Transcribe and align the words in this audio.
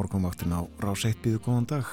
Morgunvaktin 0.00 0.54
á 0.56 0.64
rás 0.80 1.02
1 1.04 1.18
býðu 1.20 1.42
góðan 1.44 1.66
dag. 1.68 1.88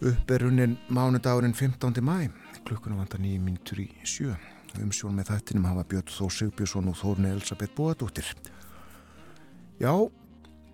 Upperunin 0.00 0.78
mánudagurinn 0.88 1.52
15. 1.52 2.00
mæ, 2.00 2.30
klukkuna 2.64 2.96
vantar 2.96 3.20
nýjum 3.20 3.44
mínutur 3.44 3.82
í 3.82 3.90
sjö. 4.08 4.32
Umsjón 4.80 5.18
með 5.18 5.34
þættinum 5.34 5.66
hafa 5.68 5.84
Björn 5.90 6.08
Þór 6.14 6.32
Sigbjörnsson 6.32 6.88
og 6.88 6.96
Þórni 6.96 7.34
Elisabeth 7.34 7.76
Bóadóttir. 7.76 8.32
Já, 9.76 9.92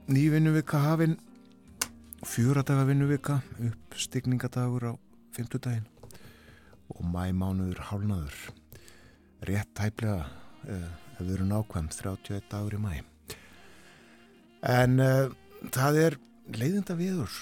ný 0.07 0.23
vinnuvika 0.31 0.85
hafinn, 0.87 1.19
fjóradaga 2.23 2.87
vinnuvika, 2.87 3.41
uppstygningadagur 3.59 4.87
á 4.87 4.93
fymtudaginn 5.35 5.91
og 6.95 7.03
mæmánuður 7.11 7.83
hálnaður. 7.91 8.39
Rétt 9.51 9.75
tæplega, 9.75 10.31
ef 10.63 11.19
við 11.27 11.41
erum 11.41 11.51
nákvæm, 11.57 11.91
31 11.91 12.51
dagur 12.55 12.79
í 12.79 12.85
mæ. 12.87 12.93
En 14.63 15.01
uh, 15.03 15.33
það 15.71 15.99
er 16.01 16.19
leiðinda 16.59 16.97
viður, 16.99 17.37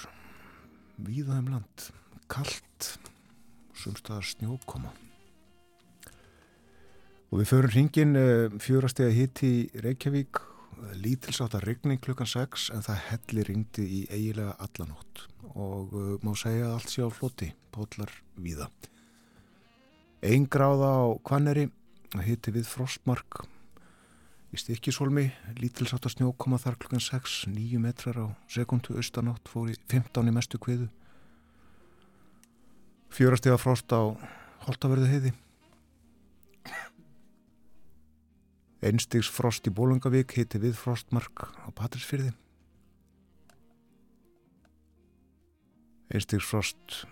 víða 1.01 1.39
um 1.41 1.49
land, 1.55 1.87
kallt, 2.29 2.91
sumstaðar 3.73 4.27
snjókoma. 4.27 4.93
Og 7.31 7.39
við 7.39 7.49
förum 7.49 7.71
hringin 7.71 8.17
eh, 8.19 8.53
fjórastega 8.61 9.13
hitt 9.15 9.41
í 9.47 9.53
Reykjavík, 9.81 10.41
lítilsáttar 11.01 11.63
regning 11.65 12.01
klukkan 12.01 12.27
6 12.27 12.71
en 12.75 12.83
það 12.85 13.03
helli 13.07 13.45
ringdi 13.47 13.85
í 13.85 13.99
eigilega 14.09 14.55
allanótt 14.59 15.27
og 15.51 15.93
uh, 15.93 16.13
má 16.23 16.31
segja 16.39 16.69
að 16.69 16.75
allt 16.77 16.91
sé 16.93 17.03
á 17.03 17.09
floti, 17.11 17.49
pótlar 17.75 18.11
víða. 18.39 18.69
Einn 20.23 20.47
gráða 20.51 20.91
á 20.95 21.05
Kvanneri, 21.27 21.67
hitti 22.23 22.53
við 22.55 22.69
Frostmark, 22.69 23.41
Í 24.51 24.59
Stikisólmi, 24.59 25.29
lítilsátt 25.61 26.03
að 26.09 26.17
snjó 26.17 26.31
koma 26.35 26.57
þar 26.59 26.75
klukkan 26.81 26.99
6, 26.99 27.45
9 27.47 27.79
metrar 27.79 28.17
á 28.19 28.27
sekundu 28.51 28.97
austanátt, 28.99 29.47
fór 29.47 29.69
í 29.71 29.77
15 29.87 30.27
í 30.27 30.33
mestu 30.35 30.59
kviðu. 30.59 30.89
Fjórastega 33.15 33.55
frost 33.59 33.95
á 33.95 34.11
Holtaverðu 34.67 35.07
heiði. 35.07 35.31
Einstigs 38.83 39.29
frost 39.31 39.67
í 39.69 39.73
Bólungavík 39.77 40.35
hitti 40.35 40.59
við 40.59 40.75
frostmark 40.75 41.47
á 41.63 41.71
Patrísfyrði. 41.77 42.33
Einstigs 46.11 46.43
frost 46.49 47.03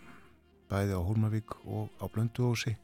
bæði 0.67 1.00
á 1.00 1.02
Hólmavík 1.08 1.56
og 1.64 1.88
á 2.04 2.06
Blönduósi. 2.12 2.76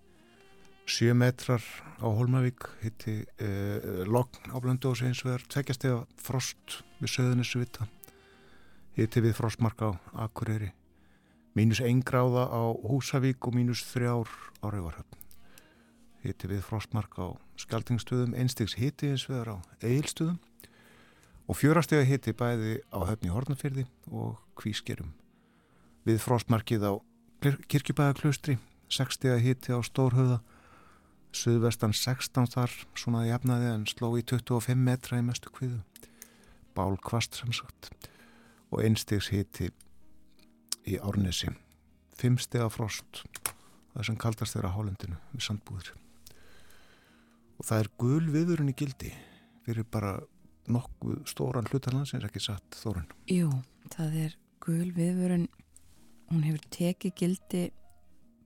7 0.85 1.13
metrar 1.17 1.61
á 1.97 2.05
Holmavík 2.05 2.67
hitti 2.83 3.25
eh, 3.41 4.05
logn 4.05 4.53
á 4.53 4.57
Blöndósi 4.61 5.07
eins 5.09 5.23
og 5.25 5.33
er 5.33 5.45
tveggjastega 5.49 6.03
frost 6.21 6.83
við 7.01 7.09
söðunissu 7.15 7.61
vita 7.63 7.87
hitti 8.93 9.23
við 9.25 9.33
frostmark 9.39 9.81
á 9.81 9.89
Akureyri 10.13 10.69
mínus 11.57 11.81
1 11.81 12.05
gráða 12.05 12.45
á 12.53 12.61
Húsavík 12.85 13.49
og 13.49 13.57
mínus 13.57 13.81
3 13.89 14.13
ár 14.13 14.29
á 14.61 14.65
Rauvarhöfn 14.69 15.17
hitti 16.21 16.53
við 16.53 16.61
frostmark 16.69 17.17
á 17.17 17.33
Skaltingstöðum 17.57 18.37
einstegs 18.37 18.77
hitti 18.77 19.09
eins 19.09 19.25
og 19.29 19.41
er 19.41 19.53
á 19.53 19.57
Eilstöðum 19.81 20.37
og 21.49 21.57
fjórastega 21.57 22.05
hitti 22.05 22.33
bæði 22.37 22.79
á 22.93 22.99
höfni 23.09 23.33
Hornafyrði 23.33 23.89
og 24.13 24.37
Kvískerum 24.53 25.15
við 26.05 26.21
frostmarkið 26.21 26.85
á 26.85 26.93
Kirkjubæðaklaustri 27.41 28.59
6 28.93 29.17
stega 29.17 29.41
hitti 29.41 29.73
á 29.73 29.81
Stórhauða 29.81 30.43
Suðvestan 31.35 31.91
16 31.91 32.47
þar 32.53 32.73
svona 32.95 33.25
jafnaði 33.27 33.71
en 33.73 33.83
sló 33.89 34.13
í 34.15 34.23
25 34.23 34.79
metra 34.79 35.19
í 35.19 35.25
mestu 35.25 35.51
kviðu. 35.51 35.81
Bál 36.75 36.95
kvast 37.03 37.35
sem 37.39 37.51
sagt. 37.55 37.89
Og 38.71 38.81
einstegs 38.85 39.29
hiti 39.33 39.69
í 40.87 40.95
Árnesi. 40.99 41.51
Fimm 42.15 42.39
stega 42.39 42.69
frost. 42.71 43.23
Það 43.95 44.07
sem 44.09 44.19
kaldast 44.19 44.55
þeirra 44.55 44.73
hálendinu 44.75 45.19
við 45.33 45.45
sandbúður. 45.47 45.91
Og 47.59 47.67
það 47.67 47.83
er 47.83 47.91
gul 47.99 48.25
viðurinn 48.31 48.71
í 48.71 48.77
gildi 48.77 49.11
fyrir 49.65 49.87
bara 49.91 50.17
nokkuð 50.71 51.23
stóran 51.29 51.67
hlutarlandsins 51.69 52.25
ekki 52.27 52.41
satt 52.43 52.79
þórun. 52.79 53.07
Jú, 53.31 53.51
það 53.95 54.19
er 54.25 54.37
gul 54.63 54.91
viðurinn. 54.95 55.47
Hún 56.31 56.45
hefur 56.47 56.63
tekið 56.73 57.19
gildi 57.19 57.65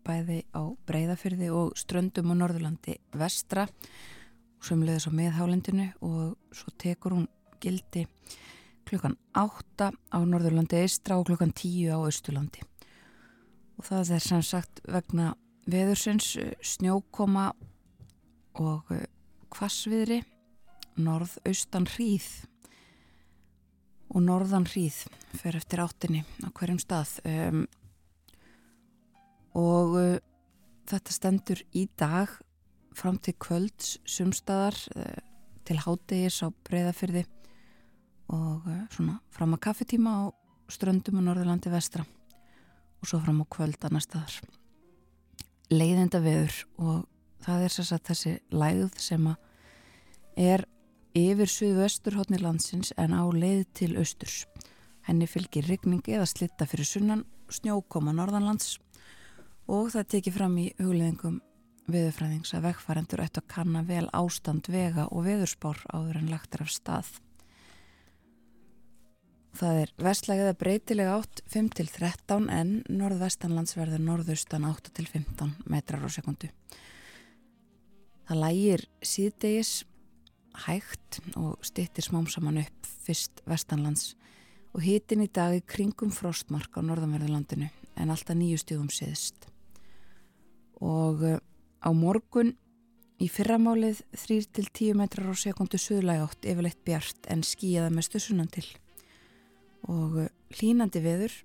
bæði 0.09 0.40
á 0.58 0.62
breyðafyrði 0.90 1.52
og 1.53 1.78
ströndum 1.78 2.34
og 2.34 2.40
Norðurlandi 2.42 2.97
vestra 3.22 3.68
og 3.70 4.66
sömulegðis 4.66 5.08
á 5.08 5.18
miðhálendinu 5.22 5.88
og 6.06 6.56
svo 6.56 6.74
tekur 6.81 7.16
hún 7.16 7.30
gildi 7.62 8.08
klukkan 8.90 9.19
8 9.38 9.92
á 9.94 10.19
Norðurlandi 10.25 10.81
eistra 10.81 11.19
og 11.19 11.30
klukkan 11.30 11.53
10 11.53 11.94
á 11.94 11.98
Östurlandi 12.02 12.66
og 13.78 13.86
það 13.88 14.16
er 14.18 14.25
sem 14.25 14.44
sagt 14.44 14.81
vegna 14.90 15.31
veðursins 15.69 16.34
snjókoma 16.66 17.52
og 18.59 18.90
kvassviðri 19.53 20.24
norð-austan 21.00 21.88
hríð. 21.96 22.28
Og 24.09 24.24
norðan 24.25 24.66
hríð 24.69 25.03
fer 25.38 25.58
eftir 25.59 25.84
áttinni 25.84 26.24
á 26.42 26.50
hverjum 26.50 26.80
stað. 26.81 27.19
Um, 27.30 27.66
og 29.58 29.96
uh, 29.98 30.20
þetta 30.90 31.16
stendur 31.16 31.64
í 31.74 31.88
dag 32.00 32.32
fram 32.98 33.18
til 33.22 33.36
kvölds 33.40 33.98
sumstaðar 34.10 34.78
uh, 34.96 35.20
til 35.66 35.80
hádegis 35.82 36.42
á 36.46 36.48
breyðafyrði 36.68 37.26
og 38.34 38.66
uh, 38.70 38.86
svona 38.94 39.20
fram 39.34 39.56
að 39.56 39.64
kaffetíma 39.68 40.16
á 40.16 40.24
ströndum 40.70 41.22
og 41.22 41.28
Norðurlandi 41.28 41.72
vestra 41.74 42.06
og 43.00 43.08
svo 43.08 43.22
fram 43.24 43.42
á 43.42 43.46
kvöld 43.50 43.86
annar 43.88 44.04
staðar. 44.04 44.42
Leiðenda 45.70 46.20
veður 46.22 46.56
og 46.81 47.06
það 47.46 47.64
er 47.66 47.74
sérs 47.74 47.94
að 47.96 48.06
þessi 48.10 48.34
læð 48.52 49.00
sem 49.00 49.30
að 49.30 49.38
er 50.40 50.66
yfir 51.18 51.50
suðvesturhóttni 51.52 52.40
landsins 52.42 52.94
en 52.98 53.16
á 53.16 53.24
leið 53.34 53.66
til 53.78 53.96
austurs. 54.00 54.44
Henni 55.08 55.28
fylgir 55.28 55.68
rigning 55.68 56.06
eða 56.06 56.28
slitta 56.30 56.68
fyrir 56.70 56.88
sunnan 56.88 57.26
snjókoma 57.50 58.14
norðanlands 58.14 58.78
og 59.69 59.91
það 59.94 60.12
tekið 60.16 60.35
fram 60.35 60.57
í 60.57 60.68
hugleðingum 60.80 61.40
viðurfræðings 61.90 62.53
að 62.57 62.68
vegfærendur 62.68 63.22
ættu 63.24 63.41
að 63.41 63.50
kanna 63.53 63.81
vel 63.85 64.06
ástand 64.18 64.69
vega 64.69 65.07
og 65.13 65.25
viðurspár 65.28 65.81
áður 65.94 66.22
en 66.22 66.30
lagtir 66.34 66.63
af 66.66 66.72
stað. 66.74 67.09
Það 69.59 69.81
er 69.84 69.91
vestlægið 70.06 70.50
að 70.52 70.59
breytilega 70.62 71.16
átt 71.19 71.41
5-13 71.52 72.47
en 72.53 72.74
norðvestanlandsverður 72.90 74.03
norðaustan 74.06 74.68
8-15 74.69 75.56
metrar 75.69 76.06
á 76.06 76.09
sekundu. 76.13 76.51
Það 78.30 78.42
lægir 78.45 78.86
síðdegis 79.01 79.74
hægt 80.66 81.19
og 81.38 81.57
stittir 81.66 82.06
smám 82.06 82.30
saman 82.30 82.62
upp 82.62 82.89
fyrst 83.06 83.42
vestanlands 83.50 84.13
og 84.74 84.83
hitin 84.86 85.25
í 85.25 85.30
dagi 85.33 85.63
kringum 85.66 86.13
frostmark 86.13 86.77
á 86.77 86.81
norðanverðurlandinu 86.86 87.69
en 88.00 88.13
alltaf 88.13 88.38
nýju 88.38 88.62
stíðum 88.62 88.92
siðst 88.94 89.50
og 90.80 91.24
eh, 91.28 91.40
á 91.84 91.90
morgun 91.96 92.56
í 93.20 93.28
fyrramálið 93.31 94.02
3-10 94.16 94.96
metrar 94.96 95.31
á 95.31 95.36
sekundu 95.36 95.80
suðlæg 95.80 96.24
átt 96.24 96.48
yfirleitt 96.48 96.81
bjart 96.88 97.30
en 97.31 97.44
skíjaða 97.44 97.92
með 97.94 98.10
stössunan 98.10 98.52
til. 98.52 98.66
Og 99.88 100.20
eh, 100.26 100.34
hlínandi 100.60 101.04
veður 101.04 101.36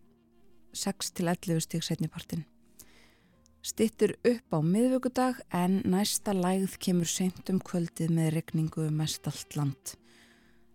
6-11 0.75 1.63
stík 1.67 1.87
setnipartin 1.87 2.45
Stittur 3.65 4.13
upp 4.29 4.53
á 4.53 4.61
miðvöggudag 4.61 5.39
en 5.57 5.79
næsta 5.89 6.35
lægð 6.37 6.75
kemur 6.85 7.09
seint 7.09 7.49
um 7.49 7.63
kvöldið 7.65 8.11
með 8.13 8.35
regningu 8.35 8.83
um 8.85 8.99
mest 9.01 9.25
allt 9.25 9.57
land. 9.57 9.95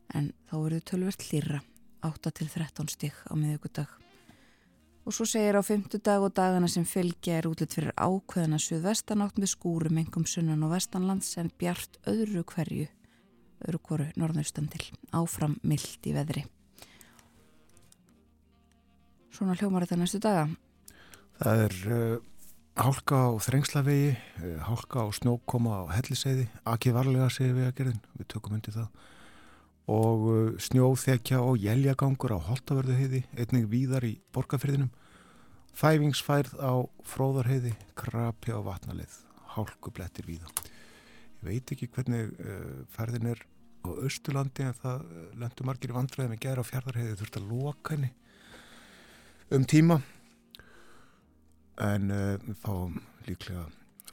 En 0.10 0.32
þá 0.50 0.56
verður 0.56 0.88
tölvert 0.90 1.26
hlýra 1.28 1.60
8-13 2.02 2.90
stík 2.90 3.20
á 3.30 3.38
miðvöggudag 3.38 3.94
og 5.10 5.16
svo 5.18 5.26
segir 5.26 5.58
á 5.58 5.66
fymtudag 5.66 6.22
og 6.22 6.36
dagana 6.38 6.68
sem 6.70 6.84
fylgja 6.86 7.40
er 7.40 7.48
útlitt 7.50 7.74
fyrir 7.74 7.96
ákveðina 7.98 8.60
suðvestanátt 8.62 9.40
með 9.42 9.50
skúrum 9.56 9.98
engum 9.98 10.28
sunnan 10.30 10.62
og 10.68 10.76
vestanlands 10.76 11.32
en 11.42 11.50
bjart 11.58 11.98
öðru 12.06 12.44
hverju 12.46 12.86
öðru 13.66 13.80
hverju 13.88 14.14
norðaustan 14.22 14.70
til. 14.70 14.84
Áfram 15.10 15.58
myllt 15.66 16.06
í 16.06 16.14
veðri. 16.14 16.46
Svona 19.34 19.58
hljómar 19.58 19.88
þetta 19.88 19.98
næstu 19.98 20.22
daga. 20.22 20.46
Það 21.42 21.64
er 21.66 21.78
uh, 21.90 22.16
hálka 22.86 23.26
á 23.26 23.30
þrengslavegi 23.50 24.12
uh, 24.14 24.56
hálka 24.70 25.08
á 25.08 25.08
snjókoma 25.18 25.82
á 25.82 25.84
helliseiði. 25.98 26.46
Ekki 26.70 26.94
varlega 26.94 27.32
segir 27.34 27.58
við 27.58 27.72
að 27.72 27.78
gerðin 27.82 28.04
við 28.14 28.30
tökum 28.36 28.60
undir 28.60 28.78
það 28.78 29.10
og 29.90 30.26
uh, 30.30 30.58
snjóþekja 30.62 31.42
og 31.42 31.58
jæljagangur 31.64 32.36
á 32.38 32.40
Holtaverðu 32.46 32.98
heiði, 32.98 33.22
einnig 33.34 33.66
víðar 33.72 34.06
í 34.06 34.20
borgarferðinum, 34.36 34.92
fæfingsfærð 35.74 36.60
á 36.62 36.86
Fróðarheiði, 37.10 37.74
krapi 37.98 38.54
á 38.54 38.60
vatnalið, 38.62 39.16
hálkublettir 39.56 40.28
víða. 40.30 40.52
Ég 41.40 41.48
veit 41.48 41.74
ekki 41.74 41.90
hvernig 41.90 42.36
uh, 42.38 42.84
ferðin 42.94 43.32
er 43.34 43.42
á 43.82 43.90
Östurlandi 44.06 44.68
en 44.68 44.76
það 44.78 45.06
lendur 45.40 45.70
margir 45.70 45.94
í 45.94 45.96
vandræði 45.96 46.34
með 46.34 46.44
gera 46.44 46.66
á 46.66 46.70
fjardarheiði 46.70 47.16
þurft 47.22 47.40
að 47.40 47.48
loka 47.50 47.96
henni 47.96 48.12
um 49.56 49.66
tíma. 49.66 50.02
En 51.80 52.12
uh, 52.14 52.36
við 52.44 52.60
fáum 52.62 53.00
líklega 53.26 53.66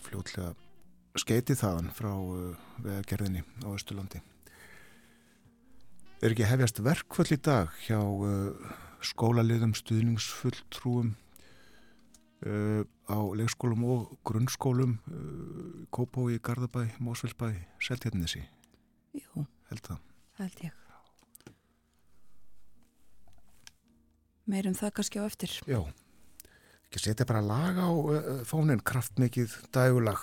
fljótlega 0.07 0.55
skeiti 1.19 1.59
þaðan 1.59 1.93
frá 1.99 2.15
uh, 2.15 2.57
veðagerðinni 2.81 3.45
á 3.67 3.69
Östurlandi 3.75 4.23
er 6.23 6.33
ekki 6.33 6.47
hefjast 6.49 6.81
verkvöld 6.85 7.35
í 7.35 7.39
dag 7.45 7.73
hjá 7.85 7.99
uh, 8.01 8.75
skólaliðum, 9.05 9.75
stuðningsfulltrúum 9.77 11.13
uh, 12.47 12.83
á 13.13 13.19
leikskólum 13.37 13.85
og 13.85 14.17
grunnskólum 14.27 14.97
uh, 15.13 15.85
Kópói, 15.93 16.39
Garðabæ, 16.41 16.89
Mósfellsbæ 17.05 17.53
Seltjarnesi 17.85 18.47
Jú, 19.17 19.47
held 19.71 19.93
held 20.41 20.65
ég. 20.65 20.83
Meirum 24.47 24.77
það 24.79 24.93
kannski 24.99 25.19
á 25.19 25.25
eftir. 25.27 25.53
Já, 25.67 25.81
ekki 26.87 27.01
setja 27.03 27.27
bara 27.27 27.43
lag 27.43 27.81
á 27.81 27.89
uh, 27.91 28.43
fónin 28.47 28.83
kraftmikið 28.85 29.57
dægulag 29.75 30.23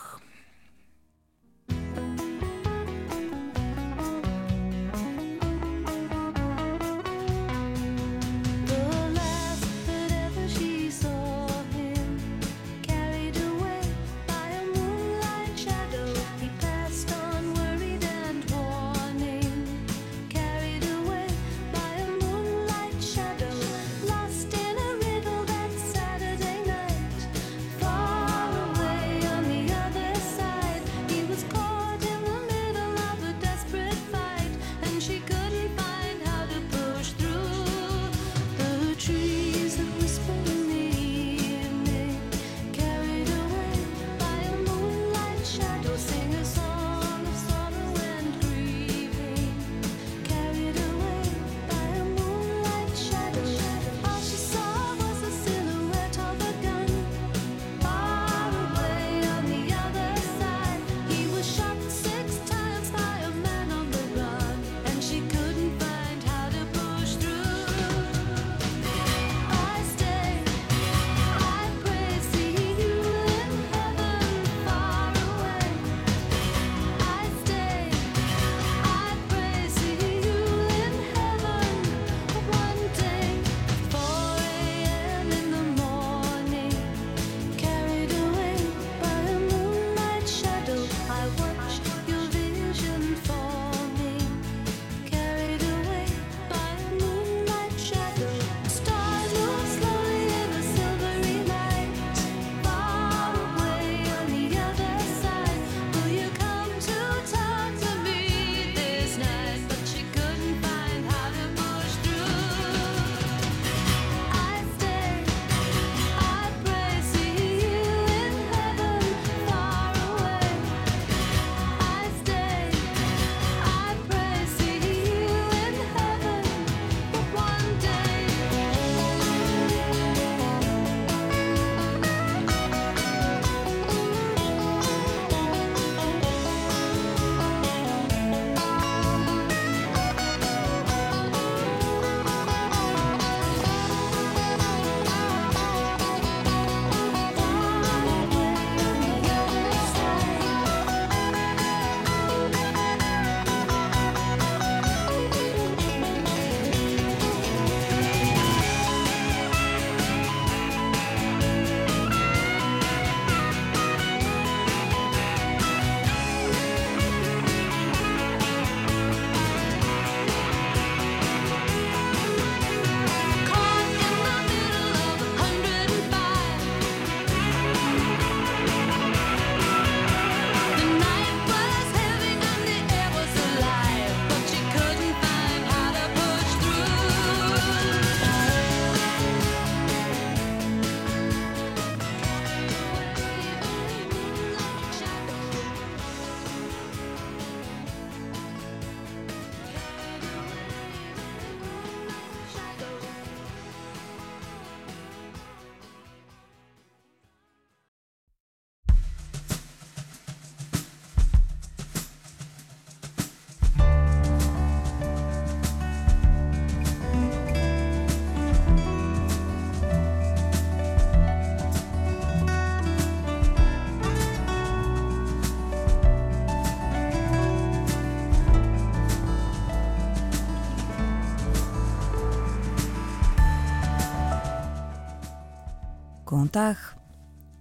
Góðan 236.34 236.50
dag, 236.50 236.80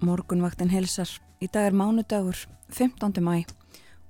morgunvaktin 0.00 0.70
helsar. 0.72 1.10
Í 1.44 1.46
dag 1.52 1.66
er 1.68 1.74
mánudagur, 1.76 2.38
15. 2.72 3.18
mæ. 3.20 3.42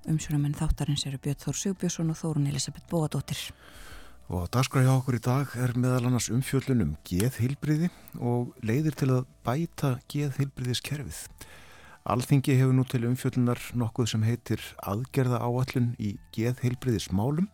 Umsjónamenn 0.07 0.55
þáttarins 0.55 1.03
eru 1.09 1.19
Björn 1.19 1.41
Þór 1.41 1.59
Sigbjörnsson 1.59 2.13
og 2.13 2.19
Þórun 2.21 2.47
Elisabeth 2.47 2.87
Bóadóttir. 2.87 3.41
Og 4.31 4.47
dagskrá 4.55 4.85
hjá 4.85 4.93
okkur 4.93 5.19
í 5.19 5.23
dag 5.25 5.57
er 5.59 5.75
meðal 5.75 6.13
annars 6.13 6.31
umfjöllun 6.31 6.85
um 6.85 6.95
geðhilbriði 7.11 7.91
og 8.23 8.55
leiðir 8.63 8.95
til 9.03 9.11
að 9.17 9.27
bæta 9.43 9.97
geðhilbriðiskerfið. 10.15 11.25
Alþingi 12.15 12.55
hefur 12.61 12.79
nú 12.79 12.87
til 12.87 13.03
umfjöllunar 13.11 13.67
nokkuð 13.75 14.13
sem 14.15 14.31
heitir 14.31 14.63
aðgerða 14.79 15.43
áallun 15.43 15.97
í 15.99 16.15
geðhilbriðismálum 16.39 17.51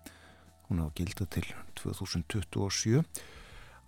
Hún 0.69 0.85
á 0.85 0.93
gildu 0.93 1.25
til 1.25 1.49
2027. 1.81 3.01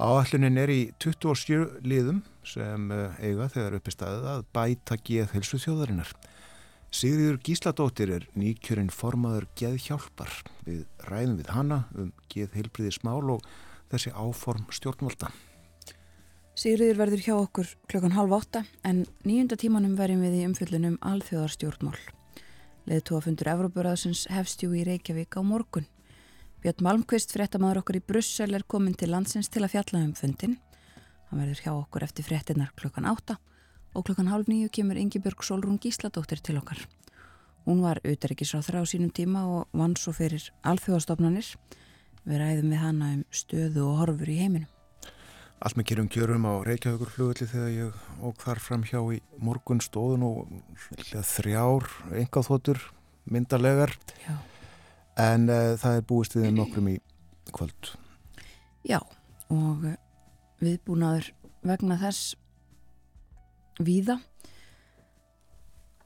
Áallunin 0.00 0.57
er 0.57 0.71
í 0.73 0.78
27 0.97 1.83
liðum 1.85 2.23
sem 2.47 2.87
eh, 2.95 3.19
eiga 3.21 3.50
þegar 3.52 3.75
uppi 3.76 3.92
staðið 3.92 4.28
að 4.33 4.47
bæta 4.57 4.97
geð 5.04 5.35
helsu 5.35 5.61
þjóðarinnar. 5.61 6.14
Sigriður 6.88 7.37
Gísladóttir 7.45 8.12
er 8.16 8.25
nýkjörinn 8.33 8.88
formaður 8.88 9.45
geðhjálpar. 9.61 10.33
Við 10.64 10.87
ræðum 11.04 11.37
við 11.42 11.52
hana 11.52 11.78
um 11.92 12.09
geð 12.33 12.57
heilbriðismál 12.57 13.35
og 13.37 13.45
þessi 13.92 14.14
áform 14.16 14.64
stjórnvalda. 14.73 15.28
Sigriður 16.57 17.02
verður 17.04 17.26
hjá 17.26 17.35
okkur 17.37 17.76
klokkan 17.92 18.16
halv 18.16 18.38
átta 18.40 18.64
en 18.80 19.04
nýjunda 19.28 19.61
tímanum 19.61 20.00
verjum 20.00 20.25
við 20.25 20.40
í 20.40 20.45
umfyllunum 20.49 20.97
alþjóðarstjórnmál. 21.12 21.99
Leðtúafundur 22.88 23.52
Evrópuraðsins 23.52 24.25
hefstjú 24.33 24.73
í 24.73 24.88
Reykjavík 24.88 25.37
á 25.37 25.45
morgun. 25.45 25.85
Björn 26.61 26.85
Malmqvist, 26.85 27.31
fréttamaður 27.33 27.79
okkur 27.81 27.97
í 27.97 28.00
Brussel, 28.05 28.52
er 28.52 28.67
komin 28.69 28.93
til 28.93 29.09
landsins 29.09 29.49
til 29.49 29.62
að 29.64 29.79
fjalla 29.79 30.02
um 30.05 30.11
fundin. 30.12 30.59
Hann 31.31 31.40
verður 31.40 31.62
hjá 31.64 31.71
okkur 31.73 32.05
eftir 32.05 32.26
fréttinnar 32.26 32.75
klokkan 32.76 33.07
átta 33.09 33.38
og 33.97 34.05
klokkan 34.05 34.29
halv 34.29 34.50
nýju 34.50 34.69
kemur 34.76 35.00
Ingibjörg 35.00 35.40
Solrún 35.40 35.79
Gísladóttir 35.81 36.43
til 36.45 36.59
okkar. 36.61 36.83
Hún 37.64 37.81
var 37.81 38.02
auðaríkisráþra 38.05 38.85
á 38.85 38.85
sínum 38.85 39.09
tíma 39.09 39.47
og 39.49 39.73
vann 39.73 39.97
svo 39.97 40.12
fyrir 40.12 40.50
alþjóðastofnanir. 40.61 41.49
Við 42.29 42.43
ræðum 42.45 42.76
við 42.76 42.85
hana 42.85 43.11
um 43.14 43.25
stöðu 43.33 43.87
og 43.88 43.97
horfur 44.02 44.29
í 44.29 44.38
heiminum. 44.43 44.69
Allt 45.64 45.81
með 45.81 45.88
kjörum 45.88 46.12
kjörum 46.12 46.45
á 46.45 46.55
Reykjavíkur 46.69 47.14
flugulli 47.17 47.49
þegar 47.49 47.73
ég 47.73 48.05
óg 48.21 48.37
þar 48.45 48.61
fram 48.61 48.85
hjá 48.85 49.00
í 49.17 49.25
morgun 49.40 49.81
stóðun 49.81 50.29
og 50.29 50.55
þrjár 51.09 51.88
engáþóttur 52.21 52.85
myndalegar 53.25 53.97
Já. 54.29 54.37
En 55.19 55.49
uh, 55.50 55.76
það 55.81 55.97
er 55.97 56.07
búist 56.07 56.37
við 56.37 56.52
nokkrum 56.55 56.90
í 56.93 56.97
kvöld. 57.55 57.95
Já, 58.87 59.00
og 59.52 59.85
eh, 59.85 59.99
viðbúnaður 60.62 61.33
vegna 61.67 61.99
þess 62.00 62.35
víða. 63.81 64.21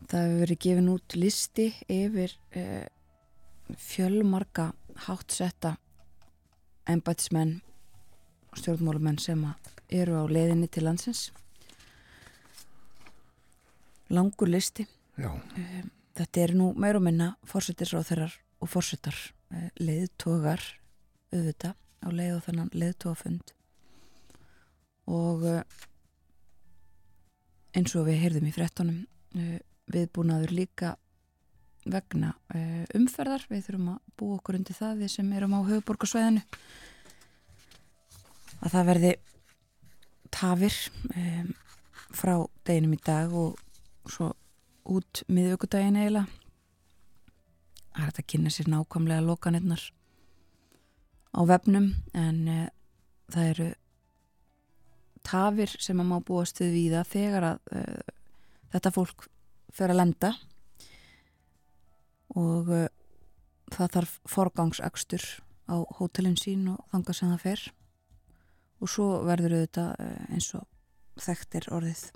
Það 0.04 0.24
hefur 0.24 0.40
verið 0.42 0.60
gefin 0.64 0.90
út 0.92 1.16
listi 1.16 1.68
yfir 1.90 2.34
eh, 2.58 2.86
fjölmarka 3.80 4.72
háttsetta 5.06 5.76
embætismenn 6.90 7.56
og 8.50 8.60
stjórnmálumenn 8.60 9.20
sem 9.22 9.40
eru 9.88 10.20
á 10.20 10.24
leiðinni 10.28 10.68
til 10.68 10.84
landsins. 10.88 11.30
Langur 14.12 14.50
listi. 14.50 14.84
Já, 15.16 15.30
Þetta 16.14 16.40
eru 16.42 16.58
nú 16.58 16.66
meir 16.78 16.98
og 16.98 17.02
minna 17.06 17.32
fórsetisráþurar 17.48 18.34
og 18.64 18.70
fórsetar 18.72 19.16
eh, 19.52 19.68
leiðtogar 19.76 20.62
auðvita 21.34 21.74
á 21.76 22.08
leið 22.08 22.36
og 22.38 22.44
þennan 22.46 22.72
leiðtogafund. 22.72 23.52
Og 25.12 25.44
eh, 25.50 25.62
eins 27.76 27.94
og 27.98 28.08
við 28.08 28.22
heyrðum 28.22 28.48
í 28.48 28.54
frettunum 28.54 29.02
viðbúnaður 29.90 30.54
líka 30.54 30.94
vegna 31.84 32.32
eh, 32.54 32.84
umferðar. 32.96 33.44
Við 33.50 33.66
þurfum 33.68 33.90
að 33.96 34.14
búa 34.16 34.38
okkur 34.38 34.58
undir 34.60 34.78
það 34.78 35.02
við 35.02 35.12
sem 35.16 35.34
erum 35.36 35.58
á 35.58 35.60
höfuborgarsvæðinu 35.68 36.44
að 38.64 38.72
það 38.72 38.88
verði 38.88 39.10
tafir 40.32 40.76
frá 42.14 42.32
deginum 42.64 42.94
í 42.96 43.00
dag 43.04 43.34
og 43.36 43.58
svo 44.08 44.30
út 44.88 45.20
miðjökudaginn 45.28 45.98
eiginlega 46.00 46.43
það 47.94 48.02
er 48.02 48.08
hægt 48.10 48.20
að 48.22 48.30
kynna 48.32 48.50
sér 48.50 48.70
nákvæmlega 48.72 49.24
lokanirnar 49.24 49.84
á 51.34 51.40
vefnum 51.46 51.92
en 52.14 52.40
uh, 52.50 52.66
það 53.30 53.50
eru 53.52 53.68
tafir 55.24 55.72
sem 55.80 56.00
að 56.02 56.10
má 56.10 56.18
búast 56.24 56.60
við 56.60 56.74
víða 56.74 57.04
þegar 57.08 57.48
að 57.52 57.70
uh, 57.78 58.12
þetta 58.74 58.92
fólk 58.94 59.28
fer 59.74 59.92
að 59.92 60.00
lenda. 60.00 60.32
Og 62.34 62.70
uh, 62.74 62.86
það 63.74 63.96
þarf 63.96 64.18
forgangsakstur 64.30 65.24
á 65.70 65.76
hótelin 65.98 66.38
sín 66.38 66.68
og 66.74 66.82
þanga 66.92 67.16
sem 67.16 67.32
það 67.32 67.44
fer. 67.46 67.64
Og 68.82 68.90
svo 68.90 69.08
verður 69.26 69.56
uh, 69.62 69.94
eins 70.34 70.50
og 70.58 70.66
þekktir 71.24 71.70
orðið 71.74 72.08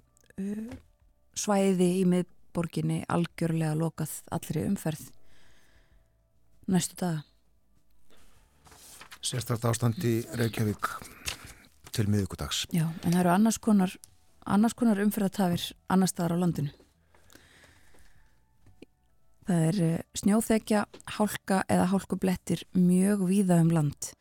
svæði 1.38 1.88
í 2.00 2.02
miðborginni 2.06 3.04
algjörlega 3.10 3.78
lokað 3.78 4.18
allri 4.34 4.66
umferð 4.66 5.06
næstu 6.68 6.98
daga. 7.00 7.24
sérstært 9.24 9.64
ástand 9.66 9.98
í 10.06 10.22
Reykjavík 10.38 10.88
til 11.92 12.06
miðugudags. 12.08 12.66
Já, 12.72 12.86
en 13.02 13.12
það 13.12 13.20
eru 13.20 13.32
annars 13.34 13.58
konar, 13.58 13.94
annars 14.46 14.76
konar 14.78 15.00
umferðatafir 15.02 15.72
annars 15.90 16.14
staðar 16.14 16.38
á 16.38 16.42
landinu. 16.44 16.70
Það 19.48 19.64
er 19.64 19.80
eh, 19.84 20.00
snjóþekja, 20.20 20.84
hálka 21.16 21.62
eða 21.72 21.88
hálkublettir 21.92 22.64
mjög 22.76 23.24
víða 23.28 23.62
um 23.64 23.72
land 23.72 24.12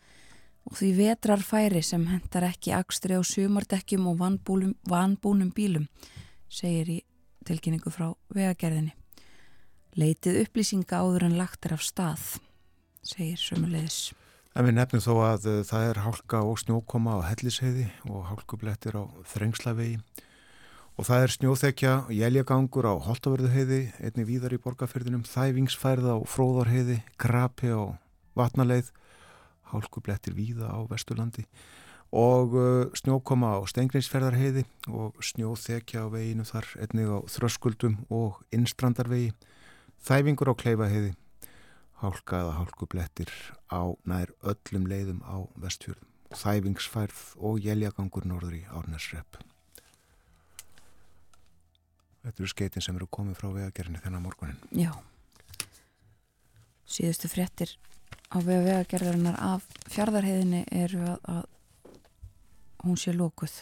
og 0.67 0.75
því 0.75 0.91
vetrar 0.97 1.43
færi 1.43 1.81
sem 1.83 2.03
hendar 2.09 2.49
ekki 2.49 2.73
akstri 2.75 3.15
á 3.15 3.23
sumardekkjum 3.23 4.07
og 4.11 4.19
vanbúnum 4.19 5.51
bílum, 5.55 5.87
segir 6.51 6.89
í 6.91 6.97
tilkynningu 7.47 7.91
frá 7.93 8.09
vegagerðinni. 8.35 8.91
Leitið 9.97 10.43
upplýsinga 10.43 10.99
áður 11.01 11.23
en 11.25 11.39
lagt 11.39 11.65
er 11.65 11.73
af 11.73 11.81
stað, 11.81 12.23
segir 13.01 13.39
sömulegis. 13.41 14.11
En 14.53 14.67
við 14.67 14.75
nefnum 14.77 15.01
þó 15.01 15.13
að 15.25 15.47
uh, 15.49 15.55
það 15.65 15.85
er 15.87 15.99
hálka 16.03 16.41
og 16.45 16.59
snjókoma 16.61 17.15
á 17.17 17.25
hellisheiði 17.31 17.87
og 18.05 18.27
hálkublettir 18.29 18.93
á 18.93 19.09
þrengslavegi 19.31 19.95
og 20.97 21.07
það 21.09 21.23
er 21.23 21.33
snjóþekja 21.33 21.95
og 22.03 22.13
jæljagangur 22.13 22.89
á 22.89 22.93
holtaverðuheiði, 23.07 23.81
einni 23.97 24.27
víðar 24.29 24.53
í 24.53 24.61
borgarferðinum, 24.61 25.25
þæfingsfærð 25.25 26.13
á 26.13 26.17
fróðarheiði, 26.29 26.99
krapi 27.17 27.73
á 27.73 27.97
vatnaleið, 28.37 28.93
hálkublettir 29.73 30.37
víða 30.37 30.77
á 30.77 30.85
vesturlandi 30.93 31.47
og 32.13 32.53
uh, 32.53 32.85
snjókoma 32.93 33.57
á 33.57 33.65
stengrinsferðarheiði 33.65 34.67
og 34.93 35.17
snjóþekja 35.25 36.05
á 36.05 36.13
veginu 36.13 36.45
þar 36.45 36.69
einnig 36.85 37.09
á 37.09 37.17
þröskuldum 37.33 37.97
og 38.13 38.43
innstrandarvegi, 38.53 39.33
þæfingur 40.05 40.53
á 40.53 40.59
kleifaheiði, 40.59 41.15
hálka 42.01 42.43
eða 42.43 42.55
hálkublettir 42.59 43.33
á 43.73 43.81
nær 44.05 44.33
öllum 44.45 44.87
leiðum 44.89 45.23
á 45.25 45.49
vestfjörðum, 45.57 46.09
þæfingsfærð 46.37 47.21
og 47.41 47.61
jæljagangur 47.63 48.27
norður 48.29 48.59
í 48.59 48.63
Árnesrepp. 48.69 49.39
Þetta 52.27 52.43
eru 52.43 52.51
skeitin 52.51 52.83
sem 52.83 52.97
eru 52.99 53.07
komið 53.07 53.39
frá 53.39 53.51
vegagerðinni 53.55 54.01
þennan 54.03 54.25
morgunin. 54.25 54.57
Já. 54.75 54.91
Síðustu 56.87 57.29
fréttir 57.31 57.77
á 58.27 58.37
vega 58.43 58.65
vegagerðarinnar 58.65 59.37
af 59.39 59.63
fjardarheiðinni 59.87 60.65
eru 60.75 61.05
að, 61.07 61.19
að 61.31 61.43
hún 62.83 62.99
sé 62.99 63.13
lókuð. 63.15 63.61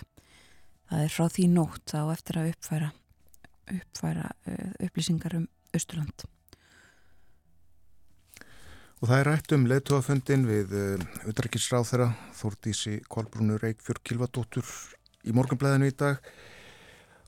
Það 0.89 1.04
er 1.06 1.13
frá 1.13 1.30
því 1.34 1.46
nótt 1.54 1.94
á 1.98 2.04
eftir 2.13 2.39
að 2.42 2.50
uppfæra, 2.54 2.89
uppfæra 3.74 4.25
uh, 4.50 4.72
upplýsingar 4.86 5.38
um 5.39 5.46
Östurland. 5.75 6.25
Og 9.03 9.10
það 9.10 9.20
er 9.20 9.27
rætt 9.29 9.53
um 9.53 9.65
leðtúafundin 9.70 10.46
við 10.48 10.75
uh, 10.79 11.01
utrækisráð 11.29 11.89
þeirra 11.89 12.12
Þórdísi 12.38 12.94
Kolbrúnur 13.12 13.60
Reykjörg 13.62 14.01
Kilvadóttur 14.08 14.70
í 15.27 15.34
morgunblæðinu 15.36 15.89
í 15.91 15.96
dag. 16.00 16.22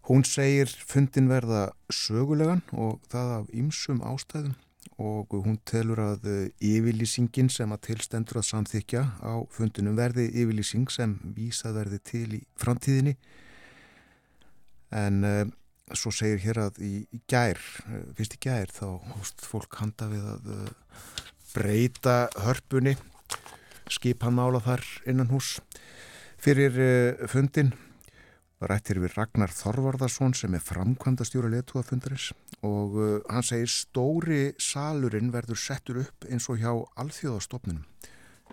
Hún 0.07 0.23
segir 0.23 0.71
fundin 0.87 1.27
verða 1.27 1.67
sögulegan 1.91 2.63
og 2.71 3.03
það 3.11 3.33
af 3.41 3.51
ýmsum 3.51 3.99
ástæðum 4.07 4.55
og 4.97 5.35
hún 5.45 5.59
telur 5.67 5.99
að 6.01 6.25
uh, 6.31 6.39
yfirlýsingin 6.63 7.51
sem 7.53 7.75
að 7.75 7.83
tilstendur 7.91 8.39
að 8.39 8.47
samþykja 8.47 9.03
á 9.21 9.33
fundinum 9.53 9.99
verði 9.99 10.31
yfirlýsing 10.31 10.89
sem 10.89 11.17
vísað 11.35 11.81
verði 11.83 11.99
til 12.09 12.27
í 12.39 12.41
framtíðinni 12.57 13.17
en 14.97 15.19
uh, 15.27 15.43
svo 15.95 16.11
segir 16.11 16.41
hér 16.43 16.61
að 16.65 16.81
í, 16.83 16.93
í 17.13 17.21
gær, 17.29 17.59
uh, 17.87 18.03
fyrst 18.17 18.37
í 18.37 18.41
gær 18.43 18.71
þá 18.73 18.87
hóst 19.13 19.45
fólk 19.47 19.79
handa 19.79 20.09
við 20.11 20.25
að 20.33 20.51
uh, 20.55 21.01
breyta 21.53 22.17
hörpunni 22.43 22.97
skipan 23.91 24.35
mála 24.35 24.59
þar 24.63 24.83
innan 25.07 25.31
hús 25.31 25.57
fyrir 26.41 26.75
uh, 26.75 27.27
fundin 27.31 27.73
rættir 28.57 28.97
við 28.97 29.13
Ragnar 29.13 29.51
Þorvarðarsson 29.53 30.33
sem 30.37 30.55
er 30.57 30.63
framkvæmda 30.65 31.25
stjóra 31.27 31.51
leðtúafundarins 31.53 32.31
og 32.65 32.97
uh, 32.97 33.19
hann 33.29 33.45
segir 33.45 33.69
stóri 33.69 34.41
salurinn 34.61 35.31
verður 35.33 35.61
settur 35.61 36.01
upp 36.03 36.25
eins 36.25 36.49
og 36.49 36.63
hjá 36.63 36.71
alþjóðastofnunum 37.03 37.85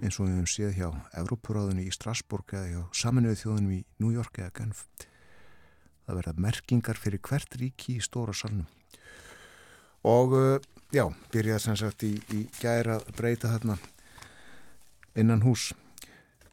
eins 0.02 0.18
og 0.18 0.26
við 0.26 0.36
höfum 0.36 0.50
séð 0.50 0.78
hjá 0.78 0.88
Evrópuráðinu 1.22 1.86
í 1.86 1.94
Strasbourg 1.94 2.52
eða 2.52 2.70
hjá 2.70 3.00
saminuðu 3.04 3.40
þjóðunum 3.42 3.74
í 3.78 3.82
New 4.02 4.12
York 4.14 4.40
eða 4.42 4.54
Genf 4.58 4.84
það 6.04 6.20
verða 6.20 6.34
merkingar 6.46 7.00
fyrir 7.00 7.22
hvert 7.24 7.56
ríki 7.60 7.98
í 7.98 8.04
stóra 8.04 8.34
salnum. 8.36 8.66
Og 10.04 10.36
uh, 10.36 10.58
já, 10.92 11.06
byrjaði 11.32 11.64
sem 11.64 11.78
sagt 11.80 12.04
í, 12.04 12.14
í 12.34 12.44
gæra 12.60 12.98
að 13.00 13.14
breyta 13.16 13.52
þarna 13.54 13.78
innan 15.16 15.44
hús 15.46 15.70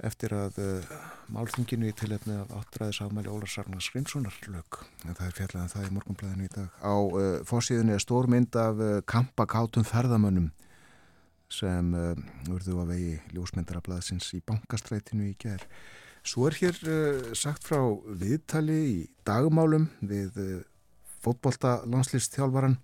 eftir 0.02 0.34
að 0.34 0.58
uh, 0.64 0.94
málþinginu 1.36 1.92
í 1.92 1.96
tilefni 1.98 2.38
af 2.40 2.54
áttræðis 2.62 3.02
afmæli 3.04 3.30
Ólar 3.30 3.52
Sarnar 3.52 3.84
Skrimssonar 3.84 4.38
lög 4.50 4.80
en 5.06 5.18
það 5.18 5.28
er 5.28 5.38
fjallað 5.38 5.64
en 5.66 5.74
það 5.76 5.88
í 5.88 5.94
morgunblæðinu 5.98 6.48
í 6.48 6.54
dag. 6.56 6.80
Á 6.82 6.96
uh, 6.96 7.30
fórsíðunni 7.48 7.96
er 7.98 8.04
stór 8.04 8.32
mynd 8.32 8.58
af 8.58 8.82
uh, 8.82 8.98
kampakátum 9.06 9.86
ferðamönnum 9.88 10.52
sem 11.52 11.90
urðu 12.48 12.78
að 12.80 12.92
vegi 12.94 13.16
ljósmyndarablaðsins 13.36 14.30
í 14.38 14.40
bankastrætinu 14.48 15.26
í 15.28 15.34
gerð 15.36 15.66
Svo 16.22 16.46
er 16.46 16.54
hér 16.60 16.78
uh, 16.86 17.32
sagt 17.34 17.66
frá 17.66 17.82
viðtali 18.22 18.78
í 18.86 18.98
dagmálum 19.26 19.88
við 20.06 20.38
uh, 20.38 20.60
fótbolta 21.26 21.80
landslýstþjálfaran 21.90 22.78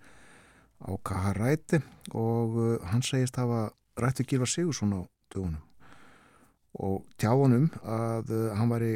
á 0.82 0.91
Kaharæti 1.06 1.84
og 2.17 2.58
uh, 2.58 2.72
hann 2.89 3.06
segist 3.06 3.38
hafa 3.38 3.67
rættu 4.01 4.25
Gilvar 4.25 4.50
Sigursson 4.50 4.96
á 4.98 5.01
dögunum 5.34 5.62
og 6.77 7.06
tjáðunum 7.17 7.70
að 7.82 8.34
hann 8.53 8.70
væri 8.70 8.91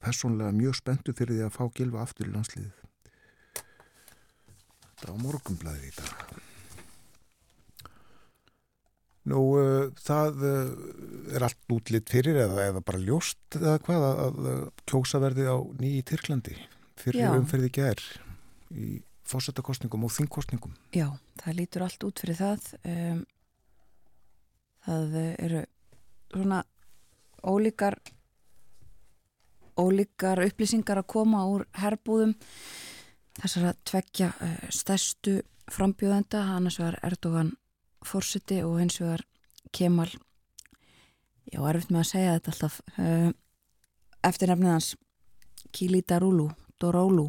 persónlega 0.00 0.54
mjög 0.56 0.76
spenntu 0.78 1.12
fyrir 1.16 1.36
því 1.36 1.46
að 1.48 1.56
fá 1.56 1.64
Gilva 1.76 2.00
aftur 2.00 2.30
í 2.30 2.32
landsliðið. 2.32 2.78
Þetta 4.86 5.10
var 5.10 5.18
morgumblæði 5.20 5.90
í 5.90 5.92
dag. 5.98 6.22
Nú, 9.28 9.42
það 10.00 10.46
er 11.36 11.46
allt 11.46 11.72
útlitt 11.72 12.10
fyrir 12.12 12.38
eða, 12.46 12.70
eða 12.70 12.82
bara 12.86 13.02
ljóst 13.02 13.58
eða 13.58 13.76
hvað 13.86 14.06
að, 14.06 14.22
að 14.24 14.48
uh, 14.52 14.62
kjósa 14.88 15.20
verði 15.22 15.46
á 15.48 15.56
nýji 15.80 16.02
Tyrklandi 16.10 16.56
fyrir 16.96 17.36
umferði 17.36 17.70
gær 17.76 18.02
í 18.72 18.90
fórsetakostningum 19.26 20.04
og 20.06 20.12
þingkostningum. 20.14 20.74
Já, 20.94 21.08
það 21.42 21.58
lítur 21.58 21.84
allt 21.86 22.04
út 22.06 22.22
fyrir 22.22 22.38
það. 22.38 22.68
Um, 22.86 23.22
það 24.86 25.16
eh, 25.18 25.32
eru 25.46 25.62
svona 26.30 26.60
ólíkar 27.46 27.98
ólíkar 29.76 30.40
upplýsingar 30.46 31.02
að 31.02 31.10
koma 31.12 31.42
úr 31.50 31.66
herbúðum 31.76 32.36
þessar 33.36 33.72
að 33.72 33.82
tvekja 33.90 34.30
uh, 34.32 34.68
stærstu 34.72 35.40
frambjóðenda, 35.74 36.44
annars 36.56 36.78
vegar 36.80 37.00
Erdogan 37.04 37.52
fórseti 38.06 38.62
og 38.64 38.78
hins 38.80 39.00
vegar 39.02 39.26
Kemal 39.74 40.12
já, 41.52 41.60
erfitt 41.70 41.92
með 41.92 42.02
að 42.02 42.10
segja 42.10 42.36
þetta 42.36 42.54
alltaf. 42.54 42.78
Uh, 42.98 43.30
eftir 44.26 44.50
nefnið 44.50 44.72
hans 44.72 44.94
Kili 45.76 46.02
Darulu 46.02 46.50
Dorólu. 46.80 47.28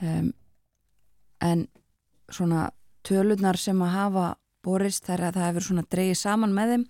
Um, 0.00 0.30
en 1.44 1.66
svona 2.32 2.68
tölunar 3.04 3.58
sem 3.60 3.80
að 3.82 3.94
hafa 3.94 4.26
borist 4.64 5.06
þær 5.08 5.28
að 5.28 5.36
það 5.38 5.46
hefur 5.48 5.66
svona 5.66 5.84
dreigið 5.92 6.18
saman 6.20 6.54
með 6.56 6.74
þeim 6.74 6.86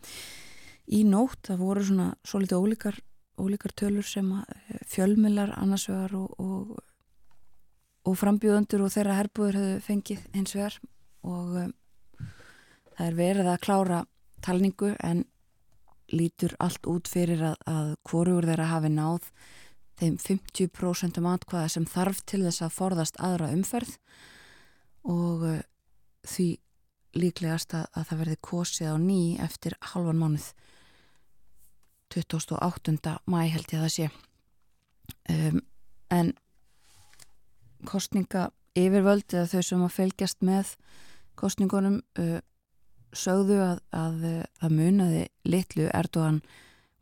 í 0.90 1.01
nótt, 1.07 1.40
það 1.47 1.62
voru 1.62 1.87
svona 1.87 2.07
svo 2.27 2.40
litið 2.42 2.64
ólíkar, 2.64 2.97
ólíkar 3.38 3.75
tölur 3.79 4.07
sem 4.07 4.31
eh, 4.40 4.81
fjölmiðlar 4.90 5.55
annars 5.59 5.87
vegar 5.90 6.16
og, 6.18 6.33
og, 6.42 6.73
og 8.11 8.18
frambjóðundur 8.18 8.87
og 8.87 8.94
þeirra 8.94 9.18
herbúður 9.21 9.61
hefur 9.61 9.85
fengið 9.87 10.25
hins 10.35 10.57
vegar. 10.57 10.79
Og 11.27 11.59
um, 11.62 11.75
það 12.97 13.07
er 13.07 13.18
verið 13.18 13.53
að 13.53 13.62
klára 13.66 14.01
talningu 14.42 14.94
en 14.99 15.25
lítur 16.12 16.55
allt 16.59 16.87
út 16.90 17.09
fyrir 17.11 17.42
að, 17.53 17.57
að 17.70 17.90
hvorugur 18.09 18.49
þeirra 18.51 18.70
hafi 18.73 18.92
náð 18.92 19.29
þeim 20.01 20.16
50% 20.18 21.20
atkvæða 21.35 21.68
sem 21.75 21.87
þarf 21.88 22.23
til 22.29 22.42
þess 22.46 22.64
að 22.64 22.77
forðast 22.77 23.20
aðra 23.20 23.51
umferð 23.55 23.96
og 25.09 25.44
uh, 25.46 25.61
því 26.27 26.49
líklegast 27.16 27.75
að, 27.75 27.87
að 27.96 28.07
það 28.11 28.20
verði 28.23 28.38
kosið 28.46 28.92
á 28.94 28.96
ný 29.03 29.23
eftir 29.42 29.77
halvan 29.92 30.20
mánuð 30.20 30.51
28. 32.11 33.16
mæ 33.31 33.40
held 33.51 33.70
ég 33.70 33.79
að 33.79 33.85
það 33.85 33.94
sé 33.94 34.09
um, 35.31 35.61
en 36.11 36.33
kostninga 37.87 38.51
yfirvöld 38.79 39.35
eða 39.35 39.49
þau 39.51 39.66
sem 39.66 39.85
að 39.85 39.96
fylgjast 39.96 40.44
með 40.46 40.75
kostningunum 41.40 42.01
uh, 42.20 42.38
sögðu 43.16 43.57
að, 43.64 43.79
að 43.96 44.27
það 44.61 44.77
munaði 44.77 45.23
litlu. 45.49 45.88
Erdogan 45.94 46.42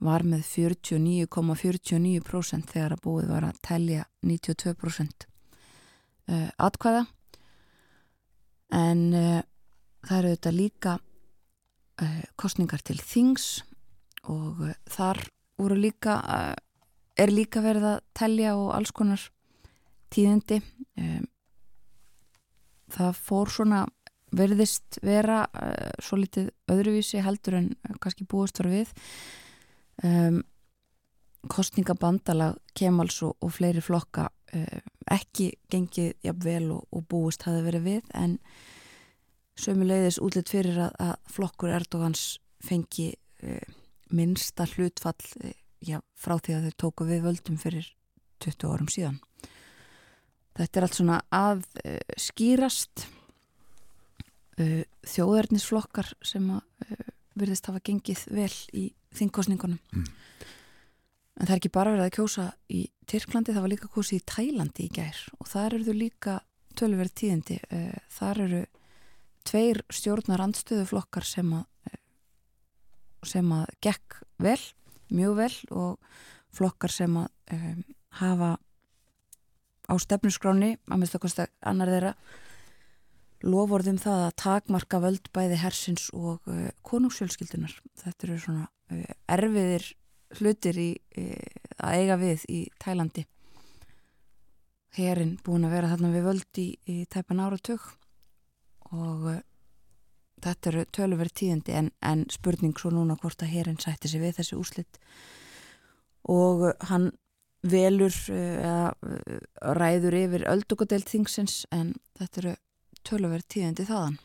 var 0.04 0.20
með 0.22 0.44
49,49% 0.46 2.72
þegar 2.72 2.92
að 2.94 3.02
búið 3.04 3.28
var 3.32 3.44
að 3.48 3.60
telja 3.66 4.02
92% 4.26 5.26
uh, 5.26 6.50
atkvæða. 6.68 7.04
En 8.78 9.00
uh, 9.16 9.40
það 10.06 10.18
eru 10.18 10.32
þetta 10.36 10.52
líka 10.54 10.92
uh, 12.02 12.22
kostningar 12.38 12.82
til 12.86 13.00
þings 13.02 13.44
og 14.28 14.54
uh, 14.68 14.72
þar 14.90 15.18
voru 15.58 15.76
líka 15.80 16.12
er 17.18 17.30
líka 17.34 17.58
verið 17.64 17.84
að 17.90 17.98
telja 18.14 18.54
og 18.54 18.68
alls 18.76 18.92
konar 18.94 19.18
tíðindi 20.14 20.60
um, 21.00 21.24
það 22.94 23.18
fór 23.18 23.50
svona 23.50 23.80
verðist 24.36 24.98
vera 25.04 25.42
uh, 25.46 25.90
svo 26.02 26.18
litið 26.20 26.50
öðruvísi 26.72 27.22
heldur 27.24 27.58
en 27.60 27.68
uh, 27.88 27.96
kannski 28.02 28.26
búist 28.28 28.60
var 28.60 28.70
við. 28.72 28.92
Um, 30.04 30.42
kostningabandalag 31.48 32.58
kemals 32.76 33.22
og, 33.24 33.36
og 33.42 33.54
fleiri 33.56 33.82
flokka 33.82 34.28
uh, 34.28 34.80
ekki 35.10 35.52
gengið 35.72 36.12
jafnvel 36.26 36.72
og, 36.76 36.84
og 36.92 37.06
búist 37.10 37.46
hafi 37.48 37.64
verið 37.64 37.86
við 37.86 38.12
en 38.18 38.36
sömuleiðis 39.58 40.20
útlitt 40.22 40.52
fyrir 40.52 40.78
að, 40.86 40.92
að 41.02 41.14
flokkur 41.34 41.74
Erdogans 41.74 42.26
fengi 42.62 43.12
uh, 43.42 43.78
minnsta 44.14 44.66
hlutfall 44.68 45.54
já, 45.84 46.00
frá 46.18 46.36
því 46.36 46.58
að 46.58 46.68
þeir 46.68 46.78
tóku 46.84 47.06
við 47.08 47.24
völdum 47.26 47.58
fyrir 47.60 47.88
20 48.44 48.70
árum 48.70 48.90
síðan. 48.92 49.18
Þetta 50.58 50.78
er 50.78 50.84
allt 50.86 50.96
svona 50.96 51.18
að 51.34 51.60
skýrast 52.18 53.04
uh, 54.58 54.82
þjóðarnisflokkar 55.06 56.12
sem 56.26 56.48
að 56.54 56.62
uh, 56.86 57.10
virðist 57.38 57.68
hafa 57.70 57.82
gengið 57.86 58.24
vel 58.34 58.52
í 58.74 58.88
þingkostningunum 59.18 59.78
Mm. 59.94 60.06
en 61.38 61.46
það 61.46 61.52
er 61.54 61.60
ekki 61.60 61.70
bara 61.74 61.92
verið 61.94 62.06
að 62.08 62.16
kjósa 62.16 62.46
í 62.74 62.80
Tyrklandi, 63.08 63.54
það 63.54 63.64
var 63.64 63.72
líka 63.72 63.88
kjósið 63.88 64.18
í 64.18 64.24
Tælandi 64.28 64.84
í 64.84 64.90
gær 64.92 65.20
og 65.38 65.48
þar 65.48 65.74
eru 65.74 65.86
þau 65.86 65.96
líka 65.96 66.34
tölverið 66.78 67.14
tíðindi, 67.20 67.60
uh, 67.72 67.98
þar 68.10 68.42
eru 68.44 68.64
tveir 69.48 69.82
stjórnar 69.88 70.42
andstöðuflokkar 70.44 71.24
sem 71.24 71.52
að 71.56 71.64
uh, 71.88 72.00
sem 73.26 73.52
að 73.52 73.66
gekk 73.82 74.20
vel 74.38 74.60
mjög 75.08 75.38
vel 75.38 75.54
og 75.70 75.98
flokkar 76.54 76.92
sem 76.92 77.16
að 77.16 77.54
um, 77.54 77.84
hafa 78.20 78.50
á 79.88 79.94
stefnusgráni 79.96 80.76
að 80.88 81.00
minnst 81.00 81.16
okkar 81.16 81.48
annar 81.64 81.92
þeirra 81.92 82.12
lofórðum 83.46 83.98
það 84.02 84.24
að 84.26 84.36
takmarka 84.42 85.00
völd 85.02 85.30
bæði 85.34 85.60
hersins 85.62 86.08
og 86.16 86.46
uh, 86.50 86.68
konungsjölskyldunar. 86.86 87.74
Þetta 88.00 88.26
eru 88.26 88.38
svona 88.42 88.66
uh, 88.66 89.16
erfiðir 89.30 89.86
hlutir 90.38 90.80
í, 90.82 90.88
uh, 91.18 91.74
að 91.78 92.00
eiga 92.02 92.18
við 92.20 92.46
í 92.50 92.62
Tælandi. 92.82 93.26
Herin 94.98 95.36
búin 95.46 95.68
að 95.68 95.76
vera 95.76 95.92
þarna 95.92 96.14
við 96.14 96.26
völd 96.26 96.62
í, 96.62 96.68
í 96.88 96.98
tæpan 97.12 97.44
áratug 97.44 97.84
og 98.88 99.28
þetta 100.42 100.70
eru 100.70 100.84
tölverið 100.94 101.36
tíðindi 101.42 101.74
en, 101.76 101.90
en 102.02 102.24
spurning 102.32 102.76
svo 102.78 102.92
núna 102.94 103.18
hvort 103.20 103.42
að 103.42 103.52
herin 103.52 103.78
sætti 103.82 104.10
sig 104.10 104.22
við 104.22 104.38
þessi 104.38 104.58
úslit 104.58 105.00
og 106.28 106.70
hann 106.88 107.10
velur 107.66 108.14
eða 108.30 109.74
ræður 109.78 110.16
yfir 110.20 110.46
öldungadelt 110.50 111.10
þingsins 111.10 111.64
en 111.74 111.94
þetta 112.18 112.42
eru 112.42 112.54
tölverið 113.08 113.46
tíðindi 113.54 113.86
þaðan. 113.88 114.18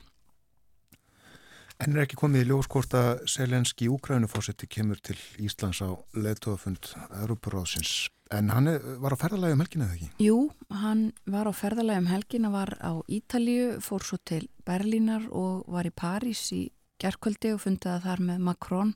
En 1.83 1.95
er 1.95 2.05
ekki 2.05 2.19
komið 2.19 2.45
í 2.45 2.49
ljós 2.51 2.69
hvort 2.71 2.93
að 2.95 3.23
Selenski 3.27 3.89
Úkrænufósetti 3.91 4.69
kemur 4.71 4.99
til 5.03 5.17
Íslands 5.41 5.81
á 5.83 5.89
leðtóðafund 6.15 6.93
Európaráðsins 7.23 8.11
en 8.33 8.49
hann 8.53 8.69
var 9.01 9.13
á 9.13 9.17
ferðalagi 9.19 9.55
um 9.55 9.63
helgina 9.63 9.87
eða 9.87 9.97
ekki? 9.97 10.09
Jú, 10.23 10.37
hann 10.73 11.03
var 11.29 11.49
á 11.49 11.53
ferðalagi 11.53 12.01
um 12.01 12.09
helgina, 12.09 12.51
var 12.53 12.73
á 12.81 12.93
Ítalíu, 13.05 13.79
fór 13.83 14.05
svo 14.05 14.19
til 14.25 14.47
Berlínar 14.65 15.27
og 15.29 15.67
var 15.71 15.89
í 15.89 15.93
París 15.93 16.45
í 16.55 16.63
gerkvöldi 17.01 17.53
og 17.53 17.61
fundaði 17.63 18.05
þar 18.07 18.23
með 18.29 18.45
Macron 18.47 18.93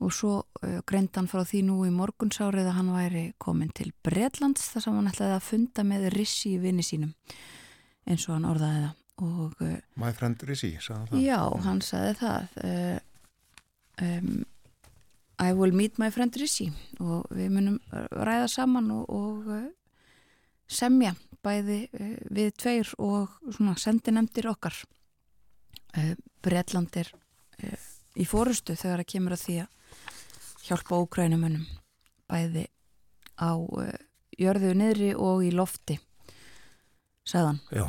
og 0.00 0.12
svo 0.16 0.34
uh, 0.40 0.80
greindi 0.88 1.20
hann 1.20 1.28
frá 1.28 1.44
því 1.44 1.62
nú 1.68 1.78
í 1.84 1.92
morgunsárið 1.92 2.70
að 2.70 2.76
hann 2.78 2.92
væri 2.94 3.24
komin 3.42 3.72
til 3.76 3.90
Bretlands 4.04 4.70
þar 4.72 4.86
sem 4.86 4.96
hann 4.96 5.10
ætlaði 5.10 5.36
að 5.36 5.48
funda 5.50 5.84
með 5.86 6.08
Rissi 6.16 6.54
í 6.54 6.62
vinni 6.62 6.86
sínum 6.86 7.12
eins 8.08 8.26
og 8.28 8.36
hann 8.36 8.48
orðaði 8.50 8.84
það. 8.86 8.96
Og 9.20 9.64
uh, 9.66 9.74
My 10.00 10.14
friend 10.16 10.42
Rizzi, 10.48 10.70
sagði 10.80 11.10
það. 11.10 11.24
Já, 11.26 11.40
hann 11.66 11.82
sagði 11.84 12.14
það 12.22 12.54
um, 14.00 14.30
I 15.40 15.52
will 15.56 15.76
meet 15.76 15.98
my 16.00 16.08
friend 16.12 16.36
Rissi 16.40 16.70
og 17.00 17.28
við 17.32 17.52
munum 17.52 17.76
ræða 17.92 18.48
saman 18.52 18.90
og, 18.94 19.04
og 19.12 19.50
uh, 19.52 19.68
semja 20.70 21.14
bæði 21.44 21.82
við 22.28 22.50
tveir 22.60 22.90
og 23.00 23.38
svona 23.48 23.72
sendinemdir 23.80 24.50
okkar. 24.50 24.76
Bretland 26.44 26.98
er 27.00 27.08
í 28.20 28.26
fórustu 28.28 28.76
þegar 28.76 29.00
að 29.02 29.08
kemur 29.14 29.34
að 29.34 29.44
því 29.46 29.56
að 29.62 30.66
hjálpa 30.66 31.00
ókrænumönnum 31.00 31.64
bæði 32.30 32.66
á 33.40 33.56
jörðu 34.36 34.74
niðri 34.76 35.10
og 35.16 35.42
í 35.48 35.50
lofti 35.56 35.96
sagðan. 37.30 37.60
Já, 37.74 37.86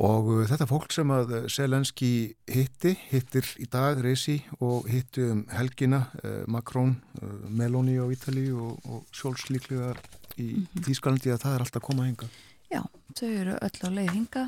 og 0.00 0.30
uh, 0.32 0.44
þetta 0.48 0.68
fólk 0.70 0.94
sem 0.94 1.10
að 1.12 1.34
uh, 1.36 1.42
Selenski 1.52 2.12
hitti, 2.48 2.94
hittir 3.10 3.48
í 3.60 3.68
dag 3.72 4.00
reysi 4.04 4.38
og 4.60 4.88
hitti 4.92 5.26
um 5.34 5.44
helgina 5.52 6.06
uh, 6.22 6.42
Macron, 6.48 6.96
uh, 7.20 7.36
Meloni 7.48 7.98
á 8.00 8.06
Ítali 8.08 8.48
og, 8.52 8.78
og 8.88 9.04
Sjóls 9.12 9.48
líklega 9.52 9.92
í 10.38 10.48
mm 10.54 10.66
-hmm. 10.66 10.84
Þýskalandi 10.86 11.32
að 11.32 11.42
það 11.44 11.54
er 11.54 11.60
alltaf 11.60 11.82
að 11.82 11.88
koma 11.88 12.06
hinga. 12.06 12.28
Já, 12.72 12.82
þau 13.14 13.28
eru 13.28 13.56
öll 13.60 13.80
á 13.84 13.88
leið 13.92 14.12
hinga 14.12 14.44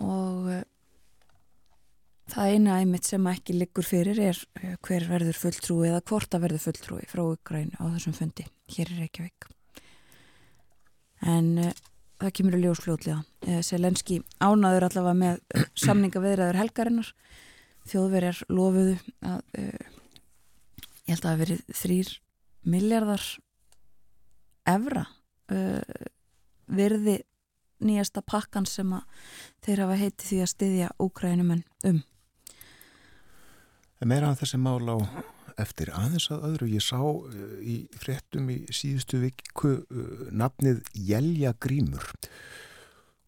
og 0.00 0.48
uh, 0.48 0.62
það 2.30 2.54
eina 2.54 2.80
æmitt 2.80 3.04
sem 3.04 3.26
ekki 3.26 3.56
liggur 3.58 3.84
fyrir 3.84 4.18
er 4.30 4.38
uh, 4.62 4.76
hver 4.80 5.06
verður 5.08 5.36
fulltrúi 5.36 5.88
eða 5.90 6.00
hvort 6.00 6.34
að 6.34 6.42
verður 6.46 6.64
fulltrúi 6.64 7.04
frá 7.10 7.22
Ukraínu 7.26 7.76
á 7.76 7.84
þessum 7.96 8.16
fundi 8.16 8.46
hér 8.72 8.92
í 8.94 8.98
Reykjavík. 9.02 9.48
En 11.20 11.58
uh, 11.58 11.72
það 12.20 12.34
kemur 12.36 12.56
í 12.56 12.62
ljósfljóðlega. 12.64 13.60
Selenski 13.64 14.20
ánaður 14.42 14.88
allavega 14.88 15.16
með 15.20 15.40
uh, 15.40 15.64
samninga 15.78 16.22
veðraður 16.22 16.60
helgarinnar. 16.60 17.12
Þjóðverjar 17.90 18.42
lofuðu 18.52 18.98
að 19.24 19.40
uh, 19.58 19.86
ég 21.06 21.14
held 21.14 21.18
að 21.18 21.24
það 21.24 21.32
hafi 21.32 21.42
verið 21.44 21.64
þrýr 21.80 22.12
miljardar 22.70 23.26
evra 24.68 25.06
uh, 25.50 26.06
virði 26.70 27.16
nýjasta 27.80 28.22
pakkan 28.22 28.68
sem 28.68 28.92
þeir 29.64 29.86
hafa 29.86 29.96
heiti 29.96 30.26
því 30.28 30.40
að 30.44 30.52
styðja 30.52 30.94
Úkrænumenn 31.00 31.64
um. 31.88 32.02
En 34.00 34.08
meira 34.08 34.30
af 34.30 34.40
þessi 34.40 34.60
mál 34.60 34.84
á 34.84 34.96
eftir 35.62 35.92
aðeins 35.96 36.30
að 36.32 36.46
öðru. 36.50 36.70
Ég 36.74 36.84
sá 36.84 37.00
uh, 37.00 37.26
í 37.60 37.82
fréttum 38.00 38.50
í 38.52 38.62
síðustu 38.74 39.20
viku 39.22 39.76
uh, 39.80 40.24
nafnið 40.30 40.82
Jelja 40.94 41.54
Grímur 41.60 42.06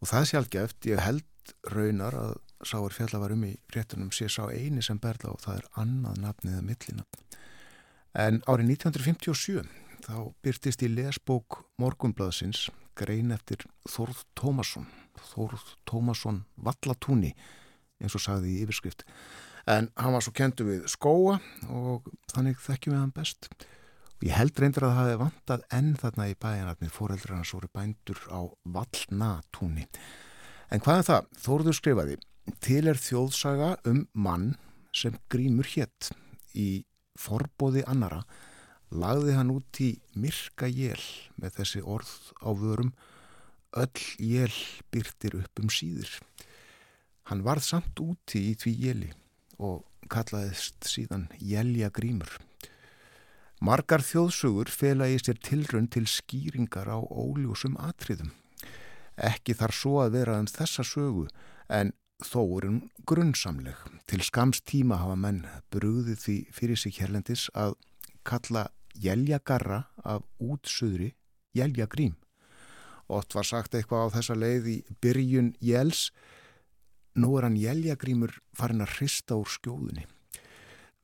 og 0.02 0.10
það 0.10 0.26
sé 0.28 0.38
alveg 0.40 0.58
eftir 0.64 0.96
ég 0.96 1.04
held 1.04 1.54
raunar 1.70 2.16
að 2.18 2.34
sáur 2.66 2.94
fjallar 2.94 3.34
um 3.34 3.46
í 3.46 3.52
fréttunum 3.70 4.10
sé 4.14 4.28
sá 4.30 4.44
eini 4.50 4.82
sem 4.82 4.98
berla 5.02 5.34
og 5.34 5.42
það 5.42 5.60
er 5.60 5.70
annað 5.82 6.20
nafnið 6.22 6.58
að 6.58 6.66
millinafn. 6.68 7.24
En 8.12 8.42
árið 8.46 8.74
1957 8.76 9.62
þá 10.02 10.16
byrtist 10.44 10.82
í 10.84 10.90
lesbók 10.92 11.62
Morgunblaðsins 11.80 12.66
grein 12.98 13.32
eftir 13.34 13.64
Þórð 13.88 14.24
Tómasson 14.38 14.88
Þórð 15.32 15.74
Tómasson 15.88 16.42
Vallatúni 16.56 17.32
eins 18.02 18.16
og 18.18 18.24
sagði 18.24 18.56
í 18.56 18.62
yfirskrift 18.64 19.06
en 19.70 19.90
hann 19.96 20.16
var 20.16 20.24
svo 20.24 20.32
kentu 20.36 20.66
við 20.66 20.88
skóa 20.90 21.38
og 21.70 22.08
þannig 22.34 22.58
þekkjum 22.62 22.94
við 22.94 23.00
hann 23.00 23.14
best. 23.14 23.48
Og 24.18 24.26
ég 24.28 24.36
held 24.38 24.58
reyndur 24.58 24.88
að 24.88 24.94
það 24.96 25.00
hefði 25.02 25.22
vantað 25.22 25.64
enn 25.78 25.94
þarna 26.02 26.28
í 26.30 26.36
bæjanatni 26.42 26.92
fóreldrar 26.94 27.38
hans 27.38 27.54
voru 27.54 27.70
bændur 27.74 28.20
á 28.30 28.40
Vallnatúni. 28.76 29.86
En 30.72 30.82
hvað 30.82 31.02
er 31.02 31.08
það? 31.10 31.32
Þórður 31.44 31.78
skrifaði 31.78 32.18
til 32.62 32.86
er 32.90 32.98
þjóðsaga 32.98 33.74
um 33.88 34.06
mann 34.12 34.54
sem 34.94 35.14
grímur 35.32 35.68
hétt 35.74 36.10
í 36.58 36.84
forbóði 37.18 37.84
annara 37.88 38.22
lagði 38.92 39.36
hann 39.36 39.52
út 39.54 39.80
í 39.80 39.94
myrka 40.20 40.68
jél 40.68 41.00
með 41.40 41.58
þessi 41.60 41.82
orð 41.94 42.12
á 42.44 42.50
vörum 42.56 42.92
öll 43.78 44.04
jél 44.20 44.52
byrtir 44.92 45.38
upp 45.40 45.62
um 45.62 45.72
síður 45.72 46.18
hann 47.30 47.44
varð 47.46 47.64
samt 47.68 48.02
úti 48.04 48.50
í 48.50 48.56
því 48.58 48.74
jéli 48.84 49.10
og 49.62 50.08
kallaðist 50.10 50.88
síðan 50.90 51.28
Jelja 51.38 51.90
Grímur. 51.94 52.34
Margar 53.62 54.02
þjóðsugur 54.02 54.70
fela 54.74 55.06
í 55.06 55.20
sér 55.22 55.38
tilrönd 55.38 55.92
til 55.94 56.08
skýringar 56.10 56.90
á 56.90 56.98
óljósum 56.98 57.76
atriðum. 57.78 58.32
Ekki 59.14 59.54
þar 59.54 59.74
svo 59.76 60.00
að 60.02 60.16
vera 60.16 60.38
um 60.42 60.48
þessa 60.50 60.82
sögu 60.82 61.28
en 61.70 61.92
þó 62.26 62.40
er 62.58 62.66
hún 62.66 62.80
grunnsamleg. 63.06 63.78
Til 64.10 64.22
skams 64.26 64.62
tíma 64.66 64.98
hafa 64.98 65.14
menn 65.14 65.44
brúðið 65.70 66.18
því 66.24 66.36
fyrir 66.54 66.80
sig 66.82 66.98
hérlendis 66.98 67.48
að 67.54 67.76
kalla 68.26 68.66
Jelja 68.98 69.38
Garra 69.38 69.84
af 70.02 70.26
útsuðri 70.42 71.12
Jelja 71.54 71.86
Grím. 71.86 72.16
Ótt 73.12 73.34
var 73.34 73.46
sagt 73.46 73.74
eitthvað 73.74 74.10
á 74.10 74.14
þessa 74.18 74.36
leið 74.38 74.68
í 74.72 74.76
byrjun 75.04 75.54
Jels 75.60 76.10
Nú 77.12 77.34
er 77.36 77.44
hann 77.44 77.58
Jeljagrýmur 77.60 78.32
farin 78.56 78.80
að 78.80 78.94
hrista 78.96 79.36
úr 79.36 79.50
skjóðunni. 79.52 80.06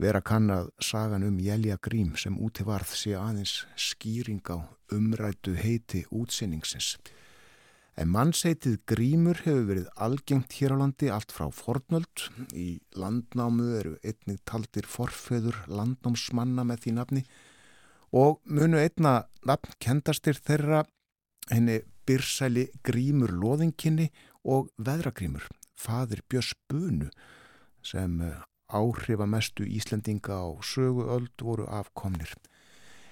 Vera 0.00 0.22
kann 0.24 0.48
að 0.48 0.70
sagan 0.80 1.26
um 1.26 1.36
Jeljagrým 1.42 2.14
sem 2.16 2.38
úti 2.40 2.64
varð 2.64 2.94
sé 2.96 3.12
aðeins 3.18 3.66
skýring 3.76 4.40
á 4.48 4.56
umrætu 4.94 5.52
heiti 5.58 6.06
útsinningsins. 6.08 6.94
En 7.98 8.08
mannsheitið 8.14 8.78
grímur 8.88 9.42
hefur 9.42 9.66
verið 9.68 9.90
algengt 10.00 10.56
hér 10.56 10.78
á 10.78 10.80
landi 10.80 11.10
allt 11.12 11.34
frá 11.34 11.50
fornöld. 11.52 12.24
Í 12.56 12.78
landnámu 12.96 13.68
eru 13.76 13.94
einnig 14.00 14.40
taldir 14.48 14.88
forföður 14.88 15.60
landnámsmanna 15.68 16.64
með 16.64 16.86
því 16.86 16.96
nafni 17.02 17.24
og 18.16 18.40
munu 18.48 18.80
einna 18.80 19.26
nafn 19.44 19.76
kendastir 19.76 20.40
þeirra 20.40 20.86
henni 21.52 21.82
byrsæli 22.08 22.70
grímur 22.80 23.34
loðinkinni 23.34 24.08
og 24.48 24.70
veðragrímur 24.80 25.44
fadir 25.78 26.24
Björns 26.28 26.54
Bunu 26.68 27.08
sem 27.86 28.18
áhrifamestu 28.68 29.64
Íslendinga 29.64 30.36
á 30.36 30.46
söguöld 30.60 31.32
voru 31.40 31.66
afkomnir. 31.70 32.34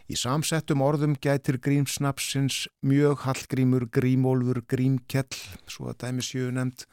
Í 0.06 0.14
samsettum 0.14 0.84
orðum 0.86 1.16
gætir 1.18 1.58
grímsnapsins 1.58 2.66
mjög 2.86 3.24
hallgrímur, 3.24 3.88
grímólfur, 3.90 4.60
grímkell, 4.70 5.40
svo 5.66 5.90
að 5.90 6.04
dæmi 6.04 6.22
sjöu 6.22 6.52
nefnd, 6.54 6.84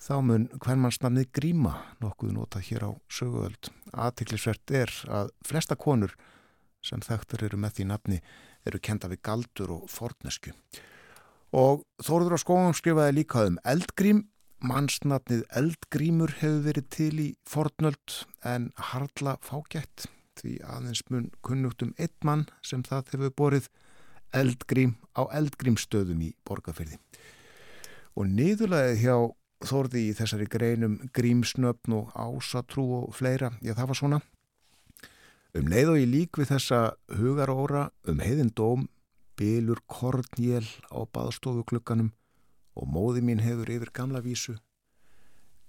þá 0.00 0.14
mun 0.24 0.46
hvernmannsnafnið 0.56 1.28
gríma 1.36 1.74
nokkuð 2.00 2.32
notað 2.38 2.70
hér 2.70 2.86
á 2.88 2.90
söguöld. 3.12 3.68
Aðtiklisvert 3.92 4.72
er 4.72 4.94
að 5.12 5.34
flesta 5.44 5.76
konur 5.76 6.14
sem 6.80 7.02
þekktur 7.04 7.44
eru 7.50 7.60
með 7.60 7.76
því 7.76 7.88
nafni 7.90 8.22
eru 8.64 8.80
kenda 8.80 9.10
við 9.12 9.20
galdur 9.26 9.74
og 9.76 9.90
fornesku. 9.92 10.54
Og 11.52 11.82
Þóruður 12.00 12.38
á 12.38 12.40
skóum 12.40 12.76
skrifaði 12.78 13.18
líka 13.18 13.44
um 13.50 13.60
eldgrím 13.68 14.29
Mannsnafnið 14.60 15.46
Eldgrímur 15.56 16.34
hefur 16.42 16.64
verið 16.66 16.88
til 16.92 17.14
í 17.22 17.28
fornöld 17.48 18.16
en 18.44 18.70
harla 18.90 19.38
fágætt 19.40 20.06
því 20.40 20.58
aðeins 20.64 21.02
mun 21.08 21.30
kunnugt 21.44 21.84
um 21.84 21.94
einn 21.96 22.16
mann 22.24 22.46
sem 22.60 22.84
það 22.84 23.14
hefur 23.14 23.34
borið 23.40 23.68
Eldgrím 24.36 24.96
á 25.16 25.24
Eldgrímstöðum 25.32 26.20
í 26.28 26.30
borgarfyrði. 26.46 27.00
Og 28.20 28.28
niðurlega 28.28 28.96
hjá 29.00 29.16
Þórði 29.60 30.06
í 30.08 30.12
þessari 30.16 30.46
greinum 30.48 30.94
grímsnöfn 31.12 31.92
og 31.92 32.14
ásatrú 32.16 32.84
og 33.02 33.10
fleira, 33.12 33.50
já 33.60 33.74
það 33.76 33.90
var 33.90 33.98
svona. 33.98 34.20
Um 35.52 35.68
leið 35.68 35.90
og 35.92 35.98
ég 36.00 36.08
lík 36.08 36.40
við 36.40 36.52
þessa 36.54 36.78
hugaróra 37.18 37.90
um 38.08 38.22
heiðin 38.24 38.54
dóm, 38.56 38.86
bylur 39.36 39.82
kornjél 39.84 40.64
á 40.88 41.04
baðstofuklukkanum 41.12 42.08
og 42.80 42.88
móði 42.88 43.22
mín 43.24 43.42
hefur 43.44 43.68
yfir 43.68 43.92
gamla 43.92 44.22
vísu. 44.24 44.56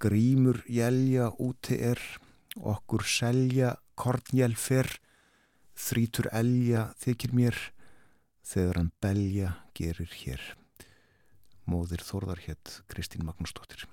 Grímur 0.02 0.64
jælja 0.66 1.30
úti 1.38 1.78
er, 1.92 2.00
okkur 2.56 3.04
selja 3.06 3.76
kornjæl 4.00 4.56
fyrr, 4.58 4.90
þrítur 5.76 6.32
elja 6.32 6.88
þykir 7.04 7.36
mér, 7.38 7.60
þegar 8.42 8.82
hann 8.82 8.92
belja 9.04 9.56
gerir 9.78 10.20
hér. 10.24 10.42
Móðir 11.68 12.02
Þórðarhétt 12.08 12.82
Kristín 12.90 13.28
Magnúsdóttir. 13.28 13.91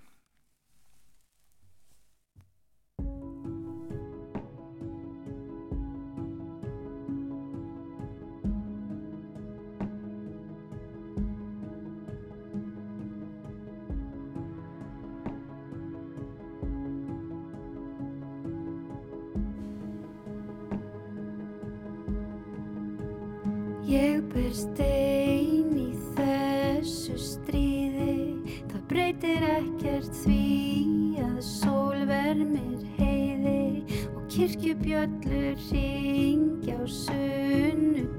Ber 24.29 24.53
stein 24.53 25.73
í 25.81 25.97
þessu 26.13 27.15
stríði. 27.17 28.37
Það 28.69 28.83
breytir 28.91 29.41
ekkert 29.55 30.13
því 30.21 31.23
að 31.25 31.39
sól 31.47 32.03
vermir 32.09 32.83
heiði 32.99 33.85
Og 34.13 34.27
kirkjubjöllur 34.35 35.57
ringja 35.71 36.77
á 36.77 36.85
sunnudegi 36.93 38.13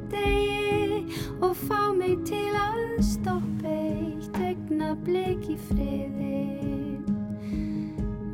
Og 1.45 1.53
fá 1.61 1.93
mig 1.93 2.17
til 2.25 2.53
að 2.57 2.81
stoppa 3.05 3.69
eitt 3.69 4.33
augnablik 4.41 5.45
í 5.53 5.61
friði. 5.69 6.41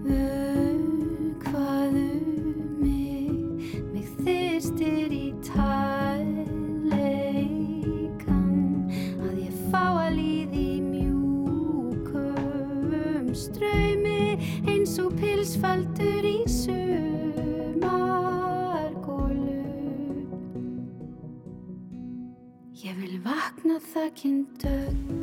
Vökvaðu 0.07 2.07
mig, 2.79 3.35
mig 3.91 4.07
þyrstir 4.23 5.11
eins 5.11 5.51
og 5.59 5.94
pilsfaldur 15.45 16.25
í 16.25 16.41
sumargólu 16.49 17.05
Ég 22.81 22.95
vil 22.97 23.19
vakna 23.21 23.77
þakkinn 23.91 24.39
dögg 24.63 25.21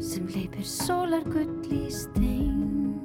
sem 0.00 0.24
leipir 0.32 0.64
sólar 0.64 1.28
gull 1.28 1.68
í 1.76 1.92
stein 1.92 2.96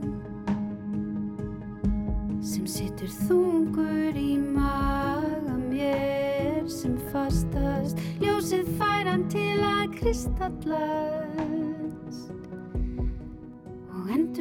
sem 2.40 2.64
situr 2.72 3.12
þungur 3.28 4.16
í 4.16 4.40
maga 4.40 5.60
mér 5.68 6.64
sem 6.72 6.96
fastast. 7.12 8.00
Ljósið 8.24 8.64
færan 8.80 9.28
til 9.28 9.60
að 9.60 9.92
kristallast 10.00 11.27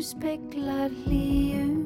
speklar 0.07 0.91
hlýjum 1.03 1.86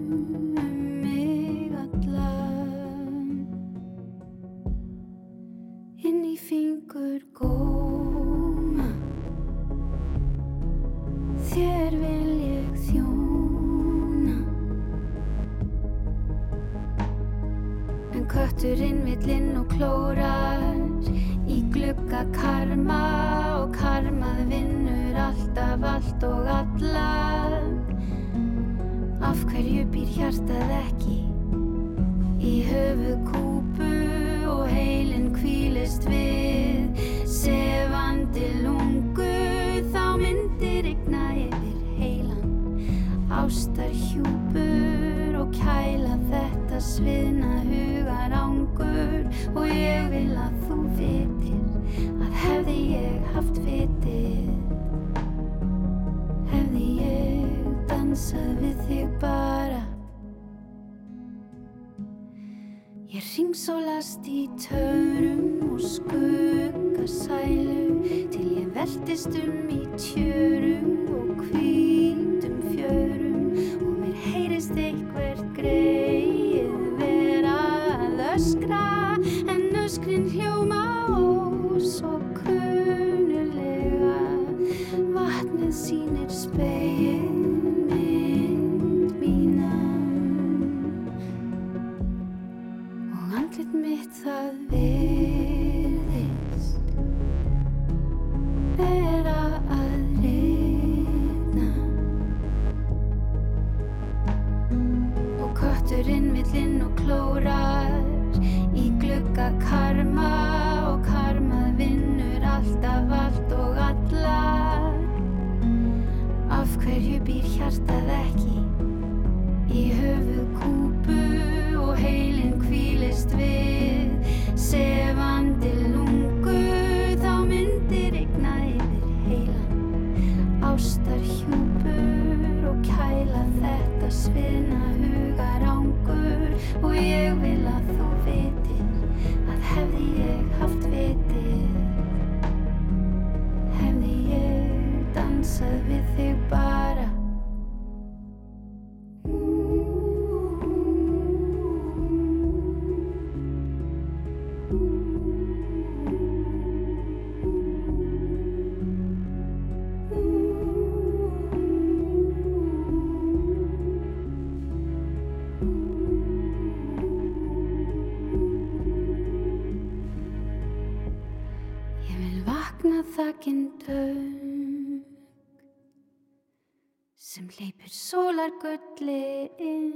sem 177.50 177.66
hleypir 177.66 177.90
sólargulli 177.90 179.50
inn. 179.58 179.90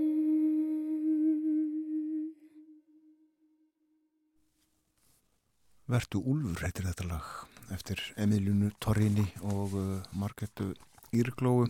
Vertu 5.87 6.23
Úlfur 6.25 6.65
heitir 6.65 6.87
þetta 6.89 7.07
lag 7.09 7.27
eftir 7.75 8.01
Emilíunu 8.17 8.73
Torrini 8.81 9.27
og 9.45 9.75
uh, 9.77 10.03
Margetu 10.17 10.73
Írglóu. 11.13 11.69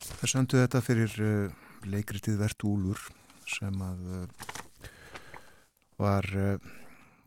Það 0.00 0.32
söndu 0.32 0.60
þetta 0.60 0.82
fyrir 0.84 1.16
uh, 1.22 1.52
leikritið 1.86 2.40
Vertu 2.40 2.74
Úlfur 2.74 3.12
sem 3.48 3.84
að 3.84 4.00
uh, 4.16 4.24
var 6.00 6.26
uh, 6.34 6.56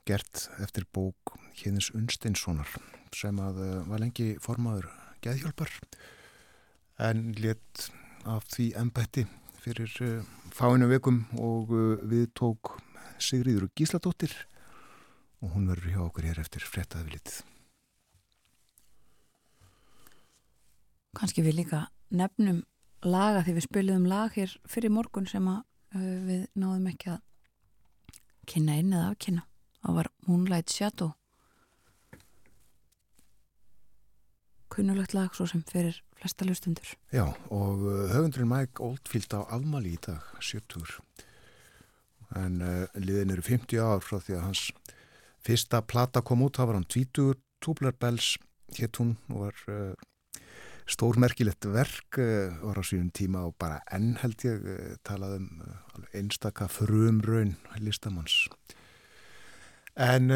gert 0.06 0.50
eftir 0.62 0.86
bók 0.92 1.38
Hjeðins 1.56 1.94
Unnsteinssonar 1.96 2.70
sem 3.16 3.40
að 3.40 3.64
uh, 3.64 3.78
var 3.88 4.04
lengi 4.04 4.34
formaður 4.44 4.92
geðhjálpar 5.24 5.72
en 7.00 7.32
létt 7.40 7.90
af 8.30 8.46
því 8.54 8.70
embætti 8.80 9.26
fyrir 9.64 9.92
uh, 10.04 10.26
fáinu 10.54 10.90
vekum 10.92 11.24
og 11.40 11.72
uh, 11.74 11.96
við 12.04 12.30
tók 12.38 12.76
Sigriður 13.22 13.70
Gísladóttir 13.78 14.34
og 15.44 15.56
hún 15.56 15.68
verður 15.72 15.94
hjá 15.94 16.02
okkur 16.06 16.28
hér 16.28 16.42
eftir 16.44 16.66
frettaði 16.68 17.16
litið. 17.16 17.40
Kanski 21.14 21.44
við 21.46 21.60
líka 21.62 21.86
nefnum 22.10 22.64
laga 23.04 23.44
því 23.44 23.58
við 23.58 23.68
spiliðum 23.68 24.08
lag 24.10 24.36
hér 24.38 24.56
fyrir 24.70 24.94
morgun 24.94 25.28
sem 25.30 25.48
uh, 25.48 25.62
við 25.94 26.48
náðum 26.56 26.90
ekki 26.94 27.16
að 27.16 27.22
kynna 28.50 28.80
inn 28.80 28.94
eða 28.94 29.12
afkynna. 29.12 29.46
Það 29.84 30.00
var 30.00 30.10
Moonlight 30.28 30.72
Shadow. 30.72 31.14
Kunnulegt 34.74 35.14
lag 35.14 35.36
svo 35.38 35.46
sem 35.46 35.62
fyrir 35.70 36.00
flesta 36.18 36.48
lustundur. 36.48 36.96
Já, 37.14 37.28
og 37.54 37.84
uh, 37.86 38.08
höfundurinn 38.10 38.50
Mike 38.50 38.82
Oldfield 38.82 39.36
á 39.38 39.46
afmæli 39.54 39.94
í 39.94 40.00
dag, 40.02 40.24
70. 40.42 40.96
En 42.40 42.58
uh, 42.66 42.88
liðin 42.98 43.36
eru 43.36 43.46
50 43.46 43.84
ár 43.84 44.02
frá 44.02 44.18
því 44.18 44.40
að 44.40 44.48
hans 44.48 44.64
fyrsta 45.46 45.84
plata 45.86 46.24
kom 46.26 46.42
út, 46.46 46.58
það 46.58 46.72
var 46.72 46.80
hann 46.80 46.90
20 46.90 47.38
Tublar 47.64 47.94
Bells, 48.00 48.34
hétt 48.74 48.98
hún 48.98 49.14
og 49.30 49.46
var 49.46 49.62
uh, 49.70 50.42
stórmerkilegt 50.90 51.70
verk, 51.70 52.18
uh, 52.18 52.58
var 52.66 52.82
á 52.82 52.84
sínum 52.84 53.14
tíma 53.14 53.46
og 53.46 53.54
bara 53.62 53.78
enn 53.94 54.16
held 54.24 54.48
ég 54.48 54.66
uh, 54.66 54.96
talað 55.06 55.38
um 55.38 55.50
uh, 55.62 56.08
einstaka 56.18 56.66
frumraun 56.72 57.54
listamanns. 57.78 58.48
En 59.94 60.34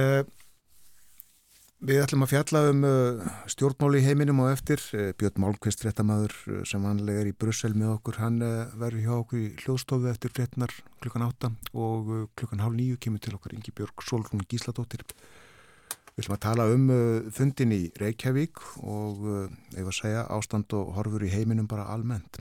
Við 1.78 2.00
ætlum 2.02 2.24
að 2.26 2.32
fjalla 2.32 2.60
um 2.72 2.86
uh, 2.90 3.26
stjórnmáli 3.54 4.00
í 4.02 4.06
heiminum 4.08 4.40
og 4.42 4.48
eftir. 4.50 4.82
Uh, 4.98 5.12
Björn 5.14 5.44
Málmqvist, 5.44 5.84
fréttamaður 5.84 6.34
uh, 6.50 6.62
sem 6.66 6.82
vanlega 6.82 7.22
er 7.22 7.28
í 7.30 7.34
Brussel 7.38 7.76
með 7.78 7.92
okkur, 7.92 8.16
hann 8.18 8.40
uh, 8.42 8.72
verður 8.82 9.04
hjá 9.04 9.12
okkur 9.14 9.42
í 9.44 9.50
hljóðstofu 9.62 10.08
eftir 10.10 10.32
fréttinar 10.34 10.74
klukkan 11.04 11.28
átta 11.28 11.52
og 11.78 12.32
klukkan 12.34 12.64
hálf 12.64 12.74
nýju 12.74 12.98
kemur 13.06 13.22
til 13.22 13.36
okkar 13.38 13.54
Ingi 13.54 13.74
Björg 13.78 14.02
Solrún 14.08 14.42
Gísladóttir. 14.50 15.04
Við 16.16 16.24
ætlum 16.24 16.36
að 16.40 16.42
tala 16.48 16.66
um 16.74 16.88
fundin 17.30 17.76
í 17.76 17.80
Reykjavík 18.02 18.64
og 18.82 19.22
ef 19.78 19.84
að 19.84 19.94
segja 20.00 20.26
ástand 20.34 20.74
og 20.74 20.96
horfur 20.96 21.28
í 21.28 21.30
heiminum 21.30 21.68
bara 21.70 21.86
almennt. 21.94 22.40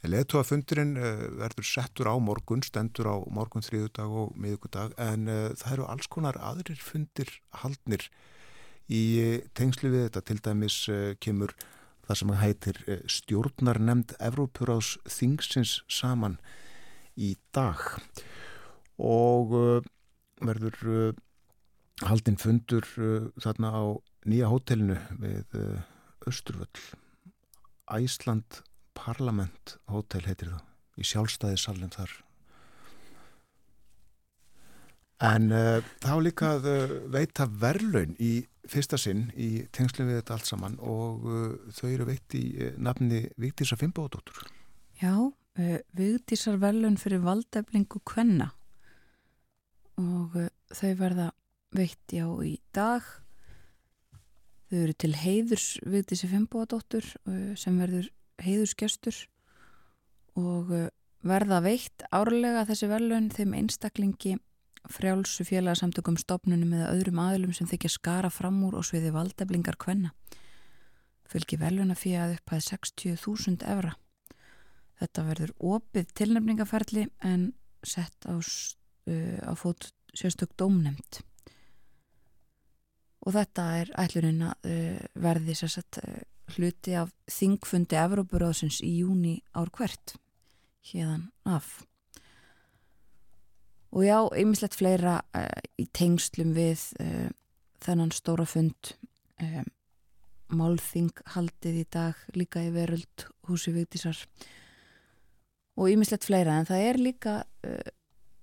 Leðtóa 0.00 0.46
fundurinn 0.48 0.94
verður 0.96 1.68
settur 1.74 2.08
á 2.08 2.16
morgun, 2.16 2.64
stendur 2.64 3.12
á 3.12 3.16
morgun 3.28 3.68
þriðudag 3.68 4.16
og 4.22 4.32
miðugudag 4.32 4.96
en 4.96 5.28
það 5.60 5.76
eru 5.76 5.90
alls 5.92 6.08
konar 6.08 6.40
aðrir 6.40 6.80
fundir 6.80 7.36
haldnir 7.60 8.08
í 8.92 9.02
eh, 9.22 9.40
tengslu 9.56 9.90
við 9.92 10.06
þetta. 10.06 10.24
Til 10.28 10.38
dæmis 10.44 10.78
uh, 10.92 11.12
kemur 11.20 11.54
það 12.08 12.20
sem 12.20 12.32
að 12.32 12.40
hætir 12.42 12.80
uh, 12.86 13.00
stjórnarnemnd 13.16 14.16
Evrópuráðs 14.30 14.96
þingsins 15.08 15.78
saman 15.92 16.38
í 17.18 17.34
dag. 17.56 17.82
Og 18.98 19.52
verður 20.42 21.14
haldinn 22.02 22.38
fundur 22.38 22.86
þarna 23.38 23.70
á 23.70 23.82
nýja 24.26 24.50
hótelinu 24.50 24.96
við 25.22 25.54
Östurvöll 26.26 26.82
Æsland 27.88 28.62
Parlament 28.98 29.76
hótel 29.88 30.24
heitir 30.26 30.50
það 30.52 30.64
í 30.98 31.06
sjálfstæði 31.06 31.60
salin 31.62 31.94
þar. 31.94 32.10
En 35.28 35.50
uh, 35.54 35.78
þá 36.04 36.14
líka 36.22 36.52
uh, 36.60 36.94
veita 37.10 37.48
verlaun 37.50 38.14
í 38.22 38.32
fyrsta 38.68 38.98
sinn 39.00 39.28
í 39.36 39.64
tengslum 39.72 40.10
við 40.10 40.20
þetta 40.20 40.36
allt 40.36 40.50
saman 40.50 40.78
og 40.84 41.26
uh, 41.26 41.72
þau 41.74 41.88
eru 41.90 42.08
veitt 42.08 42.36
í 42.38 42.44
uh, 42.58 42.72
nafni 42.78 43.24
Víktísa 43.40 43.78
Fimbóðdóttur 43.80 44.46
Já, 44.98 45.14
uh, 45.14 45.78
Vigdísar 45.94 46.56
velun 46.58 46.96
fyrir 46.98 47.20
valdeflingu 47.22 48.00
kvenna. 48.02 48.48
Og 49.94 50.34
uh, 50.34 50.48
þau 50.74 50.94
verða 50.98 51.28
veitt 51.70 52.14
já 52.14 52.26
í 52.42 52.56
dag. 52.74 53.06
Þau 54.66 54.78
eru 54.80 54.96
til 54.98 55.12
heiðurs 55.14 55.68
Vigdísi 55.86 56.26
Fimboðadóttur 56.32 57.06
uh, 57.30 57.54
sem 57.54 57.78
verður 57.78 58.10
heiðursgestur. 58.42 59.20
Og 60.34 60.74
uh, 60.74 60.88
verða 61.22 61.62
veitt 61.62 62.02
árlega 62.10 62.66
þessi 62.66 62.90
velun 62.90 63.30
þeim 63.30 63.54
einstaklingi 63.60 64.34
frjálsu 64.92 65.44
félagsamtökum 65.46 66.16
stopnunum 66.20 66.72
eða 66.76 66.92
öðrum 66.94 67.20
aðlum 67.22 67.54
sem 67.56 67.68
þykja 67.68 67.90
skara 67.92 68.30
fram 68.32 68.60
úr 68.66 68.78
og 68.80 68.86
sviði 68.88 69.12
valdeflingar 69.14 69.78
kvenna. 69.80 70.14
Fylgi 71.28 71.58
veluna 71.60 71.96
fyrir 71.98 72.24
að 72.24 72.36
upphæði 72.38 72.64
60.000 72.70 73.66
evra. 73.68 73.94
Þetta 74.98 75.24
verður 75.28 75.52
opið 75.76 76.14
tilnefningaferli 76.18 77.04
en 77.28 77.50
sett 77.86 78.26
á, 78.26 78.34
uh, 78.34 79.38
á 79.44 79.52
fót 79.54 79.90
sérstök 80.16 80.56
dómnefnd. 80.58 81.20
Og 83.26 83.34
þetta 83.36 83.68
er 83.82 83.92
ætlurinn 84.00 84.42
að 84.48 84.72
uh, 84.72 85.04
verði 85.20 85.54
sérstök 85.58 86.00
uh, 86.02 86.18
hluti 86.56 86.96
af 86.96 87.12
þingfundi 87.28 87.98
Evrópuráðsins 88.00 88.80
í 88.84 88.94
júni 89.02 89.38
ár 89.52 89.70
hvert 89.74 90.16
hérðan 90.88 91.28
af. 91.44 91.84
Og 93.96 94.04
já, 94.04 94.18
ymmislegt 94.36 94.76
fleira 94.76 95.18
uh, 95.36 95.60
í 95.80 95.86
tengslum 95.96 96.52
við 96.56 96.82
uh, 97.00 97.28
þennan 97.84 98.12
stóra 98.12 98.44
fund 98.48 98.92
um, 99.40 99.68
málþing 100.58 101.12
haldið 101.34 101.82
í 101.82 101.86
dag 101.92 102.20
líka 102.36 102.64
í 102.64 102.72
veröld 102.74 103.28
húsi 103.48 103.72
Vigdísar. 103.72 104.20
Og 105.78 105.92
ýmislegt 105.92 106.28
fleira 106.28 106.58
en 106.58 106.68
það 106.68 106.84
er 106.90 107.00
líka 107.00 107.38
uh, 107.64 107.90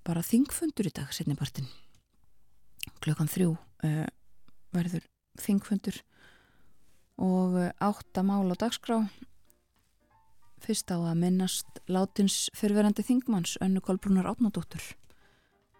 bara 0.06 0.26
þingfundur 0.26 0.90
í 0.90 0.96
dag 0.96 1.14
setnipartin 1.14 1.70
klukkan 3.02 3.30
þrjú 3.30 3.52
verður 4.74 5.06
þingfundur. 5.42 5.98
Og 7.22 7.56
uh, 7.60 7.72
átta 7.86 8.26
mál 8.26 8.50
á 8.50 8.56
dagskrá. 8.58 9.04
Fyrst 10.66 10.90
á 10.90 10.98
að 10.98 11.20
minnast 11.22 11.82
látins 11.86 12.48
fyrverandi 12.58 13.06
þingmanns 13.06 13.60
Önnu 13.62 13.84
Kolbrúnar 13.86 14.28
Átnadóttur 14.32 14.96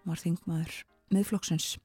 var 0.06 0.20
þingmaður 0.22 0.78
miðflokksins. 1.14 1.76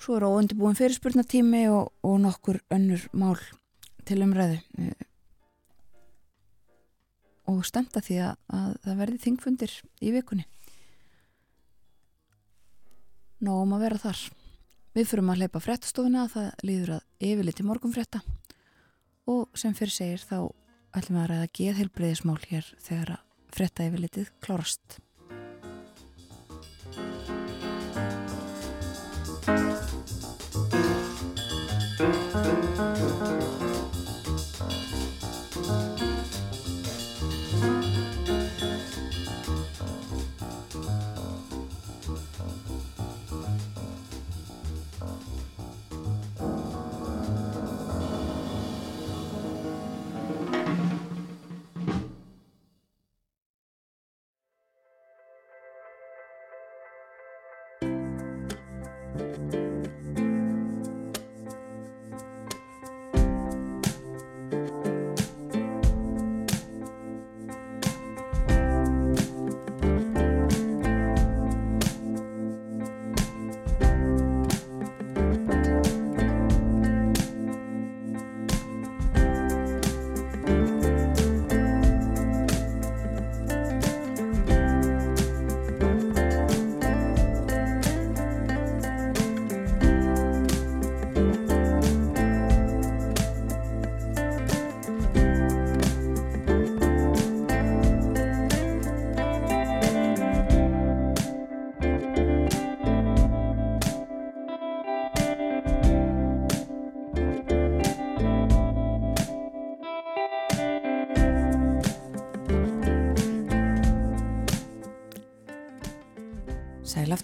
Svo 0.00 0.18
er 0.18 0.26
óundibúin 0.28 0.76
fyrirspurnatími 0.76 1.64
og, 1.72 1.92
og 2.04 2.18
nokkur 2.20 2.58
önnur 2.74 3.06
mál 3.16 3.38
til 4.04 4.20
umræðu. 4.24 4.58
Eh, 4.78 5.06
og 7.48 7.62
stemta 7.68 8.02
því 8.04 8.18
að, 8.26 8.34
að 8.56 8.74
það 8.84 9.00
verði 9.02 9.20
þingfundir 9.24 9.76
í 10.00 10.12
vikunni. 10.14 10.46
Nóum 13.44 13.74
að 13.76 13.86
vera 13.86 14.00
þar. 14.00 14.24
Við 14.94 15.08
fyrum 15.10 15.32
að 15.32 15.42
hleypa 15.42 15.60
fréttastofuna 15.60 16.26
það 16.32 16.66
líður 16.68 16.92
að 16.98 17.30
yfirliti 17.30 17.66
morgunfrétta. 17.66 18.20
Og 19.28 19.48
sem 19.58 19.74
fyrir 19.76 19.94
segir 19.94 20.22
þá 20.22 20.38
ætlum 20.94 21.16
við 21.16 21.22
að 21.24 21.30
ræða 21.32 21.48
geðheilbreyðismál 21.58 22.38
hér 22.44 22.68
þegar 22.84 23.16
að 23.16 23.24
frétta 23.54 23.88
yfirlitið 23.88 24.30
klárast 24.44 25.00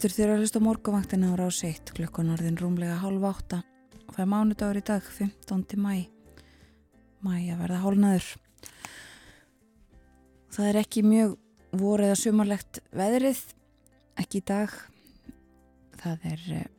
aftur 0.01 0.15
þér 0.17 0.31
að 0.33 0.39
hlusta 0.41 0.61
á 0.65 0.65
morguvaktina 0.65 1.29
á 1.29 1.37
rás 1.37 1.59
1 1.61 1.91
klukkan 1.93 2.31
orðin 2.33 2.55
rúmlega 2.57 2.95
hálf 3.03 3.25
átta. 3.29 3.59
Og 4.09 4.15
það 4.15 4.23
er 4.23 4.29
mánudagur 4.33 4.79
í 4.81 4.83
dag 4.89 5.03
15. 5.05 5.77
mæ 5.77 6.09
mæ 7.21 7.35
að 7.53 7.59
verða 7.61 7.81
hálnaður 7.83 8.29
það 10.57 10.69
er 10.71 10.79
ekki 10.81 11.03
mjög 11.05 11.35
voru 11.83 12.07
eða 12.07 12.17
sumarlegt 12.17 12.81
veðrið 12.97 13.43
ekki 14.25 14.41
í 14.41 14.47
dag. 14.49 14.79
Það 16.01 16.25
er 16.33 16.49
eh, 16.63 16.73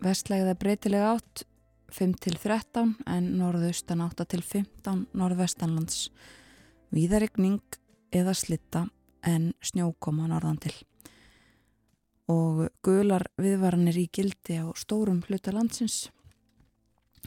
vestlægða 0.00 0.56
breytilega 0.64 1.12
átt 1.18 1.44
5 1.92 2.16
til 2.16 2.40
13 2.40 2.96
en 3.04 3.30
norðaustan 3.42 4.06
8 4.08 4.24
til 4.32 4.40
15 4.40 5.04
norðvestanlands. 5.12 6.08
Víðarigning 6.96 7.60
eða 8.08 8.32
slitta 8.32 8.86
en 9.20 9.52
snjókoma 9.60 10.32
norðan 10.32 10.64
til 10.64 10.78
og 12.30 12.68
gular 12.84 13.26
viðvaranir 13.40 13.98
í 14.00 14.08
gildi 14.12 14.56
á 14.56 14.66
stórum 14.78 15.20
hluta 15.26 15.52
landsins 15.52 16.08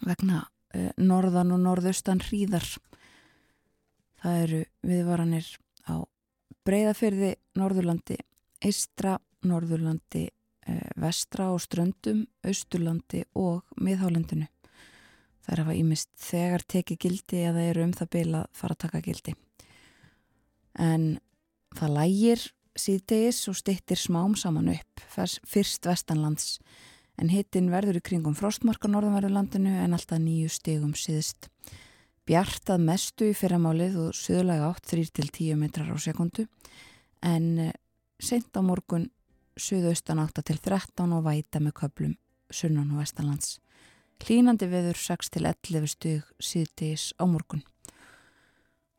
vegna 0.06 0.44
uh, 0.74 0.92
norðan 0.98 1.54
og 1.56 1.62
norðaustan 1.64 2.22
hríðar. 2.26 2.66
Það 4.18 4.42
eru 4.44 4.62
viðvaranir 4.88 5.50
á 5.86 5.96
breyðafyrði, 6.68 7.36
Norðurlandi, 7.58 8.18
Eistra, 8.66 9.16
Norðurlandi, 9.48 10.26
uh, 10.68 10.90
Vestra 11.00 11.52
og 11.54 11.62
Ströndum, 11.64 12.26
Austurlandi 12.46 13.24
og 13.38 13.64
Miðhálendinu. 13.82 14.50
Það 15.46 15.54
er 15.54 15.62
að 15.62 15.70
hafa 15.70 15.80
ímist 15.80 16.10
þegar 16.20 16.66
tekið 16.68 17.04
gildi 17.06 17.44
eða 17.48 17.70
eru 17.70 17.86
um 17.86 17.94
það 17.96 18.14
bila 18.18 18.46
fara 18.58 18.76
að 18.76 18.84
taka 18.84 19.04
gildi. 19.06 19.38
En 20.78 21.06
það 21.78 21.94
lægir 21.96 22.48
síðdegis 22.78 23.42
og 23.52 23.58
stittir 23.58 24.00
smám 24.00 24.36
saman 24.40 24.72
upp, 24.74 25.04
fyrst 25.10 25.88
vestanlands, 25.90 26.58
en 27.18 27.32
hittin 27.34 27.72
verður 27.74 28.00
í 28.00 28.04
kringum 28.06 28.38
frostmarka 28.38 28.90
norðanverðurlandinu 28.92 29.74
en 29.84 29.98
alltaf 29.98 30.22
nýju 30.22 30.54
stigum 30.54 30.94
síðust. 30.98 31.50
Bjart 32.28 32.70
að 32.74 32.86
mestu 32.90 33.30
í 33.32 33.36
fyrramálið 33.38 34.00
og 34.06 34.16
söðulega 34.18 34.70
átt 34.70 34.90
3-10 34.92 35.58
metrar 35.60 35.90
á 35.90 35.98
sekundu, 35.98 36.48
en 37.24 37.72
sent 38.20 38.54
á 38.54 38.62
morgun 38.62 39.10
söðaustan 39.58 40.22
8 40.22 40.44
til 40.46 40.60
13 40.62 41.14
og 41.18 41.24
væta 41.26 41.62
með 41.64 41.80
köplum 41.82 42.18
sunnan 42.54 42.92
og 42.94 43.02
vestanlands. 43.02 43.58
Hlínandi 44.24 44.68
veður 44.70 44.98
6 44.98 45.30
til 45.34 45.46
11 45.46 45.90
stug 45.92 46.30
síðdegis 46.42 47.12
á 47.22 47.24
morgun. 47.30 47.64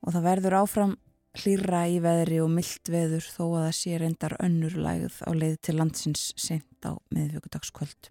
Og 0.06 0.14
það 0.14 0.26
verður 0.28 0.58
áfram 0.60 0.94
hlýra 1.42 1.84
í 1.90 1.98
veðri 2.02 2.40
og 2.42 2.50
myllt 2.52 2.90
veður 2.90 3.24
þó 3.24 3.42
að 3.46 3.64
það 3.64 3.74
sé 3.78 3.98
reyndar 4.00 4.34
önnur 4.42 4.76
lægð 4.78 5.18
á 5.24 5.30
leið 5.36 5.56
til 5.64 5.74
landsins 5.78 6.28
sent 6.38 6.88
á 6.88 6.92
miðvíkudagskvöld. 7.14 8.10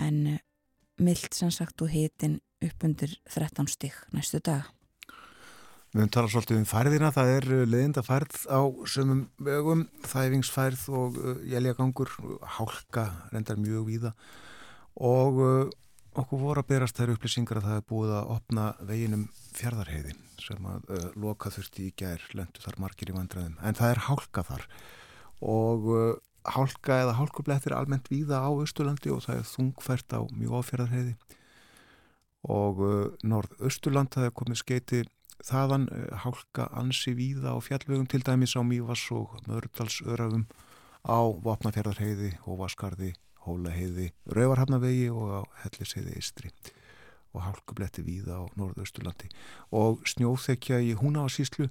En 0.00 0.20
uh, 0.34 0.38
myllt 1.02 1.36
sem 1.36 1.50
sagt 1.54 1.82
og 1.82 1.92
hitin 1.92 2.38
upp 2.64 2.84
undir 2.86 3.16
13 3.30 3.70
stig 3.72 3.96
næstu 4.14 4.40
daga. 4.40 4.68
Við 5.90 6.04
höfum 6.04 6.12
talað 6.14 6.32
svolítið 6.36 6.58
um 6.60 6.68
færðina, 6.70 7.10
það 7.14 7.34
er 7.34 7.50
uh, 7.50 7.64
leiðinda 7.66 8.06
færð 8.06 8.40
á 8.46 8.60
sömum 8.86 9.24
vegum, 9.42 9.84
þæfingsfærð 10.06 10.86
og 10.94 11.20
jæljagangur, 11.50 12.16
hálka 12.58 13.06
reyndar 13.34 13.58
mjög 13.60 13.88
víða 13.90 14.14
og 15.00 15.38
okkur 16.22 16.40
voru 16.40 16.62
að 16.62 16.70
berast 16.70 16.98
þær 16.98 17.14
upplýsingar 17.14 17.60
að 17.60 17.66
það 17.68 17.78
er 17.80 17.86
búið 17.90 18.12
að 18.16 18.32
opna 18.34 18.64
veginum 18.88 19.26
fjardarheiði 19.56 20.14
sem 20.40 20.66
að 20.70 20.88
uh, 20.94 21.06
loka 21.20 21.52
þurfti 21.52 21.86
í 21.88 21.92
gær, 22.00 22.24
lendu 22.36 22.62
þar 22.62 22.78
margir 22.80 23.12
í 23.12 23.16
vandræðum, 23.16 23.58
en 23.60 23.78
það 23.78 23.94
er 23.94 24.02
hálka 24.06 24.44
þar. 24.48 24.66
Og 25.44 25.88
uh, 25.92 26.10
hálka 26.56 26.98
eða 27.04 27.16
hálkublettir 27.18 27.76
almennt 27.76 28.10
víða 28.12 28.40
á 28.40 28.50
Östurlandi 28.50 29.12
og 29.12 29.24
það 29.26 29.42
er 29.42 29.48
þungfært 29.50 30.16
á 30.16 30.20
mjög 30.32 30.56
áfjardarheiði 30.60 31.16
og 32.48 32.84
uh, 32.84 32.92
norð-Östurland 33.28 34.12
það 34.14 34.30
er 34.30 34.36
komið 34.40 34.62
skeiti 34.62 35.02
þaðan 35.44 35.86
hálka 36.24 36.68
ansi 36.76 37.14
víða 37.16 37.56
á 37.56 37.58
fjallvegum 37.64 38.08
til 38.08 38.20
dæmis 38.24 38.56
á 38.56 38.64
Mývas 38.64 39.06
og 39.16 39.38
Mördalsörafum 39.48 40.44
á 41.00 41.20
Vopnafjörðarheiði, 41.44 42.34
Hóvaskarði, 43.50 43.70
Hólaheiði, 43.70 44.10
Rauvarhafnavegi 44.30 45.08
og 45.10 45.30
á 45.34 45.40
Hellisheiði 45.64 46.18
Istri 46.18 46.50
og 47.34 47.44
hálkubletti 47.44 48.02
víða 48.02 48.42
á 48.42 48.44
norðausturlandi. 48.58 49.30
Og 49.70 50.02
snjóþekja 50.06 50.80
í 50.82 50.94
Húnavasíslu 50.98 51.68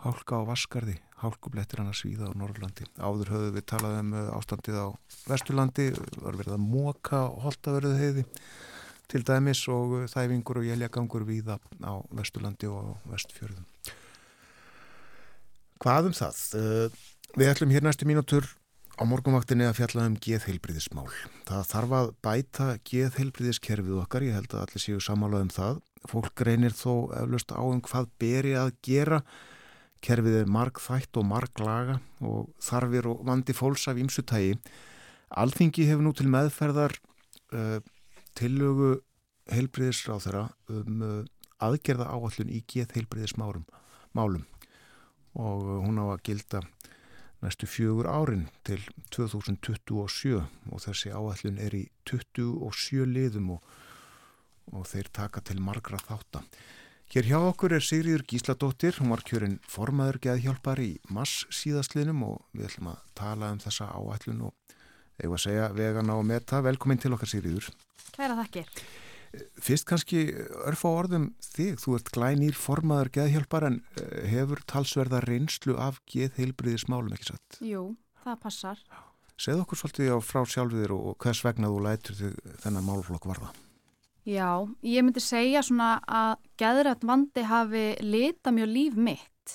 hálka 0.00 0.40
á 0.40 0.48
Vaskarði 0.48 0.98
hálkublettir 1.20 1.80
annars 1.80 2.02
víða 2.04 2.32
á 2.32 2.36
Norrlandi 2.36 2.86
áður 2.96 3.32
höfðu 3.34 3.54
við 3.56 3.66
talað 3.68 3.98
um 4.00 4.12
uh, 4.16 4.36
ástandið 4.36 4.76
á 4.80 4.86
Vesturlandi, 5.28 5.90
var 6.20 6.36
verið 6.36 6.56
að 6.56 6.64
móka 6.64 7.22
holtaverðu 7.44 7.96
heiði 8.00 8.24
til 9.10 9.24
dæmis 9.24 9.66
og 9.68 9.96
uh, 10.00 10.06
þæfingur 10.08 10.62
og 10.62 10.68
jæljagangur 10.68 11.26
víða 11.28 11.58
á 11.84 12.00
Vesturlandi 12.16 12.70
og 12.72 12.96
Vestfjörðum. 13.12 13.66
Hvað 15.80 16.10
um 16.10 16.16
það? 16.16 16.44
Uh, 16.56 17.08
Við 17.30 17.46
ætlum 17.46 17.70
hér 17.70 17.84
næstu 17.86 18.08
mínútur 18.08 18.48
á 19.00 19.02
morgunvaktinni 19.08 19.64
að 19.64 19.78
fjalla 19.78 20.02
um 20.10 20.16
geðheilbriðismál. 20.20 21.06
Það 21.48 21.62
þarf 21.70 21.92
að 21.96 22.10
bæta 22.20 22.66
geðheilbriðiskerfið 22.84 24.00
okkar, 24.02 24.26
ég 24.28 24.36
held 24.36 24.52
að 24.52 24.64
allir 24.66 24.82
séu 24.84 25.00
samála 25.00 25.40
um 25.40 25.52
það. 25.52 25.80
Fólk 26.10 26.42
reynir 26.44 26.76
þó 26.76 27.08
eflaust 27.16 27.54
á 27.56 27.64
um 27.64 27.80
hvað 27.86 28.10
beri 28.20 28.52
að 28.60 28.74
gera. 28.84 29.22
Kerfið 30.04 30.36
er 30.42 30.52
marg 30.52 30.80
þætt 30.84 31.16
og 31.16 31.26
marg 31.28 31.62
laga 31.64 31.96
og 32.20 32.50
þarfir 32.60 33.08
og 33.08 33.24
vandi 33.28 33.56
fólks 33.56 33.88
af 33.88 34.00
ýmsutægi. 34.00 34.58
Alþingi 35.32 35.88
hefur 35.88 36.04
nú 36.04 36.12
til 36.16 36.28
meðferðar 36.32 36.96
uh, 37.56 37.80
tillögu 38.36 38.98
heilbriðisráð 39.48 40.26
þeirra 40.26 40.44
um 40.76 41.04
uh, 41.06 41.20
aðgerða 41.60 42.10
áallun 42.12 42.52
í 42.52 42.60
geðheilbriðismálum 42.68 43.64
málum. 44.16 44.44
og 45.32 45.64
uh, 45.64 45.80
hún 45.84 46.00
á 46.02 46.04
að 46.10 46.22
gilda 46.26 46.64
næstu 47.40 47.68
fjögur 47.68 48.08
árin 48.10 48.48
til 48.66 48.82
2027 49.14 50.40
og 50.40 50.82
þessi 50.84 51.12
áallun 51.14 51.60
er 51.62 51.76
í 51.76 51.84
27 52.08 53.06
liðum 53.08 53.54
og, 53.56 53.64
og 54.72 54.86
þeir 54.90 55.10
taka 55.12 55.42
til 55.44 55.60
margra 55.64 56.00
þátta. 56.04 56.44
Hér 57.10 57.26
hjá 57.26 57.38
okkur 57.42 57.72
er 57.74 57.82
Sigriður 57.82 58.22
Gísladóttir, 58.30 59.00
hún 59.00 59.10
var 59.10 59.24
kjörinn 59.26 59.58
formaður 59.66 60.20
geðhjálpar 60.28 60.78
í 60.78 60.92
mass 61.10 61.42
síðastliðnum 61.50 62.22
og 62.28 62.44
við 62.54 62.68
ætlum 62.68 62.92
að 62.92 63.00
tala 63.18 63.50
um 63.50 63.58
þessa 63.64 63.88
áallun 63.90 64.44
og 64.46 64.76
eigum 65.18 65.34
að 65.34 65.42
segja 65.48 65.70
vegana 65.74 66.14
og 66.20 66.28
meta. 66.28 66.60
Velkomin 66.62 67.02
til 67.02 67.16
okkar 67.16 67.32
Sigriður. 67.32 67.66
Kæra 68.14 68.36
þakkir. 68.38 68.70
Fyrst 69.62 69.86
kannski 69.86 70.24
örf 70.66 70.82
á 70.82 70.90
orðum 70.90 71.28
þig, 71.44 71.76
þú 71.78 71.94
ert 71.98 72.10
glænýr 72.14 72.56
formaður 72.58 73.12
geðhjálpar 73.14 73.68
en 73.68 73.78
eh, 74.00 74.24
hefur 74.32 74.62
talsverða 74.66 75.22
reynslu 75.22 75.76
af 75.78 76.00
geðheilbriðismálum 76.10 77.14
ekki 77.14 77.30
satt. 77.30 77.60
Jú, 77.62 77.92
það 78.24 78.40
passar. 78.42 78.82
Segð 79.40 79.62
okkur 79.62 79.80
svolítið 79.80 80.10
á 80.12 80.18
frá 80.20 80.42
sjálfiðir 80.42 80.96
og 80.96 81.14
hvers 81.22 81.44
vegna 81.46 81.70
þú 81.70 81.82
lætur 81.86 82.18
þig 82.18 82.56
þennan 82.64 82.88
málflokk 82.88 83.28
varða. 83.30 83.52
Já, 84.28 84.66
ég 84.84 85.06
myndi 85.06 85.22
segja 85.24 85.62
svona 85.64 85.94
að 86.04 86.34
geðrætt 86.60 87.06
vandi 87.08 87.46
hafi 87.48 87.84
lita 88.04 88.52
mjög 88.52 88.74
líf 88.74 88.98
mitt 88.98 89.54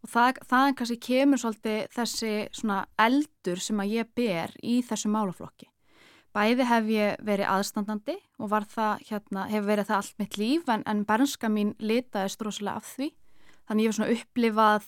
og 0.00 0.08
það, 0.08 0.40
það 0.48 0.70
kannski 0.78 0.98
kemur 1.04 1.42
svolítið 1.42 1.82
þessi 1.96 2.32
svona 2.56 2.78
eldur 3.00 3.60
sem 3.60 3.82
að 3.82 3.98
ég 3.98 4.14
ber 4.16 4.54
í 4.64 4.80
þessu 4.86 5.10
málaflokki. 5.12 5.69
Bæði 6.30 6.66
hef 6.68 6.88
ég 6.94 7.22
verið 7.26 7.50
aðstandandi 7.50 8.14
og 8.38 8.52
það, 8.70 9.00
hérna, 9.08 9.48
hef 9.50 9.64
verið 9.66 9.88
það 9.88 9.96
allt 9.96 10.20
mitt 10.22 10.36
líf 10.38 10.68
en, 10.70 10.84
en 10.86 11.02
bernska 11.08 11.50
mín 11.50 11.74
litaðist 11.82 12.42
rosalega 12.46 12.78
af 12.78 12.92
því. 12.94 13.10
Þannig 13.66 13.84
ég 13.84 13.90
hef 13.90 13.98
svona 13.98 14.14
upplifað 14.14 14.86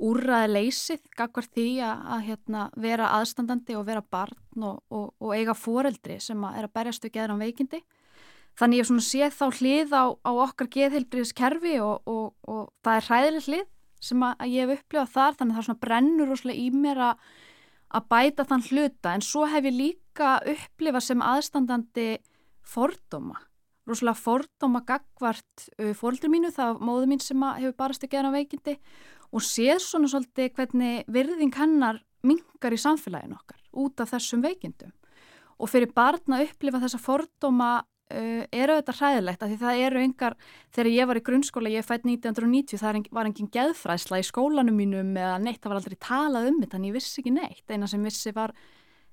úrraði 0.00 0.50
leysið, 0.54 1.02
gagvar 1.16 1.46
því 1.46 1.68
að, 1.84 2.04
að 2.14 2.26
hérna, 2.26 2.66
vera 2.80 3.10
aðstandandi 3.18 3.76
og 3.78 3.86
vera 3.86 4.02
barn 4.02 4.64
og, 4.66 4.80
og, 4.90 5.10
og 5.20 5.34
eiga 5.36 5.54
foreldri 5.54 6.16
sem 6.22 6.42
að 6.46 6.58
er 6.58 6.68
að 6.68 6.76
berjast 6.78 7.04
við 7.06 7.14
geðran 7.18 7.42
veikindi. 7.44 7.82
Þannig 8.58 8.80
ég 8.80 8.82
hef 8.82 8.90
svona 8.90 9.06
séð 9.06 9.36
þá 9.36 9.60
hlið 9.60 9.94
á, 9.94 10.04
á 10.26 10.30
okkar 10.46 10.70
geðheilbriðskerfi 10.74 11.76
og, 11.84 12.08
og, 12.10 12.32
það 12.84 12.96
er 12.96 13.06
hræðileg 13.10 13.46
hlið 13.46 13.68
sem 14.00 14.24
að, 14.24 14.42
ég 14.48 14.66
hef 14.66 14.80
upplifað 14.80 15.14
þar 15.14 15.38
þannig 15.38 15.54
að 15.54 15.60
það 15.60 15.68
svona 15.68 15.84
brennur 15.84 16.32
rosalega 16.32 16.64
í 16.64 16.68
mér 16.74 17.02
að, 17.10 17.30
að 17.90 18.08
bæta 18.12 18.46
þann 18.46 18.66
hluta 18.70 19.14
en 19.14 19.24
svo 19.24 19.46
hef 19.50 19.66
ég 19.66 19.76
líka 19.76 20.38
upplifað 20.46 21.06
sem 21.08 21.22
aðstandandi 21.24 22.10
fordóma 22.62 23.40
rosalega 23.90 24.18
fordóma 24.18 24.82
gagvart 24.86 25.66
fóreldri 25.98 26.30
mínu, 26.30 26.52
var 26.56 26.78
móðu 26.78 27.08
mín 27.10 27.22
sem 27.22 27.42
hefur 27.42 27.76
barast 27.78 28.04
að 28.06 28.14
gera 28.14 28.32
veikindi 28.34 28.76
og 29.30 29.44
séð 29.44 29.80
svona 29.84 30.10
svolítið 30.10 30.54
hvernig 30.56 31.10
virðing 31.10 31.54
hennar 31.56 32.00
mingar 32.26 32.74
í 32.74 32.80
samfélaginu 32.80 33.38
okkar 33.38 33.60
út 33.80 34.02
af 34.02 34.12
þessum 34.12 34.42
veikindum. 34.44 34.92
Og 35.60 35.68
fyrir 35.70 35.92
barn 35.94 36.34
að 36.34 36.48
upplifa 36.48 36.80
þessa 36.82 37.00
fordóma 37.00 37.70
uh, 38.10 38.42
eru 38.52 38.76
þetta 38.78 38.96
hræðilegt 38.98 39.44
af 39.44 39.50
því 39.50 39.58
það 39.60 39.82
eru 39.86 40.02
engar, 40.04 40.36
þegar 40.74 40.90
ég 40.92 41.08
var 41.10 41.20
í 41.20 41.24
grunnskóla 41.28 41.72
ég 41.72 41.86
fætt 41.86 42.06
1990, 42.08 42.80
það 42.80 43.08
var 43.14 43.30
engin 43.30 43.50
geðfræsla 43.54 44.20
í 44.20 44.26
skólanum 44.26 44.76
mínum 44.76 45.14
eða 45.16 45.38
neitt 45.42 45.62
það 45.62 45.72
var 45.72 45.80
aldrei 45.80 45.98
talað 46.02 46.50
um 46.50 46.60
þetta 46.62 46.80
en 46.80 46.86
ég 46.90 46.96
vissi 46.96 47.22
ekki 47.22 47.34
neitt. 47.34 47.64
Eina 47.70 47.90
sem 47.90 48.04
vissi 48.06 48.34
var 48.36 48.54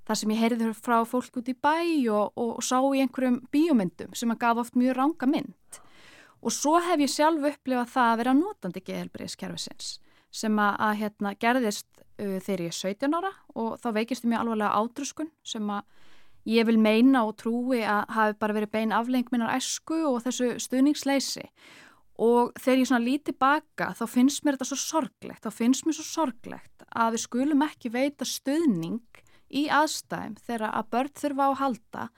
það 0.08 0.22
sem 0.22 0.34
ég 0.34 0.42
heyrði 0.44 0.72
frá 0.78 0.98
fólk 1.08 1.42
út 1.42 1.52
í 1.52 1.56
bæ 1.56 1.76
og, 2.14 2.32
og, 2.34 2.52
og 2.58 2.64
sá 2.66 2.80
í 2.80 3.04
einhverjum 3.04 3.42
bíómyndum 3.54 4.16
sem 4.16 4.32
að 4.34 4.42
gaf 4.46 4.64
oft 4.64 4.80
mjög 4.80 4.98
ranga 4.98 5.30
mynd. 5.30 5.82
Og 6.46 6.54
svo 6.54 6.78
hef 6.84 7.02
ég 7.02 7.12
sjálf 7.12 7.44
upplifað 7.50 7.94
það 7.96 8.12
að 8.12 8.20
vera 8.22 8.36
notandi 8.38 8.84
geðhelbriðiskerfisins 8.88 9.98
sem 10.38 10.60
að, 10.60 10.74
að 10.86 10.98
hérna, 11.02 11.34
gerðist 11.40 11.88
uh, 11.98 12.38
þegar 12.44 12.66
ég 12.68 12.74
er 12.74 12.78
17 12.78 13.18
ára 13.18 13.32
og 13.58 13.78
þá 13.82 13.88
veikist 13.96 14.26
ég 14.26 14.32
mjög 14.32 14.44
alvarlega 14.44 14.82
ádruskun 14.82 15.32
sem 15.48 15.72
að 15.74 15.88
ég 16.48 16.68
vil 16.68 16.80
meina 16.80 17.26
og 17.28 17.36
trúi 17.42 17.82
að 17.84 18.06
hafi 18.16 18.38
bara 18.40 18.56
verið 18.56 18.74
bein 18.74 18.96
afleng 18.96 19.28
minnar 19.34 19.56
esku 19.58 20.00
og 20.08 20.22
þessu 20.26 20.56
stuðningsleysi 20.64 21.46
og 22.18 22.56
þegar 22.58 22.82
ég 22.82 22.90
svona 22.90 23.06
líti 23.06 23.34
baka 23.38 23.92
þá 23.98 24.06
finnst 24.10 24.44
mér 24.46 24.58
þetta 24.58 24.70
svo 24.72 24.80
sorglegt, 24.82 25.44
þá 25.46 25.52
finnst 25.54 25.86
mér 25.86 25.98
svo 26.00 26.08
sorglegt 26.08 26.88
að 26.88 27.16
við 27.16 27.24
skulum 27.28 27.64
ekki 27.68 27.94
veita 27.94 28.26
stuðning 28.26 29.22
í 29.54 29.68
aðstæðum 29.72 30.38
þegar 30.48 30.74
að 30.74 30.92
börn 30.96 31.16
þurfa 31.22 31.46
á 31.46 31.50
að 31.50 31.60
halda. 31.62 32.10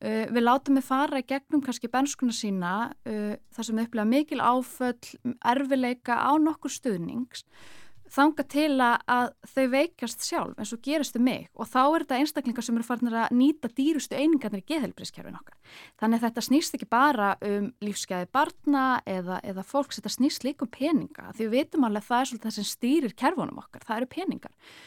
Uh, 0.00 0.24
við 0.32 0.44
látum 0.46 0.78
við 0.78 0.86
fara 0.86 1.20
í 1.20 1.26
gegnum 1.28 1.60
kannski 1.64 1.90
benskuna 1.92 2.32
sína 2.32 2.74
uh, 3.04 3.34
þar 3.52 3.66
sem 3.66 3.76
við 3.76 3.88
upplega 3.88 4.08
mikil 4.08 4.40
áföll, 4.40 5.10
erfileika 5.52 6.16
á 6.16 6.32
nokkur 6.40 6.72
stuðnings 6.72 7.44
þanga 8.10 8.44
til 8.50 8.72
að, 8.82 9.30
þau 9.52 9.64
veikast 9.74 10.26
sjálf 10.26 10.58
eins 10.58 10.74
og 10.74 10.82
gerist 10.84 11.16
um 11.18 11.24
mig 11.26 11.48
og 11.54 11.68
þá 11.70 11.80
er 11.82 12.04
þetta 12.04 12.18
einstaklingar 12.20 12.66
sem 12.66 12.78
eru 12.78 12.86
farinir 12.86 13.16
að 13.22 13.38
nýta 13.38 13.70
dýrustu 13.76 14.18
einingarnir 14.18 14.64
í 14.64 14.68
geðhelbrískerfin 14.72 15.38
okkar. 15.38 15.56
Þannig 16.00 16.20
að 16.20 16.26
þetta 16.26 16.46
snýst 16.48 16.78
ekki 16.78 16.90
bara 16.90 17.32
um 17.46 17.70
lífsgæði 17.84 18.30
barna 18.34 18.84
eða, 19.06 19.40
eða 19.46 19.66
fólks, 19.66 20.00
þetta 20.00 20.14
snýst 20.16 20.46
líka 20.46 20.66
um 20.66 20.72
peninga 20.74 21.32
því 21.36 21.46
við 21.46 21.56
veitum 21.56 21.88
alveg 21.88 22.04
að 22.04 22.10
það 22.10 22.20
er 22.20 22.30
svolítið 22.30 22.48
það 22.48 22.58
sem 22.58 22.70
stýrir 22.74 23.18
kerfunum 23.24 23.62
okkar, 23.62 23.86
það 23.86 24.00
eru 24.00 24.10
peningar 24.14 24.78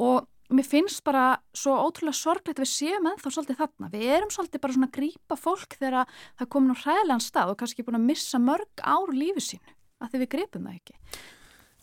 og 0.00 0.28
mér 0.50 0.66
finnst 0.66 1.02
bara 1.06 1.24
svo 1.56 1.76
ótrúlega 1.78 2.16
sorglegt 2.18 2.58
að 2.58 2.64
við 2.64 2.72
séum 2.72 3.08
ennþá 3.10 3.32
svolítið 3.34 3.60
þarna. 3.60 3.90
Við 3.92 4.06
erum 4.16 4.32
svolítið 4.34 4.62
bara 4.64 4.76
svona 4.76 4.88
að 4.88 4.96
grípa 4.96 5.36
fólk 5.38 5.76
þegar 5.78 6.14
það 6.40 6.50
komin 6.54 6.74
á 6.74 6.82
hræðilegan 6.82 7.22
stað 7.22 7.52
og 7.52 7.60
kannski 7.60 7.84
búin 7.86 8.00
að 8.00 8.08
missa 8.08 8.40
mörg 8.42 8.82
ár 8.82 9.12
lífi 9.14 9.44
sínu 9.46 9.76
að 10.00 10.10
því 10.10 10.22
við 10.22 10.32
gripum 10.34 10.66
það 10.66 10.80
ekki. 10.80 10.98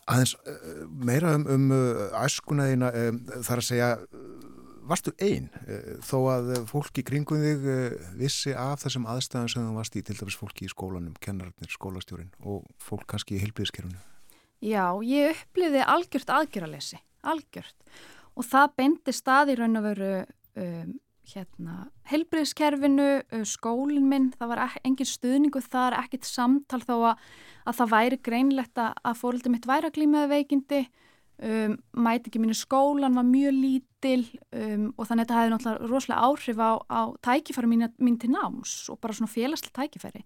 Aðeins 0.08 0.34
uh, 0.40 0.84
meira 0.88 1.34
um, 1.36 1.46
um 1.52 1.70
uh, 1.74 2.04
æskunaðina, 2.22 2.90
um, 3.04 3.22
þar 3.44 3.62
að 3.62 3.66
segja, 3.66 3.88
varstu 4.88 5.12
einn 5.20 5.50
þó 6.00 6.16
að 6.32 6.46
fólki 6.70 7.02
kringum 7.04 7.42
þig 7.42 7.66
vissi 8.16 8.54
af 8.56 8.80
þessum 8.86 9.04
aðstæðum 9.12 9.50
sem 9.52 9.66
þú 9.66 9.74
varst 9.76 9.98
í, 10.00 10.02
til 10.06 10.16
dæmis 10.16 10.38
fólki 10.40 10.64
í 10.64 10.70
skólanum, 10.72 11.12
kennararnir, 11.20 11.68
skólastjórin 11.68 12.30
og 12.40 12.64
fólk 12.80 13.04
kannski 13.10 13.36
í 13.36 13.42
heilbíðiskerfunu? 13.42 14.00
Já, 14.64 14.96
ég 15.04 15.36
uppliði 15.36 15.84
algjört 15.84 16.32
aðgjöralesi, 16.38 17.02
algjört 17.20 17.76
og 18.32 18.48
það 18.48 18.72
bendi 18.80 19.14
stað 19.14 19.52
í 19.52 19.58
raun 19.60 19.80
og 19.82 19.86
veru 19.90 20.10
um, 20.56 20.96
hérna, 21.34 21.88
heilbriðskerfinu, 22.08 23.08
skólinn 23.48 24.08
minn, 24.08 24.30
það 24.38 24.52
var 24.52 24.78
engin 24.86 25.08
stuðningu 25.08 25.62
þar, 25.64 25.96
ekkit 26.02 26.28
samtal 26.28 26.80
þó 26.84 26.94
að, 27.12 27.26
að 27.68 27.78
það 27.80 27.92
væri 27.94 28.18
greinlegt 28.28 28.80
að 28.80 29.20
fóröldi 29.20 29.52
mitt 29.52 29.68
væri 29.68 29.90
að 29.90 29.98
glímaði 29.98 30.30
veikindi, 30.32 30.80
um, 31.44 31.76
mæti 32.06 32.30
ekki 32.30 32.42
mínu 32.42 32.56
skólan 32.58 33.18
var 33.18 33.26
mjög 33.28 33.58
lítil 33.58 34.22
um, 34.52 34.88
og 34.96 35.08
þannig 35.08 35.24
að 35.24 35.24
þetta 35.24 35.38
hefði 35.38 35.52
náttúrulega 35.54 35.90
rosalega 35.92 36.28
áhrif 36.28 36.62
á, 36.62 36.70
á 36.88 37.00
tækifæri 37.28 37.70
mín, 37.70 37.88
mín 38.00 38.16
til 38.20 38.32
náms 38.32 38.78
og 38.92 39.00
bara 39.02 39.16
svona 39.18 39.32
félagslega 39.32 39.82
tækifæri. 39.82 40.24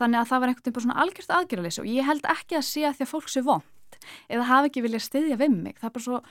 Þannig 0.00 0.22
að 0.22 0.30
það 0.30 0.40
var 0.40 0.50
einhvern 0.50 0.64
veginn 0.64 0.78
bara 0.78 0.86
svona 0.86 1.02
algjört 1.04 1.36
aðgjöraleysi 1.36 1.82
og 1.82 1.90
ég 1.92 2.08
held 2.08 2.30
ekki 2.32 2.58
að 2.58 2.66
sé 2.66 2.86
að 2.88 2.96
því 2.96 3.06
að 3.06 3.12
fólk 3.12 3.28
sé 3.30 3.44
vond 3.44 3.98
eða 4.32 4.48
hafi 4.48 4.70
ekki 4.70 4.82
viljað 4.86 5.04
styðja 5.04 5.38
við 5.38 5.52
mig. 5.58 5.76
Það 5.78 5.88
er 5.88 5.94
bara 5.98 6.06
svo 6.06 6.22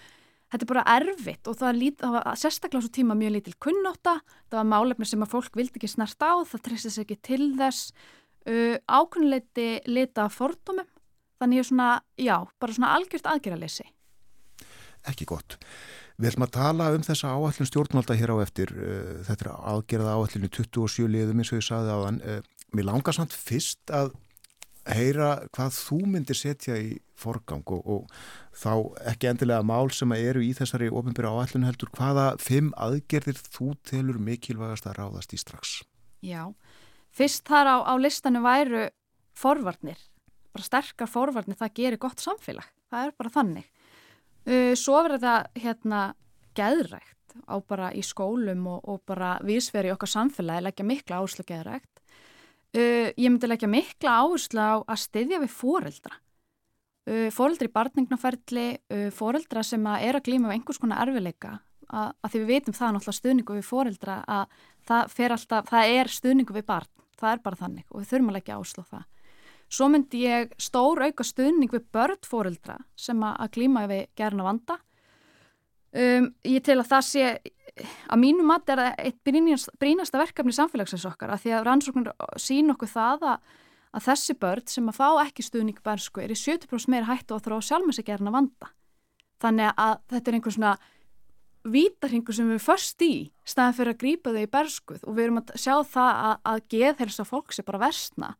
þetta 0.52 0.66
er 0.66 0.72
bara 0.72 0.86
erfitt 0.97 1.49
og 1.49 1.58
það, 1.60 1.78
lít, 1.80 1.99
það 2.02 2.16
var 2.18 2.39
sérstaklega 2.39 2.84
svo 2.84 2.93
tíma 2.97 3.18
mjög 3.18 3.36
lítil 3.38 3.54
kunnáta, 3.64 4.18
það 4.52 4.60
var 4.60 4.70
málefni 4.74 5.08
sem 5.08 5.24
að 5.24 5.34
fólk 5.36 5.56
vildi 5.60 5.80
ekki 5.80 5.91
snart 5.91 6.26
á, 6.26 6.34
það 6.47 6.66
treysti 6.68 6.91
sér 6.91 7.06
ekki 7.06 7.20
til 7.28 7.47
þess, 7.60 7.93
uh, 8.52 8.76
ákunnuleiti 8.91 9.70
lita 9.88 10.28
fordómum, 10.34 10.89
þannig 11.41 11.64
er 11.64 11.70
svona, 11.72 11.89
já, 12.20 12.36
bara 12.62 12.78
svona 12.78 12.93
algjört 12.97 13.30
aðgerraleysi. 13.32 13.88
Ekki 15.10 15.26
gott. 15.30 15.58
Við 16.22 16.34
ætlum 16.34 16.45
að 16.45 16.58
tala 16.60 16.89
um 16.93 17.06
þessa 17.06 17.32
áallin 17.34 17.70
stjórnvalda 17.70 18.18
hér 18.20 18.36
á 18.36 18.43
eftir, 18.43 18.74
uh, 18.76 19.22
þetta 19.30 19.47
er 19.47 19.54
aðgerða 19.74 20.18
áallinu 20.20 20.52
27 20.52 21.08
liðum 21.16 21.41
eins 21.41 21.54
og 21.54 21.62
ég 21.62 21.70
saði 21.70 21.95
á 21.95 21.99
þann, 22.04 22.20
uh, 22.28 22.68
mér 22.76 22.91
langar 22.91 23.16
samt 23.16 23.34
fyrst 23.36 23.95
að 23.95 24.12
heyra 24.89 25.32
hvað 25.53 25.75
þú 25.77 25.99
myndir 26.09 26.38
setja 26.38 26.77
í 26.79 26.95
forgang 27.21 27.65
og, 27.69 27.82
og 27.86 28.55
þá 28.57 28.71
ekki 29.11 29.29
endilega 29.29 29.65
mál 29.65 29.91
sem 29.93 30.11
eru 30.15 30.41
í 30.43 30.51
þessari 30.57 30.89
ofinbyrja 30.89 31.32
áallun 31.32 31.67
heldur, 31.67 31.91
hvaða 31.93 32.32
fimm 32.41 32.71
aðgerðir 32.82 33.41
þú 33.45 33.73
telur 33.88 34.17
mikilvægast 34.21 34.89
að 34.89 34.97
ráðast 35.01 35.36
í 35.36 35.41
strax? 35.41 35.82
Já, 36.25 36.49
fyrst 37.13 37.45
þar 37.49 37.69
á, 37.69 37.77
á 37.89 37.93
listanu 38.01 38.41
væru 38.45 38.88
forvarnir, 39.38 40.01
bara 40.53 40.65
sterkar 40.65 41.09
forvarnir, 41.09 41.59
það 41.59 41.77
gerir 41.77 42.01
gott 42.01 42.21
samfélag, 42.21 42.67
það 42.91 43.07
er 43.07 43.15
bara 43.17 43.36
þannig. 43.38 43.71
Uh, 44.41 44.73
svo 44.73 44.97
verður 45.05 45.21
það 45.21 45.61
hérna 45.61 46.03
geðrægt 46.57 47.17
á 47.47 47.55
bara 47.63 47.91
í 47.95 48.01
skólum 48.03 48.65
og, 48.67 48.82
og 48.89 49.03
bara 49.07 49.36
vísveri 49.45 49.91
okkar 49.93 50.09
samfélagi 50.09 50.65
leggja 50.65 50.88
mikla 50.88 51.21
áherslu 51.21 51.45
geðrægt. 51.47 52.01
Uh, 52.72 53.11
ég 53.19 53.28
myndi 53.28 53.49
leggja 53.49 53.67
mikla 53.67 54.13
áherslu 54.24 54.61
á 54.63 54.80
að 54.80 55.01
styðja 55.03 55.41
við 55.41 55.51
fóreldra. 55.51 56.13
Uh, 57.03 57.28
fóreldri 57.36 57.67
í 57.67 57.74
barningnaferli, 57.74 58.67
uh, 58.93 59.09
fóreldra 59.11 59.63
sem 59.67 59.84
að 59.91 60.05
er 60.07 60.19
að 60.19 60.28
glíma 60.30 60.47
við 60.47 60.55
einhvers 60.55 60.80
konar 60.80 61.01
erfileika, 61.03 61.57
að, 61.89 62.13
að 62.24 62.32
því 62.32 62.41
við 62.43 62.51
veitum 62.53 62.78
það 62.78 62.93
náttúrulega 62.95 63.17
stuðningu 63.19 63.57
við 63.57 63.67
fóreldra 63.67 64.19
að 64.24 64.61
það, 64.88 65.17
alltaf, 65.36 65.72
það 65.74 65.95
er 65.97 66.11
stuðningu 66.15 66.55
við 66.55 66.67
barn, 66.72 66.93
það 67.19 67.34
er 67.34 67.43
bara 67.43 67.59
þannig 67.65 67.89
og 67.89 67.99
við 67.99 68.13
þurfum 68.13 68.32
að 68.32 68.38
leggja 68.39 68.59
áherslu 68.59 68.86
á 68.88 68.91
það. 68.93 69.09
Svo 69.72 69.88
myndi 69.88 70.24
ég 70.26 70.55
stór 70.59 70.99
auka 70.99 71.24
stuðning 71.24 71.72
við 71.72 71.84
börn 71.95 72.24
fóreldra 72.28 72.78
sem 72.99 73.19
að, 73.24 73.45
glíma 73.55 73.86
við 73.91 74.07
gerna 74.19 74.47
vanda. 74.47 74.80
Um, 75.92 76.30
ég 76.48 76.64
tel 76.64 76.78
að 76.80 76.88
það 76.88 77.08
sé, 77.08 77.24
að 78.08 78.22
mínu 78.22 78.46
mat 78.48 78.70
er 78.72 78.80
það 78.80 79.02
eitt 79.04 79.18
brínast, 79.28 79.72
brínasta 79.80 80.22
verkefni 80.22 80.54
samfélagsins 80.56 81.08
okkar 81.10 81.34
að 81.36 81.44
því 81.44 81.56
að 81.58 81.66
rannsóknir 81.68 82.14
sín 82.39 82.72
okkur 82.72 82.92
það 82.92 83.26
að, 83.34 83.58
að 83.92 84.06
þessi 84.08 84.38
börn 84.39 84.72
sem 84.72 84.88
að 84.88 85.00
fá 85.02 85.08
ekki 85.26 85.44
stuðning 85.44 85.82
bærsku 85.84 86.24
er 86.24 86.32
í 86.32 86.39
70% 86.39 86.94
meira 86.94 87.10
hættu 87.10 87.36
að 87.36 87.50
þróa 87.50 87.68
sjálfmessi 87.68 88.06
gerna 88.08 88.32
vanda. 88.32 88.72
Þannig 89.44 89.74
að 89.76 89.96
þetta 90.14 90.32
er 90.32 90.38
einhvern 90.38 90.56
svona 90.56 90.76
vítarhingur 91.68 92.36
sem 92.36 92.48
við 92.50 92.62
först 92.64 93.04
í 93.06 93.14
staðan 93.46 93.76
fyrir 93.78 93.94
að 93.94 94.00
grípa 94.02 94.32
þau 94.34 94.42
í 94.42 94.52
berskuð 94.56 95.04
og 95.06 95.18
við 95.18 95.26
erum 95.26 95.42
að 95.42 95.52
sjá 95.62 95.76
það 95.92 96.12
að, 96.12 96.38
að 96.52 96.62
geðhelsa 96.74 97.26
fólk 97.28 97.54
sé 97.54 97.66
bara 97.68 97.82
versna 97.84 98.32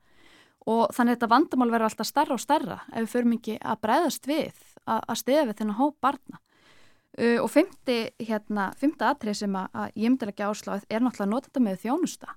og 0.70 0.94
þannig 0.94 1.12
að 1.12 1.18
þetta 1.18 1.30
vandamál 1.30 1.68
verður 1.70 1.90
alltaf 1.90 2.10
starra 2.10 2.38
og 2.38 2.42
starra 2.42 2.80
ef 2.90 3.04
við 3.04 3.12
förum 3.14 3.36
ekki 3.38 3.58
að 3.60 3.84
breyðast 3.86 4.30
við 4.30 4.64
að, 4.86 5.04
að 5.06 5.20
stiða 5.22 5.46
við 5.50 5.60
þennan 5.62 5.80
hóp 5.82 5.98
barna 6.02 6.42
uh, 7.20 7.40
og 7.44 7.50
fymti 7.52 7.98
hérna, 8.22 8.72
atrið 9.08 9.42
sem 9.44 9.58
að, 9.58 9.68
að 9.74 9.98
ég 10.04 10.14
myndi 10.14 10.30
ekki 10.32 10.48
ásláð 10.48 10.86
er 10.90 11.04
náttúrulega 11.04 11.32
notenda 11.32 11.64
með 11.66 11.82
þjónusta. 11.86 12.36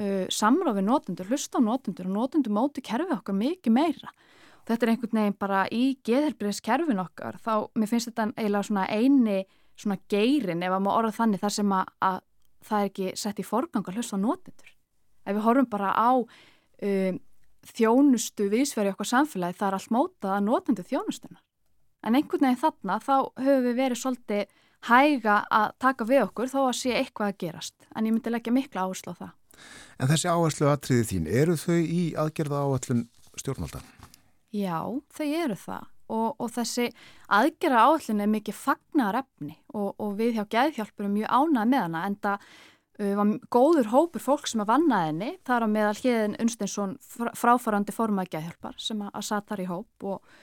Uh, 0.00 0.26
samráð 0.32 0.80
við 0.80 0.86
notendur, 0.86 1.30
hlusta 1.30 1.60
á 1.60 1.66
notendur 1.66 2.10
og 2.10 2.16
notendur 2.16 2.54
móti 2.54 2.84
kerfið 2.84 3.16
okkar 3.18 3.38
mikið 3.38 3.74
meira. 3.74 4.12
Og 4.60 4.70
þetta 4.70 4.86
er 4.86 4.92
einhvern 4.92 5.20
veginn 5.20 5.38
bara 5.40 5.62
í 5.72 5.84
geðhelbriðs 6.06 6.60
kerfin 6.64 7.02
okkar 7.02 7.40
þá 7.40 7.54
mér 7.74 7.90
finnst 7.90 8.10
þetta 8.10 8.28
eiginlega 8.36 8.68
svona 8.68 8.86
eini 8.92 9.38
svona 9.80 9.96
geirin 10.12 10.62
ef 10.62 10.74
að 10.76 10.84
maður 10.84 11.00
orða 11.00 11.16
þannig 11.16 11.40
þar 11.40 11.54
sem 11.56 11.72
að, 11.72 11.92
að 12.04 12.18
það 12.68 12.84
er 12.84 12.90
ekki 12.90 13.12
sett 13.16 13.40
í 13.40 13.46
forgang 13.48 13.88
að 13.88 13.96
hlusta 13.96 14.20
á 14.20 14.24
notendur. 14.24 14.72
Ef 15.24 15.36
við 15.36 15.44
horfum 15.46 15.70
bara 15.72 15.92
á 15.96 16.10
um, 16.20 17.20
þjónustu 17.74 18.48
viðsveri 18.52 18.92
okkar 18.92 19.08
samfélagi 19.08 19.58
það 19.58 19.70
er 19.70 19.78
allt 19.78 19.94
mótað 19.94 20.36
að 20.36 20.44
notendu 20.46 20.84
þjónustuna 20.86 21.40
en 22.04 22.16
einhvern 22.16 22.46
veginn 22.46 22.60
þarna 22.60 22.98
þá 23.04 23.14
höfum 23.40 23.66
við 23.66 23.78
verið 23.78 24.00
svolítið 24.00 24.56
hæga 24.88 25.36
að 25.52 25.76
taka 25.82 26.06
við 26.08 26.24
okkur 26.24 26.50
þó 26.50 26.60
að 26.62 26.76
sé 26.80 26.96
eitthvað 26.96 27.32
að 27.32 27.38
gerast. 27.44 27.76
En 27.94 28.08
ég 28.08 28.14
myndi 28.14 28.32
leggja 28.32 28.54
mikla 28.54 28.86
áherslu 28.86 29.12
á 29.12 29.20
það. 29.20 29.32
En 30.00 30.08
þessi 30.08 30.30
áherslu 30.32 30.68
aðtriði 30.70 31.06
þín, 31.10 31.30
eru 31.42 31.56
þau 31.60 31.80
í 31.80 32.02
aðgerða 32.16 32.62
áallun 32.64 33.06
stjórnvalda? 33.36 33.82
Já, 34.56 34.78
þau 35.12 35.26
eru 35.28 35.58
það. 35.58 35.88
Og, 36.10 36.30
og 36.42 36.48
þessi 36.50 36.88
aðgerða 37.30 37.84
áallun 37.86 38.24
er 38.24 38.30
mikið 38.32 38.56
fagnar 38.58 39.20
efni 39.20 39.54
og, 39.70 39.92
og 39.94 40.16
við 40.18 40.40
hjá 40.40 40.48
Gæðhjálpur 40.56 41.06
erum 41.06 41.14
mjög 41.20 41.30
ánað 41.30 41.70
með 41.70 41.84
hana 41.84 42.02
en 42.08 42.16
það 42.24 42.48
var 43.16 43.30
góður 43.54 43.88
hópur 43.92 44.22
fólk 44.24 44.48
sem 44.50 44.60
að 44.60 44.72
vanna 44.72 45.04
henni, 45.06 45.30
það 45.46 45.54
er 45.56 45.64
á 45.64 45.74
meðal 45.76 46.00
hliðin 46.00 46.34
Unsteinsson 46.42 46.96
fráfarandi 47.38 47.94
formað 47.94 48.32
Gæðhjálpar 48.34 48.82
sem 48.82 49.00
að, 49.06 49.12
að 49.14 49.26
satt 49.28 49.46
þar 49.48 49.62
í 49.62 49.68
hóp 49.70 50.08
og, 50.10 50.34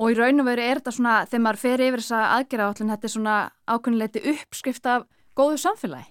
og 0.00 0.12
í 0.12 0.16
raun 0.16 0.40
og 0.40 0.48
veru 0.48 0.64
er 0.64 0.80
þetta 0.80 0.96
svona, 0.96 1.16
þegar 1.28 1.44
maður 1.44 1.62
fer 1.64 1.84
yfir 1.84 2.02
þessa 2.04 2.22
aðgerða 2.38 2.70
áallun, 2.70 2.94
þetta 2.94 3.06
er 3.06 3.14
svona 3.16 3.36
ákveðinleiti 3.68 4.24
uppskrift 4.32 4.88
af 4.88 5.06
góðu 5.36 5.60
samfélagi 5.60 6.08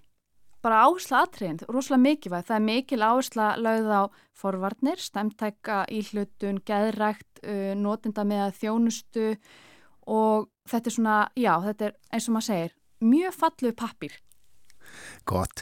bara 0.65 0.83
áhersla 0.85 1.23
aðtriðin, 1.23 1.61
rosalega 1.71 2.03
mikilvæg. 2.03 2.47
Það 2.47 2.57
er 2.57 2.65
mikil 2.65 2.99
áhersla 3.05 3.47
lögð 3.63 3.91
á 3.95 4.01
forvarnir, 4.35 5.01
stemtækka, 5.01 5.81
íhlutun, 5.95 6.61
geðrækt, 6.67 7.43
uh, 7.43 7.73
notinda 7.79 8.25
með 8.27 8.57
þjónustu 8.59 9.29
og 10.09 10.49
þetta 10.69 10.89
er 10.89 10.95
svona, 10.95 11.17
já, 11.37 11.53
þetta 11.63 11.89
er 11.89 11.95
eins 12.11 12.27
og 12.27 12.35
maður 12.35 12.49
segir, 12.49 12.75
mjög 13.05 13.37
falluð 13.37 13.75
pappir. 13.79 14.17
Gott. 15.29 15.61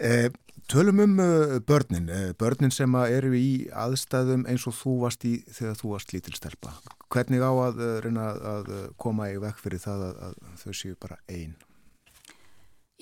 Eh, 0.00 0.30
tölum 0.70 1.02
um 1.04 1.18
uh, 1.22 1.58
börnin, 1.66 2.08
eh, 2.12 2.30
börnin 2.38 2.72
sem 2.74 2.94
eru 3.02 3.32
í 3.36 3.68
aðstæðum 3.72 4.46
eins 4.50 4.66
og 4.68 4.76
þú 4.78 4.94
varst 5.06 5.26
í 5.28 5.38
þegar 5.48 5.76
þú 5.80 5.92
varst 5.94 6.14
lítilstelpa. 6.14 6.76
Hvernig 7.12 7.42
á 7.42 7.50
að 7.50 7.82
uh, 7.82 7.98
reyna 8.04 8.30
að 8.54 8.72
koma 9.00 9.30
í 9.32 9.40
vekk 9.42 9.60
fyrir 9.64 9.82
það 9.82 10.08
að, 10.08 10.24
að 10.28 10.56
þau 10.62 10.72
séu 10.72 10.96
bara 11.00 11.20
einn? 11.28 11.56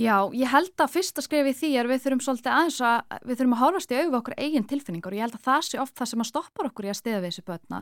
Já, 0.01 0.31
ég 0.33 0.49
held 0.49 0.81
að 0.81 0.95
fyrsta 0.95 1.23
skrifi 1.25 1.53
því 1.59 1.71
er 1.77 1.89
við 1.91 2.05
þurfum 2.05 2.23
svolítið 2.25 2.55
aðeins 2.55 2.81
að 2.89 3.17
við 3.27 3.37
þurfum 3.37 3.55
að 3.57 3.61
hálfast 3.61 3.91
í 3.91 3.97
auðvitað 3.99 4.19
okkur 4.21 4.39
eigin 4.41 4.67
tilfinningar 4.71 5.13
og 5.13 5.19
ég 5.19 5.27
held 5.27 5.37
að 5.37 5.47
það 5.49 5.67
sé 5.67 5.81
oft 5.83 5.97
það 5.99 6.11
sem 6.11 6.23
að 6.25 6.29
stoppar 6.31 6.69
okkur 6.71 6.87
í 6.87 6.93
að 6.93 6.99
stiða 7.01 7.19
við 7.21 7.27
þessu 7.29 7.45
börna. 7.51 7.81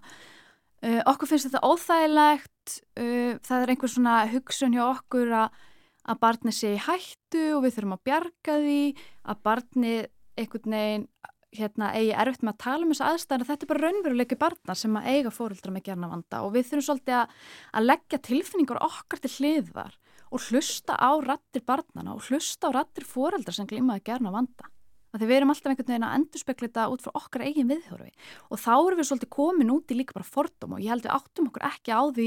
Uh, 0.79 1.01
okkur 1.11 1.31
finnst 1.31 1.49
þetta 1.49 1.69
óþægilegt, 1.69 2.75
uh, 2.99 3.33
það 3.47 3.63
er 3.63 3.73
einhver 3.75 3.93
svona 3.93 4.17
hugsun 4.33 4.75
hjá 4.75 4.83
okkur 4.89 5.33
að, 5.45 5.63
að 6.09 6.21
barnið 6.25 6.57
sé 6.57 6.75
í 6.75 6.83
hættu 6.83 7.45
og 7.57 7.65
við 7.65 7.75
þurfum 7.77 7.97
að 7.99 8.05
bjarga 8.09 8.61
því, 8.65 8.83
að 9.29 9.43
barnið 9.49 10.01
einhvern 10.39 10.77
veginn 10.79 11.09
hérna, 11.57 11.93
eigi 11.97 12.13
erfitt 12.13 12.45
með 12.45 12.55
að 12.55 12.61
tala 12.65 12.85
um 12.85 12.91
þessu 12.93 13.07
aðstæðan 13.09 13.49
þetta 13.49 13.65
er 13.65 13.71
bara 13.71 13.85
raunveruleiki 13.87 14.39
barna 14.41 14.75
sem 14.77 14.99
að 15.01 15.09
eiga 15.15 15.33
fóruldra 15.33 15.73
með 15.73 15.87
gerna 15.89 16.11
vanda 16.11 16.43
og 16.45 16.53
við 16.55 16.67
þurfum 16.69 16.87
svolítið 16.89 17.17
að, 17.23 17.37
að 17.73 17.87
leggja 17.89 18.21
tilfinningar 18.29 18.81
okkar 18.85 19.23
til 19.25 19.33
hliðvar 19.39 19.95
og 20.29 20.49
hlusta 20.51 20.99
á 21.01 21.11
rattir 21.25 21.65
barnana 21.65 22.17
og 22.17 22.29
hlusta 22.29 22.69
á 22.69 22.77
rattir 22.77 23.09
fóruldra 23.09 23.55
sem 23.57 23.69
glímaði 23.69 24.05
gerna 24.11 24.35
vanda. 24.35 24.69
Því 25.17 25.25
við 25.25 25.39
erum 25.39 25.51
alltaf 25.55 25.73
einhvern 25.73 25.89
veginn 25.89 26.05
að 26.05 26.17
endurspekla 26.19 26.69
þetta 26.69 26.83
út 26.93 27.03
frá 27.03 27.15
okkar 27.17 27.45
eigin 27.49 27.71
viðhörfi 27.71 28.11
og 28.53 28.61
þá 28.61 28.73
erum 28.77 28.99
við 29.01 29.07
svolítið 29.09 29.31
komin 29.33 29.73
út 29.73 29.95
í 29.95 29.97
líka 29.97 30.15
bara 30.15 30.29
fordóma 30.29 30.77
og 30.77 30.85
ég 30.85 30.93
held 30.93 31.07
við 31.07 31.15
áttum 31.17 31.49
okkur 31.49 31.65
ekki 31.71 31.97
á 31.97 32.03
því 32.13 32.27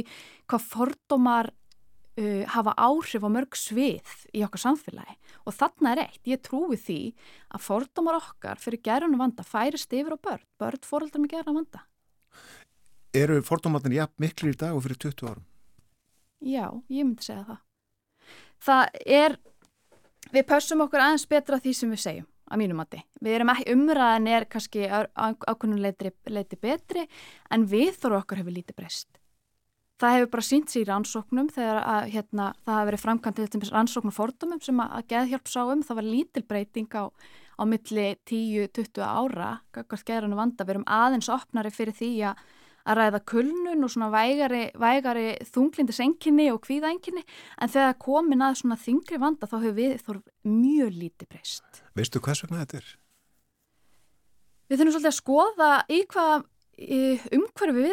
hvað 0.49 0.65
fordómar 0.73 1.51
uh, 2.19 2.43
hafa 2.53 2.73
áhrif 2.77 3.23
á 3.23 3.29
mörg 3.31 3.57
svið 3.57 4.15
í 4.35 4.43
okkar 4.45 4.63
samfélagi 4.65 5.15
og 5.45 5.55
þarna 5.55 5.93
er 5.93 6.03
eitt, 6.07 6.23
ég 6.27 6.41
trúi 6.43 6.79
því 6.79 6.99
að 7.51 7.65
fordómar 7.67 8.19
okkar 8.19 8.61
fyrir 8.61 8.83
gerðunum 8.83 9.21
vanda 9.21 9.45
færist 9.47 9.93
yfir 9.93 10.15
á 10.15 10.19
börn, 10.19 10.45
börn 10.59 10.83
fóreldrar 10.85 11.23
með 11.23 11.35
gerðunum 11.35 11.61
vanda. 11.61 11.85
Eru 13.11 13.41
fordómatnir 13.43 13.99
jafn 13.99 14.23
miklu 14.23 14.53
í 14.53 14.57
dag 14.57 14.75
og 14.75 14.85
fyrir 14.85 14.99
20 15.03 15.31
árum? 15.31 15.47
Já, 16.41 16.67
ég 16.89 17.05
myndi 17.05 17.25
segja 17.25 17.43
það. 17.45 17.61
Það 18.61 18.99
er, 19.17 19.35
við 20.31 20.45
pössum 20.49 20.83
okkur 20.85 21.03
aðeins 21.03 21.27
betra 21.29 21.59
því 21.61 21.73
sem 21.77 21.91
við 21.91 22.03
segjum 22.05 22.29
að 22.51 22.61
mínum 22.61 22.81
mati. 22.81 23.01
Við 23.23 23.37
erum 23.37 23.51
ekki, 23.53 23.67
umræðan 23.75 24.29
er 24.31 24.45
kannski 24.51 24.87
ákveðnum 24.87 25.81
leiti, 25.81 26.59
betri 26.59 27.07
en 27.51 27.65
við 27.69 27.93
þóru 27.99 28.19
okkar 28.19 28.41
hefur 28.41 28.55
lítið 28.55 28.79
breyst. 28.79 29.20
Það 30.01 30.15
hefur 30.15 30.29
bara 30.33 30.45
sínt 30.47 30.71
sér 30.71 30.81
í 30.81 30.87
rannsóknum 30.89 31.49
þegar 31.53 31.79
að 31.81 32.07
hérna, 32.15 32.45
það 32.65 32.77
hafi 32.77 32.87
verið 32.89 33.03
framkvæmt 33.03 33.41
til 33.53 33.67
rannsóknum 33.69 34.15
fordumum 34.15 34.61
sem 34.65 34.79
að 34.81 35.03
geðhjálp 35.11 35.51
sá 35.51 35.59
um. 35.61 35.83
Það 35.85 35.99
var 35.99 36.07
lítil 36.07 36.43
breyting 36.49 36.95
á, 36.97 37.03
á 37.05 37.63
milli 37.69 38.07
10-20 38.25 39.03
ára, 39.05 39.51
kakvart 39.75 40.07
geðrannu 40.07 40.39
vanda. 40.39 40.65
Við 40.65 40.73
erum 40.73 40.87
aðeins 40.89 41.29
opnari 41.29 41.73
fyrir 41.75 41.93
því 41.99 42.11
að 42.31 42.41
að 42.81 42.97
ræða 42.97 43.19
kulnun 43.29 43.85
og 43.85 43.91
svona 43.93 44.09
vægari, 44.13 44.61
vægari 44.79 45.25
þunglindis-enginni 45.51 46.47
og 46.53 46.63
kvíða-enginni 46.65 47.21
en 47.61 47.71
þegar 47.71 47.99
komin 48.01 48.41
að 48.45 48.57
svona 48.61 48.77
þingri 48.81 49.19
vanda 49.21 49.49
þá 49.49 49.57
hefur 49.59 49.77
við 49.77 49.93
þorf 50.07 50.23
mjög 50.47 50.97
lítið 50.97 51.29
breyst. 51.29 51.83
Veistu 51.97 52.23
hvers 52.23 52.41
vegna 52.45 52.63
þetta 52.63 52.81
er? 52.81 52.89
Við 54.71 54.81
þurfum 54.81 54.95
svolítið 54.95 55.11
að 55.11 55.19
skoða 55.19 55.71
í 55.91 56.01
hvað 56.09 56.47
umhverfi 57.37 57.77
við 57.77 57.89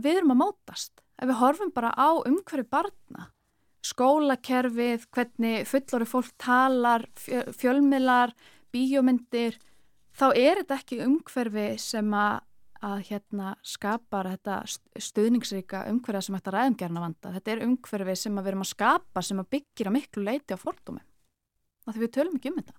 við 0.00 0.16
erum 0.16 0.34
að 0.36 0.40
mótast. 0.40 0.99
Ef 1.20 1.28
við 1.28 1.40
horfum 1.42 1.72
bara 1.76 1.92
á 1.92 2.16
umhverfi 2.24 2.64
barna, 2.72 3.26
skólakerfið, 3.84 5.06
hvernig 5.12 5.66
fullori 5.68 6.08
fólk 6.08 6.30
talar, 6.40 7.04
fjölmiðlar, 7.20 8.32
bíómyndir, 8.72 9.58
þá 10.16 10.30
er 10.32 10.62
þetta 10.62 10.78
ekki 10.80 11.02
umhverfi 11.04 11.66
sem 11.80 12.14
að 12.16 12.40
að 12.80 13.02
hérna 13.10 13.54
skapar 13.66 14.28
þetta 14.32 14.54
stuðningsríka 15.04 15.82
umhverfið 15.90 16.26
sem 16.26 16.36
þetta 16.38 16.52
ræðumgerna 16.54 17.02
vanda. 17.04 17.32
Þetta 17.36 17.52
er 17.52 17.64
umhverfið 17.66 18.20
sem 18.22 18.38
við 18.40 18.52
erum 18.52 18.64
að 18.64 18.70
skapa 18.70 19.24
sem 19.24 19.42
að 19.42 19.50
byggja 19.56 19.92
miklu 19.92 20.24
leiti 20.24 20.56
á 20.56 20.58
fordómi. 20.60 21.02
Það 21.84 21.96
því 21.96 22.04
við 22.04 22.14
tölum 22.16 22.38
ekki 22.38 22.52
um 22.52 22.60
þetta. 22.60 22.78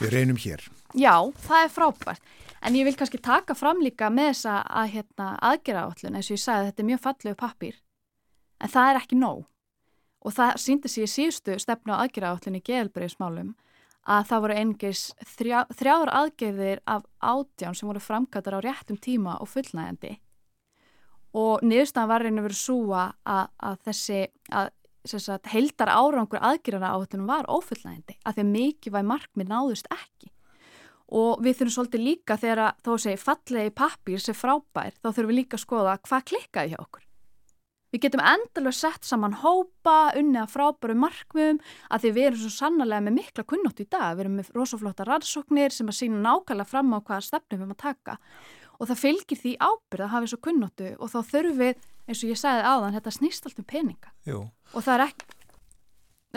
Við 0.00 0.14
reynum 0.16 0.40
hér. 0.40 0.64
Já, 0.98 1.16
það 1.46 1.64
er 1.64 1.72
frábært. 1.72 2.32
En 2.62 2.76
ég 2.78 2.86
vil 2.86 2.94
kannski 2.98 3.18
taka 3.18 3.56
fram 3.58 3.80
líka 3.82 4.10
með 4.12 4.32
þessa 4.32 4.58
að 4.70 4.92
hérna 4.96 5.28
aðgera 5.42 5.86
áallun 5.88 6.18
eins 6.18 6.28
og 6.28 6.36
ég 6.36 6.42
sagði 6.42 6.60
að 6.60 6.68
þetta 6.68 6.82
er 6.82 6.88
mjög 6.90 7.02
fallegu 7.06 7.38
pappir. 7.40 7.78
En 8.62 8.70
það 8.70 8.90
er 8.90 9.00
ekki 9.00 9.18
nóg. 9.18 9.40
Og 10.22 10.36
það 10.36 10.58
síndi 10.62 10.90
sér 10.92 11.08
í 11.08 11.10
síðustu 11.10 11.56
stefnu 11.58 11.96
á 11.96 12.02
aðgera 12.04 12.30
áallun 12.30 12.60
í 12.60 12.64
geðelbriðismálum 12.68 13.54
að 14.12 14.26
það 14.28 14.42
voru 14.44 14.58
engis 14.58 15.02
þrjá, 15.36 15.58
þrjáður 15.78 16.12
aðgerðir 16.18 16.82
af 16.90 17.06
átján 17.22 17.76
sem 17.78 17.88
voru 17.88 18.02
framkvæmdar 18.02 18.58
á 18.58 18.64
réttum 18.64 18.98
tíma 18.98 19.36
og 19.38 19.50
fullnægandi 19.50 20.16
og 21.38 21.62
niðurstaðan 21.64 22.10
var 22.10 22.24
reynu 22.26 22.44
verið 22.44 22.60
súa 22.60 23.04
að, 23.24 23.46
að 23.62 23.76
þessi 23.88 24.20
að 24.52 24.70
sagt, 25.08 25.48
heildar 25.54 25.90
árangur 25.90 26.42
aðgerðana 26.42 26.92
áhutunum 26.96 27.30
var 27.30 27.48
ófullnægandi 27.50 28.18
að 28.22 28.36
því 28.36 28.44
að 28.44 28.52
mikið 28.52 28.96
væg 28.96 29.08
markmið 29.12 29.52
náðust 29.54 29.90
ekki 29.94 30.32
og 31.12 31.44
við 31.44 31.60
þurfum 31.60 31.76
svolítið 31.76 32.06
líka 32.08 32.40
þegar 32.40 32.76
þó 32.80 32.92
segi 33.04 33.20
fallegi 33.20 33.76
pappir 33.76 34.20
sem 34.24 34.36
frábær 34.36 34.96
þá 34.98 35.08
þurfum 35.10 35.32
við 35.32 35.40
líka 35.42 35.58
að 35.58 35.66
skoða 35.66 35.96
hvað 36.08 36.28
klikkaði 36.32 36.74
hjá 36.74 36.80
okkur 36.80 37.08
Við 37.92 38.06
getum 38.06 38.22
endalega 38.24 38.72
sett 38.72 39.04
saman 39.04 39.34
hópa, 39.42 40.14
unni 40.16 40.38
að 40.40 40.54
frábæru 40.54 40.94
markmiðum 40.96 41.58
að 41.92 42.04
því 42.04 42.12
við 42.16 42.28
erum 42.28 42.40
svo 42.40 42.52
sannlega 42.54 43.04
með 43.04 43.16
mikla 43.18 43.44
kunnótt 43.44 43.82
í 43.84 43.86
dag. 43.92 44.14
Við 44.16 44.24
erum 44.24 44.38
með 44.40 44.48
rosaflóta 44.56 45.04
rannsóknir 45.04 45.76
sem 45.76 45.90
að 45.92 45.98
sína 45.98 46.22
nákvæmlega 46.24 46.70
fram 46.70 46.94
á 46.96 47.04
hvaða 47.04 47.26
stefnum 47.26 47.58
við 47.58 47.66
erum 47.66 47.74
að 47.76 47.82
taka. 47.82 48.16
Og 48.78 48.88
það 48.88 49.02
fylgir 49.02 49.40
því 49.42 49.52
ábyrð 49.60 50.06
að 50.06 50.12
hafa 50.14 50.30
svo 50.32 50.40
kunnóttu 50.48 50.94
og 50.96 51.12
þá 51.12 51.18
þurfum 51.34 51.60
við, 51.60 51.84
eins 52.08 52.24
og 52.24 52.32
ég 52.32 52.40
sagði 52.40 52.64
áðan, 52.72 52.96
þetta 52.96 53.14
snýst 53.18 53.50
allt 53.50 53.60
um 53.60 53.68
peninga. 53.74 54.14
Jú. 54.24 54.40
Og 54.72 54.86
það 54.88 54.94
er 54.96 55.04
ekki, 55.10 55.28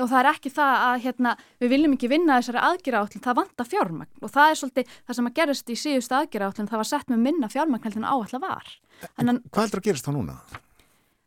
og 0.03 0.09
það 0.11 0.19
er 0.21 0.29
ekki 0.31 0.51
það 0.55 0.83
að 0.87 0.97
hérna, 1.05 1.35
við 1.63 1.73
viljum 1.75 1.95
ekki 1.95 2.11
vinna 2.11 2.39
þessari 2.41 2.63
aðgjara 2.69 3.03
átlun, 3.05 3.23
það 3.25 3.39
vantar 3.39 3.69
fjármagn. 3.71 4.11
Og 4.21 4.33
það 4.33 4.51
er 4.51 4.59
svolítið 4.61 4.97
það 4.97 5.19
sem 5.19 5.29
að 5.29 5.37
gerist 5.39 5.71
í 5.71 5.77
síðustu 5.79 6.17
aðgjara 6.19 6.49
átlun, 6.51 6.69
það 6.71 6.81
var 6.81 6.91
sett 6.91 7.13
með 7.13 7.23
minna 7.29 7.51
fjármagn 7.51 7.87
heldur 7.87 8.03
en 8.03 8.09
áallega 8.11 8.41
var. 8.43 8.75
En, 9.15 9.39
hvað 9.51 9.67
heldur 9.67 9.83
að 9.83 9.87
gerist 9.89 10.09
þá 10.09 10.13
núna? 10.15 10.37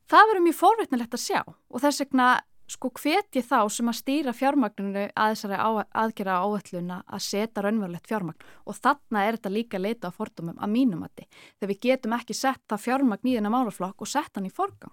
Það 0.09 0.31
verður 0.31 0.47
mjög 0.47 0.59
fórveitnilegt 0.59 1.19
að 1.19 1.25
sjá 1.25 1.41
og 1.45 1.83
þess 1.85 2.05
vegna 2.05 2.29
sko 2.69 2.91
hvet 3.01 3.39
ég 3.39 3.47
þá 3.49 3.61
sem 3.73 3.89
að 3.89 3.97
stýra 3.97 4.35
fjármagninu 4.37 5.07
að 5.09 5.31
þessari 5.33 5.57
á, 5.57 5.69
aðgera 6.03 6.39
áalluna 6.45 6.99
að 7.09 7.25
setja 7.25 7.65
raunverulegt 7.65 8.09
fjármagn 8.11 8.49
og 8.69 8.77
þarna 8.77 9.25
er 9.25 9.39
þetta 9.39 9.53
líka 9.55 9.81
leita 9.81 10.13
á 10.13 10.17
fordumum 10.17 10.59
að 10.61 10.75
mínum 10.75 11.07
að 11.07 11.15
þið 11.23 11.39
þegar 11.41 11.73
við 11.73 11.81
getum 11.87 12.17
ekki 12.19 12.37
sett 12.37 12.65
það 12.69 12.85
fjármagn 12.85 13.31
í 13.31 13.37
þennan 13.39 13.55
málaflokk 13.57 14.05
og 14.05 14.13
sett 14.13 14.37
hann 14.37 14.49
í 14.49 14.53
forgang 14.53 14.93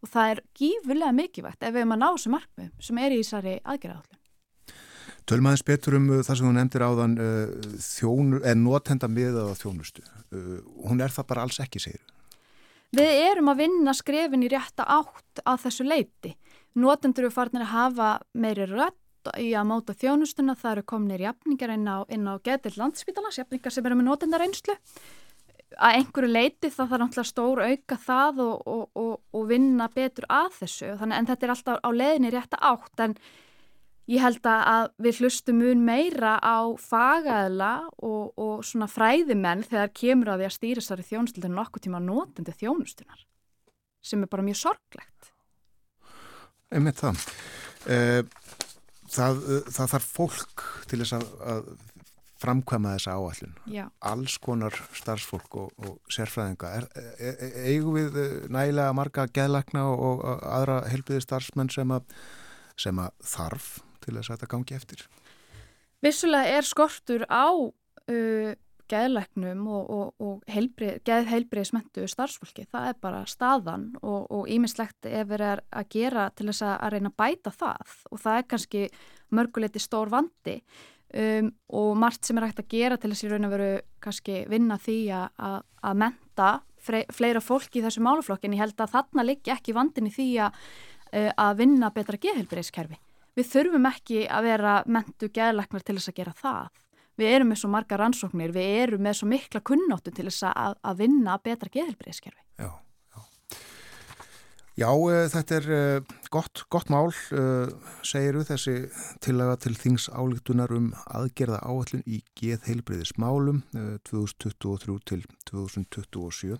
og 0.00 0.10
það 0.12 0.32
er 0.34 0.40
gífurlega 0.56 1.16
mikilvægt 1.16 1.66
ef 1.66 1.74
við 1.74 1.82
erum 1.82 1.96
að 1.96 2.02
ná 2.02 2.08
þessu 2.08 2.32
markmiðum 2.34 2.86
sem 2.86 3.00
er 3.02 3.14
í 3.14 3.20
þessari. 3.20 3.58
Tölum 5.28 5.50
aðeins 5.50 5.66
betur 5.66 5.98
um 5.98 6.08
uh, 6.10 6.22
það 6.26 6.38
sem 6.38 6.48
þú 6.48 6.54
nefndir 6.56 6.84
áðan 6.86 7.18
uh, 7.20 7.50
þjónu, 7.84 8.40
en 8.50 8.64
notenda 8.64 9.10
miða 9.10 9.44
á 9.46 9.54
þjónustu. 9.58 10.02
Uh, 10.32 10.56
hún 10.88 11.04
er 11.04 11.12
það 11.14 11.28
bara 11.30 11.44
alls 11.46 11.60
ekki, 11.62 11.82
segir 11.82 12.00
þú? 12.00 12.16
Við 12.98 13.20
erum 13.28 13.52
að 13.52 13.60
vinna 13.60 13.92
skrefin 13.94 14.42
í 14.42 14.48
rétta 14.50 14.82
átt 14.90 15.44
að 15.46 15.60
þessu 15.66 15.86
leiti. 15.86 16.32
Notendur 16.80 17.28
eru 17.28 17.34
farinir 17.34 17.62
að 17.62 17.74
hafa 17.76 18.08
meiri 18.34 18.66
rött 18.66 19.30
í 19.38 19.52
að 19.54 19.68
móta 19.70 19.94
þjónustuna. 19.94 20.56
Það 20.58 20.72
eru 20.72 20.86
kominir 20.90 21.22
jafningar 21.28 21.74
inn 21.76 21.86
á, 21.86 22.02
á 22.02 22.34
getill 22.42 22.74
landsvítalans, 22.80 23.38
jafningar 23.38 23.74
sem 23.74 23.86
eru 23.86 24.00
með 24.00 24.08
notendar 24.08 24.42
einslu. 24.42 24.74
Að 25.78 26.00
einhverju 26.00 26.30
leiti 26.32 26.70
þá 26.72 26.80
þarf 26.80 26.96
náttúrulega 27.02 27.28
stór 27.28 27.60
auka 27.62 27.98
það 28.02 28.40
og, 28.46 28.64
og, 28.66 28.82
og, 28.98 29.12
og 29.36 29.46
vinna 29.50 29.86
betur 29.94 30.26
að 30.26 30.50
þessu. 30.62 30.96
Þannig, 30.98 31.18
en 31.20 31.30
þetta 31.30 31.46
er 31.46 31.54
alltaf 31.54 31.78
á 31.86 31.90
leðinni 31.94 32.32
rétta 32.34 32.60
átt 32.72 33.04
en 33.06 33.14
Ég 34.10 34.18
held 34.24 34.46
að 34.48 34.88
við 34.98 35.20
hlustum 35.20 35.60
mun 35.60 35.82
meira 35.86 36.32
á 36.42 36.66
fagaðla 36.82 37.74
og, 38.02 38.64
svona 38.66 38.88
fræðimenn 38.90 39.62
þegar 39.68 39.92
kemur 39.94 40.32
að 40.32 40.40
því 40.40 40.48
að 40.48 40.54
stýra 40.56 40.82
þessari 40.82 41.06
þjónustöldinu 41.06 41.58
nokkuð 41.58 41.84
tíma 41.84 42.00
nótandi 42.02 42.54
þjónustunar 42.58 43.22
sem 44.02 44.24
er 44.24 44.30
bara 44.32 44.42
mjög 44.42 44.58
sorglegt. 44.64 45.30
Einmitt 46.74 46.98
það. 46.98 47.22
Eh, 47.92 48.22
það, 49.12 49.44
það 49.68 49.94
þarf 49.94 50.10
fólk 50.18 50.66
til 50.90 51.02
þess 51.04 51.18
að, 51.20 51.28
að 51.54 51.70
framkvæma 52.40 52.94
þessa 52.96 53.16
áallin. 53.18 53.54
Já. 53.68 53.84
Alls 54.10 54.38
konar 54.42 54.76
starfsfólk 54.96 55.56
og, 55.60 55.72
og 55.84 56.12
sérfræðinga. 56.12 56.72
Er, 56.80 56.88
er, 56.96 57.34
er, 57.36 57.58
eigum 57.72 57.98
við 57.98 58.18
nægilega 58.52 58.96
marga 58.96 59.26
geðlagna 59.28 59.84
og, 59.90 60.24
og 60.24 60.46
aðra 60.48 60.80
helbiði 60.90 61.24
starfsmenn 61.26 61.72
sem 61.72 61.92
að, 61.94 62.16
sem 62.80 63.02
að 63.02 63.12
þarf 63.34 63.70
til 64.00 64.16
þess 64.16 64.30
að 64.30 64.34
þetta 64.34 64.50
gangi 64.54 64.78
eftir? 64.78 65.06
Vissulega 66.00 66.56
er 66.56 66.68
skortur 66.68 67.26
á 67.28 67.48
uh, 67.52 68.52
geðleiknum 68.90 69.66
og, 69.70 69.90
og, 69.94 70.22
og 70.24 70.50
heilbrið, 70.50 71.00
geðheilbriðismentu 71.06 72.06
starfsfólki. 72.10 72.64
Það 72.70 72.88
er 72.90 72.96
bara 73.04 73.20
staðan 73.28 73.90
og 74.02 74.48
ímislegt 74.50 75.06
ef 75.06 75.28
við 75.30 75.44
erum 75.46 75.66
að 75.78 75.92
gera 75.94 76.24
til 76.34 76.48
þess 76.50 76.64
að, 76.66 76.72
að 76.78 76.96
reyna 76.96 77.12
að 77.12 77.18
bæta 77.20 77.52
það 77.54 77.98
og 78.10 78.22
það 78.24 78.40
er 78.40 78.48
kannski 78.54 78.86
mörguleiti 79.30 79.82
stór 79.82 80.10
vandi 80.10 80.56
um, 81.14 81.50
og 81.76 81.90
margt 81.98 82.26
sem 82.26 82.38
er 82.38 82.48
hægt 82.48 82.62
að 82.62 82.72
gera 82.74 82.98
til 83.00 83.12
þess 83.12 83.26
að 83.26 83.34
raun 83.34 83.48
að 83.48 83.54
veru 83.56 83.70
kannski 84.04 84.40
vinna 84.50 84.78
því 84.80 84.98
að, 85.16 85.62
að 85.82 86.02
menta 86.04 86.50
fleira 86.80 87.42
fólki 87.44 87.80
í 87.80 87.84
þessu 87.84 88.02
máluflokk 88.04 88.46
en 88.46 88.56
ég 88.56 88.64
held 88.64 88.80
að 88.80 88.94
þarna 88.94 89.26
liggi 89.26 89.52
ekki 89.52 89.76
vandin 89.76 90.08
í 90.08 90.14
því 90.14 90.28
að, 90.46 90.60
uh, 91.12 91.30
að 91.36 91.56
vinna 91.62 91.92
betra 91.94 92.20
geðheilbriðiskerfi. 92.20 93.00
Við 93.38 93.50
þurfum 93.52 93.90
ekki 93.90 94.22
að 94.26 94.46
vera 94.48 94.76
mentu 94.90 95.30
geðleknar 95.30 95.84
til 95.86 95.98
þess 95.98 96.12
að 96.12 96.20
gera 96.22 96.36
það. 96.36 96.70
við 97.20 97.34
erum 97.36 97.50
með 97.52 97.58
svo 97.60 97.68
marga 97.68 97.96
rannsóknir, 98.00 98.52
við 98.54 98.68
erum 98.80 99.02
með 99.04 99.18
svo 99.18 99.26
mikla 99.28 99.60
kunnáttu 99.60 100.08
til 100.08 100.24
þess 100.30 100.46
að, 100.48 100.78
að 100.80 101.02
vinna 101.02 101.34
betra 101.44 101.68
geðhelbriðskerfi. 101.68 102.40
Já, 102.56 102.70
já. 104.80 104.88
Uh, 104.90 105.26
þetta 105.30 105.58
er 105.58 105.68
uh, 105.74 106.16
gott, 106.32 106.64
gott 106.72 106.90
mál, 106.92 107.10
uh, 107.36 107.70
segiru 108.06 108.44
þessi 108.48 108.76
tillaga 109.24 109.58
til 109.64 109.74
þings 109.78 110.08
álíktunar 110.12 110.72
um 110.76 110.90
aðgerða 111.06 111.60
áallun 111.64 112.04
í 112.08 112.22
geðheilbriðismálum 112.40 113.62
uh, 113.76 113.96
2023 114.08 114.98
til 115.10 115.24
2027. 115.50 116.56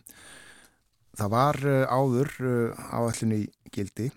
Það 1.19 1.33
var 1.33 1.57
áður 1.91 2.31
áallun 2.95 3.33
í 3.35 3.41
gildi 3.75 4.13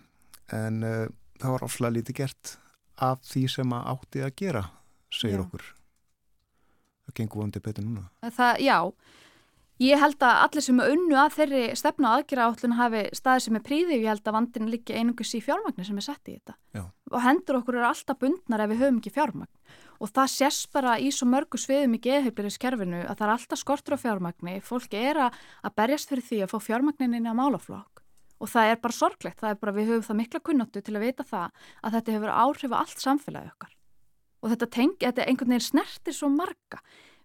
en 0.54 0.84
það 0.86 1.56
var 1.56 1.66
ofslega 1.66 1.96
lítið 1.96 2.20
gert 2.20 2.52
af 3.02 3.24
því 3.26 3.48
sem 3.50 3.74
að 3.74 3.88
átti 3.96 4.22
að 4.24 4.36
gera, 4.38 4.62
segir 5.10 5.40
Já. 5.40 5.44
okkur. 5.48 5.66
Það 7.04 7.16
gengur 7.18 7.42
vonandi 7.42 7.64
betur 7.66 7.88
núna. 7.88 8.06
Það, 8.38 8.62
já, 8.64 8.78
ég 9.84 10.00
held 10.02 10.24
að 10.24 10.42
allir 10.46 10.64
sem 10.66 10.80
er 10.82 10.92
unnu 10.94 11.16
að 11.18 11.38
þeirri 11.38 11.62
stefna 11.80 12.12
aðgerra 12.18 12.50
átlun 12.50 12.76
hafi 12.78 13.04
staðið 13.16 13.46
sem 13.46 13.58
er 13.58 13.64
príði 13.66 13.96
og 13.98 14.04
ég 14.04 14.12
held 14.12 14.28
að 14.30 14.36
vandin 14.38 14.70
liggja 14.72 15.00
einungus 15.00 15.34
í 15.34 15.42
fjármagni 15.44 15.88
sem 15.88 16.00
er 16.00 16.06
sett 16.06 16.30
í 16.30 16.36
þetta. 16.36 16.56
Já. 16.78 16.84
Og 17.14 17.24
hendur 17.24 17.60
okkur 17.60 17.80
eru 17.80 17.88
alltaf 17.90 18.20
bundnar 18.22 18.64
ef 18.64 18.72
við 18.72 18.84
höfum 18.84 19.00
ekki 19.02 19.14
fjármagn. 19.16 19.52
Og 20.04 20.12
það 20.12 20.32
sést 20.34 20.70
bara 20.74 20.96
í 21.00 21.10
svo 21.16 21.28
mörgu 21.32 21.60
sviðum 21.62 21.98
í 21.98 22.02
geðheifliriskerfinu 22.04 23.04
að 23.06 23.18
það 23.20 23.28
er 23.28 23.34
alltaf 23.36 23.62
skortur 23.62 23.96
á 23.96 24.04
fjármagni. 24.04 24.58
Fólki 24.66 25.00
er 25.00 25.22
að, 25.28 25.38
að 25.64 25.76
berjast 25.80 26.12
fyrir 26.12 26.28
því 26.28 26.42
að 26.44 26.54
fá 26.54 26.58
fjármagnin 26.68 27.16
inn 27.20 27.30
á 27.30 27.34
málaflokk. 27.38 28.04
Og 28.44 28.52
það 28.52 28.74
er 28.74 28.82
bara 28.84 28.98
sorglegt, 28.98 29.40
það 29.40 29.54
er 29.54 29.62
bara 29.62 29.76
við 29.78 29.94
höfum 29.94 30.08
það 30.10 30.20
mikla 30.20 30.44
kunnáttu 30.44 30.82
til 30.84 30.98
að 30.98 31.06
vita 31.06 31.24
það 31.24 31.70
að 31.80 31.96
þetta 31.96 32.18
hefur 32.18 32.34
áhrif 32.34 32.76
á 32.76 32.82
allt 32.82 33.04
samfélagi 33.06 33.54
okkar. 33.54 33.78
Og 34.44 34.52
þetta, 34.52 34.68
tengi, 34.76 35.00
þetta 35.06 35.28
einhvern 35.30 35.54
veginn 35.54 35.64
snertir 35.70 36.18
svo 36.18 36.28
marga. 36.34 36.82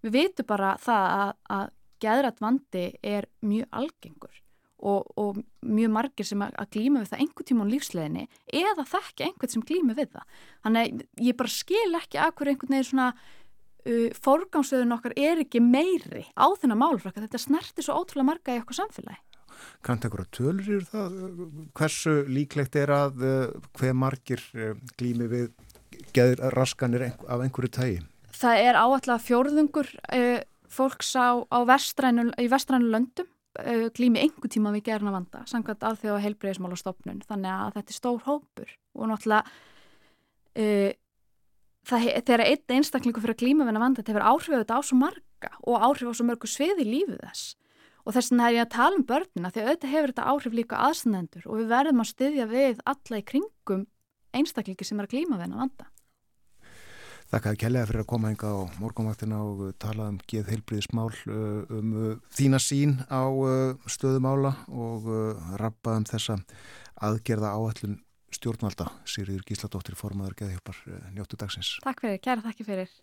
Við 0.06 0.14
vitum 0.14 0.46
bara 0.46 0.76
það 0.78 1.09
að, 1.16 1.32
að 1.56 1.72
geðrætt 2.05 2.42
vandi 2.44 2.84
er 3.03 3.26
mjög 3.44 3.68
algengur 3.80 4.36
og, 4.78 5.09
og 5.18 5.40
mjög 5.66 5.90
margir 5.90 6.26
sem 6.28 6.42
að, 6.44 6.53
að 6.62 6.70
glíma 6.76 7.03
við 7.03 7.11
það 7.12 7.22
einhvern 7.24 7.49
tíma 7.51 7.64
á 7.66 7.72
lífsleginni 7.72 8.24
eða 8.61 8.84
þekki 8.92 9.26
einhvern 9.26 9.53
sem 9.55 9.64
glíma 9.66 9.96
við 9.99 10.12
það. 10.14 10.26
Þannig 10.66 10.82
að 10.84 11.24
ég 11.28 11.38
bara 11.40 11.55
skil 11.55 11.99
ekki 11.99 12.20
að 12.22 12.34
hverju 12.38 12.53
einhvern 12.55 12.74
veginn 12.76 12.88
svona 12.92 13.09
uh, 13.14 14.11
forgámsöðun 14.22 14.94
okkar 14.99 15.16
er 15.18 15.42
ekki 15.42 15.62
meiri 15.64 16.26
á 16.38 16.46
þennan 16.61 16.78
málflokka. 16.84 17.24
Þetta 17.26 17.40
snertir 17.42 17.86
svo 17.88 17.96
ótrúlega 17.99 18.28
marga 18.30 18.55
í 18.55 18.62
okkur 18.62 18.78
samfélagi. 18.78 19.24
Kannt 19.82 20.05
einhverja 20.07 20.30
tölur 20.36 20.62
yfir 20.62 20.84
það? 20.86 21.16
Hversu 21.74 22.12
líklegt 22.30 22.76
er 22.78 22.92
að 22.94 23.24
uh, 23.26 23.57
hver 23.80 23.96
margir 23.99 24.44
uh, 24.55 24.76
glými 25.01 25.26
við 25.32 25.49
geður 26.14 26.44
raskanir 26.55 27.03
ein- 27.09 27.26
af 27.26 27.42
einhverju 27.42 27.72
tægi? 27.74 27.99
Það 28.38 28.61
er 28.68 28.78
áallega 28.78 29.18
fjórðungur 29.24 29.88
uh, 30.14 30.38
fólks 30.72 31.10
á, 31.16 31.42
á 31.48 31.58
vestrænu, 31.68 32.28
í 32.38 32.46
vestrænu 32.50 32.90
löndum 32.92 33.28
uh, 33.28 33.88
glými 33.96 34.22
einhver 34.22 34.52
tíma 34.52 34.72
við 34.74 34.86
gerna 34.90 35.14
vanda, 35.14 35.44
samkvæmt 35.50 35.86
alþjóða 35.88 36.22
heilbreyðismála 36.26 36.78
stopnun, 36.78 37.22
þannig 37.28 37.52
að 37.54 37.76
þetta 37.78 37.94
er 37.94 37.98
stór 37.98 38.24
hópur 38.26 38.74
og 38.94 39.12
náttúrulega 39.12 39.44
uh, 40.58 40.90
það, 41.88 42.10
þegar 42.24 42.44
einn 42.46 42.76
einstaklingu 42.78 43.22
fyrir 43.24 43.36
að 43.36 43.44
glíma 43.44 43.64
við 43.64 43.72
hennar 43.72 43.86
vanda, 43.86 44.02
þetta 44.02 44.14
hefur 44.14 44.28
áhrif 44.32 44.52
auðvitað 44.54 44.82
á 44.82 44.88
svo 44.88 45.00
marga 45.00 45.54
og 45.64 45.88
áhrif 45.88 46.12
á 46.12 46.14
svo 46.18 46.28
mörgu 46.28 46.50
sviði 46.50 46.84
í 46.84 46.92
lífið 46.96 47.22
þess 47.24 47.54
og 48.08 48.14
þess 48.16 48.32
vegna 48.32 48.48
er 48.48 48.56
ég 48.56 48.64
að 48.64 48.72
tala 48.72 48.96
um 48.96 49.04
börnina 49.04 49.52
því 49.52 49.60
að 49.60 49.68
auðvitað 49.68 49.94
hefur 49.94 50.12
þetta 50.12 50.28
áhrif 50.32 50.54
líka 50.56 50.82
aðstandendur 50.86 51.46
og 51.46 51.58
við 51.58 51.70
verðum 51.74 52.02
að 52.02 52.10
styðja 52.12 52.46
við 52.48 52.82
alla 52.88 53.20
í 53.20 53.24
kringum 53.28 53.86
einstaklingi 54.38 54.86
sem 54.86 55.00
er 55.00 55.08
að 55.08 55.14
glíma 55.14 55.36
við 55.36 55.44
hennar 55.44 55.62
vanda. 55.64 55.88
Þakkaði 57.29 57.59
kellega 57.61 57.89
fyrir 57.91 58.01
að 58.01 58.09
koma 58.09 58.31
enga 58.33 58.51
á 58.57 58.61
morgunvaktina 58.81 59.39
og 59.45 59.59
uh, 59.66 59.72
tala 59.76 60.07
um 60.09 60.16
geð 60.31 60.49
heilbriðismál 60.49 61.11
uh, 61.12 61.66
um 61.76 61.91
uh, 61.93 62.14
þína 62.33 62.61
sín 62.62 62.95
á 63.12 63.29
stöðumála 63.85 64.55
og 64.72 65.11
uh, 65.12 65.51
rappa 65.61 65.99
um 66.01 66.07
þessa 66.09 66.39
aðgerða 67.05 67.53
áallun 67.53 67.99
stjórnvalda 68.33 68.89
Sigriður 69.09 69.45
Gísladóttir 69.49 69.97
formaður 69.97 70.39
geðhjálpar 70.41 70.81
njóttu 71.16 71.37
dagsins. 71.41 71.76
Takk 71.85 72.01
fyrir, 72.05 72.18
kæra 72.24 72.45
þakki 72.45 72.66
fyrir. 72.66 72.97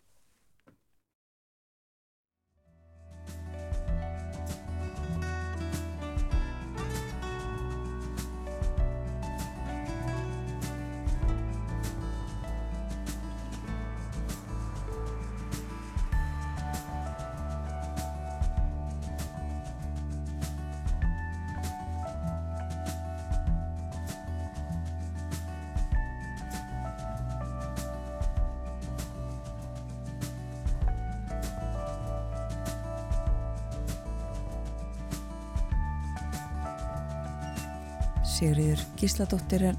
Sigriður 38.76 39.00
Gísladóttir 39.00 39.62
er 39.70 39.76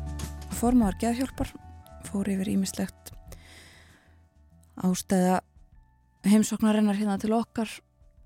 formaður 0.58 0.98
geðhjálpar, 1.02 1.50
fór 2.06 2.30
yfir 2.30 2.50
ímislegt 2.50 3.12
ástæða 4.78 5.42
heimsóknarinnar 6.26 6.98
hérna 6.98 7.18
til 7.22 7.34
okkar 7.36 7.70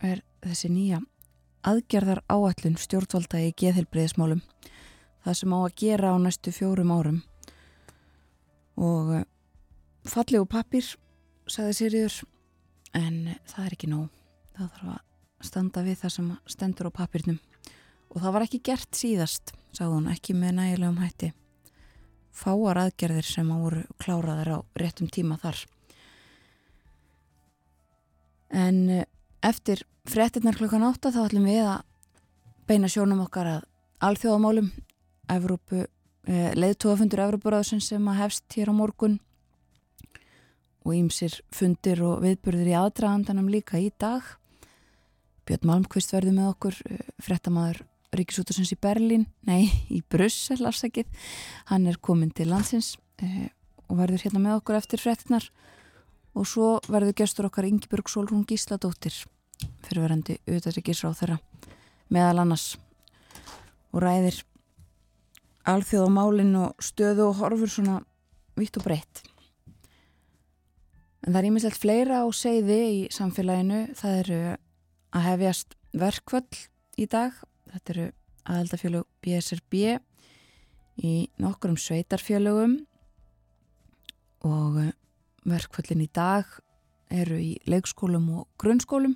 er 0.04 0.22
þessi 0.44 0.72
nýja 0.72 1.02
aðgerðar 1.68 2.24
áallun 2.32 2.78
stjórnvalda 2.80 3.42
í 3.44 3.52
geðhelbriðismálum 3.60 4.42
það 5.26 5.38
sem 5.42 5.56
á 5.56 5.60
að 5.60 5.78
gera 5.84 6.14
á 6.16 6.18
næstu 6.20 6.54
fjórum 6.56 6.92
árum. 6.96 7.22
Og 8.80 9.14
eh, 9.20 9.28
fallegu 10.08 10.48
pappir 10.50 10.88
sagði 11.52 11.78
Sigriður 11.78 12.20
en 12.98 13.24
það 13.46 13.66
er 13.66 13.78
ekki 13.78 13.92
nóg. 13.92 14.10
Það 14.56 14.76
þarf 14.76 14.92
að 14.96 15.48
standa 15.52 15.88
við 15.88 16.04
það 16.04 16.16
sem 16.18 16.36
stendur 16.56 16.92
á 16.92 16.98
pappirnum 17.02 17.42
og 18.12 18.20
það 18.22 18.36
var 18.36 18.46
ekki 18.46 18.64
gert 18.72 18.98
síðast 18.98 19.54
sagði 19.76 19.94
hún 19.96 20.10
ekki 20.12 20.36
með 20.36 20.58
nægilegum 20.58 21.00
hætti. 21.02 21.32
Fáar 22.32 22.80
aðgerðir 22.86 23.28
sem 23.28 23.50
að 23.52 23.64
voru 23.66 23.82
kláraðar 24.02 24.52
á 24.56 24.58
réttum 24.80 25.10
tíma 25.12 25.38
þar. 25.42 25.64
En 28.52 28.78
eh, 28.92 29.08
eftir 29.44 29.84
fréttinnar 30.08 30.58
klukkan 30.60 30.86
átta 30.88 31.12
þá 31.14 31.26
ætlum 31.26 31.48
við 31.48 31.64
að 31.64 31.84
beina 32.68 32.90
sjónum 32.92 33.24
okkar 33.26 33.50
að 33.58 33.68
alþjóðamálum 34.08 34.72
Evrópu, 35.32 35.86
eh, 36.28 36.52
leiðtóafundur 36.58 37.24
Evrópuráðsins 37.28 37.92
sem 37.92 38.08
að 38.12 38.24
hefst 38.26 38.58
hér 38.58 38.72
á 38.72 38.76
morgun 38.76 39.20
og 40.82 40.96
ímsir 40.98 41.38
fundir 41.54 42.02
og 42.04 42.24
viðburðir 42.26 42.74
í 42.74 42.78
aðdragandanum 42.80 43.52
líka 43.54 43.80
í 43.80 43.92
dag. 44.02 44.26
Björn 45.46 45.68
Malmqvist 45.70 46.12
verður 46.16 46.36
með 46.36 46.52
okkur 46.56 46.82
eh, 46.90 47.06
Ríkisútasins 48.12 48.74
í 48.74 48.78
Berlín, 48.80 49.26
nei, 49.48 49.70
í 49.88 50.02
Brussel 50.04 50.66
afsakið, 50.68 51.08
hann 51.72 51.88
er 51.88 52.00
komin 52.04 52.34
til 52.36 52.50
landsins 52.52 52.98
eh, 53.24 53.48
og 53.88 54.02
verður 54.02 54.26
hérna 54.26 54.44
með 54.44 54.58
okkur 54.60 54.80
eftir 54.82 55.00
fréttinar 55.00 55.48
og 56.36 56.48
svo 56.48 56.74
verður 56.92 57.16
gestur 57.24 57.48
okkar 57.48 57.70
Ingibjörg 57.70 58.12
Solrún 58.12 58.46
Gísladóttir 58.48 59.16
fyrirverandi 59.86 60.40
auðvitaðrikisráð 60.44 61.20
þeirra 61.22 61.40
meðal 62.12 62.44
annars 62.44 62.70
og 63.92 64.04
ræðir 64.04 64.42
alþjóðamálin 65.72 66.56
og 66.60 66.84
stöðu 66.84 67.30
og 67.30 67.44
horfur 67.44 67.72
svona 67.72 68.00
vitt 68.60 68.80
og 68.80 68.88
breytt 68.88 69.24
en 71.22 71.34
það 71.34 71.40
er 71.42 71.48
ímislegt 71.52 71.82
fleira 71.82 72.24
á 72.26 72.28
segði 72.34 72.80
í 72.82 73.00
samfélaginu. 73.14 73.84
Það 73.98 74.18
eru 74.24 74.42
að 75.12 75.26
hefjast 75.28 75.76
verkvöll 75.98 76.62
í 76.98 77.08
dag 77.12 77.36
þetta 77.74 77.94
eru 77.94 78.08
aðaldafjölug 78.52 79.08
BSRB 79.22 79.82
í 81.02 81.14
nokkrum 81.42 81.78
sveitarfjölugum 81.80 82.80
og 84.48 84.80
eh, 84.82 84.92
verkvöllin 85.48 86.06
í 86.06 86.10
dag 86.14 86.48
eru 87.12 87.38
í 87.42 87.52
leikskólum 87.70 88.28
og 88.40 88.48
grunnskólum. 88.62 89.16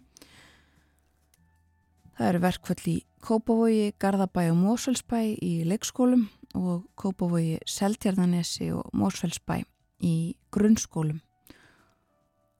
Það 2.16 2.30
eru 2.30 2.42
verkvöll 2.44 2.88
í 2.92 2.98
Kópavogi, 3.26 3.94
Garðabæ 4.00 4.50
og 4.52 4.60
Mósfellsbæ 4.60 5.22
í 5.42 5.54
leikskólum 5.68 6.28
og 6.56 6.86
Kópavogi, 7.00 7.58
Seltjarnanesi 7.68 8.70
og 8.76 8.92
Mósfellsbæ 8.96 9.64
í 10.06 10.36
grunnskólum. 10.54 11.22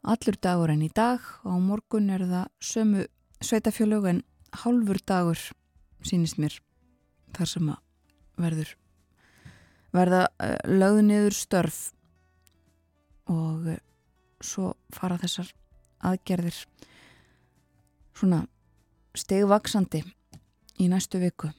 Allur 0.06 0.38
dagur 0.42 0.74
en 0.74 0.84
í 0.86 0.90
dag 0.94 1.22
og 1.44 1.56
á 1.56 1.60
morgun 1.62 2.12
er 2.14 2.26
það 2.30 2.50
sömu 2.62 3.06
sveitafjölug 3.42 4.10
en 4.10 4.24
hálfur 4.64 5.00
dagur 5.02 5.40
sínist 6.06 6.40
mér 6.42 6.58
þar 7.36 7.52
sem 7.52 7.70
að 7.74 7.82
verður 8.46 8.72
verða 9.96 10.26
uh, 10.28 10.58
lögð 10.68 11.02
niður 11.10 11.38
störf 11.38 11.82
og 13.32 13.70
uh, 13.74 13.80
svo 14.44 14.74
fara 14.94 15.18
þessar 15.22 15.52
aðgerðir 16.06 16.58
svona 18.16 18.44
stegvaksandi 19.16 20.04
í 20.84 20.88
næstu 20.92 21.20
viku. 21.22 21.50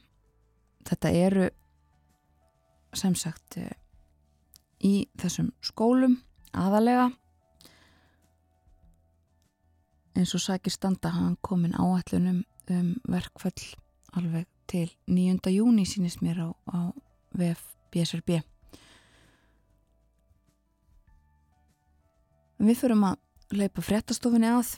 Þetta 0.87 1.11
eru 1.13 1.47
sem 2.95 3.15
sagt 3.17 3.57
eh, 3.59 3.73
í 4.81 5.07
þessum 5.19 5.51
skólum 5.61 6.19
aðalega 6.57 7.09
eins 10.17 10.33
og 10.33 10.41
sækir 10.41 10.73
standa 10.73 11.11
hann 11.13 11.35
komin 11.45 11.75
áætlunum 11.77 12.45
um 12.73 12.93
verkfall 13.09 13.67
alveg 14.15 14.47
til 14.67 14.91
9. 15.07 15.51
júni 15.51 15.85
sínist 15.87 16.21
mér 16.21 16.43
á, 16.43 16.49
á 16.71 16.79
VF 17.37 17.63
BSRB 17.91 18.41
En 22.57 22.65
Við 22.65 22.79
förum 22.79 23.03
að 23.05 23.17
leipa 23.53 23.83
fréttastofinni 23.85 24.49
að. 24.49 24.71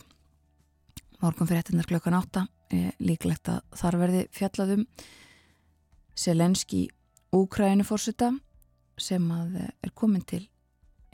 Morgun 1.23 1.47
fréttinnar 1.47 1.87
klokkan 1.87 2.17
átta 2.17 2.45
er 2.75 2.91
líklegt 2.99 3.47
að 3.51 3.61
þar 3.79 3.97
verði 4.01 4.23
fjallaðum 4.35 4.83
Selenski 6.19 6.81
Úkrænufórseta 7.35 8.33
sem 8.99 9.31
að 9.31 9.55
er 9.63 9.93
komin 9.95 10.25
til 10.27 10.43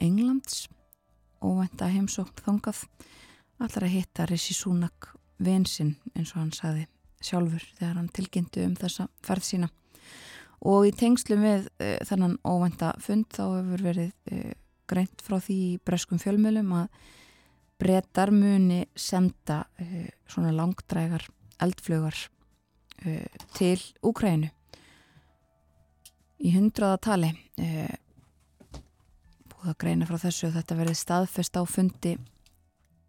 Englands. 0.02 0.66
Og 1.38 1.60
venda 1.60 1.86
heimsókn 1.92 2.42
þangað. 2.42 2.82
Allar 3.62 3.86
að 3.86 3.94
hitta 3.94 4.26
Rissi 4.26 4.56
Súnak 4.56 5.12
vinsinn 5.38 5.94
eins 6.16 6.34
og 6.34 6.42
hann 6.42 6.54
saði 6.56 6.86
sjálfur 7.26 7.64
þegar 7.78 7.98
hann 7.98 8.12
tilkynntu 8.14 8.64
um 8.66 8.76
þessa 8.78 9.08
ferð 9.26 9.48
sína. 9.48 9.70
Og 10.66 10.86
í 10.88 10.92
tengslum 10.96 11.42
við 11.44 11.66
e, 11.82 11.96
þennan 12.08 12.38
óvænta 12.46 12.94
fund 13.02 13.28
þá 13.34 13.42
hefur 13.44 13.84
verið 13.90 14.12
e, 14.32 14.54
greint 14.88 15.22
frá 15.22 15.38
því 15.42 15.58
breskum 15.86 16.20
fjölmjölum 16.22 16.72
að 16.78 17.00
brettar 17.76 18.32
muni 18.32 18.86
senda 18.96 19.64
e, 19.78 20.06
svona 20.30 20.54
langdrægar 20.56 21.26
eldflugar 21.62 22.16
e, 23.04 23.26
til 23.56 23.78
Úkrænu 24.06 24.48
í 26.36 26.52
hundraða 26.52 26.98
tali 27.00 27.30
búið 29.66 29.70
að 29.70 29.78
greina 29.80 30.08
frá 30.08 30.18
þessu 30.20 30.50
að 30.50 30.58
þetta 30.58 30.80
verið 30.80 30.98
staðfest 31.00 31.56
á 31.56 31.62
fundi 31.64 32.16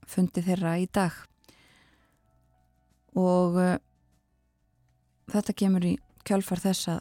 fundi 0.07 0.43
þeirra 0.45 0.77
í 0.79 0.87
dag. 0.93 1.11
Og 3.17 3.57
þetta 5.31 5.55
kemur 5.61 5.85
í 5.87 5.93
kjálfar 6.27 6.61
þess 6.63 6.89
að 6.91 6.99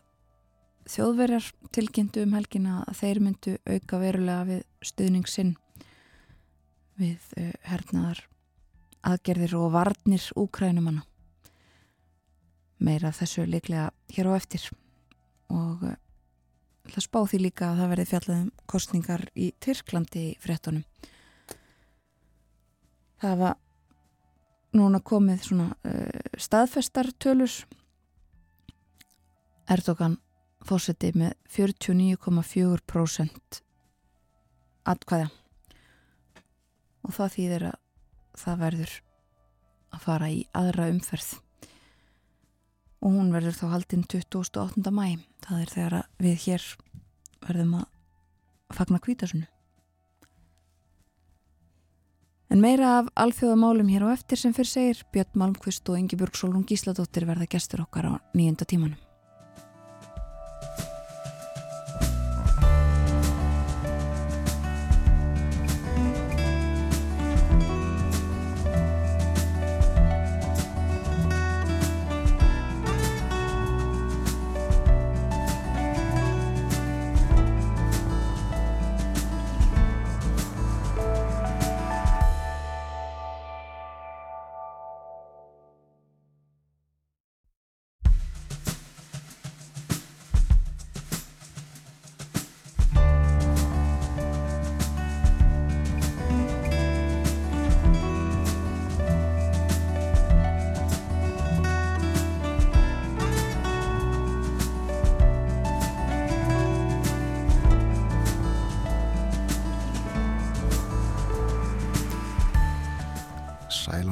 þjóðverjar 0.92 1.48
tilkynntu 1.74 2.22
um 2.26 2.36
helgina 2.36 2.78
að 2.86 3.00
þeir 3.00 3.20
myndu 3.24 3.56
auka 3.66 4.00
verulega 4.02 4.46
við 4.50 4.62
stuðning 4.86 5.28
sinn 5.30 5.52
við 7.00 7.20
uh, 7.40 7.52
hernaðar 7.66 8.22
aðgerðir 9.06 9.56
og 9.58 9.68
varnir 9.74 10.30
úkrænumanna 10.38 11.04
meira 12.82 13.12
þessu 13.14 13.46
líklega 13.48 13.90
hér 14.12 14.28
á 14.28 14.32
eftir. 14.36 14.64
Og 15.48 15.84
það 16.90 17.04
spá 17.04 17.20
því 17.30 17.38
líka 17.44 17.70
að 17.70 17.78
það 17.80 17.92
verði 17.92 18.08
fjallað 18.10 18.40
um 18.40 18.48
kostningar 18.66 19.28
í 19.34 19.52
Tyrklandi 19.62 20.24
í 20.32 20.34
frettunum 20.42 20.84
það 23.22 23.38
var 23.40 23.56
núna 24.76 25.00
komið 25.04 25.44
svona 25.46 25.70
uh, 25.88 26.36
staðfestar 26.38 27.12
tölur 27.22 27.52
Erdogan 29.66 30.20
fósetti 30.66 31.10
með 31.18 31.32
49,4% 31.50 33.60
atkvæða 34.86 35.30
og 37.06 37.10
það 37.16 37.32
þýðir 37.34 37.64
að 37.70 37.78
það 38.36 38.62
verður 38.62 38.92
að 39.96 40.00
fara 40.06 40.28
í 40.30 40.38
aðra 40.60 40.90
umferð 40.92 41.30
og 43.02 43.10
hún 43.16 43.34
verður 43.34 43.58
þá 43.58 43.66
haldinn 43.74 44.06
28. 44.06 44.94
mæ 44.94 45.08
það 45.46 45.58
er 45.60 45.70
þegar 45.74 45.94
við 46.22 46.36
hér 46.46 46.62
verðum 47.46 47.74
að 47.82 47.86
fagna 48.74 48.98
kvítasunnu 49.02 49.46
En 52.46 52.62
meira 52.62 53.00
af 53.00 53.08
alþjóðamálum 53.18 53.88
hér 53.90 54.06
á 54.06 54.14
eftir 54.14 54.38
sem 54.38 54.52
fyrir 54.54 54.70
segir 54.70 55.00
Björn 55.12 55.34
Malmqvist 55.40 55.88
og 55.90 55.98
Ingi 55.98 56.16
Björg 56.16 56.38
Solrún 56.38 56.68
Gísladóttir 56.68 57.26
verða 57.26 57.50
gestur 57.50 57.82
okkar 57.82 58.06
á 58.06 58.12
nýjunda 58.38 58.64
tímanum. 58.70 59.05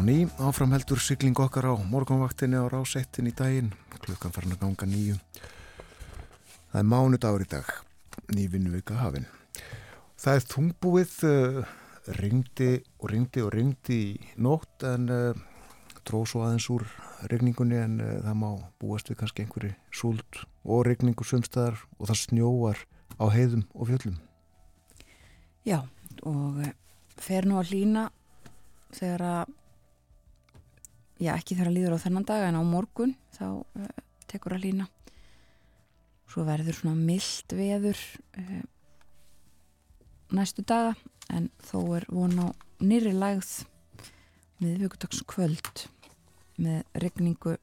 Ný, 0.04 0.26
áframheldur 0.38 1.00
sigling 1.00 1.38
okkar 1.40 1.70
á 1.70 1.74
morgunvaktinni 1.88 2.60
á 2.60 2.68
rásettin 2.68 3.30
í 3.30 3.32
daginn, 3.32 3.72
klukkan 4.04 4.34
farin 4.34 4.52
að 4.52 4.60
ganga 4.60 4.88
nýju. 4.90 5.16
Það 6.72 6.80
er 6.80 6.90
mánudagur 6.90 7.44
í 7.44 7.48
dag, 7.48 7.70
ný 8.36 8.44
vinnuvika 8.52 8.98
hafin. 9.00 9.24
Það 10.20 10.36
er 10.36 10.46
þungbúið, 10.52 11.16
uh, 11.30 11.64
ringdi 12.20 12.70
og 13.00 13.10
ringdi 13.12 13.44
og 13.44 13.50
ringdi 13.54 13.98
í 14.10 14.30
nótt 14.44 14.84
en 14.84 15.08
uh, 15.08 15.42
dróð 16.04 16.28
svo 16.28 16.44
aðeins 16.44 16.68
úr 16.74 16.84
regningunni 17.32 17.80
en 17.80 17.96
uh, 18.04 18.18
það 18.26 18.38
má 18.42 18.50
búast 18.82 19.08
við 19.08 19.22
kannski 19.22 19.46
einhverju 19.46 19.72
súld 19.88 20.44
og 20.64 20.84
regningu 20.88 21.24
sumstæðar 21.24 21.80
og 21.96 22.10
það 22.10 22.20
snjóar 22.26 22.84
á 23.16 23.24
heiðum 23.32 23.64
og 23.72 23.88
fjöllum. 23.88 24.20
Já, 25.64 25.80
og 26.28 26.60
eh, 26.60 26.74
fer 27.16 27.46
nú 27.48 27.56
að 27.56 27.72
hlýna 27.72 28.08
þegar 28.92 29.22
að, 29.30 29.54
já 31.20 31.32
ekki 31.34 31.56
þegar 31.56 31.70
að 31.70 31.76
líður 31.78 31.96
á 31.96 32.04
þennan 32.04 32.28
dag 32.28 32.44
en 32.48 32.58
á 32.58 32.62
morgun 32.66 33.14
þá 33.36 33.46
uh, 33.62 33.90
tekur 34.30 34.56
að 34.56 34.64
hlýna. 34.64 34.88
Svo 36.30 36.46
verður 36.46 36.78
svona 36.78 36.98
mild 36.98 37.54
veður 37.54 38.00
uh, 38.40 38.62
næstu 40.34 40.64
daga 40.66 40.94
en 41.32 41.50
þó 41.62 41.78
er 41.98 42.08
von 42.10 42.34
á 42.40 42.46
nýri 42.82 43.14
lægð 43.14 43.64
miðvíkudags 44.62 45.22
kvöld 45.28 45.86
með 46.60 46.82
regningu 47.02 47.56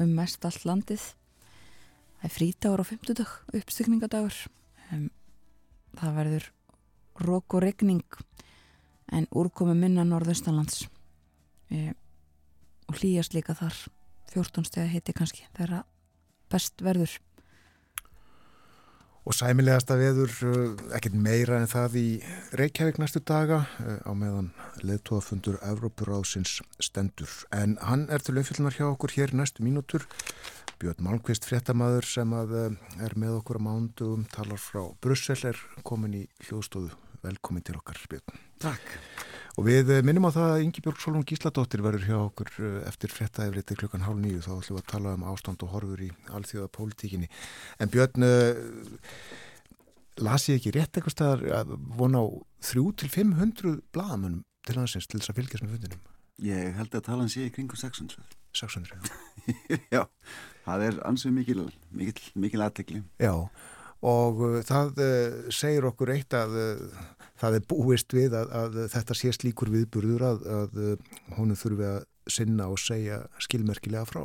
um 0.00 0.12
mest 0.16 0.44
allt 0.46 0.66
landið. 0.68 1.02
Það 2.16 2.26
er 2.28 2.32
frítagur 2.32 2.82
á 2.82 2.86
fymtudag, 2.86 3.32
uppstykningadagur. 3.54 4.36
Um, 4.92 5.08
það 5.96 6.18
verður 6.20 6.50
rók 7.26 7.56
og 7.56 7.64
regning 7.64 8.04
en 9.12 9.28
úrkomi 9.30 9.76
minna 9.78 10.04
norðaustanlands 10.06 10.84
e, 11.70 11.94
og 12.86 12.98
hlýjast 13.00 13.36
líka 13.36 13.56
þar 13.58 13.76
14 14.34 14.68
steg 14.68 14.90
heiti 14.92 15.14
kannski 15.16 15.46
þegar 15.56 15.86
best 16.52 16.82
verður 16.84 17.18
Og 19.26 19.34
sæmilegasta 19.34 19.96
veður, 19.98 20.30
uh, 20.46 20.82
ekkert 20.94 21.16
meira 21.18 21.56
en 21.58 21.66
það 21.66 21.96
í 21.98 22.08
Reykjavík 22.60 23.00
næstu 23.02 23.18
daga 23.26 23.64
uh, 23.82 23.96
á 24.06 24.12
meðan 24.14 24.52
leðtóðafundur 24.86 25.58
Evrópuráðsins 25.66 26.60
stendur. 26.78 27.32
En 27.50 27.74
hann 27.82 28.04
er 28.06 28.22
til 28.22 28.36
umfylgnar 28.38 28.76
hjá 28.78 28.86
okkur 28.86 29.16
hér 29.16 29.34
næstu 29.34 29.66
mínútur. 29.66 30.06
Björn 30.78 31.02
Malmqvist 31.02 31.48
fréttamaður 31.48 32.06
sem 32.06 32.36
að 32.38 32.54
uh, 32.54 32.68
er 33.02 33.18
með 33.18 33.40
okkur 33.40 33.58
á 33.58 33.66
mándugum, 33.66 34.28
talar 34.30 34.62
frá 34.62 34.84
Brussel, 35.02 35.40
er 35.50 35.58
komin 35.82 36.14
í 36.22 36.24
hljóðstóðu. 36.46 36.94
Velkomin 37.26 37.66
til 37.66 37.80
okkar, 37.80 37.98
Björn. 38.06 38.44
Takk. 38.62 38.94
Og 39.56 39.64
við 39.64 39.90
uh, 39.94 40.02
minnum 40.04 40.28
á 40.28 40.36
það 40.36 40.50
að 40.52 40.62
Ingi 40.66 40.82
Björg 40.84 40.98
Solon 41.00 41.24
Gísladóttir 41.26 41.80
verður 41.84 42.04
hjá 42.04 42.16
okkur 42.18 42.50
uh, 42.60 42.80
eftir 42.90 43.12
fréttaefriti 43.12 43.76
klukkan 43.80 44.04
hálf 44.04 44.20
nýju. 44.20 44.42
Þá 44.44 44.52
ætlum 44.58 44.76
við 44.76 44.82
að 44.82 44.90
tala 44.92 45.14
um 45.16 45.24
ástand 45.32 45.64
og 45.64 45.72
horfur 45.72 46.02
í 46.04 46.10
alþjóða 46.36 46.72
pólitíkinni. 46.76 47.30
En 47.80 47.92
Björn, 47.92 48.26
uh, 48.26 49.14
las 50.20 50.48
ég 50.50 50.60
ekki 50.60 50.74
rétt 50.76 50.92
eitthvað 50.92 51.16
staðar 51.16 51.46
að 51.62 51.72
vona 51.96 52.20
á 52.20 52.26
3-500 52.68 53.80
blaðamunum 53.96 54.44
til 54.66 54.76
hansins 54.80 55.08
til 55.08 55.20
þess 55.20 55.32
að 55.32 55.40
fylgjast 55.40 55.64
með 55.64 55.76
fundinum? 55.76 56.04
Ég 56.44 56.76
held 56.76 56.92
að 56.92 57.06
talan 57.06 57.32
sé 57.32 57.46
í 57.46 57.52
kringum 57.54 57.80
600. 57.80 58.36
600, 58.56 58.92
já. 58.92 59.08
Já, 59.94 60.02
það 60.64 60.84
er 60.86 61.00
ansið 61.06 61.34
mikil, 61.36 61.64
mikil, 61.94 62.30
mikil 62.40 62.62
aðtekli. 62.64 63.02
Já, 63.20 63.34
og 64.04 64.40
það 64.66 65.02
uh, 65.04 65.36
segir 65.54 65.86
okkur 65.88 66.12
eitt 66.16 66.36
að 66.36 66.56
uh, 66.60 67.02
það 67.40 67.58
er 67.58 67.68
búist 67.70 68.16
við 68.16 68.36
að, 68.38 68.52
að 68.62 68.80
þetta 68.94 69.16
sé 69.18 69.32
slíkur 69.36 69.72
viðburður 69.74 70.26
að, 70.30 70.42
að 70.60 70.82
uh, 70.82 71.14
honum 71.36 71.58
þurfi 71.58 71.88
að 71.90 72.02
sinna 72.36 72.68
og 72.72 72.80
segja 72.82 73.22
skilmerkilega 73.42 74.06
frá. 74.08 74.24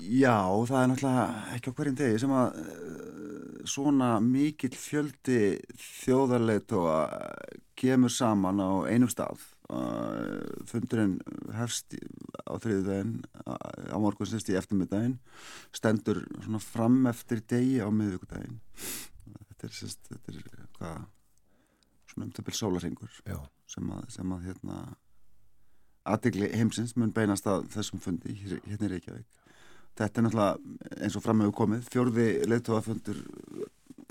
Já, 0.00 0.46
það 0.68 0.80
er 0.80 0.90
náttúrulega 0.90 1.54
ekki 1.56 1.72
á 1.72 1.76
hverjum 1.76 1.96
degi 1.98 2.20
sem 2.22 2.34
að 2.34 2.60
uh, 2.60 3.62
svona 3.68 4.10
mikill 4.24 4.74
fjöldi 4.78 5.40
þjóðarleitóa 6.00 6.98
kemur 7.80 8.12
saman 8.12 8.62
á 8.62 8.70
einum 8.88 9.10
stað. 9.10 9.42
Uh, 9.70 10.40
fundurinn 10.66 11.20
hefst 11.54 11.94
á 12.42 12.58
þriðudaginn, 12.58 13.20
á 13.46 13.96
morgun 14.02 14.26
sérst 14.26 14.50
í 14.50 14.56
eftirmiddaginn, 14.58 15.20
stendur 15.76 16.24
svona 16.40 16.58
fram 16.64 17.04
eftir 17.06 17.44
degi 17.46 17.78
á 17.78 17.86
miðvíkudaginn. 17.94 18.58
Þetta 19.60 19.68
er 19.68 19.76
sérst, 19.76 20.02
þetta 20.08 20.34
er 20.34 20.66
hvað, 20.80 21.06
svona 22.10 22.28
um 22.28 22.32
töpil 22.36 22.56
sólarhingur 22.56 23.20
Já, 23.24 23.38
sem 23.70 23.90
að, 23.94 24.06
sem 24.16 24.34
að 24.36 24.46
hérna 24.48 24.78
aðtegli 26.10 26.48
heimsins 26.56 26.96
mun 26.98 27.12
beinast 27.14 27.46
að 27.50 27.68
þessum 27.74 28.00
fundi 28.02 28.34
hér- 28.40 28.62
hérna 28.66 28.88
í 28.88 28.92
Reykjavík. 28.94 29.28
Þetta 29.98 30.20
er 30.20 30.26
náttúrulega 30.26 31.02
eins 31.04 31.16
og 31.18 31.24
fram 31.24 31.42
hefur 31.42 31.56
komið 31.60 31.90
fjórði 31.92 32.26
leittóafundur 32.48 33.20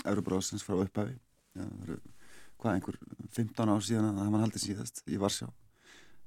Euróbróðsins 0.06 0.64
frá 0.64 0.76
það 0.94 1.16
eru, 1.58 1.98
hvað, 2.60 2.74
einhver 2.76 2.98
15 3.36 3.72
ár 3.72 3.84
síðan 3.84 4.10
að 4.10 4.20
það 4.20 4.34
var 4.34 4.44
haldið 4.44 4.64
síðast 4.64 5.02
í 5.06 5.18
Varsjá. 5.20 5.48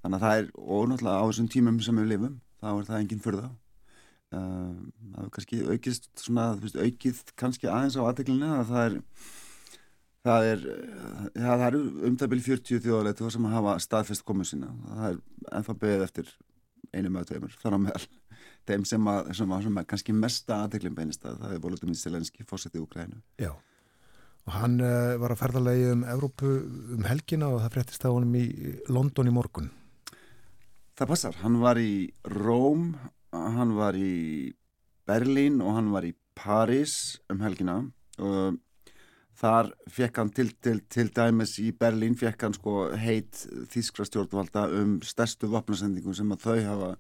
Þannig 0.04 0.18
að 0.18 0.26
það 0.26 0.40
er, 0.40 0.50
og 0.60 0.88
náttúrulega 0.92 1.22
á 1.24 1.26
þessum 1.30 1.52
tímum 1.54 1.80
sem 1.84 2.02
við 2.02 2.10
lifum, 2.12 2.40
þá 2.60 2.68
er 2.74 2.90
það 2.90 3.00
engin 3.00 3.24
fyrða. 3.24 3.52
Uh, 4.34 4.76
það 5.14 5.24
er 5.24 5.32
kannski 5.38 5.60
aukist 5.70 6.10
svona, 6.18 6.46
veist, 6.60 6.78
aukið 6.82 7.20
kannski 7.40 7.70
aðeins 7.70 7.98
á 8.02 8.04
aðteglinu 8.04 8.50
að 8.58 8.72
það 8.72 8.86
er 8.88 8.96
Það 10.24 10.46
er, 10.48 10.62
ja, 11.36 11.50
það 11.50 11.66
eru 11.68 11.82
umdabil 12.08 12.42
40 12.46 12.84
þjóðaleitu 12.86 13.32
sem 13.34 13.48
hafa 13.52 13.76
staðfest 13.84 14.24
komu 14.24 14.46
sína. 14.48 14.70
Það 14.88 15.08
er 15.10 15.18
ennþá 15.58 15.76
beðið 15.82 16.06
eftir 16.06 16.30
einum 16.94 17.18
eða 17.20 17.30
tveimur, 17.32 17.58
þar 17.60 17.76
á 17.76 17.80
meðal. 17.84 18.08
Þeim 18.64 18.86
sem 18.88 19.10
að, 19.12 19.30
sem 19.36 19.52
að, 19.52 19.66
sem 19.66 19.78
að 19.82 19.88
kannski 19.92 20.16
mesta 20.16 20.62
aðteglum 20.64 20.96
beinist 20.96 21.26
að 21.28 21.42
það 21.44 21.56
er 21.56 21.62
Volodymyr 21.66 22.00
Zelenski 22.00 22.48
fórsetið 22.48 22.86
Úkrænu. 22.86 23.20
já. 23.42 23.52
Og 24.44 24.52
hann 24.58 24.74
uh, 24.84 25.16
var 25.22 25.32
að 25.32 25.40
ferðalegi 25.40 25.86
um 25.94 26.02
Evrópu 26.12 26.50
um 26.98 27.06
helgina 27.08 27.48
og 27.48 27.62
það 27.64 27.76
fréttist 27.78 28.04
á 28.04 28.12
honum 28.12 28.34
í 28.36 28.74
London 28.92 29.30
í 29.32 29.36
morgun. 29.36 29.70
Það 31.00 31.12
passar, 31.14 31.38
hann 31.40 31.62
var 31.62 31.80
í 31.80 32.12
Róm, 32.28 32.92
hann 33.32 33.72
var 33.78 33.96
í 33.96 34.52
Berlín 35.08 35.62
og 35.64 35.78
hann 35.78 35.94
var 35.96 36.08
í 36.08 36.12
París 36.36 37.22
um 37.32 37.40
helgina 37.44 37.80
og 38.20 38.60
þar 39.40 39.72
fekk 39.90 40.22
hann 40.22 40.32
til, 40.36 40.50
til, 40.62 40.82
til 40.92 41.10
dæmis 41.16 41.58
í 41.60 41.72
Berlín 41.76 42.18
fekk 42.20 42.48
hann 42.48 42.58
sko 42.58 42.76
heit 43.00 43.46
þýskra 43.74 44.08
stjórnvalda 44.08 44.68
um 44.80 44.98
stærstu 45.06 45.50
vopnasendingum 45.52 46.16
sem 46.18 46.34
að 46.36 46.46
þau 46.48 46.58
hafa 46.68 46.92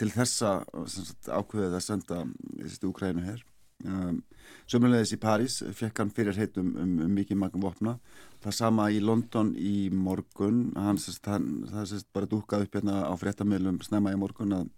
til 0.00 0.10
þessa 0.10 0.54
sagt, 0.90 1.28
ákveðið 1.28 1.76
að 1.78 1.84
senda 1.84 2.22
þessi 2.58 2.88
Úkrænu 2.88 3.26
hér 3.28 3.44
um, 3.84 4.22
Sömmulegis 4.70 5.14
í 5.16 5.20
París 5.20 5.58
fekk 5.76 6.00
hann 6.00 6.12
fyrir 6.14 6.38
heit 6.38 6.56
um, 6.60 6.70
um, 6.80 6.94
mikið 7.14 7.38
magum 7.40 7.64
vopna. 7.64 7.96
Það 8.44 8.56
sama 8.58 8.88
í 8.92 9.00
London 9.02 9.52
í 9.56 9.90
morgun. 9.92 10.66
Hann, 10.76 11.00
sest, 11.00 11.24
hann, 11.28 11.64
það 11.70 11.90
sést 11.92 12.08
bara 12.16 12.30
dúkað 12.30 12.66
upp 12.66 12.78
hérna 12.78 13.02
á 13.04 13.12
fréttamilum 13.20 13.80
snemma 13.84 14.14
í 14.14 14.20
morgun 14.20 14.56
að 14.56 14.70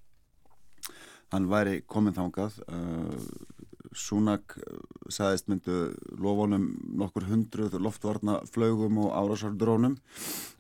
hann 1.34 1.48
væri 1.50 1.80
komin 1.90 2.14
þangað 2.14 2.61
uh, 2.70 3.14
Súnak 3.97 4.57
sagðist 5.09 5.49
myndu 5.49 5.76
lofunum 6.20 6.68
nokkur 7.01 7.26
hundruð 7.30 7.78
loftvarna 7.80 8.42
flögum 8.53 9.01
og 9.07 9.14
árásardrónum. 9.16 9.97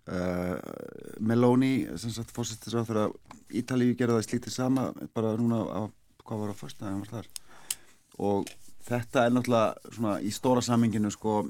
Uh, 0.06 0.56
Meloni 1.20 1.86
sem 1.98 2.12
sagt 2.14 2.32
fórsettis 2.34 2.76
á 2.78 2.86
þeirra 2.86 3.08
Ítalíu 3.58 3.96
gerði 3.98 4.20
það 4.20 4.28
slítið 4.28 4.54
sama 4.54 4.86
bara 5.14 5.34
núna 5.38 5.64
á, 5.66 5.82
hvað 6.22 6.42
var 6.42 6.54
á 6.54 6.60
fyrstæðin 6.60 7.02
var 7.02 7.12
þar? 7.12 7.30
Og 8.22 8.52
þetta 8.86 9.26
er 9.26 9.34
náttúrulega 9.34 9.94
svona 9.96 10.18
í 10.22 10.30
stóra 10.34 10.62
saminginu 10.62 11.10
sko 11.14 11.40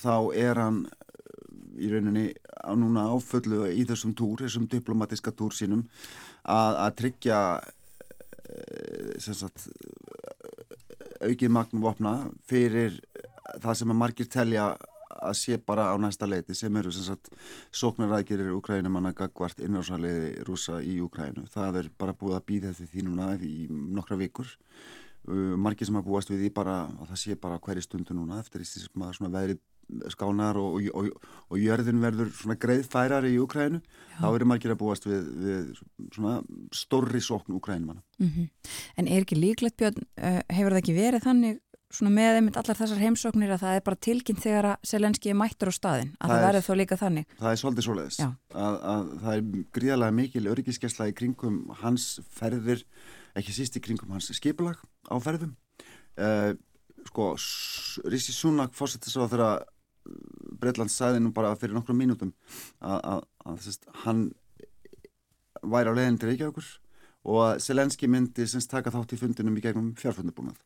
þá 0.00 0.14
er 0.36 0.60
hann 0.60 0.82
í 1.80 1.90
rauninni 1.90 2.28
á 2.62 2.72
núna 2.78 3.08
áfullu 3.12 3.66
í 3.72 3.84
þessum 3.88 4.14
túr, 4.16 4.44
þessum 4.44 4.68
diplomatiska 4.70 5.32
túr 5.34 5.54
sínum 5.56 5.86
að, 6.44 6.76
að 6.84 6.96
tryggja 7.00 7.40
eh, 7.58 9.14
sem 9.22 9.36
sagt 9.36 9.66
aukið 11.28 11.52
magn 11.54 11.82
vopna 11.82 12.14
fyrir 12.48 12.98
það 13.60 13.78
sem 13.80 13.92
að 13.92 14.00
margir 14.00 14.30
telja 14.30 14.72
að 15.22 15.36
sé 15.38 15.58
bara 15.60 15.90
á 15.92 15.96
næsta 16.00 16.26
leiti 16.26 16.54
sem 16.56 16.76
eru 16.76 16.92
sem 16.94 17.04
sagt 17.06 17.30
sóknarækjurir 17.76 18.54
Ukrænumanna 18.56 19.12
gagvart 19.16 19.60
innráðsaliði 19.62 20.46
rúsa 20.48 20.80
í 20.82 20.98
Ukrænu. 21.04 21.46
Það 21.52 21.82
er 21.82 21.90
bara 21.98 22.16
búið 22.16 22.38
að 22.38 22.46
býða 22.48 22.72
þetta 22.72 22.92
því 22.92 23.04
núna 23.08 23.28
í 23.38 23.68
nokkra 23.70 24.18
vikur. 24.20 24.50
Uh, 25.22 25.54
margir 25.54 25.86
sem 25.86 25.98
að 26.00 26.08
búast 26.08 26.32
við 26.32 26.46
því 26.46 26.54
bara 26.56 26.80
að 26.88 27.12
það 27.12 27.20
sé 27.20 27.36
bara 27.38 27.60
hverju 27.62 27.84
stundu 27.84 28.16
núna 28.16 28.40
eftir 28.42 28.64
því 28.64 28.70
sem 28.72 29.04
að 29.06 29.12
svona 29.18 29.34
veðri 29.36 29.58
skánar 30.14 30.56
og, 30.60 30.78
og, 30.94 31.08
og, 31.48 31.58
jörðin 31.60 32.00
verður 32.02 32.30
svona 32.36 32.56
greiðfærar 32.62 33.26
í 33.28 33.34
Ukrænu 33.42 33.80
þá 34.20 34.26
eru 34.34 34.48
margir 34.48 34.72
að 34.74 34.80
búast 34.82 35.06
við, 35.08 35.26
við 35.42 35.82
svona 36.14 36.38
stórri 36.76 37.20
sókn 37.24 37.56
Ukrænumanna. 37.58 38.02
Mm 38.22 38.48
En 38.96 39.08
er 39.08 39.22
ekki 39.24 39.36
líklegt 39.38 39.76
Björn, 39.80 40.02
uh, 40.20 40.40
hefur 40.52 40.72
það 40.76 40.82
ekki 40.82 40.96
verið 40.96 41.24
þannig 41.26 41.60
svona 41.92 42.08
með 42.14 42.38
einmitt 42.38 42.56
allar 42.56 42.76
þessar 42.78 43.00
heimsóknir 43.02 43.50
að 43.52 43.62
það 43.66 43.74
er 43.76 43.82
bara 43.84 43.98
tilkynnt 44.06 44.40
þegar 44.40 44.68
að 44.70 44.86
Selenski 44.88 45.28
er 45.28 45.36
mættur 45.36 45.68
á 45.68 45.74
staðin, 45.76 46.12
að 46.16 46.28
Það 46.28 46.32
það, 46.32 46.38
er- 46.38 46.46
verður 46.46 46.64
þó 46.64 46.76
líka 46.80 46.96
þannig? 46.96 47.26
Það 47.42 47.50
er 47.52 47.60
svolítið 47.60 47.84
svoleiðis. 47.86 48.18
Já. 48.22 48.28
að, 48.54 48.76
að 48.92 49.10
það 49.24 49.34
er 49.34 49.42
gríðarlega 49.76 50.16
mikil 50.16 50.44
öryggiskesla 50.54 51.08
í 51.10 51.14
kringum 51.18 51.58
hans 51.82 52.06
ferðir 52.32 52.84
ekki 53.36 53.52
síst 53.58 53.76
í 53.76 53.82
kringum 53.84 54.14
hans 54.16 54.30
skipulag 54.38 54.80
á 55.12 55.16
ferðum. 55.20 55.52
Uh, 56.16 56.54
sko, 57.10 57.28
S- 57.36 58.00
Rishi 58.08 58.32
Sunak 58.32 58.72
fórsettis 58.76 59.16
á 59.20 59.28
þeirra 59.28 59.50
Breitlands 60.62 60.96
sagði 60.98 61.22
nú 61.22 61.32
bara 61.34 61.54
fyrir 61.58 61.76
nokkrum 61.76 61.98
mínútum 61.98 62.32
að, 62.80 62.98
að, 62.98 63.20
að 63.46 63.60
sest, 63.66 63.86
hann 64.04 64.28
væri 65.62 65.92
á 65.92 65.96
leiðin 65.96 66.18
til 66.18 66.32
Reykjavíkur 66.32 66.70
og 67.32 67.40
að 67.46 67.60
Selenski 67.62 68.08
myndi 68.10 68.46
semst 68.50 68.70
taka 68.72 68.90
þátt 68.94 69.14
í 69.14 69.20
fundinum 69.20 69.56
í 69.58 69.62
gegnum 69.62 69.92
fjárfundubúnað 69.98 70.58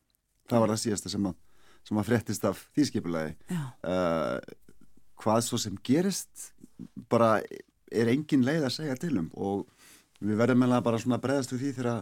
það 0.49 0.63
var 0.63 0.73
það 0.73 0.83
síðasta 0.83 1.13
sem 1.13 1.29
að, 1.29 1.37
sem 1.85 2.01
að 2.01 2.09
fréttist 2.09 2.47
af 2.49 2.63
því 2.75 2.87
skipulagi 2.89 3.33
Já, 3.53 3.63
uh, 3.91 4.37
hvað 5.21 5.41
svo 5.45 5.59
sem 5.61 5.77
gerist 5.85 6.51
bara 7.11 7.37
er 7.87 8.11
engin 8.11 8.45
leið 8.45 8.67
að 8.67 8.75
segja 8.79 8.97
til 9.01 9.15
um 9.21 9.29
og 9.37 9.65
við 10.19 10.39
verðum 10.39 10.63
meðlega 10.63 10.85
bara 10.87 11.01
svona 11.01 11.19
að 11.19 11.27
bregðast 11.27 11.53
við 11.53 11.63
því 11.63 11.73
þegar, 11.77 12.01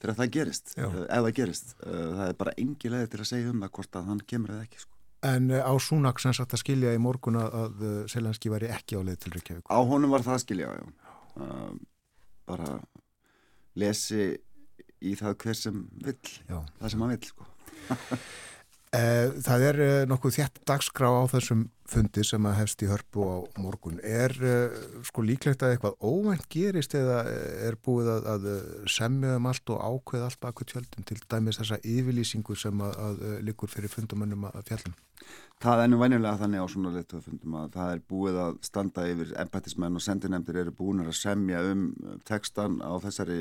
þegar 0.00 0.18
það 0.20 0.32
gerist 0.38 0.74
Já. 0.76 0.86
uh, 0.86 1.02
ef 1.04 1.26
það 1.26 1.36
gerist 1.40 1.76
uh, 1.82 2.08
það 2.16 2.24
er 2.28 2.40
bara 2.40 2.56
engin 2.64 2.96
leið 2.96 3.06
til 3.12 3.20
að 3.20 3.30
segja 3.34 3.52
um 3.52 3.62
það 3.64 3.74
hvort 3.78 4.00
að 4.00 4.10
hann 4.12 4.26
kemur 4.32 4.56
eða 4.56 4.66
ekki 4.68 4.82
sko. 4.84 4.91
En 5.22 5.50
uh, 5.54 5.62
á 5.62 5.72
Súnak 5.78 6.18
sem 6.22 6.34
sagt 6.34 6.54
að 6.56 6.62
skilja 6.64 6.94
í 6.96 7.00
morgun 7.02 7.36
að, 7.38 7.54
að 7.62 7.84
Selenski 8.10 8.50
væri 8.52 8.70
ekki 8.74 8.98
á 8.98 9.00
leið 9.06 9.18
til 9.22 9.32
Reykjavík. 9.36 9.66
á 9.70 9.78
honum 9.86 10.10
var 10.14 10.24
það 10.26 10.34
að 10.38 10.44
skilja 10.46 10.72
já. 10.74 10.86
Uh, 11.38 11.74
bara 12.50 12.72
lesi 13.78 14.24
í 15.02 15.14
það 15.18 15.36
hver 15.42 15.56
sem 15.58 15.78
vill 16.04 16.18
Já. 16.48 16.58
það 16.80 16.90
sem 16.92 17.04
hann 17.04 17.14
vill 17.14 17.28
sko. 17.30 17.46
Eh, 18.92 19.30
Það 19.40 19.62
er 19.70 19.78
eh, 19.80 20.02
nokkuð 20.04 20.34
þétt 20.36 20.58
dagskrá 20.68 21.08
á 21.08 21.24
þessum 21.32 21.62
fundi 21.88 22.20
sem 22.28 22.44
að 22.44 22.58
hefst 22.58 22.82
í 22.84 22.88
hörpu 22.90 23.24
á 23.24 23.36
morgun. 23.56 23.96
Er 24.04 24.34
eh, 24.36 24.74
sko 25.08 25.24
líklegt 25.24 25.64
að 25.64 25.78
eitthvað 25.78 25.96
óvænt 26.04 26.44
gerist 26.52 26.92
eða 26.98 27.22
er 27.64 27.78
búið 27.80 28.10
að, 28.12 28.28
að 28.34 28.44
semja 28.92 29.38
um 29.38 29.48
allt 29.48 29.72
og 29.72 29.80
ákveða 29.80 30.28
allt 30.28 30.40
baku 30.44 30.66
tjöldin 30.68 31.08
til 31.08 31.16
dæmis 31.24 31.60
þessa 31.62 31.80
yfirlýsingu 31.80 32.58
sem 32.60 32.84
að, 32.84 33.00
að 33.06 33.24
liggur 33.48 33.72
fyrir 33.72 33.92
fundamönnum 33.92 34.44
að 34.50 34.60
fjallum? 34.68 35.00
Það 35.62 35.84
er 35.86 35.88
nú 35.88 36.02
venjulega 36.02 36.42
þannig 36.42 36.60
á 36.60 36.72
svona 36.74 36.94
leittöðafundum 36.98 37.58
að 37.62 37.72
það 37.78 37.94
er 37.94 38.04
búið 38.12 38.38
að 38.44 38.60
standa 38.68 39.08
yfir 39.08 39.34
embættismenn 39.40 39.96
og 39.96 40.04
sendinemndir 40.04 40.60
eru 40.66 40.76
búin 40.76 41.00
að 41.06 41.14
semja 41.16 41.64
um 41.70 41.88
textan 42.28 42.80
á 42.84 42.92
þessari 43.06 43.40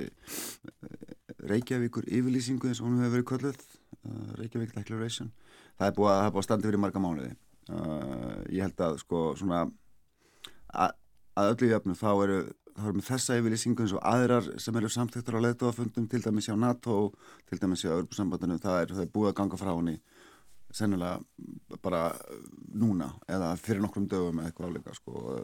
Reykjavíkur 1.42 2.06
yfirlýsingu 2.08 2.70
eins 2.70 2.80
og 2.80 2.88
hún 2.88 3.02
hefur 3.02 3.18
verið 3.18 3.30
kölluð, 3.32 3.64
Reykjavík 4.42 4.74
Declaration. 4.76 5.32
Það 5.80 5.88
er 5.88 5.98
búið 5.98 6.14
að, 6.16 6.26
að 6.32 6.48
standa 6.48 6.72
í 6.72 6.82
marga 6.82 7.04
mánuði. 7.04 7.36
Uh, 7.72 8.42
ég 8.50 8.66
held 8.66 8.82
að 8.84 8.98
sko 9.04 9.22
svona 9.40 9.62
að, 10.74 10.98
að 11.38 11.54
öllu 11.54 11.70
jöfnu 11.72 11.96
þá 11.96 12.10
eru 12.16 12.40
þá 12.78 12.88
erum 12.88 13.04
þessa 13.06 13.38
yfirlýsingu 13.40 13.84
eins 13.84 13.94
og 13.96 14.04
aðrar 14.08 14.48
sem 14.62 14.78
eru 14.80 14.90
samtæktur 14.92 15.38
á 15.38 15.46
leittóafundum 15.46 16.08
til 16.10 16.22
dæmis 16.24 16.48
hjá 16.50 16.56
NATO, 16.60 17.12
til 17.50 17.60
dæmis 17.62 17.84
hjá 17.86 17.94
Örbúsambandinu, 17.98 18.58
það 18.62 18.78
er, 18.80 18.94
það 18.96 19.06
er 19.06 19.14
búið 19.14 19.32
að 19.32 19.38
ganga 19.42 19.60
frá 19.60 19.72
henni 19.74 19.98
sennilega 20.72 21.78
bara 21.84 22.02
núna 22.80 23.10
eða 23.28 23.54
fyrir 23.60 23.84
nokkrum 23.84 24.08
dögum 24.12 24.40
eða 24.40 24.52
eitthvað 24.52 24.70
áleika 24.72 24.96
sko. 24.96 25.42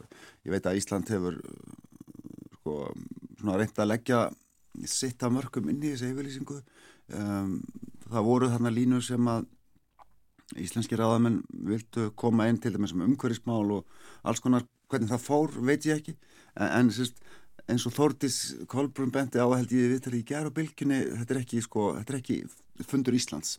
ég 0.47 0.53
veit 0.53 0.69
að 0.69 0.79
Ísland 0.79 1.11
hefur 1.11 1.39
sko, 2.59 2.77
reynt 3.43 3.81
að 3.83 3.91
leggja 3.91 4.21
sitt 4.87 5.23
af 5.23 5.33
mörgum 5.33 5.67
inn 5.71 5.83
í 5.83 5.91
þessi 5.91 6.13
yfirlýsingu 6.13 6.61
um, 7.17 7.57
það 8.11 8.27
voru 8.27 8.49
þarna 8.53 8.73
línur 8.73 9.03
sem 9.05 9.29
að 9.31 9.47
íslenski 10.55 10.95
ráðamenn 10.95 11.41
vildu 11.67 12.09
koma 12.15 12.47
inn 12.47 12.59
til 12.61 12.71
þeim 12.75 12.87
sem 12.87 13.03
umhverfismál 13.03 13.65
og 13.79 13.97
alls 14.23 14.39
konar 14.43 14.65
hvernig 14.87 15.11
það 15.11 15.25
fór 15.25 15.53
veit 15.67 15.85
ég 15.87 15.99
ekki. 15.99 16.15
En, 16.55 16.69
en 16.79 16.91
sérst, 16.95 17.19
eins 17.67 17.85
og 17.89 17.95
Þórdís 17.97 18.39
Kolbrun 18.71 19.11
benti 19.11 19.41
á 19.43 19.47
held 19.51 19.71
ég 19.75 19.91
við 19.91 19.97
þetta 19.97 20.15
í 20.15 20.25
gerð 20.27 20.51
og 20.51 20.57
bylginni 20.59 20.99
þetta 21.19 21.35
er 21.35 21.41
ekki, 21.41 21.63
sko, 21.65 21.87
þetta 21.99 22.15
er 22.15 22.19
ekki 22.21 22.37
fundur 22.87 23.17
Íslands. 23.17 23.57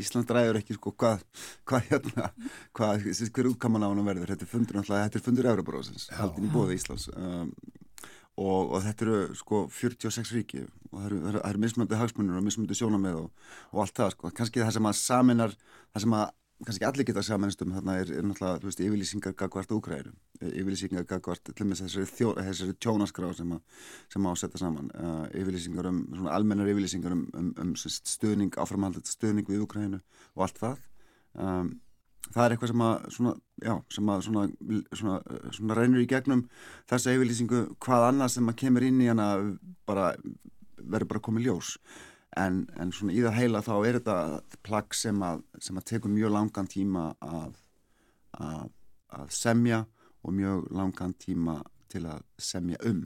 Ísland 0.00 0.30
ræður 0.32 0.58
ekki 0.62 0.74
sko 0.78 0.94
hvað 0.96 1.20
hva, 1.68 1.82
hérna, 1.90 2.30
hvað, 2.76 3.04
hver 3.34 3.50
útkaman 3.50 3.84
á 3.84 3.88
hann 3.90 4.06
verður. 4.06 4.32
Þetta 4.32 4.46
er 4.46 4.52
fundur 4.54 4.78
náttúrulega, 4.78 5.08
þetta 5.08 5.20
er 5.20 5.26
fundur 5.26 5.48
Európarósins 5.52 6.08
haldin 6.16 6.48
í 6.48 6.52
bóði 6.52 6.78
Íslands. 6.78 7.08
Um, 7.12 7.52
og, 8.40 8.72
og 8.72 8.78
þetta 8.84 9.06
eru 9.06 9.18
sko 9.36 9.64
46 9.72 10.36
ríki 10.36 10.62
og 10.64 10.94
það 10.98 11.08
eru, 11.08 11.18
það 11.24 11.48
eru, 11.50 11.64
mismunandi 11.64 11.98
hagsmunir 12.00 12.38
og 12.38 12.46
mismunandi 12.46 12.78
sjónamið 12.78 13.18
og, 13.24 13.50
og 13.72 13.82
allt 13.84 13.98
það 13.98 14.14
sko, 14.14 14.32
kannski 14.38 14.62
það 14.62 14.76
sem 14.78 14.88
að 14.88 15.00
saminar, 15.00 15.58
það 15.92 16.06
sem 16.06 16.16
að 16.20 16.30
kannski 16.62 16.86
allir 16.86 17.06
geta 17.06 17.22
samanist 17.26 17.62
um 17.64 17.72
þarna 17.74 17.96
er, 18.00 18.10
er 18.14 18.26
náttúrulega, 18.26 18.60
þú 18.62 18.68
veist, 18.68 18.82
yfirlýsingar 18.86 19.34
gagvart 19.38 19.72
Úkræðinu, 19.74 20.12
yfirlýsingar 20.46 21.06
gagvart 21.10 21.42
til 21.48 21.64
og 21.64 21.70
með 21.70 21.82
þessari, 21.82 22.10
þjó, 22.12 22.28
þessari 22.38 22.76
tjónaskrá 22.84 23.30
sem, 23.38 23.54
að, 23.56 23.88
sem 24.14 24.28
að 24.30 24.38
setja 24.42 24.62
saman, 24.62 24.90
uh, 24.94 25.24
yfirlýsingar 25.40 25.90
um, 25.90 26.02
svona 26.12 26.36
almennar 26.36 26.70
yfirlýsingar 26.70 27.16
um, 27.16 27.24
um, 27.38 27.50
um 27.64 27.72
stuðning, 27.82 28.54
áframhaldið 28.62 29.10
stuðning 29.10 29.50
við 29.50 29.66
Úkræðinu 29.66 30.02
og 30.36 30.46
allt 30.46 30.62
það. 30.62 30.86
Um, 31.32 31.72
það 32.30 32.44
er 32.44 32.54
eitthvað 32.54 32.70
sem 32.72 32.84
að, 32.86 33.08
svona, 33.16 33.32
já, 33.62 33.74
sem 33.92 34.12
að 34.12 34.22
svona, 34.26 34.44
svona, 35.00 35.18
svona 35.56 35.76
reynur 35.78 36.02
í 36.02 36.08
gegnum 36.10 36.46
þessa 36.90 37.16
yfirlýsingu 37.16 37.62
hvað 37.82 38.06
annað 38.08 38.32
sem 38.36 38.52
að 38.52 38.58
kemur 38.62 38.86
inn 38.86 39.02
í 39.02 39.10
hana 39.10 39.28
bara 39.88 40.12
verður 40.78 41.10
bara 41.14 41.24
komið 41.28 41.48
ljós. 41.48 41.76
En, 42.38 42.62
en 42.80 42.92
svona 42.96 43.12
í 43.12 43.20
það 43.20 43.36
heila 43.36 43.64
þá 43.64 43.74
er 43.76 43.98
þetta 43.98 44.60
plagg 44.64 44.96
sem 44.96 45.18
að, 45.26 45.42
að 45.60 45.84
tekur 45.90 46.14
mjög 46.14 46.32
langan 46.32 46.70
tíma 46.70 47.10
að, 47.20 47.58
að, 48.40 48.70
að 49.18 49.34
semja 49.36 49.82
og 50.22 50.36
mjög 50.38 50.70
langan 50.72 51.12
tíma 51.20 51.58
til 51.92 52.06
að 52.08 52.22
semja 52.40 52.80
um. 52.88 53.02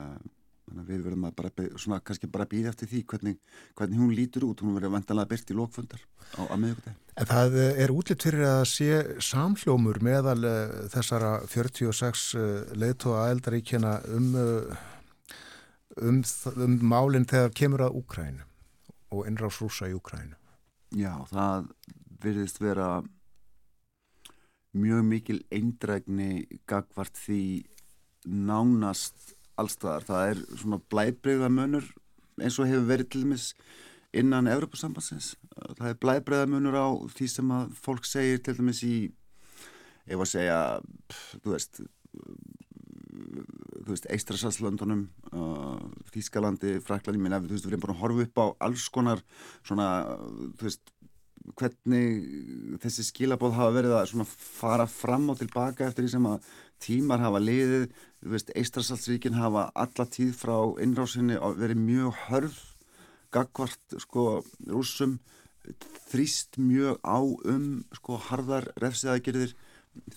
Að 0.00 0.33
við 0.64 1.04
verðum 1.04 1.26
að 1.28 1.34
bara, 1.38 1.68
svona 1.76 2.00
kannski 2.00 2.30
bara 2.32 2.48
býða 2.48 2.72
eftir 2.72 2.88
því 2.90 3.02
hvernig, 3.10 3.36
hvernig 3.76 4.00
hún 4.00 4.14
lítur 4.16 4.46
út. 4.48 4.62
Hún 4.64 4.78
verður 4.78 4.94
vantanlega 4.96 5.30
byrt 5.34 5.52
í 5.52 5.58
lokfundar 5.58 6.02
á, 6.38 6.42
á 6.48 6.54
miðugdegi. 6.56 6.96
En 7.14 7.28
það 7.30 7.58
er 7.84 7.92
útlitt 7.94 8.24
fyrir 8.26 8.48
að 8.48 8.64
sé 8.72 8.88
samhljómur 9.22 10.00
meðal 10.02 10.40
þessara 10.90 11.36
46 11.46 12.24
leitu 12.80 13.14
að 13.14 13.36
eldaríkjana 13.36 14.00
um 14.16 14.34
um, 16.02 16.22
um 16.56 16.78
málinn 16.82 17.28
þegar 17.28 17.54
kemur 17.54 17.84
að 17.86 18.00
Úkrænu 18.00 18.46
og 19.14 19.28
innráðs 19.28 19.60
rúsa 19.62 19.88
í 19.90 19.94
Úkrænu. 19.96 20.34
Já, 20.94 21.12
það 21.30 21.68
virðist 22.24 22.60
vera 22.62 22.88
mjög 24.74 25.06
mikil 25.06 25.38
eindrægni 25.54 26.46
gagvart 26.70 27.18
því 27.18 27.42
nánast 28.24 29.33
allstaðar. 29.60 30.06
Það 30.08 30.30
er 30.30 30.42
svona 30.60 30.80
blæbreyðamönur 30.92 31.90
eins 32.42 32.58
og 32.58 32.70
hefur 32.70 32.88
verið 32.88 33.10
til 33.12 33.24
dæmis 33.24 33.50
innan 34.14 34.50
Evropasambansins. 34.50 35.34
Það 35.78 35.90
er 35.90 36.00
blæbreyðamönur 36.02 36.78
á 36.78 36.88
því 37.14 37.28
sem 37.30 37.52
að 37.54 37.76
fólk 37.84 38.08
segir 38.08 38.42
til 38.44 38.56
dæmis 38.58 38.82
í, 38.86 38.96
ef 40.06 40.24
að 40.24 40.32
segja, 40.34 40.58
pff, 41.10 41.36
þú 41.44 41.54
veist, 41.54 41.82
þú 43.84 43.90
veist, 43.90 44.08
Eistrasalslöndunum, 44.14 45.06
uh, 45.32 45.78
Þískalandi, 46.14 46.78
Fraklandi, 46.84 47.22
minna, 47.22 47.42
þú 47.42 47.56
veist, 47.56 47.68
við 47.68 47.74
erum 47.74 47.86
bara 47.86 47.96
að 47.96 48.02
horfa 48.02 48.28
upp 48.28 48.42
á 48.42 48.46
alls 48.68 48.88
konar 48.94 49.24
svona, 49.62 49.88
þú 50.58 50.68
veist, 50.68 50.94
hvernig 51.58 52.78
þessi 52.80 53.04
skilabóð 53.10 53.58
hafa 53.58 53.74
verið 53.74 53.94
að 53.98 54.30
fara 54.30 54.86
fram 54.88 55.28
og 55.32 55.40
tilbaka 55.42 55.90
eftir 55.90 56.06
því 56.06 56.12
sem 56.14 56.28
að 56.30 56.46
tímar 56.84 57.22
hafa 57.24 57.40
liðið, 57.42 57.88
Eistrasalsríkin 58.56 59.36
hafa 59.36 59.66
alla 59.74 60.06
tíð 60.08 60.32
frá 60.38 60.56
innrásinni 60.84 61.36
verið 61.58 61.80
mjög 61.80 62.20
hörð, 62.28 62.60
gagvart, 63.34 63.98
sko, 64.04 64.44
rúsum, 64.70 65.18
þrýst 66.12 66.60
mjög 66.60 67.00
á 67.04 67.18
um, 67.20 67.68
sko, 67.96 68.20
harðar 68.28 68.70
refsiðaðgerðir, 68.80 69.56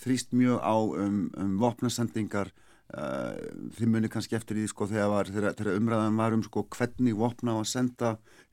þrýst 0.02 0.32
mjög 0.36 0.60
á 0.60 0.76
um, 0.76 1.20
um 1.36 1.60
vopnasendingar, 1.60 2.52
Uh, 2.88 3.34
þið 3.76 3.88
munir 3.92 4.08
kannski 4.08 4.32
eftir 4.38 4.56
því 4.56 4.62
sko 4.70 4.86
þegar, 4.88 5.28
þegar, 5.28 5.52
þegar 5.58 5.76
umræðan 5.76 6.14
var 6.16 6.32
um 6.32 6.40
sko 6.46 6.62
hvernig 6.72 7.18
vopna 7.20 7.52
á 7.52 7.60
að 7.60 7.66
senda 7.68 8.12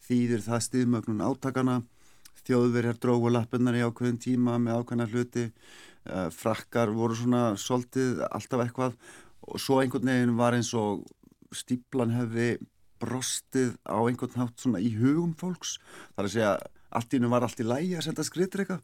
þýðir 0.09 0.41
það 0.43 0.65
stiðmögnun 0.65 1.21
átakana 1.23 1.75
þjóðverjar 2.45 2.99
drógu 2.99 3.31
lappinnar 3.31 3.77
í 3.79 3.85
ákveðin 3.85 4.19
tíma 4.21 4.57
með 4.59 4.81
ákveðna 4.81 5.07
hluti 5.13 5.45
frakkar 6.35 6.93
voru 6.93 7.17
svona 7.17 7.43
soltið 7.59 8.23
alltaf 8.29 8.65
eitthvað 8.65 8.97
og 9.45 9.61
svo 9.61 9.81
einhvern 9.81 10.09
veginn 10.09 10.37
var 10.39 10.57
eins 10.57 10.71
og 10.77 11.05
stíplan 11.55 12.13
hefði 12.15 12.55
brostið 13.01 13.75
á 13.85 13.99
einhvern 14.05 14.39
nátt 14.39 14.61
svona 14.61 14.81
í 14.81 14.93
hugum 14.97 15.35
fólks. 15.37 15.77
Þar 16.15 16.27
að 16.27 16.33
segja 16.35 16.53
allt 16.95 17.17
ínum 17.17 17.33
var 17.35 17.45
allt 17.45 17.61
í 17.61 17.67
lægi 17.67 17.97
að 17.97 18.07
senda 18.07 18.25
skriðdreika 18.25 18.79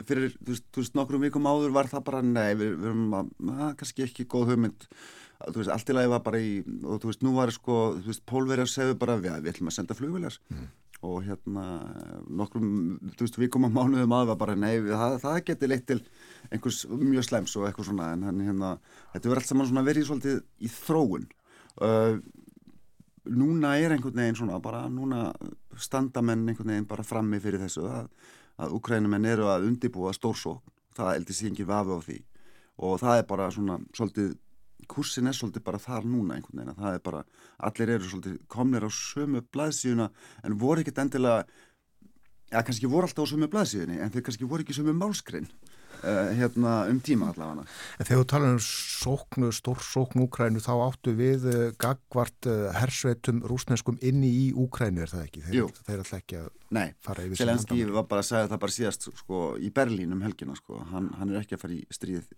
fyrir, 0.00 0.32
þú 0.40 0.80
veist, 0.80 0.94
nokkrum 0.96 1.24
vikum 1.26 1.48
áður 1.48 1.74
var 1.74 1.90
það 1.90 2.04
bara, 2.06 2.22
nei, 2.24 2.54
við, 2.56 2.76
við 2.80 2.88
erum 2.90 3.16
að, 3.18 3.32
að 3.52 3.74
kannski 3.82 4.06
ekki 4.06 4.28
góð 4.30 4.54
hugmynd. 4.54 4.86
Veist, 5.42 5.72
allt 5.74 5.90
í 5.90 5.96
lagi 5.96 6.12
var 6.12 6.22
bara 6.24 6.40
í, 6.40 6.52
og 6.86 7.02
þú 7.02 7.10
veist, 7.10 7.24
nú 7.26 7.34
var 7.36 7.52
sko, 7.54 7.78
þú 7.98 8.12
veist, 8.12 8.24
pólverjar 8.30 8.70
segðu 8.70 8.96
bara 9.00 9.18
við, 9.20 9.34
við 9.42 9.52
ætlum 9.52 9.72
að 9.72 9.76
senda 9.76 9.96
flugvilar 9.98 10.38
mm. 10.54 10.68
Og 11.02 11.22
hérna, 11.26 11.64
nokkrum 12.30 12.68
þú 13.16 13.26
veist, 13.26 13.38
vikum 13.40 13.66
á 13.66 13.70
mánuðum 13.74 14.14
aður 14.14 14.32
var 14.32 14.40
bara, 14.44 14.58
nei 14.58 14.76
það, 14.86 15.16
það 15.24 15.38
geti 15.48 15.70
leitt 15.70 15.88
til 15.88 15.98
einhvers 16.50 16.84
mjög 16.90 17.26
slæms 17.26 17.56
og 17.58 17.66
eitthvað 17.68 17.88
svona, 17.90 18.12
en 18.14 18.44
hérna 18.46 18.76
þetta 19.14 19.26
verður 19.26 19.42
allt 19.42 19.50
saman 19.50 19.70
svona 19.70 19.86
verið 19.88 20.06
svolítið 20.08 20.38
í 20.62 20.70
þróun. 20.76 21.26
Uh, 21.82 22.20
núna 23.32 23.74
er 23.80 23.96
einhvern 23.96 24.22
veginn 24.22 24.38
svona, 24.38 24.60
bara 24.62 24.84
núna 24.92 25.30
standa 25.74 26.22
menn 26.22 26.46
einhvern 26.46 26.74
veginn 26.74 26.88
bara 26.90 27.06
frammi 27.06 27.42
fyrir 27.42 27.62
þessu 27.64 27.88
að 27.90 28.08
að 28.60 28.76
Ukrænumenn 28.78 29.28
eru 29.28 29.48
að 29.50 29.66
undibúa 29.70 30.12
stórsókn, 30.16 30.62
það 30.96 31.16
eldi 31.16 31.36
sér 31.36 31.52
ekki 31.52 31.68
vafi 31.68 31.96
á 31.96 32.00
því. 32.06 32.18
Og 32.82 32.98
það 33.00 33.20
er 33.20 33.28
bara 33.28 33.50
svona 33.54 33.78
svolítið, 33.96 34.34
kursin 34.92 35.30
er 35.30 35.36
svolítið 35.38 35.64
bara 35.66 35.80
þar 35.82 36.06
núna 36.08 36.36
einhvern 36.38 36.62
veginn, 36.62 36.78
það 36.78 36.96
er 36.98 37.04
bara 37.08 37.24
allir 37.68 37.94
eru 37.96 38.08
svolítið 38.12 38.38
komnir 38.52 38.86
á 38.86 38.90
sömu 38.92 39.42
blaðsíðuna 39.54 40.10
en 40.44 40.58
voru 40.60 40.84
ekkert 40.84 41.02
endilega 41.06 41.44
ja, 42.52 42.62
kannski 42.62 42.90
voru 42.90 43.08
alltaf 43.08 43.24
á 43.24 43.32
sömu 43.32 43.48
blaðsíðunni 43.52 44.00
en 44.02 44.12
þeir 44.12 44.26
kannski 44.28 44.48
voru 44.48 44.64
ekki 44.66 44.76
sömu 44.76 44.92
málskrein 44.96 45.46
uh, 46.02 46.32
hérna 46.36 46.74
um 46.90 46.98
tíma 47.04 47.30
allavega 47.32 47.64
En 47.64 48.08
þegar 48.08 48.20
þú 48.22 48.26
talar 48.32 48.54
um 48.56 48.60
sóknu, 48.66 49.50
stórsókn 49.56 50.22
Úkrænu 50.26 50.60
þá 50.64 50.72
áttu 50.84 51.14
við 51.16 51.46
uh, 51.48 51.62
gagvart 51.80 52.48
uh, 52.50 52.68
hersveitum 52.76 53.40
rúsneskum 53.48 53.96
inni 54.04 54.30
í 54.42 54.44
Úkrænu 54.52 55.04
er 55.06 55.12
það 55.14 55.24
ekki? 55.28 55.44
Þeir, 55.48 55.58
Jú. 55.62 55.68
þeir 55.88 56.04
ætla 56.04 56.20
ekki 56.22 56.40
að 56.42 56.50
Nei, 56.72 56.86
fara 57.04 57.26
yfir 57.26 57.40
Selenski 57.42 57.74
landamæri. 57.76 57.96
var 57.98 58.08
bara 58.12 58.24
að 58.24 58.30
segja 58.30 58.50
það 58.52 58.62
bara 58.66 58.76
síðast 58.78 59.08
sko, 59.22 59.42
í 59.60 59.72
Berlín 59.74 60.12
um 60.16 60.24
helgina 60.24 60.56
sko. 60.58 60.80
hann, 60.92 61.10
hann 61.18 61.32
er 61.32 61.42
ekki 61.42 61.56
að 61.58 61.64
fara 61.66 61.78
í 61.78 61.82
stríð 61.92 62.28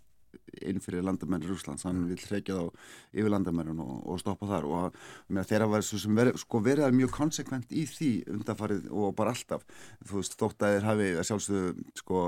inn 0.65 0.81
fyrir 0.85 1.05
landamæri 1.07 1.49
Rúslands, 1.51 1.87
hann 1.89 2.05
vil 2.11 2.21
hreikja 2.21 2.59
þá 2.59 2.89
yfir 3.13 3.33
landamærin 3.33 3.83
og, 3.85 4.01
og 4.07 4.23
stoppa 4.23 4.49
þar. 4.51 4.69
Og 4.69 5.45
þeirra 5.51 5.69
var 5.71 5.85
svo 5.87 6.01
sem 6.03 6.17
verið 6.17 6.41
sko, 6.43 6.63
verið 6.65 6.89
að 6.89 6.99
mjög 7.01 7.15
konsekvent 7.19 7.75
í 7.75 7.85
því 7.91 8.11
undanfarið 8.37 8.91
og 8.93 9.15
bara 9.19 9.35
alltaf, 9.35 9.67
þú 10.05 10.21
veist, 10.21 10.39
þótt 10.41 10.67
að 10.67 10.77
þeir 10.77 10.91
hafi 10.91 11.13
sjálfsögðu 11.31 11.89
sko 12.03 12.27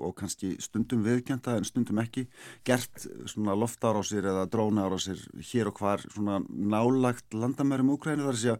og 0.00 0.14
kannski 0.18 0.56
stundum 0.62 1.04
viðkjönda 1.04 1.54
en 1.58 1.66
stundum 1.66 2.00
ekki, 2.02 2.26
gert 2.66 3.04
svona 3.30 3.54
loftárásir 3.58 4.26
eða 4.26 4.48
drónaárásir 4.50 5.20
hér 5.52 5.70
og 5.70 5.78
hvar 5.78 6.02
svona 6.08 6.40
nálagt 6.48 7.36
landamærum 7.36 7.94
Úkrænu 7.94 8.26
þar 8.26 8.34
að 8.34 8.42
segja 8.42 8.58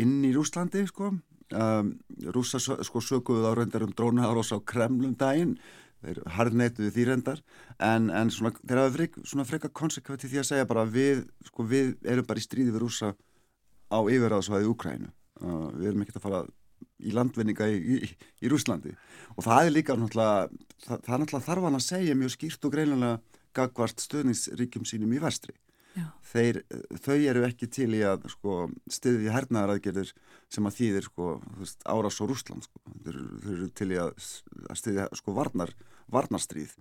inn 0.00 0.20
í 0.26 0.32
Rúslandi 0.36 0.86
sko. 0.86 1.12
Um, 1.50 1.96
rúsa 2.30 2.60
sko 2.62 3.00
sökuðu 3.02 3.42
þá 3.42 3.56
reyndar 3.58 3.82
um 3.82 3.94
drónaárás 3.98 4.52
á 4.54 4.62
Kremlum 4.62 5.16
daginn 5.18 5.56
þeir 6.04 6.20
harðneituðu 6.36 6.92
því 6.94 7.06
reyndar. 7.08 7.42
En, 7.78 8.10
en 8.14 8.32
svona, 8.34 8.54
þeir 8.60 8.82
hafa 8.82 8.94
frek, 8.96 9.18
svona 9.24 9.48
freka 9.48 9.72
konsekventi 9.82 10.30
því 10.30 10.42
að 10.42 10.48
segja 10.52 10.68
bara 10.70 10.86
við, 10.88 11.26
sko, 11.48 11.66
við 11.68 11.92
erum 12.08 12.28
bara 12.28 12.40
í 12.40 12.46
stríði 12.46 12.74
við 12.74 12.84
rúsa 12.84 13.14
á 13.90 13.98
yfirraðsvæði 14.00 14.70
Úkrænu 14.70 15.10
uh, 15.10 15.68
við 15.74 15.90
erum 15.90 16.04
ekkert 16.04 16.20
að 16.20 16.26
fara 16.26 16.42
í 17.00 17.12
landvinninga 17.16 17.66
í, 17.68 17.78
í, 17.80 18.10
í 18.44 18.50
Rúslandi 18.52 18.92
og 19.34 19.44
það 19.44 19.66
er 19.66 19.74
líka 19.74 19.96
náttúrulega 19.98 20.48
það, 20.84 21.02
það 21.06 21.14
er 21.14 21.22
náttúrulega 21.22 21.46
þarf 21.48 21.66
hann 21.66 21.78
að 21.78 21.86
segja 21.86 22.16
mjög 22.16 22.34
skýrt 22.36 22.66
og 22.68 22.74
greinlega 22.74 23.40
gagvart 23.56 24.04
stöðningsríkjum 24.04 24.86
sínum 24.86 25.12
í 25.16 25.20
vestri. 25.22 25.56
Þeir, 26.30 26.60
þau 27.02 27.16
eru 27.16 27.44
ekki 27.48 27.68
til 27.72 27.90
í 27.98 28.02
að 28.06 28.28
sko, 28.32 28.68
styðja 28.90 29.34
hernaðaraðgerðir 29.34 30.12
sem 30.52 30.68
að 30.68 30.76
þýðir 30.78 31.08
sko, 31.08 31.28
árás 31.84 32.20
og 32.22 32.30
Rússland 32.30 32.66
sko. 32.66 32.82
þau 33.04 33.52
eru 33.56 33.68
til 33.74 33.90
í 33.90 34.00
að, 34.00 34.14
að 34.68 34.80
styðja 34.82 35.10
sko, 35.18 35.36
varnar, 35.36 35.74
varnarstríð. 36.12 36.74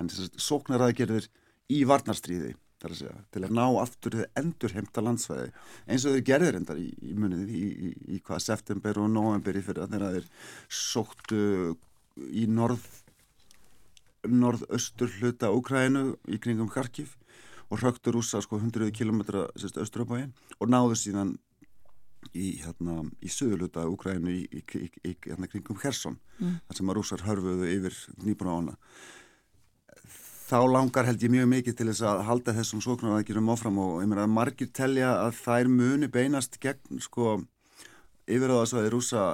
En 0.00 0.10
sóknaraðgerðir 0.10 1.30
í 1.72 1.82
varnarstríði 1.88 2.54
að 2.86 2.98
segja, 3.00 3.14
til 3.32 3.42
að 3.46 3.54
ná 3.56 3.64
aftur 3.80 4.16
þau 4.20 4.26
endur 4.38 4.74
heimta 4.76 5.02
landsvæði. 5.02 5.48
Eins 5.88 6.04
og 6.06 6.16
þau 6.16 6.26
gerðir 6.28 6.58
endar 6.60 6.78
í, 6.78 6.90
í 7.02 7.14
munið 7.18 7.48
í, 7.48 7.62
í, 7.88 7.90
í 8.16 8.20
hvað 8.26 8.44
september 8.44 9.00
og 9.02 9.10
november 9.10 9.56
fyrir 9.56 9.88
þegar 9.90 10.16
þeir 10.18 10.28
sóttu 10.68 11.40
í 12.30 12.46
norð 12.46 12.84
norðaustur 14.26 15.12
hluta 15.20 15.52
Úkrænu 15.54 16.16
í 16.32 16.38
kringum 16.42 16.70
Kharkiv 16.72 17.14
og 17.70 17.80
hröktu 17.82 18.14
rúsa 18.14 18.40
sko 18.44 18.60
100 18.60 18.92
km 18.94 19.24
austur 19.56 20.04
á 20.04 20.06
bæin 20.06 20.32
og 20.60 20.70
náðu 20.70 20.96
síðan 20.98 21.36
í, 22.34 22.58
hérna, 22.62 23.02
í 23.22 23.28
söðuluta 23.30 23.86
Úkrænu 23.88 24.30
í, 24.30 24.42
í, 24.50 24.88
í, 25.06 25.14
hérna, 25.26 25.48
kringum 25.50 25.78
Kherson 25.80 26.18
Mm. 26.36 26.58
þar 26.68 26.76
sem 26.76 26.90
að 26.90 26.96
rússar 26.98 27.22
hörfuðu 27.24 27.68
yfir 27.72 27.94
nýbúna 28.20 28.56
ána 28.58 28.74
þá 30.46 30.58
langar 30.68 31.06
held 31.08 31.22
ég 31.24 31.32
mjög 31.32 31.46
mikið 31.48 31.76
til 31.78 31.86
þess 31.88 32.02
að 32.04 32.20
halda 32.28 32.52
þessum 32.58 32.82
sóknaraðgjörum 32.84 33.48
áfram 33.54 33.78
og 33.80 34.02
ég 34.02 34.10
meina 34.10 34.26
að 34.26 34.34
margir 34.34 34.68
telja 34.68 35.14
að 35.22 35.32
þær 35.40 35.70
muni 35.72 36.10
beinast 36.12 36.58
gegn 36.60 37.00
sko 37.00 37.38
yfirraðasvæði 38.28 38.92
rúsa 38.92 39.24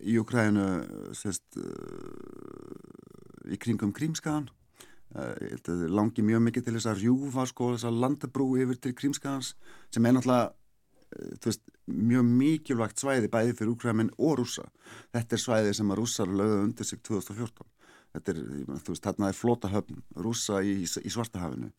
í 0.00 0.16
Ukrænu 0.22 0.64
sérst 1.18 1.60
í 3.52 3.60
kringum 3.60 3.92
Krímskaðan 3.92 4.48
uh, 5.16 5.34
ég 5.42 5.56
held 5.56 5.72
að 5.72 5.84
þau 5.84 5.98
langi 5.98 6.24
mjög 6.26 6.46
mikið 6.46 6.66
til 6.66 6.76
þess 6.78 6.90
að 6.92 7.02
rjúfa 7.04 7.46
sko 7.50 7.72
þess 7.74 7.90
að 7.90 8.00
landabrú 8.04 8.48
yfir 8.62 8.80
til 8.80 8.96
Krímskaðans 8.98 9.54
sem 9.90 10.06
er 10.06 10.16
náttúrulega 10.16 10.50
þú 11.10 11.50
veist, 11.50 11.62
mjög 11.90 12.26
mikilvægt 12.38 13.02
svæði 13.02 13.30
bæði 13.32 13.56
fyrir 13.58 13.72
Ukræmin 13.74 14.12
og 14.18 14.38
rúsa 14.40 14.68
þetta 15.10 15.36
er 15.36 15.42
svæði 15.42 15.74
sem 15.74 15.90
að 15.90 16.02
rússar 16.02 16.30
lögðu 16.30 16.62
undir 16.62 16.86
sig 16.86 17.02
2014 17.02 17.66
þetta 18.14 18.32
er, 18.34 18.40
veist, 18.70 19.04
þarna 19.04 19.30
er 19.30 19.38
flota 19.38 19.70
höfn 19.72 20.00
rúsa 20.18 20.62
í, 20.66 20.80
í 20.82 21.12
Svartahafinu. 21.12 21.70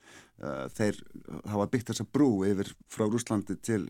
Uh, 0.41 0.67
þeir 0.75 1.01
hafa 1.51 1.67
byggt 1.71 1.91
þessa 1.91 2.07
brú 2.07 2.29
yfir 2.47 2.71
frá 2.91 3.05
Rúslandi 3.07 3.57
til, 3.63 3.85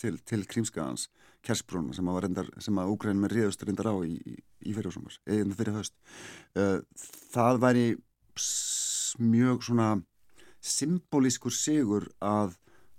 til, 0.00 0.18
til 0.28 0.44
Krímskaðans 0.48 1.08
Kersbrún 1.44 1.92
sem 1.94 2.08
að, 2.10 2.28
að 2.34 2.92
Úgræn 2.92 3.20
með 3.22 3.36
riðust 3.36 3.62
reyndar 3.64 3.92
á 3.92 3.96
í, 4.02 4.18
í, 4.18 4.74
fyrirsumars, 4.74 5.20
eða 5.28 5.54
fyrir 5.58 5.76
höst 5.76 5.94
það 7.32 7.60
væri 7.62 7.84
mjög 9.18 9.66
svona 9.66 9.90
symbolískur 10.64 11.54
sigur 11.54 12.08
að, 12.24 12.56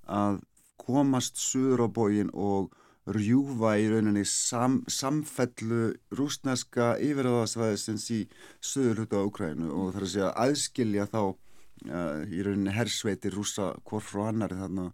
að 0.07 0.41
komast 0.79 1.39
suður 1.41 1.85
á 1.85 1.87
bógin 1.91 2.31
og 2.33 2.71
rjúfa 3.09 3.73
í 3.81 3.87
rauninni 3.89 4.23
sam, 4.27 4.81
samfellu 4.89 5.93
rúsneska 6.13 6.93
yfirraðasvæðisins 7.01 8.09
í 8.13 8.19
söður 8.61 9.03
hluta 9.03 9.21
á 9.21 9.27
Ukrænu 9.27 9.69
og 9.73 9.93
það 9.93 9.99
er 9.99 10.05
að 10.05 10.11
segja 10.13 10.33
aðskilja 10.43 11.07
þá 11.09 11.21
uh, 11.23 12.19
í 12.29 12.43
rauninni 12.45 12.75
hersveiti 12.75 13.31
rúsa 13.33 13.71
hvort 13.81 14.05
frá 14.05 14.27
annari 14.29 14.59
þarna 14.59 14.89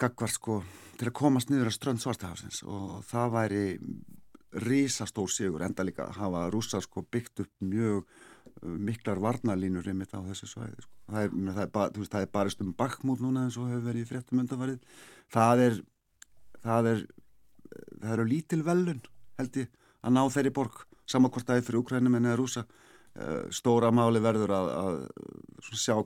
gagvart 0.00 0.36
sko 0.36 0.58
til 0.98 1.08
að 1.08 1.16
komast 1.16 1.50
niður 1.50 1.70
að 1.70 1.78
strönd 1.78 2.02
svartahafsins 2.02 2.62
og 2.66 3.00
það 3.08 3.34
væri 3.38 3.64
risastór 4.64 5.30
sigur 5.32 5.64
enda 5.66 5.86
líka 5.86 6.08
að 6.08 6.20
hafa 6.20 6.44
rúsa 6.52 6.82
sko 6.84 7.02
byggt 7.10 7.46
upp 7.46 7.64
mjög 7.64 8.04
miklar 8.62 9.20
varnalínur 9.20 9.88
einmitt 9.90 10.14
á 10.14 10.20
þessu 10.24 10.48
svæði 10.48 10.84
sko. 10.84 10.92
það, 11.10 11.20
er, 11.24 11.34
það, 11.50 11.62
er 11.64 11.72
ba, 11.74 11.88
veist, 11.96 12.12
það 12.12 12.26
er 12.26 12.32
barist 12.32 12.62
um 12.64 12.72
bakmút 12.78 13.20
núna 13.24 13.44
eins 13.44 13.58
og 13.60 13.68
hefur 13.72 13.88
verið 13.88 14.06
í 14.06 14.08
fréttum 14.08 14.40
undanfarið. 14.44 14.96
Það 15.34 15.64
er 15.66 15.78
það 16.64 16.90
er 16.92 17.04
það 18.00 18.16
eru 18.16 18.26
lítil 18.30 18.62
velun 18.64 19.04
held 19.38 19.60
ég 19.60 19.78
að 20.04 20.16
ná 20.16 20.24
þeirri 20.30 20.54
borg. 20.54 20.84
Er 21.04 21.60
fyrir 21.60 21.82
Ukrænum 21.82 22.14
en 22.16 22.30
eða 22.30 22.38
rúsa 22.40 22.62
Uh, 23.14 23.44
stóra 23.54 23.92
máli 23.94 24.18
verður 24.18 24.50
að, 24.50 24.68
að 24.74 25.74
sjá 25.78 26.00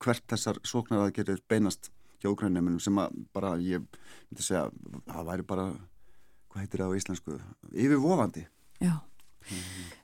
hvert 0.00 0.22
þessar 0.32 0.56
sóknaraðgerðir 0.64 1.42
beinast 1.44 1.90
hjá 2.22 2.30
Ukrænum 2.30 2.78
sem 2.80 3.00
að 3.02 3.18
bara 3.36 3.50
ég 3.60 3.84
myndi 4.30 4.46
segja 4.46 4.62
það 5.10 5.26
væri 5.28 5.44
bara 5.50 5.66
hvað 6.48 6.62
heitir 6.62 6.80
það 6.80 6.88
á 6.88 6.96
íslensku? 6.96 7.36
Yfirvofandi. 7.74 8.46
Já, 8.80 8.94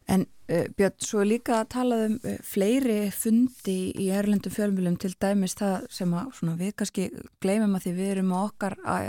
en 0.09 0.24
uh, 0.24 0.66
Björn, 0.76 0.98
svo 1.05 1.22
líka 1.26 1.60
að 1.60 1.70
tala 1.74 2.02
um 2.06 2.18
uh, 2.22 2.36
fleiri 2.47 2.98
fundi 3.14 3.78
í 3.93 4.09
erlendum 4.14 4.52
fjölmjölum 4.55 4.98
til 5.01 5.14
dæmis 5.20 5.56
það 5.59 5.89
sem 5.93 6.12
að 6.16 6.30
svona, 6.39 6.59
við 6.60 6.76
kannski 6.80 7.09
gleymum 7.44 7.76
að 7.76 7.86
því 7.86 7.97
við 7.98 8.12
erum 8.14 8.32
á 8.32 8.39
okkar 8.40 8.76
að, 8.89 9.09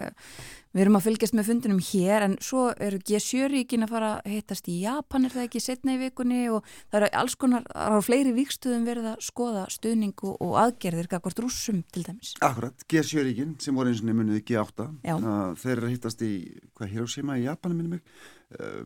við 0.75 0.83
erum 0.83 0.99
að 0.99 1.05
fylgjast 1.07 1.37
með 1.37 1.49
fundinum 1.49 1.81
hér 1.89 2.25
en 2.27 2.35
svo 2.43 2.65
eru 2.75 2.99
G7-ríkin 3.07 3.85
að 3.87 3.93
fara 3.95 4.09
að 4.17 4.33
hittast 4.35 4.67
í 4.71 4.75
Japan 4.83 5.27
er 5.27 5.35
það 5.35 5.45
ekki 5.47 5.63
setna 5.63 5.95
í 5.95 6.01
vikunni 6.03 6.41
og 6.53 6.67
það 6.89 6.99
eru 6.99 7.11
alls 7.21 7.37
konar, 7.39 7.69
eru 7.87 8.01
fleiri 8.05 8.35
vikstuðum 8.35 8.87
verið 8.89 9.11
að 9.13 9.23
skoða 9.29 9.65
stuðning 9.71 10.25
og, 10.27 10.57
aðgerðir 10.65 11.11
gagvart 11.13 11.39
rússum 11.45 11.83
til 11.93 12.03
dæmis. 12.09 12.35
Akkurat, 12.43 12.83
G7-ríkin 12.91 13.55
sem 13.63 13.79
voru 13.79 13.93
eins 13.93 14.03
og 14.03 14.11
nefnuð 14.11 14.43
G8 14.43 14.89
Já. 15.07 15.15
uh, 15.15 15.55
þeir 15.59 15.77
eru 15.77 15.87
að 15.87 15.95
hittast 15.95 16.27
í 16.27 16.33
hvað, 16.75 16.91
Hiroshima 16.93 17.39
í 17.39 17.47
Japani 17.47 17.79
minnum 17.79 17.97
mig 17.97 18.59
uh, 18.59 18.83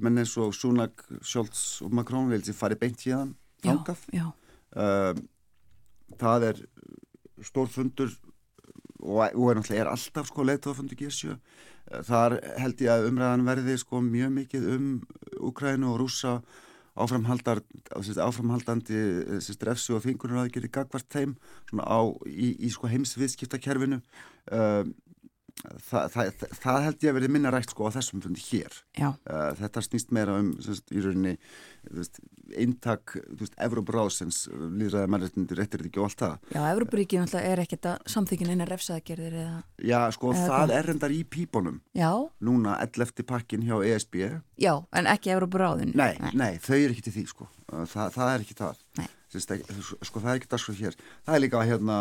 menn 0.00 0.20
eins 0.22 0.34
og 0.40 0.54
Sunak, 0.56 1.04
Scholz 1.22 1.82
og 1.84 1.94
Macron 1.94 2.30
vil 2.32 2.44
sem 2.44 2.56
fari 2.56 2.78
beint 2.80 3.04
þangað. 3.04 4.06
Já, 4.12 4.26
uh, 4.76 5.12
það 6.20 6.48
er 6.50 6.64
stór 7.44 7.70
fundur 7.72 8.10
og, 9.04 9.20
og 9.34 9.50
er 9.52 9.62
er 9.76 9.92
alltaf 9.92 10.28
sko 10.30 10.44
leituðafundur 10.44 11.00
G7 11.00 11.38
Uh, 11.84 12.00
þar 12.00 12.38
held 12.56 12.80
ég 12.80 12.88
að 12.88 13.10
umræðan 13.10 13.42
verði 13.44 13.74
sko 13.76 14.00
mjög 14.00 14.30
mikið 14.38 14.68
um 14.72 14.86
Ukrænu 15.44 15.90
og 15.92 15.98
rúsa 16.00 16.38
áframhaldar, 16.94 17.60
sérst, 17.98 18.20
áframhaldandi 18.22 19.00
sérst, 19.42 19.64
refsu 19.66 19.96
og 19.96 20.04
þingunar 20.04 20.44
aðgerði 20.44 20.70
gagvart 20.76 21.08
þeim 21.10 21.34
á, 21.82 22.06
í, 22.30 22.54
í 22.54 22.70
sko 22.70 22.88
heimsviðskiptakerfinu. 22.88 23.98
Uh, 24.48 24.86
það, 25.62 26.06
það, 26.14 26.30
það, 26.40 26.54
það 26.64 26.78
held 26.84 27.04
ég 27.06 27.10
að 27.12 27.16
verði 27.18 27.30
minna 27.36 27.50
rætt 27.54 27.70
sko 27.72 27.86
á 27.88 27.94
þessum 27.98 28.22
fundi 28.24 28.42
hér 28.50 28.80
Uh, 29.04 29.50
þetta 29.58 29.82
snýst 29.82 30.12
meira 30.14 30.36
um 30.38 30.52
sérst, 30.62 30.90
í 30.94 31.00
rauninni 31.02 31.32
veist, 31.90 32.20
eintak 32.56 33.14
Evróbráðsins 33.64 34.44
líðræði 34.52 35.10
mannréttindi 35.10 35.56
réttir 35.58 35.82
ekki 35.88 36.00
og 36.02 36.06
allt 36.10 36.20
það 36.22 36.34
já, 36.54 36.60
Evrópuríki 36.74 37.18
náttúrulega 37.20 37.52
er 37.54 37.62
ekkert 37.64 37.88
að 37.90 38.12
samþykjun 38.14 38.52
eina 38.54 38.68
refsaðgerðir 38.70 39.36
eða, 39.42 39.56
já 39.90 39.98
sko 40.14 40.32
Eða 40.34 40.44
það 40.44 40.54
hvað? 40.54 40.74
er 40.78 40.88
reyndar 40.90 41.14
í 41.16 41.20
pípunum 41.36 41.80
já, 41.98 42.10
núna 42.48 42.76
11. 42.84 43.24
pakkin 43.32 43.66
hjá 43.66 43.76
ESB 43.90 44.20
já, 44.62 44.72
en 44.92 45.10
ekki 45.14 45.34
Evrópuráðin. 45.34 45.94
nei, 45.98 46.14
nei, 46.38 46.52
þau 46.62 46.76
eru 46.78 46.94
ekki 46.96 47.08
til 47.10 47.16
því 47.20 47.26
sko 47.34 47.50
Uh, 47.74 47.86
það, 47.88 48.10
það 48.12 48.28
er 48.30 48.42
ekki 48.44 48.54
það 48.58 48.80
Nei. 49.00 49.06
Sko 49.40 50.20
það 50.22 50.30
er 50.30 50.38
ekki 50.38 50.62
sko 50.62 50.76
hér 50.78 50.96
það 51.26 51.34
er 51.34 51.42
líka 51.42 51.66
hérna, 51.66 51.98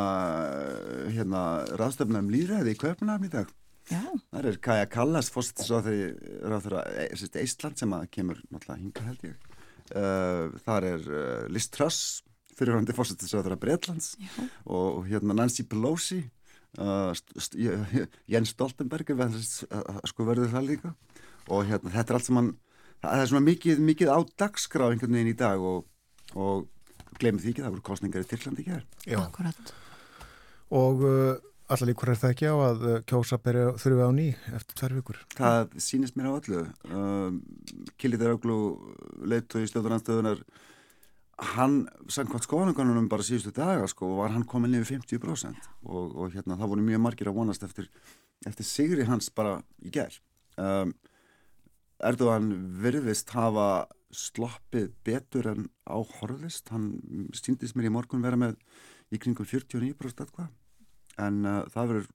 hérna 1.15 1.43
ráðstöfna 1.79 2.21
um 2.21 2.31
líðræði 2.33 2.75
í 2.75 2.79
Kaupnafn 2.79 3.29
í 3.29 3.33
dag 3.33 3.51
Já, 3.91 3.99
Það 4.31 4.45
er 4.47 4.59
Kaja 4.63 4.85
Kallas, 4.91 5.29
fórsettisráþurra 5.33 6.83
Eistland 7.41 7.79
sem 7.79 7.95
að 7.95 8.05
kemur 8.15 8.39
náttúrulega 8.47 8.79
hinga 8.79 9.07
held 9.09 9.25
ég. 9.27 9.49
Uh, 9.91 10.53
þar 10.63 10.87
er 10.87 11.09
uh, 11.09 11.41
Liz 11.51 11.67
Truss, 11.73 12.21
fyrirhandi 12.55 12.95
fórsettisráþurra 12.95 13.59
Breitlands 13.59 14.13
já, 14.21 14.31
og, 14.63 15.03
hérna 15.09 15.35
Nancy 15.35 15.65
Pelosi, 15.67 16.21
uh, 16.79 17.11
st 17.17 17.35
st 17.43 17.59
Jens 18.31 18.53
Stoltenberg, 18.55 19.11
sko 20.07 20.29
verður 20.29 20.53
það 20.53 20.69
líka. 20.69 20.93
Og 21.51 21.67
hérna 21.67 21.91
þetta 21.91 22.13
er 22.13 22.19
allt 22.21 22.29
sem 22.29 22.39
hann, 22.39 22.53
það 23.03 23.25
er 23.25 23.31
svona 23.33 23.47
mikið, 23.49 23.83
mikið 23.91 24.13
á 24.15 24.19
dagskrá 24.45 24.93
einhvern 24.93 25.19
veginn 25.19 25.33
í 25.33 25.39
dag 25.43 25.59
og, 25.59 25.83
og 26.39 26.69
glemir 27.19 27.43
því 27.43 27.53
ekki, 27.53 27.63
það 27.65 27.73
voru 27.75 27.87
kostningar 27.89 28.25
í 28.25 28.29
Tyrklandi 28.29 28.63
ekki 28.63 28.75
hér. 28.75 28.85
Já, 29.07 29.19
akkurat. 29.23 29.73
og 30.73 31.03
uh, 31.07 31.31
allar 31.73 31.89
líkur 31.89 32.11
er 32.13 32.19
það 32.19 32.35
ekki 32.35 32.51
á 32.51 32.55
að 32.55 32.83
uh, 32.89 32.97
kjósa 33.09 33.39
þurfi 33.43 34.03
á 34.03 34.11
ný 34.15 34.27
eftir 34.53 34.79
tvær 34.79 34.97
vikur. 34.99 35.21
Það 35.37 35.77
sýnist 35.85 36.17
mér 36.19 36.29
á 36.29 36.33
öllu. 36.37 36.65
Um, 36.89 37.39
Killi 38.01 38.19
Þeiraglu, 38.21 38.57
leitu 39.29 39.63
í 39.63 39.69
stjórnarandstöðunar, 39.71 40.43
hann, 41.53 41.79
samkvæmt 42.11 42.45
skoðanakonunum 42.47 43.07
bara 43.11 43.25
síðustu 43.25 43.53
daga, 43.55 43.87
sko, 43.89 44.11
var 44.19 44.33
hann 44.35 44.45
komin 44.49 44.75
yfir 44.77 44.99
50% 44.99 45.71
og, 45.87 46.13
og 46.13 46.35
hérna, 46.35 46.59
það 46.59 46.75
voru 46.75 46.85
mjög 46.85 47.03
margir 47.07 47.31
að 47.31 47.39
vonast 47.39 47.65
eftir, 47.65 47.89
eftir 48.47 48.67
sigri 48.67 49.07
hans 49.09 49.31
bara 49.33 49.57
í 49.83 49.91
gerð. 49.93 50.21
Um, 50.61 50.93
Erdogan 52.03 52.51
virðist 52.83 53.31
hafa 53.33 53.87
sloppið 54.15 54.91
betur 55.05 55.49
en 55.51 55.69
á 55.89 55.97
horfist. 55.97 56.71
Hann 56.73 57.29
síndist 57.37 57.77
mér 57.77 57.89
í 57.89 57.93
morgun 57.93 58.23
vera 58.25 58.39
með 58.39 58.57
í 59.13 59.19
kringum 59.21 59.47
49% 59.47 60.25
eitthvað 60.25 60.51
en 61.21 61.45
uh, 61.45 61.61
það 61.69 61.89
verður 61.91 62.09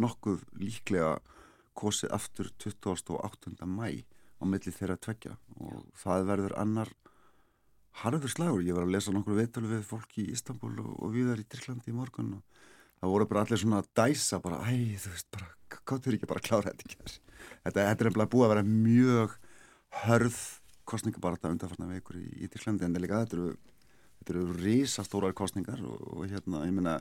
nokkuð 0.00 0.44
líklega 0.60 1.18
kosið 1.76 2.14
aftur 2.16 2.50
28. 2.62 3.56
mæ 3.66 4.04
á 4.40 4.44
milli 4.48 4.72
þeirra 4.72 4.96
tveggja 4.96 5.36
og 5.60 5.84
það 6.00 6.26
verður 6.30 6.56
annar 6.60 6.92
harður 8.00 8.32
slagur. 8.32 8.64
Ég 8.64 8.76
var 8.76 8.86
að 8.86 8.94
lesa 8.94 9.12
nokkur 9.12 9.36
viðtölu 9.36 9.72
við 9.74 9.82
fólk 9.88 10.16
í 10.22 10.28
Istanbul 10.32 10.72
og, 10.80 10.92
og 11.04 11.12
viðar 11.14 11.42
í 11.42 11.46
Tyrklandi 11.48 11.92
í 11.92 11.96
morgun 11.96 12.38
og 12.38 12.62
það 13.00 13.14
voru 13.14 13.28
bara 13.28 13.44
allir 13.44 13.60
svona 13.60 13.82
að 13.82 13.90
dæsa 13.96 14.40
bara, 14.44 14.62
æ, 14.64 14.96
þú 15.00 15.12
veist, 15.14 15.28
bara, 15.34 15.50
þurfi 15.90 16.16
ekki 16.18 16.30
bara 16.30 16.42
að 16.42 16.48
klára 16.48 16.72
þetta 16.72 16.86
ekki. 16.86 17.20
Þetta, 17.64 17.76
þetta 17.76 17.90
er 17.90 18.08
nefnilega 18.08 18.32
búið 18.32 18.46
að 18.46 18.52
vera 18.54 18.66
mjög 18.70 19.36
hörð 20.04 20.40
kostningabarata 20.90 21.52
undanfarnar 21.52 21.92
vekur 21.94 22.18
í, 22.20 22.26
í 22.44 22.48
Tyrklandi 22.50 22.86
en 22.86 22.98
líka, 22.98 23.22
þetta 23.24 23.38
eru, 23.38 23.52
þetta 24.20 24.34
eru 24.34 24.56
risastórar 24.60 25.36
kostningar 25.36 25.82
og, 25.86 26.00
og 26.16 26.26
hérna, 26.30 26.64
ég 26.68 26.76
meina, 26.76 26.96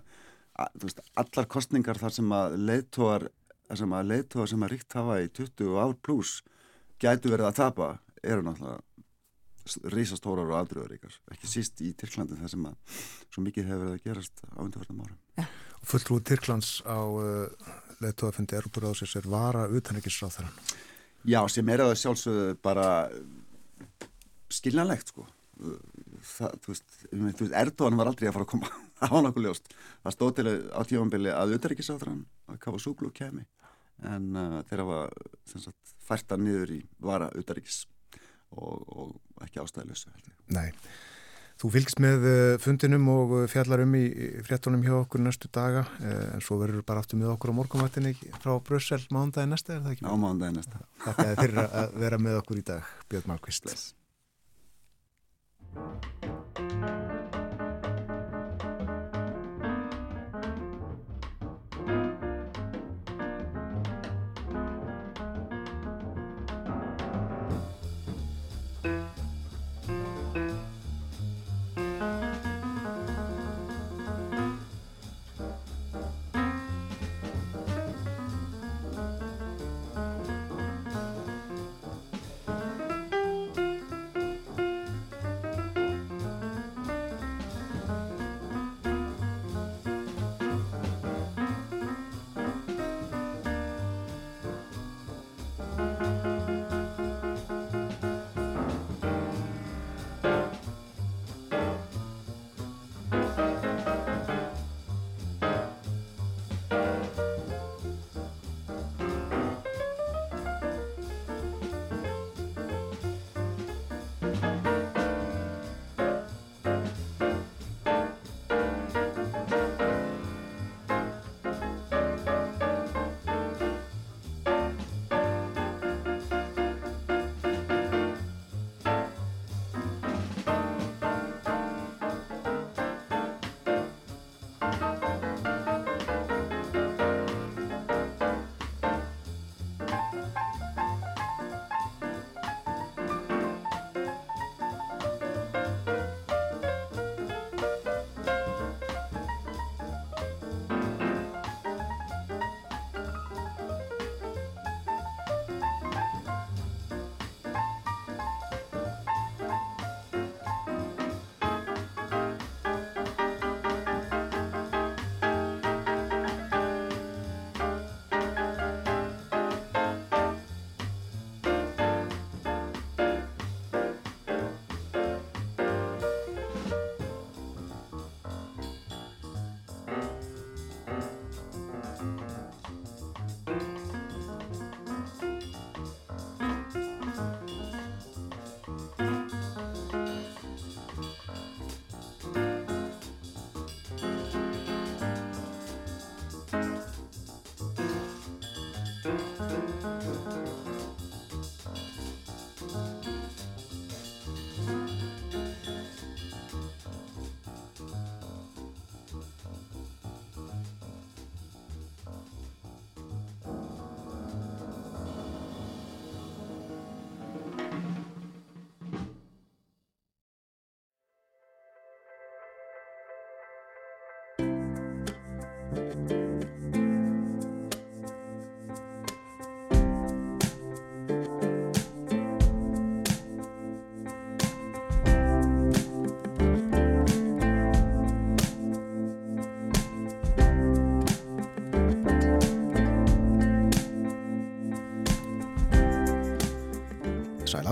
veist, 0.82 1.02
allar 1.20 1.50
kostningar 1.52 2.00
þar 2.02 2.18
sem 2.20 2.36
að 2.36 2.58
leiðtóar, 2.70 3.30
þar 3.70 3.82
sem 3.84 3.98
að 3.98 4.12
leiðtóar 4.14 4.52
sem 4.54 4.68
að 4.68 4.76
ríkt 4.76 5.00
hafa 5.00 5.20
í 5.24 5.32
20 5.42 5.82
ár 5.82 5.98
pluss 6.06 6.40
gætu 7.00 7.32
verið 7.32 7.50
að 7.50 7.60
tapa 7.64 7.90
eru 8.24 8.46
náttúrulega 8.46 8.84
risastórar 9.94 10.50
og 10.50 10.58
afdröðuríkar, 10.64 11.14
ekki 11.34 11.50
síst 11.50 11.82
í 11.86 11.92
Tyrklandi 11.98 12.38
þar 12.40 12.52
sem 12.52 12.64
að 12.66 13.02
svo 13.30 13.44
mikið 13.46 13.68
hefur 13.70 13.84
verið 13.84 13.98
að 13.98 14.06
gerast 14.08 14.42
á 14.50 14.60
undanfarnar 14.64 15.12
árum. 15.12 15.50
Fulltrúi 15.90 16.24
Tyrklands 16.26 16.80
á 16.84 17.00
uh, 17.00 17.76
leðtóðafundi 18.04 18.58
Erupurðásins 18.58 19.16
er 19.20 19.28
vara 19.30 19.68
utanrikisráþarann. 19.70 20.56
Já, 21.28 21.42
sem 21.52 21.70
er 21.72 21.84
að 21.84 21.96
sjálfsögðu 22.00 22.56
bara 22.64 22.88
skiljanlegt 24.54 25.14
sko 25.14 25.28
það, 25.60 26.58
þú 26.64 26.72
veist, 26.72 26.98
meina, 27.12 27.34
þú 27.36 27.46
veist, 27.46 27.56
Erdogan 27.62 28.00
var 28.00 28.12
aldrei 28.12 28.30
að 28.30 28.38
fara 28.38 28.48
að 28.48 28.52
koma 28.54 28.70
á 29.12 29.16
nokkuð 29.26 29.46
ljóst 29.46 29.72
það 29.76 30.16
stóð 30.16 30.36
til 30.38 30.50
á 30.72 30.82
tífambili 30.88 31.34
að 31.36 31.56
utanrikisráþarann 31.60 32.26
að 32.50 32.62
kafa 32.64 32.82
súklu 32.84 33.12
og 33.12 33.18
kemi 33.18 33.46
en 34.08 34.30
uh, 34.36 34.60
þeirra 34.70 34.88
var 34.88 35.16
sagt, 35.50 35.96
færta 36.06 36.38
niður 36.40 36.76
í 36.78 36.82
vara 37.04 37.30
utanrikis 37.36 37.84
og, 38.56 38.86
og 38.88 39.44
ekki 39.46 39.62
ég. 40.32 40.36
Nei. 40.56 40.70
Þú 41.60 41.70
fylgst 41.74 42.00
með 42.00 42.24
uh, 42.24 42.54
fundinum 42.64 43.10
og 43.12 43.34
uh, 43.36 43.42
fjallar 43.52 43.84
um 43.84 43.96
í 44.00 44.06
fréttunum 44.48 44.84
hjá 44.86 44.94
okkur 45.02 45.20
næstu 45.26 45.50
daga 45.52 45.84
uh, 46.00 46.38
en 46.38 46.44
svo 46.46 46.56
verður 46.62 46.86
bara 46.88 47.04
aftur 47.04 47.20
með 47.20 47.34
okkur 47.34 47.52
á 47.52 47.58
morgumattinni 47.58 48.14
frá 48.40 48.54
Brussel 48.64 49.02
mándagi 49.12 49.52
næsta, 49.52 49.76
er 49.76 49.84
það 49.84 49.98
ekki? 49.98 50.08
Á 50.08 50.16
mánudaginn 50.16 50.62
næsta. 50.62 50.80
Þakka 51.04 51.28
þér 51.28 51.40
fyrir 51.44 51.62
að 51.68 52.00
vera 52.06 52.24
með 52.30 52.40
okkur 52.46 52.64
í 52.64 52.68
dag, 52.72 52.96
Björn 53.12 53.32
Malmqvist. 53.34 53.68
Bless. 53.68 53.84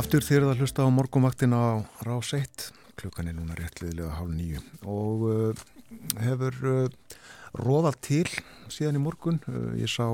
Aftur 0.08 0.24
þér 0.24 0.46
að 0.48 0.62
hlusta 0.62 0.86
á 0.88 0.96
morgumaktin 0.96 1.52
á 1.52 1.84
Rás 2.08 2.30
1, 2.32 2.70
klukkan 2.96 3.28
er 3.28 3.34
núna 3.36 3.58
réttliðilega 3.58 4.14
hálf 4.16 4.30
nýju 4.32 4.62
og 4.88 5.26
uh, 5.28 5.64
hefur 6.24 6.56
uh, 6.64 7.18
róðað 7.60 7.98
til 8.08 8.30
síðan 8.72 9.02
í 9.02 9.04
morgun. 9.04 9.42
Uh, 9.52 9.76
ég 9.76 9.92
sá 9.92 10.08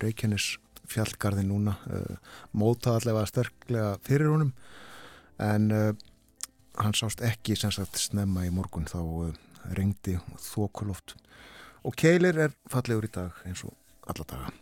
Reykjanes 0.00 0.54
fjallgarði 0.88 1.44
núna, 1.50 1.76
móta 2.56 2.96
allavega 2.96 3.28
sterklega 3.34 3.92
fyrir 4.08 4.32
honum. 4.32 4.56
En 5.36 5.68
hann 6.80 6.96
sást 6.96 7.20
ekki 7.20 7.60
sem 7.60 7.72
sagt 7.74 8.00
snemma 8.00 8.48
í 8.48 8.52
morgun. 8.54 8.88
Þá 8.88 9.28
reyndi 9.76 10.16
þokuloft. 10.40 11.18
Og 11.84 12.00
Keilir 12.00 12.46
er 12.48 12.60
fallegur 12.72 13.12
í 13.12 13.16
dag 13.20 13.44
eins 13.44 13.68
og 13.68 13.76
alla 14.08 14.24
daga. 14.24 14.54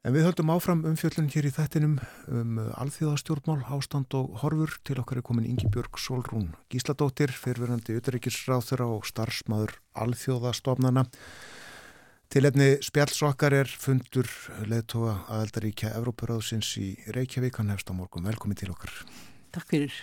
En 0.00 0.14
við 0.16 0.24
höldum 0.24 0.48
áfram 0.48 0.80
umfjöllun 0.88 1.26
hér 1.28 1.44
í 1.44 1.50
þættinum 1.52 1.98
um 2.32 2.54
alþjóðastjórnmál, 2.80 3.58
ástand 3.68 4.14
og 4.16 4.38
horfur 4.40 4.78
til 4.88 4.96
okkar 5.02 5.20
er 5.20 5.26
komin 5.28 5.44
Ingi 5.44 5.68
Björg 5.68 6.00
Solrún 6.00 6.54
Gísladóttir, 6.72 7.28
fyrverandi 7.36 7.98
utryggisráþura 8.00 8.88
og 8.94 9.04
starfsmaður 9.10 9.76
alþjóðastofnana. 10.00 11.04
Tilefni 12.32 12.70
spjalls 12.80 13.20
okkar 13.28 13.58
er 13.60 13.68
fundur 13.68 14.32
leðtoga 14.64 15.18
aðeldaríkja 15.36 15.92
Evrópuráðsins 16.00 16.72
í 16.80 16.94
Reykjavík, 17.12 17.60
hann 17.60 17.76
hefst 17.76 17.92
á 17.92 17.94
morgun. 18.00 18.24
Velkomin 18.24 18.56
til 18.56 18.72
okkar. 18.72 19.02
Takk 19.52 19.68
fyrir. 19.68 20.02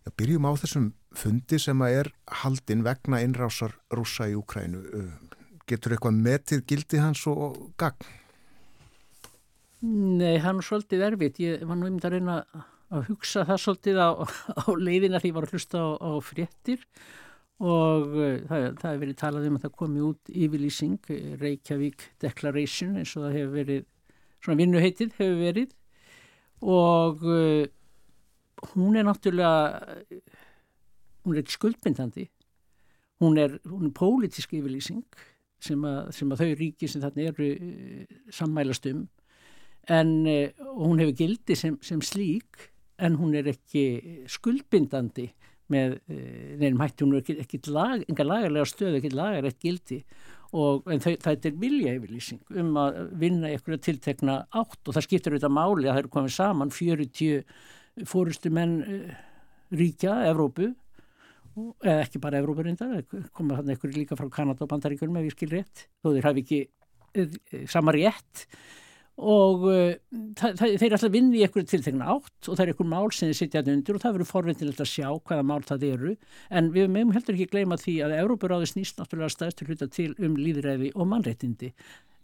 Já, 0.00 0.16
byrjum 0.16 0.48
á 0.48 0.56
þessum 0.64 0.92
fundi 1.12 1.60
sem 1.60 1.84
að 1.84 2.00
er 2.00 2.14
haldinn 2.40 2.88
vegna 2.88 3.20
innrásar 3.20 3.76
rúsa 3.92 4.32
í 4.32 4.38
Úkrænu. 4.40 4.86
Getur 5.68 5.92
eitthvað 5.92 6.22
metið 6.24 6.70
gildi 6.70 7.04
hans 7.04 7.28
og 7.28 7.74
gagn? 7.76 8.24
Nei, 9.84 10.38
hann 10.40 10.56
er 10.56 10.64
svolítið 10.64 11.04
erfitt. 11.10 11.38
Ég 11.42 11.64
var 11.68 11.76
nú 11.76 11.84
einmitt 11.88 12.06
að 12.08 12.16
reyna 12.16 12.36
að 12.88 13.10
hugsa 13.10 13.44
það 13.44 13.58
svolítið 13.60 13.98
á, 14.00 14.08
á 14.64 14.64
leiðina 14.72 15.20
því 15.20 15.30
ég 15.30 15.36
var 15.36 15.46
að 15.46 15.56
hlusta 15.56 15.82
á, 15.84 15.88
á 16.00 16.10
fréttir. 16.24 16.86
Og 17.60 18.14
uh, 18.16 18.38
það, 18.48 18.64
það 18.80 18.86
hefur 18.88 19.02
verið 19.02 19.18
talað 19.20 19.48
um 19.48 19.58
að 19.58 19.66
það 19.66 19.74
komi 19.82 20.04
út 20.04 20.30
yfirlýsing, 20.32 21.10
eh, 21.12 21.28
Reykjavík 21.40 22.06
Declaration 22.24 22.96
eins 23.00 23.12
og 23.16 23.26
það 23.26 23.36
hefur 23.36 23.54
verið, 23.56 23.84
svona 24.44 24.60
vinnuheitið 24.62 25.12
hefur 25.18 25.38
verið. 25.42 25.76
Og 26.64 27.26
uh, 27.28 27.68
hún 28.72 28.96
er 28.96 29.08
náttúrulega, 29.08 30.00
hún 31.26 31.36
er 31.36 31.42
ekki 31.42 31.56
skuldbindandi, 31.56 32.26
hún 33.20 33.36
er, 33.40 33.58
hún 33.68 33.90
er 33.90 33.96
pólitísk 33.96 34.56
yfirlýsing 34.56 35.04
sem 35.60 35.84
að, 35.88 36.00
sem 36.16 36.32
að 36.32 36.42
þau 36.44 36.58
ríki 36.60 36.88
sem 36.88 37.04
þarna 37.04 37.28
eru 37.32 37.50
sammælast 38.32 38.88
um 38.92 39.04
en 39.86 40.12
uh, 40.26 40.48
hún 40.82 41.00
hefur 41.02 41.16
gildi 41.20 41.56
sem, 41.58 41.76
sem 41.84 42.00
slík 42.02 42.70
en 43.02 43.18
hún 43.20 43.36
er 43.36 43.50
ekki 43.52 44.26
skuldbindandi 44.30 45.28
með 45.72 45.98
uh, 45.98 46.54
nefnum 46.60 46.82
hætti, 46.82 47.04
hún 47.04 47.16
er 47.16 47.22
ekki, 47.22 47.36
ekki 47.44 47.60
lag, 47.74 48.02
enga 48.06 48.26
lagarlega 48.26 48.70
stöð, 48.70 48.98
ekki 48.98 49.12
lagarlegt 49.14 49.62
gildi. 49.62 50.00
Og 50.56 50.86
þau, 51.02 51.12
það 51.20 51.48
er 51.50 51.56
vilja 51.60 51.94
yfirlýsing 51.98 52.58
um 52.62 52.76
að 52.80 52.98
vinna 53.18 53.50
einhverja 53.50 53.82
tiltekna 53.88 54.36
átt. 54.46 54.80
Og 54.86 54.94
það 54.94 55.06
skiptir 55.08 55.34
auðvitað 55.34 55.56
máli 55.56 55.88
að 55.88 55.92
það 55.92 56.02
eru 56.04 56.12
komið 56.14 56.34
saman 56.36 56.72
40 56.72 58.06
fórustu 58.08 58.52
menn 58.54 58.76
uh, 58.84 59.20
ríkja, 59.74 60.20
Evrópu. 60.30 60.70
Eða 61.56 62.00
ekki 62.04 62.20
bara 62.22 62.40
Evrópurindar, 62.42 62.98
koma 63.34 63.58
hann 63.58 63.70
einhverju 63.72 63.98
líka 63.98 64.18
frá 64.18 64.28
Kanada 64.32 64.64
og 64.66 64.70
Bandaríkjum 64.70 65.18
ef 65.18 65.30
ég 65.30 65.36
skil 65.36 65.54
rétt, 65.54 65.86
þó 66.04 66.10
þeir 66.10 66.26
hafi 66.28 66.42
ekki 66.44 66.58
sama 67.72 67.94
rétt 67.96 68.42
og 69.16 69.62
það, 70.36 70.58
þeir 70.60 70.86
er 70.86 70.94
alltaf 70.98 71.12
vinni 71.12 71.38
í 71.38 71.44
einhverju 71.46 71.70
tiltegna 71.70 72.08
átt 72.12 72.50
og 72.50 72.58
það 72.58 72.64
er 72.64 72.72
einhver 72.72 72.88
mál 72.90 73.12
sem 73.16 73.30
þeir 73.30 73.38
sitja 73.38 73.62
undir 73.64 73.96
og 73.96 74.02
það 74.02 74.18
verður 74.18 74.28
forveitilegt 74.32 74.82
að 74.84 74.90
sjá 74.90 75.06
hvaða 75.08 75.46
mál 75.48 75.62
það 75.64 75.86
eru. 75.88 76.12
En 76.50 76.68
við 76.74 76.90
meðum 76.92 77.14
heldur 77.16 77.38
ekki 77.38 77.54
gleyma 77.54 77.78
því 77.80 77.96
að 78.04 78.18
Európaráði 78.18 78.68
snýst 78.74 79.00
náttúrulega 79.00 79.32
stæðstu 79.32 79.70
hluta 79.70 79.88
til 79.88 80.10
um 80.20 80.36
líðræði 80.36 80.92
og 80.94 81.08
mannréttindi. 81.08 81.72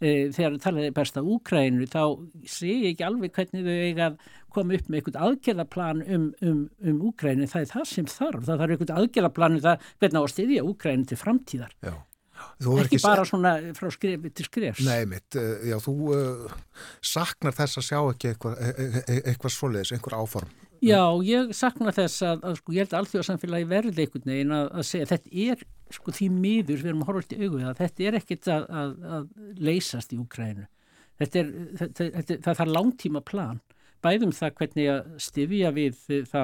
E, 0.02 0.28
þegar 0.34 0.60
talaði 0.60 0.92
best 0.96 1.16
af 1.16 1.32
Úkrænu 1.32 1.88
þá 1.88 2.02
sé 2.50 2.68
ég 2.68 2.88
ekki 2.92 3.04
alveg 3.06 3.36
hvernig 3.36 3.64
þau 3.64 3.74
eiga 3.86 4.08
að 4.10 4.30
koma 4.52 4.76
upp 4.76 4.88
með 4.88 4.98
einhvern 4.98 5.20
aðgerðaplan 5.28 6.00
um, 6.04 6.30
um, 6.42 6.62
um 6.90 7.04
Úkrænu, 7.08 7.48
það 7.48 7.64
er 7.64 7.70
það 7.72 7.84
sem 7.88 8.08
þarf. 8.10 8.48
Það 8.48 8.64
þarf 8.64 8.74
einhvern 8.76 8.96
aðgerðaplan 8.98 9.60
um 9.60 9.66
það 9.68 9.92
hvernig 10.02 10.18
á 10.18 10.24
að 10.26 10.32
styðja 10.34 10.64
Úkrænu 10.72 11.06
til 11.08 11.22
framtíðar. 11.22 11.76
Já. 11.86 11.94
Ekki 12.82 13.00
bara 13.02 13.24
svona 13.28 13.54
frá 13.76 13.90
skrefi 13.94 14.32
til 14.32 14.48
skrefs 14.48 14.84
Nei 14.86 15.06
mitt, 15.10 15.38
uh, 15.38 15.62
já 15.68 15.76
þú 15.82 15.94
uh, 16.16 16.58
saknar 17.04 17.56
þess 17.56 17.80
að 17.80 17.88
sjá 17.88 17.98
ekki 18.00 18.32
eitthvað, 18.32 18.60
e 18.60 18.90
e 19.02 19.16
eitthvað 19.32 19.56
svoleiðis, 19.56 19.94
einhver 19.96 20.18
áform. 20.18 20.52
Já, 20.82 20.98
ég 21.22 21.52
sakna 21.54 21.92
þess 21.94 22.24
að, 22.26 22.40
að 22.48 22.56
sko, 22.58 22.72
ég 22.74 22.82
held 22.82 22.94
að 22.94 23.00
alþjóðarsamfélagi 23.02 23.66
verði 23.70 24.02
einhvern 24.02 24.32
veginn 24.32 24.54
að, 24.56 24.70
að 24.80 24.86
segja 24.88 25.10
þetta 25.12 25.34
er 25.44 25.66
sko 25.94 26.14
því 26.16 26.28
miður, 26.34 26.80
við 26.80 26.88
erum 26.90 27.04
að 27.04 27.10
horfa 27.10 27.22
alltaf 27.22 27.36
í 27.36 27.46
augu 27.46 27.60
að 27.62 27.82
þetta 27.82 28.06
er 28.08 28.16
ekkit 28.18 28.48
að, 28.50 28.64
að, 28.80 28.94
að 29.18 29.28
leysast 29.68 30.14
í 30.14 30.18
Úkrænu. 30.18 30.64
Þetta 31.22 31.38
er, 31.38 31.52
þetta, 31.78 32.08
þetta, 32.16 32.38
það 32.48 32.58
þarf 32.62 32.72
langtíma 32.72 33.22
plan 33.22 33.60
bæðum 34.02 34.34
það 34.36 34.54
hvernig 34.58 34.90
að 34.92 35.10
styfja 35.22 35.72
við 35.76 36.00
þá 36.30 36.40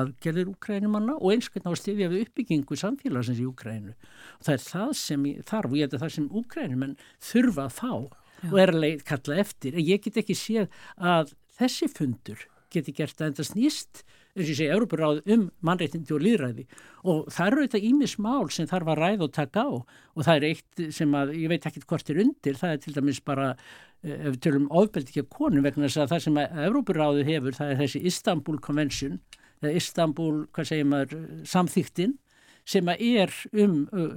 aðgerðir 0.00 0.50
Úkrænumanna 0.52 1.16
og 1.16 1.32
eins 1.34 1.48
hvernig 1.52 1.72
að 1.72 1.80
styfja 1.82 2.10
við 2.12 2.26
uppbyggingu 2.26 2.78
samfélagsins 2.80 3.42
í 3.42 3.48
Úkrænu. 3.48 3.94
Og 4.38 4.48
það 4.48 4.54
er 4.56 4.66
það 4.66 4.92
sem 5.02 5.26
þarf 5.46 5.70
og 5.70 5.78
ég 5.78 5.86
held 5.86 5.96
að 5.96 6.04
það 6.04 6.14
sem 6.16 6.28
Úkrænumenn 6.42 6.98
þurfa 7.30 7.66
að 7.68 7.78
fá 7.78 7.92
Já. 7.92 8.50
og 8.50 8.60
er 8.62 8.74
að 8.76 9.06
kalla 9.08 9.40
eftir. 9.44 9.80
Ég 9.80 10.04
get 10.04 10.20
ekki 10.22 10.38
séð 10.38 10.68
að 10.96 11.34
þessi 11.56 11.90
fundur 11.92 12.46
geti 12.72 12.94
gert 12.96 13.20
að 13.20 13.30
enda 13.30 13.46
snýst 13.46 14.04
eins 14.36 14.44
og 14.44 14.50
ég 14.52 14.58
segi, 14.58 14.72
Európaráð 14.72 15.20
um 15.32 15.46
mannreitindi 15.64 16.12
og 16.12 16.20
líðræði 16.20 16.66
og 17.08 17.28
það 17.32 17.46
eru 17.46 17.62
þetta 17.64 17.80
ímis 17.88 18.16
mál 18.20 18.50
sem 18.52 18.68
þarf 18.68 18.90
að 18.92 19.00
ræða 19.00 19.26
og 19.26 19.32
taka 19.32 19.64
á 19.64 19.70
og 19.72 20.26
það 20.26 20.34
er 20.34 20.46
eitt 20.50 20.82
sem 20.98 21.14
að, 21.16 21.32
ég 21.40 21.52
veit 21.52 21.68
ekki 21.70 21.84
hvort 21.86 22.12
er 22.12 22.20
undir, 22.24 22.58
það 22.60 22.74
er 22.74 22.82
til 22.84 22.94
dæmis 22.96 23.22
bara 23.24 23.48
ef 24.04 24.28
við 24.34 24.38
tölum 24.44 24.68
ofbeldi 24.70 25.12
ekki 25.12 25.24
að 25.24 25.32
konum 25.38 25.66
vegna 25.66 25.86
þess 25.86 26.02
að 26.02 26.12
það 26.12 26.22
sem 26.26 26.38
að 26.42 26.60
Európaráðu 26.66 27.24
hefur 27.26 27.56
það 27.56 27.72
er 27.72 27.80
þessi 27.82 28.02
Istanbul 28.10 28.58
Convention 28.62 29.18
eða 29.62 29.74
Istanbul, 29.80 30.32
hvað 30.52 30.70
segir 30.70 30.88
maður 30.90 31.22
samþýktin 31.48 32.18
sem 32.66 32.90
að 32.90 33.02
er 33.06 33.32
um 33.62 33.76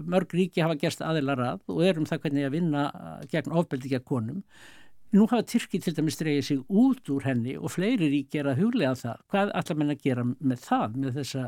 mörg 0.09 0.33
ríki 0.33 0.63
hafa 0.65 0.77
gerst 0.81 1.03
aðilarað 1.05 1.61
og 1.69 1.83
er 1.85 2.01
um 2.01 2.07
það 2.09 2.25
hvernig 2.25 2.47
að 2.47 2.55
vinna 2.57 2.83
gegn 3.31 3.55
ofbeldi 3.55 3.89
ekki 3.89 4.01
að 4.01 4.09
konum 4.09 4.43
Nú 5.09 5.25
hafa 5.25 5.41
Tyrki 5.49 5.79
til 5.81 5.95
dæmis 5.97 6.19
dreyið 6.19 6.43
sig 6.45 6.59
út 6.69 7.07
úr 7.09 7.23
henni 7.25 7.55
og 7.57 7.71
fleiri 7.73 8.11
ríki 8.11 8.43
er 8.43 8.51
að 8.51 8.59
huglega 8.61 8.91
það. 8.93 9.23
Hvað 9.33 9.53
ætla 9.57 9.75
menn 9.79 9.93
að 9.95 10.03
gera 10.03 10.25
með 10.27 10.59
það, 10.67 10.99
með 11.01 11.15
þessa 11.17 11.45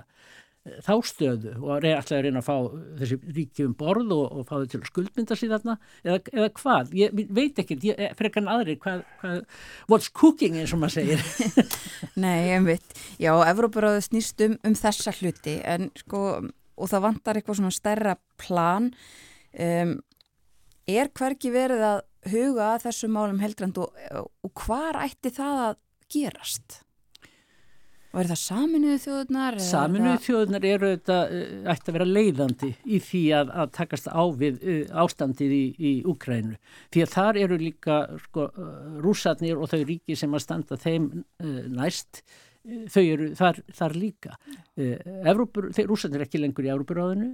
þástöðu 0.61 1.55
og 1.57 1.85
ætla 1.89 2.19
að 2.19 2.25
reyna 2.27 2.41
að 2.41 2.45
fá 2.45 2.55
þessi 2.99 3.17
ríki 3.33 3.63
um 3.65 3.71
borð 3.77 4.11
og, 4.13 4.25
og 4.29 4.43
fá 4.45 4.53
þau 4.59 4.67
til 4.69 4.79
að 4.79 4.89
skuldmynda 4.91 5.37
sér 5.37 5.53
þarna 5.55 5.75
eða, 6.05 6.19
eða 6.35 6.49
hvað? 6.59 6.91
Ég 6.99 7.15
veit 7.33 7.61
ekki, 7.63 7.77
ég 7.87 8.13
frekar 8.19 8.43
en 8.43 8.51
aðri 8.53 8.75
hvað, 8.83 9.01
hvað, 9.23 9.39
what's 9.89 10.11
cooking 10.13 10.59
eins 10.61 10.75
og 10.75 10.83
maður 10.83 10.99
segir. 10.99 11.71
Nei, 12.23 12.51
ég 12.51 12.67
veit. 12.67 12.93
Já, 13.17 13.33
Evrópuráðu 13.47 14.05
snýst 14.05 14.45
um, 14.45 14.59
um 14.67 14.77
þessa 14.77 15.15
hluti 15.17 15.57
en 15.65 15.89
sko, 15.97 16.21
og 16.77 16.93
það 16.93 17.05
vantar 17.07 17.41
eitthvað 17.41 17.61
svona 17.63 17.73
stærra 17.73 18.15
plan. 18.41 18.91
Um, 19.57 19.97
er 20.85 21.09
hverki 21.17 21.49
verið 21.53 21.87
að 21.89 21.99
huga 22.29 22.75
að 22.75 22.85
þessu 22.85 23.09
málum 23.09 23.41
heldrand 23.41 23.81
og, 23.81 23.97
og 24.13 24.65
hvar 24.67 25.01
ætti 25.07 25.33
það 25.33 25.65
að 25.71 25.77
gerast? 26.11 26.83
Er 28.11 28.27
það 28.27 28.39
saminuðu 28.41 28.97
þjóðunar? 29.05 29.57
Saminuðu 29.63 30.21
þjóðunar 30.25 30.65
eru 30.67 30.89
þetta 30.95 31.17
ætti 31.71 31.91
að 31.91 31.95
vera 31.95 32.07
leiðandi 32.09 32.71
í 32.83 32.99
því 33.07 33.21
að, 33.37 33.51
að 33.63 33.73
takast 33.77 34.09
á 34.11 34.23
við 34.41 34.61
uh, 34.61 34.81
ástandið 35.03 35.53
í, 35.55 35.63
í 35.79 35.91
Úkrænu. 36.11 36.57
Því 36.91 37.05
að 37.05 37.13
þar 37.15 37.39
eru 37.45 37.59
líka 37.61 37.99
sko, 38.25 38.47
rúsarnir 39.05 39.61
og 39.61 39.71
þau 39.71 39.83
ríki 39.87 40.17
sem 40.19 40.35
að 40.35 40.43
standa 40.43 40.79
þeim 40.81 41.07
næst, 41.71 42.23
þau 42.91 43.03
eru 43.03 43.29
þar, 43.39 43.61
þar 43.79 43.95
líka. 43.97 44.35
Evrópur, 44.77 45.71
þeir 45.75 45.89
rúsarnir 45.89 46.21
er 46.21 46.27
ekki 46.27 46.41
lengur 46.41 46.67
í 46.67 46.73
Európuráðinu, 46.73 47.31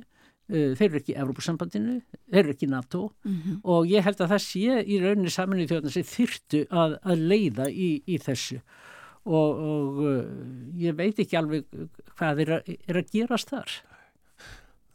þeir 0.47 0.85
eru 0.87 0.99
ekki 1.01 1.15
í 1.15 1.19
Európusambandinu, 1.19 1.97
þeir 2.29 2.43
eru 2.43 2.53
ekki 2.53 2.67
í 2.67 2.71
NATO 2.71 3.01
mm 3.25 3.33
-hmm. 3.33 3.55
og 3.63 3.89
ég 3.89 4.05
held 4.05 4.21
að 4.21 4.31
það 4.31 4.43
sé 4.45 4.77
í 4.85 4.99
rauninni 5.01 5.33
saminuðu 5.33 5.73
þjóðunar 5.73 5.95
sem 5.95 6.07
þyrtu 6.07 6.61
að, 6.71 6.95
að 7.03 7.25
leiða 7.33 7.67
í, 7.69 7.89
í 8.07 8.19
þessu. 8.23 8.61
Og, 9.27 9.59
og 9.59 10.77
ég 10.79 10.95
veit 10.95 11.17
ekki 11.19 11.35
alveg 11.35 11.65
hvað 12.15 12.43
er 12.45 12.51
að, 12.57 12.73
er 12.87 12.99
að 13.01 13.09
gerast 13.11 13.51
þar. 13.51 13.73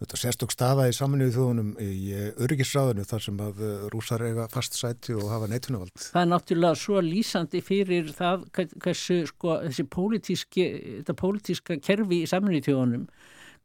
Þetta 0.02 0.18
sérstokk 0.18 0.50
staða 0.50 0.88
í 0.90 0.94
saminuðu 0.96 1.34
þjóðunum 1.36 1.68
í 1.78 2.14
öryggisráðinu 2.42 3.04
þar 3.06 3.22
sem 3.22 3.42
að 3.44 3.60
rúsar 3.92 4.24
eiga 4.26 4.48
fast 4.50 4.74
sæti 4.74 5.14
og 5.14 5.28
hafa 5.30 5.46
neitunavald. 5.52 5.92
Það 5.94 6.24
er 6.24 6.30
náttúrulega 6.32 6.80
svo 6.80 7.02
lýsandi 7.06 7.60
fyrir 7.62 8.10
það 8.16 8.48
hversu 8.56 9.20
sko, 9.30 9.60
þessi 9.68 9.86
pólitíski, 9.92 10.66
þetta 10.96 11.16
pólitíska 11.20 11.78
kerfi 11.86 12.22
í 12.24 12.30
saminuðu 12.32 12.64
þjóðunum 12.66 13.06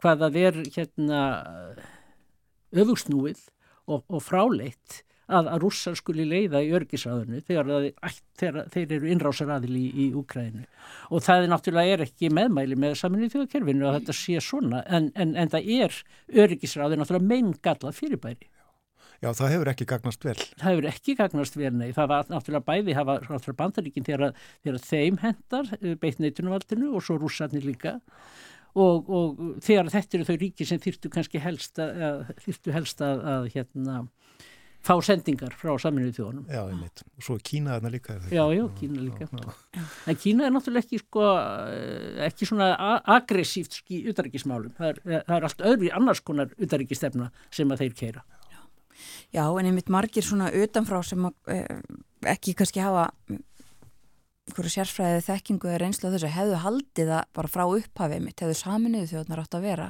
hvað 0.03 0.23
það 0.25 0.39
er 0.43 0.61
hérna 0.75 1.21
öfugsnúið 2.75 3.41
og, 3.87 4.03
og 4.05 4.21
fráleitt 4.21 5.01
að, 5.27 5.49
að 5.53 5.63
rússar 5.63 5.97
skuli 5.99 6.25
leiða 6.27 6.61
í 6.63 6.73
örgisraðinu 6.77 7.41
þegar, 7.47 7.71
að, 7.77 8.19
þegar 8.39 8.69
þeir 8.73 8.97
eru 8.97 9.13
innrásaraðil 9.13 9.77
í, 9.77 9.85
í 9.87 10.09
Úkrænu 10.17 10.65
og 11.11 11.23
það 11.25 11.45
er 11.45 11.51
náttúrulega 11.53 11.95
er 11.95 12.05
ekki 12.07 12.31
meðmæli 12.33 12.77
með 12.79 12.97
saminnið 13.01 13.33
þjóðakerfinu 13.35 13.89
að 13.89 13.97
þetta 13.99 14.17
sé 14.19 14.43
svona 14.43 14.83
en, 14.85 15.09
en, 15.15 15.33
en 15.39 15.51
það 15.53 15.71
er 15.77 15.97
örgisraðin 16.45 17.03
náttúrulega 17.03 17.31
meingalla 17.33 17.95
fyrirbæri. 17.95 18.51
Já, 19.17 19.31
það 19.33 19.53
hefur 19.55 19.69
ekki 19.71 19.85
gagnast 19.89 20.25
vel. 20.27 20.35
Það 20.59 20.67
hefur 20.67 20.87
ekki 20.91 21.13
gagnast 21.17 21.55
vel, 21.57 21.71
nei. 21.73 21.87
Það 21.95 22.09
var 22.11 22.27
náttúrulega 22.29 22.67
bæði, 22.67 22.93
það 22.93 23.07
var 23.07 23.23
náttúrulega 23.25 23.61
bandaríkinn 23.63 24.05
þegar, 24.05 24.43
þegar 24.61 24.83
þeim 24.85 25.17
hendar 25.23 25.71
beitt 26.03 26.21
neitunumvaldinu 26.21 26.91
og 26.93 27.05
svo 27.05 27.17
rússarnir 27.17 27.65
líka 27.65 27.95
og, 28.77 29.09
og 29.09 29.41
þegar 29.65 29.89
þetta 29.95 30.19
eru 30.19 30.27
þau 30.27 30.37
ríki 30.43 30.67
sem 30.69 30.81
þyrtu 30.83 31.09
kannski 31.13 31.41
helst 31.41 31.81
að, 31.81 32.29
þyrtu 32.45 32.75
helst 32.75 33.01
að, 33.01 33.23
að 33.33 33.49
hérna 33.55 33.97
fá 34.87 34.95
sendingar 35.03 35.51
frá 35.59 35.73
saminuðu 35.83 36.13
þjóðunum. 36.17 36.45
Já, 36.47 36.61
einmitt. 36.71 37.03
Og 37.17 37.25
svo 37.25 37.35
er 37.37 37.43
Kína 37.49 37.75
þarna 37.77 37.91
líka. 37.93 38.15
er 38.15 38.21
það 38.23 38.35
Já, 38.37 38.43
já, 38.55 38.63
Kína 38.79 39.01
líka. 39.03 39.27
Já, 39.75 39.83
En 40.07 40.15
Kína 40.23 40.45
er 40.47 40.53
náttúrulega 40.55 40.85
ekki, 40.85 40.99
sko, 41.03 41.25
eh, 41.73 42.25
ekki 42.29 42.47
svona 42.49 42.69
a- 42.79 43.01
aggressíft 43.17 43.81
í 43.91 44.01
utarrikismálum. 44.11 44.71
Það 44.79 44.89
er, 44.93 45.23
það 45.27 45.35
er 45.37 45.47
allt 45.49 45.65
öðru 45.71 45.89
í 45.89 45.93
annars 45.99 46.21
konar 46.23 46.47
utarrikistefna 46.57 47.29
sem 47.51 47.69
að 47.75 47.83
þeir 47.83 47.95
keira. 47.99 48.23
Já, 49.33 49.43
en 49.59 49.65
einmitt 49.67 49.89
margir 49.91 50.23
svona 50.23 50.47
utanfrá 50.55 51.03
sem 51.05 51.19
að, 51.27 51.33
eh, 51.51 51.81
ekki 52.33 52.55
kannski 52.55 52.79
hafa 52.81 53.09
hverju 54.55 54.71
sérfræðið 54.71 55.25
þekkingu 55.27 55.67
eða 55.67 55.79
reynslu 55.83 56.07
á 56.07 56.13
þessu 56.15 56.29
hefðu 56.31 56.59
haldið 56.63 57.09
það 57.11 57.23
bara 57.35 57.51
frá 57.51 57.65
upphafi 57.67 58.19
mitt, 58.23 58.39
hefðu 58.39 58.55
saminuðu 58.55 59.09
þjóðnar 59.11 59.41
átt 59.43 59.57
að 59.59 59.65
vera 59.67 59.89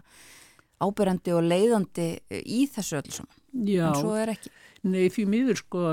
ábyrjandi 0.82 1.34
og 1.38 1.46
leiðandi 1.46 2.08
eh, 2.30 2.42
í 2.42 2.66
þessu 2.74 2.98
öll 3.00 3.12
saman. 3.14 3.38
Já, 3.70 3.88
En 3.92 3.96
svo 4.02 4.16
er 4.18 4.34
ekki. 4.34 4.50
Nei, 4.90 5.08
því 5.14 5.24
miður, 5.32 5.60
sko, 5.62 5.84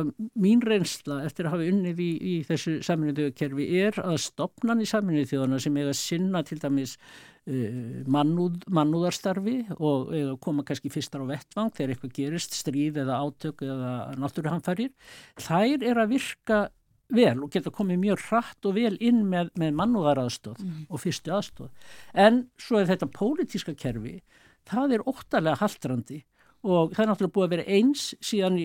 mín 0.40 0.62
reynsla 0.64 1.20
eftir 1.26 1.48
að 1.48 1.56
hafa 1.56 1.68
unnið 1.72 2.00
í, 2.02 2.10
í 2.14 2.34
þessu 2.48 2.78
saminuðu 2.86 3.30
kerfi 3.38 3.68
er 3.82 3.98
að 4.02 4.18
stopnan 4.24 4.82
í 4.82 4.88
saminuðu 4.88 5.30
þjóðana 5.32 5.60
sem 5.62 5.78
eiga 5.78 5.92
að 5.92 5.98
sinna 6.00 6.42
til 6.46 6.58
dæmis 6.62 6.94
uh, 6.98 8.04
mannúð, 8.16 8.62
mannúðarstarfi 8.78 9.56
og 9.78 10.14
eiga 10.14 10.32
að 10.32 10.40
koma 10.46 10.66
kannski 10.68 10.92
fyrstar 10.92 11.24
á 11.24 11.32
vettvang 11.32 11.74
þegar 11.74 11.94
eitthvað 11.94 12.16
gerist, 12.20 12.56
stríð 12.58 13.02
eða 13.04 13.20
átök 13.24 13.66
eða 13.66 13.92
náttúruhamfærir, 14.22 14.94
þær 15.42 15.86
er 15.90 16.02
að 16.04 16.16
virka 16.16 16.64
vel 17.14 17.36
og 17.44 17.50
geta 17.52 17.72
komið 17.74 18.00
mjög 18.00 18.22
hratt 18.28 18.68
og 18.68 18.76
vel 18.78 18.94
inn 19.04 19.24
með, 19.28 19.50
með 19.60 19.74
mannúðaraðstóð 19.80 20.62
og 20.88 21.02
fyrstu 21.02 21.34
aðstóð. 21.36 21.90
En 22.16 22.46
svo 22.60 22.80
er 22.80 22.88
þetta 22.88 23.10
pólitíska 23.12 23.74
kerfi, 23.76 24.20
það 24.68 24.96
er 24.96 25.04
óttalega 25.10 25.60
haldrandi 25.60 26.22
og 26.65 26.95
það 26.95 27.03
er 27.05 27.11
náttúrulega 27.11 27.35
búið 27.36 27.47
að 27.47 27.55
vera 27.55 27.77
eins 27.77 28.03
síðan 28.24 28.59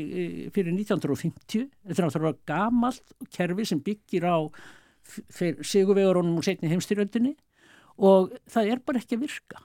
fyrir 0.55 0.73
1950. 0.73 1.69
Þetta 1.89 2.01
er 2.01 2.07
náttúrulega 2.07 2.49
gamalt 2.49 3.15
kerfi 3.35 3.67
sem 3.67 3.81
byggir 3.83 4.27
á 4.27 4.37
sigurvegurunum 5.65 6.39
og 6.39 6.45
setni 6.45 6.69
heimstyrjöldinni 6.71 7.33
og 7.99 8.35
það 8.49 8.73
er 8.75 8.83
bara 8.85 9.01
ekki 9.01 9.17
að 9.17 9.25
virka. 9.27 9.63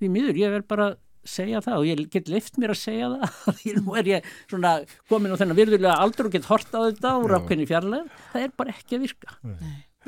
Því 0.00 0.10
miður, 0.12 0.40
ég 0.40 0.54
verð 0.56 0.68
bara 0.72 0.88
að 0.90 0.96
segja 1.26 1.60
það 1.62 1.80
og 1.80 1.86
ég 1.88 2.02
get 2.12 2.28
leift 2.30 2.58
mér 2.62 2.74
að 2.74 2.80
segja 2.82 3.10
það. 3.12 3.38
Því 3.60 3.76
nú 3.78 3.96
er 4.00 4.10
ég 4.10 4.28
svona 4.46 4.74
komin 5.10 5.34
á 5.34 5.38
þennan 5.40 5.58
virðulega 5.58 5.96
aldur 6.02 6.28
og 6.28 6.36
get 6.36 6.50
hort 6.50 6.74
á 6.74 6.80
þetta 6.88 7.14
úr 7.22 7.34
Já. 7.34 7.38
ákveðni 7.40 7.68
fjarlæð, 7.70 8.10
það 8.32 8.46
er 8.46 8.54
bara 8.62 8.74
ekki 8.74 8.98
að 8.98 9.06
virka. 9.06 9.38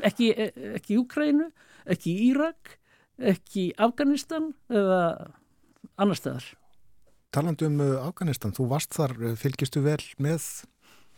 Ekki, 0.09 0.29
e- 0.31 0.51
ekki 0.79 0.95
í 0.95 0.99
Úkrænu 1.01 1.49
ekki 1.89 2.13
í 2.13 2.29
Írak 2.29 2.75
ekki 3.19 3.65
í 3.67 3.75
Afganistan 3.83 4.53
eða 4.71 5.01
annar 5.99 6.19
staðar 6.19 6.45
Talandi 7.35 7.67
um 7.69 7.79
uh, 7.83 7.95
Afganistan, 8.07 8.53
þú 8.55 8.69
varst 8.71 8.95
þar, 8.97 9.15
uh, 9.21 9.33
fylgistu 9.37 9.83
vel 9.85 10.01
með 10.21 10.45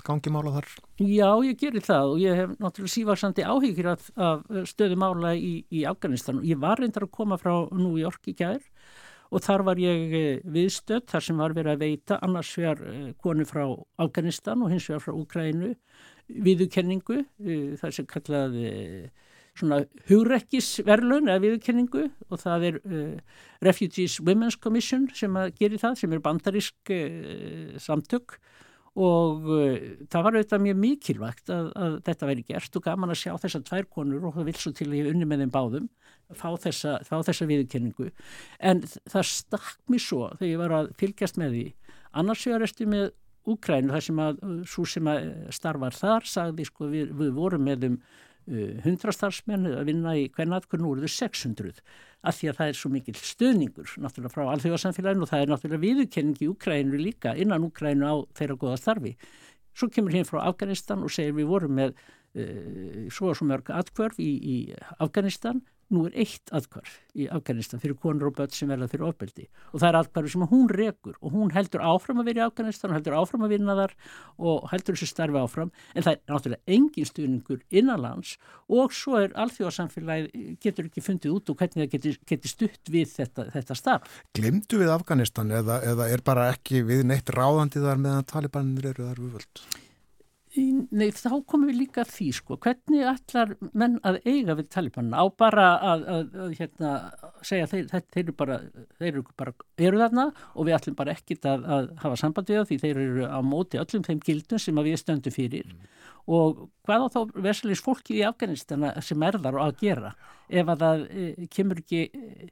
gangimála 0.04 0.56
þar? 0.58 0.72
Já, 1.00 1.30
ég 1.46 1.60
gerir 1.62 1.86
það 1.86 2.16
og 2.16 2.24
ég 2.24 2.40
hef 2.40 2.56
náttúrulega 2.58 2.94
sívaksandi 2.96 3.46
áhyggjur 3.46 3.90
af, 3.94 4.10
af 4.18 4.42
stöðumála 4.72 5.36
í, 5.38 5.54
í 5.70 5.86
Afganistan. 5.88 6.42
Ég 6.48 6.60
var 6.60 6.82
reyndar 6.82 7.06
að 7.06 7.14
koma 7.16 7.38
frá 7.40 7.54
New 7.78 8.00
York 8.02 8.32
í 8.32 8.36
gær 8.36 8.60
og 9.32 9.46
þar 9.46 9.64
var 9.70 9.80
ég 9.80 10.42
viðstödd 10.52 11.06
þar 11.08 11.24
sem 11.24 11.38
var 11.40 11.54
verið 11.56 11.76
að 11.76 11.84
veita 11.86 12.18
annars 12.26 12.50
vegar 12.58 12.82
konu 13.24 13.46
frá 13.48 13.64
Afganistan 14.04 14.66
og 14.66 14.74
hins 14.74 14.90
vegar 14.90 15.06
frá 15.06 15.14
Úkrænu 15.16 15.76
viðukenningu, 16.32 17.22
það 17.80 17.96
sem 17.96 18.08
kallað 18.10 18.58
eh, 18.60 19.31
svona 19.62 19.82
hugrekkisverlun 20.10 21.30
eða 21.32 21.44
viðurkenningu 21.46 22.08
og 22.30 22.42
það 22.42 22.68
er 22.70 22.80
uh, 22.82 23.44
Refugees 23.64 24.20
Women's 24.26 24.60
Commission 24.62 25.08
sem 25.16 25.38
að 25.40 25.54
geri 25.62 25.80
það, 25.82 26.00
sem 26.02 26.16
er 26.16 26.24
bandarísk 26.26 26.94
uh, 26.96 27.78
samtök. 27.82 28.38
Og 29.00 29.46
uh, 29.48 29.76
það 30.12 30.26
var 30.28 30.38
auðvitað 30.38 30.66
mjög 30.66 30.80
mikilvægt 30.82 31.54
að, 31.56 31.72
að 31.80 31.98
þetta 32.10 32.32
væri 32.32 32.48
gert 32.50 32.76
og 32.76 32.86
gaman 32.90 33.14
að 33.14 33.22
sjá 33.22 33.34
þessar 33.46 33.68
tvær 33.70 33.88
konur 33.96 34.28
og 34.28 34.36
það 34.36 34.50
vil 34.50 34.58
svo 34.60 34.74
til 34.76 34.90
að 34.90 34.98
ég 35.00 35.12
unni 35.14 35.30
með 35.30 35.46
þeim 35.46 35.54
báðum 35.56 35.88
fá 36.36 36.50
þessa, 36.64 36.98
fá 37.08 37.18
þessa 37.28 37.48
viðurkenningu. 37.48 38.12
En 38.60 38.84
það 38.84 39.30
stakk 39.32 39.74
mér 39.92 40.04
svo 40.04 40.28
þegar 40.36 40.52
ég 40.52 40.62
var 40.62 40.76
að 40.78 40.92
fylgjast 41.00 41.40
með 41.40 41.58
því 41.58 41.66
annars 42.22 42.46
vegar 42.48 42.68
erstu 42.68 42.88
með 42.90 43.10
Úkrænu 43.50 43.90
þar 43.90 44.04
sem 44.06 44.20
að 44.22 44.42
svo 44.70 44.84
sem 44.86 45.08
að 45.10 45.24
starfar 45.56 45.96
þar 45.98 46.28
sagði 46.30 46.66
sko 46.68 46.90
við, 46.92 47.14
við 47.18 47.32
vorum 47.34 47.64
með 47.66 47.88
um 47.88 47.96
hundra 48.85 49.13
starfsmenn 49.13 49.68
að 49.69 49.85
vinna 49.89 50.15
í 50.18 50.23
hvern 50.34 50.55
aðkvörn 50.57 50.88
úr 50.89 51.01
þau 51.03 51.11
600 51.13 51.81
af 52.22 52.38
því 52.38 52.49
að 52.51 52.57
það 52.59 52.72
er 52.72 52.77
svo 52.77 52.91
mikil 52.93 53.15
stöðningur 53.18 53.93
náttúrulega 54.01 54.34
frá 54.34 54.43
alþjóðarsamfélaginu 54.55 55.26
og 55.26 55.31
það 55.31 55.43
er 55.43 55.51
náttúrulega 55.51 55.84
viðurkenning 55.85 56.41
í 56.41 56.49
Úkrænu 56.51 57.01
líka 57.01 57.35
innan 57.38 57.68
Úkrænu 57.68 58.09
á 58.09 58.15
þeirra 58.38 58.57
góða 58.61 58.80
starfi. 58.81 59.13
Svo 59.77 59.89
kemur 59.93 60.15
hér 60.15 60.27
frá 60.27 60.41
Afganistan 60.43 61.05
og 61.05 61.13
segir 61.13 61.38
við 61.38 61.49
vorum 61.49 61.77
með 61.77 61.93
uh, 61.93 63.07
svo 63.13 63.31
og 63.31 63.38
svo 63.39 63.47
mörg 63.49 63.72
atkvörf 63.73 64.19
í, 64.22 64.31
í 64.41 64.57
Afganistan 64.99 65.63
nú 65.91 66.05
er 66.07 66.15
eitt 66.23 66.51
atkvarf 66.55 66.97
í 67.19 67.27
Afganistan 67.31 67.81
fyrir 67.84 67.97
konur 67.99 68.30
og 68.30 68.38
börn 68.38 68.53
sem 68.55 68.69
verða 68.72 68.88
fyrir 68.91 69.07
ofbeldi. 69.09 69.47
Og 69.73 69.81
það 69.81 69.88
er 69.89 69.97
atkvarfi 69.99 70.31
sem 70.34 70.45
hún 70.51 70.69
rekur 70.72 71.18
og 71.19 71.35
hún 71.35 71.51
heldur 71.55 71.84
áfram 71.84 72.22
að 72.22 72.30
vera 72.31 72.41
í 72.41 72.45
Afganistan 72.47 72.91
og 72.93 72.97
heldur 72.97 73.18
áfram 73.19 73.45
að 73.47 73.53
vinna 73.57 73.76
þar 73.81 73.95
og 74.39 74.69
heldur 74.72 74.95
þessu 74.97 75.09
starfi 75.11 75.41
áfram. 75.41 75.73
En 75.95 76.07
það 76.07 76.13
er 76.15 76.34
náttúrulega 76.34 76.77
engin 76.77 77.09
stuðningur 77.11 77.61
innanlands 77.69 78.38
og 78.72 78.95
svo 78.95 79.19
er 79.19 79.35
alþjóðarsamfélagið 79.43 80.57
getur 80.63 80.88
ekki 80.89 81.05
fundið 81.05 81.35
út 81.35 81.51
og 81.51 81.59
hvernig 81.61 81.84
það 81.84 81.93
getur, 81.97 82.19
getur 82.31 82.55
stutt 82.55 82.91
við 82.95 83.13
þetta, 83.18 83.49
þetta 83.57 83.80
starf. 83.80 84.19
Glimtu 84.38 84.80
við 84.81 84.95
Afganistan 84.95 85.51
eða, 85.51 85.81
eða 85.93 86.09
er 86.15 86.23
bara 86.26 86.49
ekki 86.55 86.85
við 86.88 87.05
neitt 87.11 87.31
ráðandi 87.35 87.84
þar 87.84 88.01
meðan 88.01 88.30
talibanir 88.31 88.93
eru 88.93 89.11
þar 89.11 89.23
við 89.27 89.39
Í- 89.41 89.90
Nei, 90.52 91.14
þá 91.15 91.38
komum 91.48 91.69
við 91.69 91.78
líka 91.86 92.03
því, 92.03 92.26
sko, 92.36 92.57
hvernig 92.60 93.06
ætlar 93.07 93.53
menn 93.72 93.94
að 94.03 94.18
eiga 94.26 94.57
við 94.60 94.68
talibanna 94.73 95.22
á 95.23 95.26
bara 95.40 95.68
að, 95.80 96.02
að, 96.11 96.34
að 96.44 96.56
hérna, 96.57 96.90
segja 97.48 97.69
þeir, 97.72 97.86
þeir, 97.88 98.03
þeir 98.11 98.23
eru 98.26 98.36
bara, 98.41 98.57
þeir 98.98 99.11
eru 99.14 99.23
bara, 99.40 99.53
eru 99.88 100.02
þarna 100.02 100.26
og 100.52 100.68
við 100.68 100.76
ætlum 100.76 100.98
bara 100.99 101.15
ekkit 101.15 101.48
að, 101.48 101.64
að 101.78 101.88
hafa 102.03 102.19
samband 102.19 102.52
við 102.52 102.60
það 102.60 102.68
því 102.68 102.80
þeir 102.84 103.02
eru 103.06 103.32
á 103.32 103.40
móti 103.48 103.80
öllum 103.80 104.06
þeim 104.10 104.22
gildum 104.28 104.64
sem 104.65 104.84
við 104.84 104.99
stöndum 104.99 105.38
fyrir. 105.38 105.72
Og 106.28 106.61
hvað 106.84 107.07
á 107.07 107.14
þá 107.15 107.19
veselins 107.48 107.86
fólkið 107.88 108.19
í 108.19 108.28
Afganistana 108.28 108.91
sem 109.07 109.23
er 109.23 109.40
þar 109.40 109.61
að 109.64 109.80
gera? 109.80 110.14
Ef 110.52 110.76
að 110.76 110.84
það 110.84 111.07
e, 111.15 111.32
kemur 111.56 111.80
ekki 111.80 112.03
e, 112.11 112.52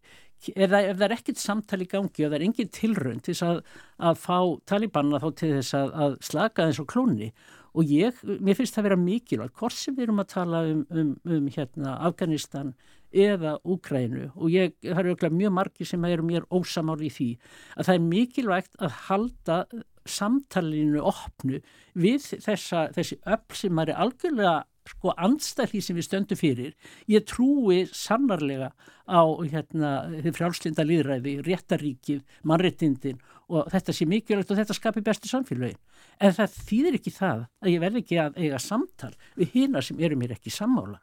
ef 0.56 0.72
það, 0.72 1.04
er 1.04 1.20
ekkit 1.20 1.44
samtali 1.44 1.86
gangi 1.90 2.24
og 2.24 2.32
það 2.32 2.40
er 2.40 2.48
engin 2.48 2.74
tilraun 2.74 3.24
til 3.28 3.36
að, 3.44 3.64
að 4.00 4.20
fá 4.24 4.38
talibanna 4.72 5.20
þá 5.20 5.30
til 5.36 5.56
þess 5.58 5.76
að, 5.84 5.96
að 6.06 6.20
slaka 6.32 6.70
þess 6.70 6.84
og 6.86 6.94
klóni 6.96 7.34
og 7.74 7.92
ég, 7.92 8.22
mér 8.40 8.58
finnst 8.58 8.78
það 8.78 8.88
vera 8.90 9.00
mikilvægt 9.00 9.60
hvort 9.60 9.78
sem 9.78 9.98
við 9.98 10.08
erum 10.08 10.24
að 10.24 10.32
tala 10.34 10.64
um, 10.70 10.86
um, 10.90 11.12
um 11.26 11.52
hérna 11.54 11.98
Afganistan 12.08 12.74
eða 13.10 13.58
Úkrænu 13.66 14.30
og 14.36 14.50
ég, 14.54 14.76
það 14.86 15.02
eru 15.04 15.14
örugglega 15.14 15.40
mjög 15.40 15.56
margir 15.58 15.90
sem 15.90 16.10
eru 16.10 16.26
mér 16.26 16.50
ósamáli 16.54 17.10
í 17.10 17.14
því 17.14 17.30
að 17.76 17.88
það 17.88 17.96
er 17.96 18.10
mikilvægt 18.10 18.76
að 18.80 18.98
halda 19.08 19.62
samtalinu 20.10 21.02
opnu 21.06 21.62
við 21.98 22.28
þessa, 22.42 22.88
þessi 22.96 23.20
öll 23.30 23.58
sem 23.58 23.82
er 23.84 23.96
algjörlega 23.98 24.60
sko 24.90 25.14
andstæði 25.22 25.82
sem 25.86 25.98
við 25.98 26.08
stöndum 26.08 26.40
fyrir 26.40 26.94
ég 27.12 27.26
trúi 27.30 27.84
sannarlega 27.94 28.72
á 29.10 29.22
hérna 29.50 29.92
þið 30.14 30.36
frjálslinda 30.38 30.86
líðræði, 30.86 31.36
réttaríkið, 31.46 32.24
mannréttindin 32.46 33.20
og 33.50 33.70
þetta 33.74 33.96
sé 33.96 34.06
mikilvægt 34.10 34.54
og 34.54 34.60
þetta 34.60 34.78
skapi 34.78 35.04
bestu 35.06 35.30
samfélögin. 35.30 35.80
En 36.20 36.36
það 36.36 36.56
þýðir 36.68 36.98
ekki 37.00 37.14
það 37.16 37.46
að 37.64 37.72
ég 37.72 37.84
verði 37.84 38.02
ekki 38.04 38.20
að 38.20 38.40
eiga 38.42 38.60
samtal 38.60 39.14
við 39.40 39.54
hina 39.56 39.84
sem 39.86 40.02
eru 40.04 40.18
mér 40.20 40.36
ekki 40.36 40.52
sammála. 40.52 41.00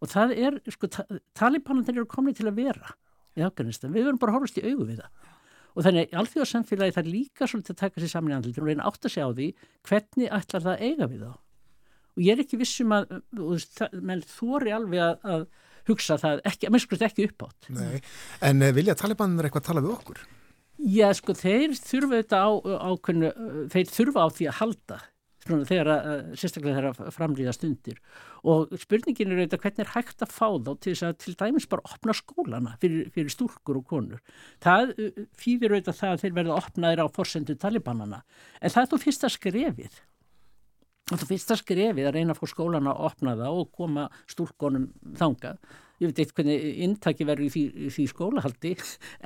Og 0.00 0.10
það 0.10 0.34
er, 0.36 0.58
sko, 0.72 0.88
ta 0.92 1.04
talibanandir 1.36 1.98
eru 2.00 2.08
komni 2.10 2.34
til 2.36 2.48
að 2.48 2.58
vera 2.62 2.94
í 3.36 3.44
Afganistan. 3.44 3.92
Við 3.92 4.08
verum 4.08 4.20
bara 4.22 4.34
horfast 4.36 4.60
í 4.60 4.64
augu 4.64 4.88
við 4.88 5.02
það. 5.02 5.30
Og 5.74 5.84
þannig 5.84 6.06
að 6.06 6.20
alþjóðarsamfélagi 6.22 6.94
það 6.94 7.10
líka 7.10 7.48
svolítið 7.50 7.74
að 7.74 7.80
taka 7.80 8.00
sér 8.02 8.12
saman 8.12 8.32
í 8.32 8.36
andlitin 8.36 8.62
og 8.62 8.70
reyna 8.70 8.88
átt 8.88 9.08
að 9.08 9.14
segja 9.14 9.26
á 9.26 9.32
því 9.34 9.48
hvernig 9.88 10.34
ætlar 10.38 10.64
það 10.64 10.74
að 10.74 10.84
eiga 10.86 11.08
við 11.10 11.24
þá. 11.24 11.32
Og 12.14 12.22
ég 12.22 12.36
er 12.36 12.42
ekki 12.44 12.60
vissum 12.60 12.94
að, 12.94 13.14
menn 13.98 14.22
þóri 14.30 14.74
alveg 14.76 15.02
að, 15.02 15.16
að 15.34 15.46
hugsa 15.90 16.16
það, 16.20 16.44
ekki, 16.46 16.68
að 16.68 16.74
minnskust 16.76 17.04
ekki 17.04 17.26
uppátt. 17.28 17.68
Nei, 17.74 17.98
en 18.46 18.62
uh, 18.62 18.70
vilja 18.76 18.94
talibanir 18.98 19.48
eitthvað 19.48 19.66
tala 19.66 19.82
við 19.84 19.96
okkur? 19.96 20.22
Já, 20.84 21.08
sko, 21.16 21.32
þeir 21.32 21.72
þurfa 21.80 22.20
þetta 22.20 22.38
á, 22.44 22.50
ákveðnu, 22.92 23.32
þeir 23.72 23.90
þurfa 23.92 24.24
á 24.24 24.28
því 24.36 24.48
að 24.50 24.58
halda 24.60 25.00
þegar 25.44 25.90
að, 25.92 26.06
sérstaklega 26.40 26.78
þegar 26.78 26.86
að 26.90 27.10
framlýða 27.12 27.52
stundir 27.54 27.98
og 28.48 28.72
spurningin 28.80 29.32
er 29.32 29.42
auðvitað 29.42 29.62
hvernig 29.64 29.84
er 29.84 29.92
hægt 29.92 30.24
að 30.24 30.32
fá 30.32 30.46
þá 30.48 30.70
til 30.72 30.94
þess 30.94 31.04
að 31.08 31.18
til 31.24 31.34
dæmis 31.40 31.68
bara 31.68 31.84
opna 31.92 32.16
skólana 32.16 32.74
fyrir, 32.80 33.10
fyrir 33.12 33.32
stúrkur 33.32 33.80
og 33.80 33.86
konur. 33.88 34.22
Það 34.64 34.94
uh, 34.94 35.20
þýðir 35.40 35.76
auðvitað 35.76 36.00
það 36.00 36.14
að 36.14 36.24
þeir 36.24 36.36
verða 36.38 36.58
opnaðir 36.62 37.04
á 37.04 37.06
forsendu 37.16 37.56
talibanana 37.60 38.22
en 38.60 38.74
það 38.74 38.82
er 38.82 38.90
þú 38.92 39.00
fyrsta 39.04 39.32
skrefið. 39.32 40.00
Er 41.12 41.20
þú 41.20 41.28
fyrsta 41.28 41.58
skrefið 41.60 42.08
að 42.08 42.16
reyna 42.16 42.32
að 42.32 42.40
fá 42.40 42.52
skólana 42.54 42.94
að 42.94 43.10
opna 43.10 43.36
það 43.40 43.60
og 43.60 43.70
koma 43.76 44.08
stúrkonum 44.32 44.88
þangað. 45.20 45.60
Ég 46.00 46.10
veit 46.10 46.24
eitthvað 46.24 46.40
hvernig 46.40 46.82
inntaki 46.88 47.28
verður 47.28 47.46
í 47.46 47.52
því, 47.52 47.64
því 47.92 48.08
skólahaldi 48.10 48.74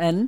en 0.09 0.27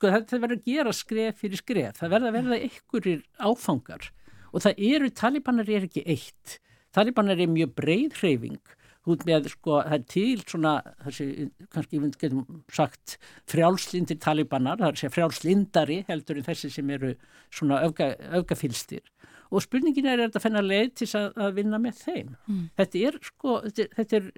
sko 0.00 0.08
það, 0.08 0.26
það 0.30 0.42
verður 0.46 0.58
að 0.58 0.72
gera 0.72 0.96
skref 0.96 1.40
fyrir 1.44 1.60
skref. 1.60 2.00
Það 2.00 2.12
verður 2.14 2.30
að 2.30 2.36
verða 2.38 2.58
einhverjir 2.64 3.22
áfangar. 3.36 4.10
Og 4.50 4.64
það 4.64 4.84
eru, 4.90 5.10
talibanar 5.20 5.70
er 5.70 5.86
ekki 5.86 6.04
eitt. 6.08 6.58
Talibanar 6.96 7.38
er 7.38 7.50
mjög 7.52 7.74
breið 7.76 8.16
hreyfing. 8.22 8.76
Út 9.10 9.22
með 9.28 9.50
sko, 9.52 9.78
það 9.84 9.96
er 9.96 10.02
til 10.12 10.42
svona, 10.44 10.72
þessi, 11.04 11.26
kannski 11.72 12.00
við 12.00 12.16
getum 12.20 12.42
sagt 12.72 13.16
frjálslindir 13.48 14.18
talibanar, 14.20 14.80
það 14.80 14.88
er 14.88 14.96
að 14.96 15.00
segja 15.00 15.14
frjálslindari 15.14 16.02
heldur 16.08 16.40
en 16.40 16.46
þessi 16.48 16.72
sem 16.74 16.92
eru 16.96 17.14
svona 17.48 17.80
öfga, 17.86 18.12
öfgafylstir 18.40 19.06
og 19.50 19.64
spurningin 19.64 20.06
er, 20.06 20.20
er 20.20 20.28
þetta 20.28 20.42
fennar 20.44 20.66
leið 20.66 20.90
til 21.00 21.08
að, 21.18 21.28
að 21.42 21.56
vinna 21.56 21.80
með 21.82 22.02
þeim. 22.04 22.34
Þetta 22.78 23.00
er 23.08 23.16
sko, 23.26 23.56
þetta 23.66 23.82
er, 23.82 23.90
þetta 23.96 24.20
er 24.20 24.28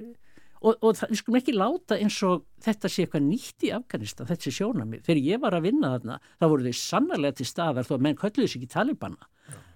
og, 0.63 0.77
og 0.83 0.95
það, 0.99 1.11
við 1.13 1.19
skulum 1.21 1.39
ekki 1.41 1.55
láta 1.57 1.99
eins 1.99 2.17
og 2.29 2.45
þetta 2.65 2.91
sé 2.93 3.05
eitthvað 3.07 3.27
nýtt 3.27 3.67
í 3.67 3.73
Afganistan, 3.77 4.29
þetta 4.31 4.47
sé 4.49 4.53
sjónamið. 4.59 5.03
Þegar 5.07 5.21
ég 5.27 5.41
var 5.43 5.57
að 5.59 5.67
vinna 5.69 5.91
þarna, 5.97 6.17
þá 6.41 6.47
voru 6.53 6.67
þau 6.69 6.79
sannarlega 6.81 7.39
til 7.41 7.47
staðar 7.51 7.89
þó 7.89 7.95
að 7.99 8.05
menn 8.07 8.19
kölluðu 8.23 8.49
sig 8.53 8.63
ekki 8.63 8.73
talibana. 8.77 9.29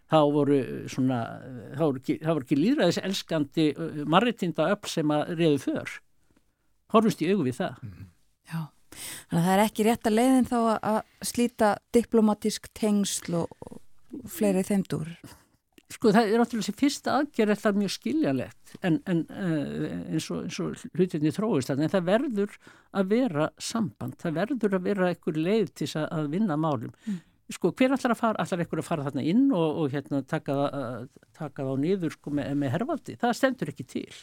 Þá 0.06 0.18
voru 0.36 0.58
svona, 0.92 1.20
þá 1.74 1.80
voru 1.82 1.98
ekki, 2.02 2.14
þá 2.22 2.28
voru 2.30 2.44
ekki 2.46 2.58
líðræðis 2.60 3.00
elskandi 3.02 3.64
marritinda 4.06 4.68
öll 4.70 4.90
sem 4.92 5.10
að 5.16 5.32
reyðu 5.40 5.58
för. 5.64 5.94
Horfust 6.94 7.24
í 7.26 7.30
augu 7.32 7.48
við 7.48 7.56
það. 7.58 7.80
Já, 8.46 8.60
þannig 8.94 9.40
að 9.40 9.48
það 9.48 9.54
er 9.56 9.64
ekki 9.64 9.86
rétt 9.88 10.06
að 10.06 10.14
leiðin 10.20 10.46
þá 10.46 10.56
að- 10.60 10.78
að 10.92 11.00
slíta 11.32 11.72
diplomatísk 11.96 12.70
tengsl 12.78 13.34
og, 13.42 13.50
og 13.66 14.30
fleiri 14.30 14.62
þeimdur. 14.68 15.10
Sko 15.86 16.10
það 16.10 16.32
er 16.32 16.40
náttúrulega 16.40 16.66
þessi 16.66 16.80
fyrsta 16.80 17.12
aðgerð 17.20 17.52
er 17.54 17.58
það 17.62 17.76
mjög 17.78 17.92
skiljalegt 17.94 18.72
en, 18.88 18.96
en 19.06 19.20
uh, 19.30 19.84
eins, 20.10 20.26
og, 20.34 20.40
eins 20.48 20.58
og 20.64 20.80
hlutinni 20.98 21.30
þarna, 21.30 21.86
en 21.86 21.92
það 21.92 22.08
verður 22.08 22.56
að 22.98 23.12
vera 23.12 23.46
samband, 23.62 24.16
það 24.18 24.34
verður 24.40 24.74
að 24.80 24.88
vera 24.88 25.10
einhver 25.12 25.38
leið 25.38 25.70
til 25.78 25.86
þess 25.86 26.00
að, 26.00 26.08
að 26.18 26.30
vinna 26.34 26.56
málum. 26.58 26.96
Sko 27.54 27.70
hver 27.78 27.94
allar 27.94 28.16
að 28.16 28.18
fara, 28.18 28.42
allar 28.42 28.64
einhver 28.64 28.82
að 28.82 28.88
fara 28.88 29.06
þarna 29.06 29.26
inn 29.30 29.46
og, 29.54 29.78
og 29.84 29.94
hérna 29.94 30.24
taka, 30.26 30.58
það- 30.58 30.76
að, 30.82 31.08
taka 31.38 31.68
þá 31.70 31.72
niður 31.86 32.16
sko 32.18 32.34
með, 32.34 32.52
með 32.64 32.74
hervaldi, 32.74 33.18
það 33.22 33.38
stendur 33.38 33.70
ekki 33.70 33.86
til. 33.94 34.20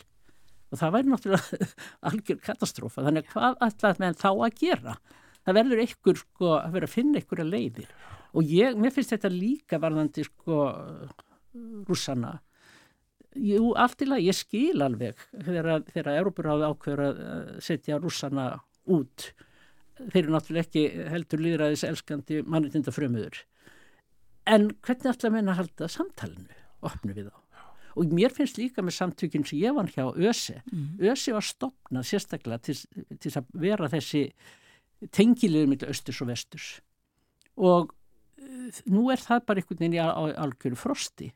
Og 0.74 0.82
það 0.84 0.96
væri 0.98 1.14
náttúrulega 1.14 1.74
algjör 2.12 2.44
katastrófa, 2.44 3.08
þannig 3.08 3.24
að 3.24 3.36
hvað 3.38 3.62
allar 3.70 4.02
með 4.04 4.20
þá 4.20 4.30
að 4.34 4.58
gera? 4.60 4.98
Það 5.48 5.62
verður 5.62 5.84
einhver 5.88 6.20
sko 6.28 6.56
að 6.60 6.76
vera 6.76 6.92
að 6.92 6.98
finna 7.00 7.22
einhverja 7.22 7.48
leiðir. 7.48 7.94
Og 8.36 8.52
ég, 8.52 8.76
mér 8.76 8.92
finnst 8.96 9.16
þetta 9.16 9.32
líka 9.32 9.80
varðandi 9.80 10.28
sko 10.28 10.66
rússana. 11.88 12.40
Jú, 13.34 13.72
allt 13.80 14.04
í 14.06 14.08
lagi, 14.10 14.28
ég 14.30 14.38
skil 14.38 14.84
alveg 14.86 15.18
þegar, 15.34 15.82
Európuráði 16.20 16.68
ákveður 16.70 17.02
að 17.08 17.22
eh, 17.24 17.48
setja 17.66 17.98
rússana 18.02 18.50
út. 18.94 19.32
Þeir 19.98 20.20
eru 20.26 20.36
náttúrulega 20.36 20.68
ekki 20.68 20.84
heldur 21.14 21.42
líðræðis 21.42 21.86
elskandi 21.88 22.42
mannreitinda 22.46 22.94
frömuður 22.94 23.44
en 24.50 24.72
hvernig 24.84 25.08
ætla 25.14 25.30
að 25.30 25.36
menna 25.38 25.54
að 25.54 25.60
halda 25.62 25.88
samtalenu, 25.88 26.56
opnu 26.84 27.14
við 27.16 27.30
þá. 27.30 27.38
Og 27.94 28.10
mér 28.18 28.34
finnst 28.34 28.58
líka 28.58 28.82
með 28.84 28.96
samtökinn 28.98 29.46
sem 29.48 29.60
ég 29.62 29.76
var 29.78 29.88
hjá 29.94 30.08
ÖSE, 30.18 30.58
ÖSE 31.00 31.32
var 31.36 31.46
stopnað 31.46 32.08
sérstaklega 32.10 32.58
til, 32.66 32.76
til 33.22 33.32
að 33.38 33.52
vera 33.54 33.88
þessi 33.94 34.24
tengiliður 35.14 35.70
millir 35.72 35.94
östurs 35.94 36.20
og 36.26 36.32
vesturs. 36.34 36.68
Og 37.56 37.94
eh, 38.42 38.82
nú 38.90 39.08
er 39.14 39.22
það 39.22 39.46
bara 39.48 39.62
einhvern 39.62 39.80
veginn 39.80 39.96
í 40.00 40.02
al- 40.04 40.16
al- 40.26 40.36
algjöru 40.48 40.80
frosti 40.82 41.30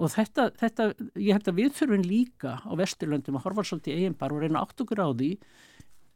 og 0.00 0.12
þetta, 0.14 0.46
þetta, 0.60 0.86
ég 1.20 1.36
held 1.36 1.50
að 1.50 1.58
við 1.58 1.74
þurfum 1.76 2.06
líka 2.06 2.54
á 2.64 2.72
Vesturlöndum 2.80 3.36
að 3.36 3.44
horfa 3.48 3.66
svolítið 3.68 3.98
eigin 3.98 4.16
bar 4.20 4.32
og 4.34 4.44
reyna 4.44 4.62
átt 4.64 4.80
okkur 4.80 5.02
á 5.04 5.08
því 5.12 5.34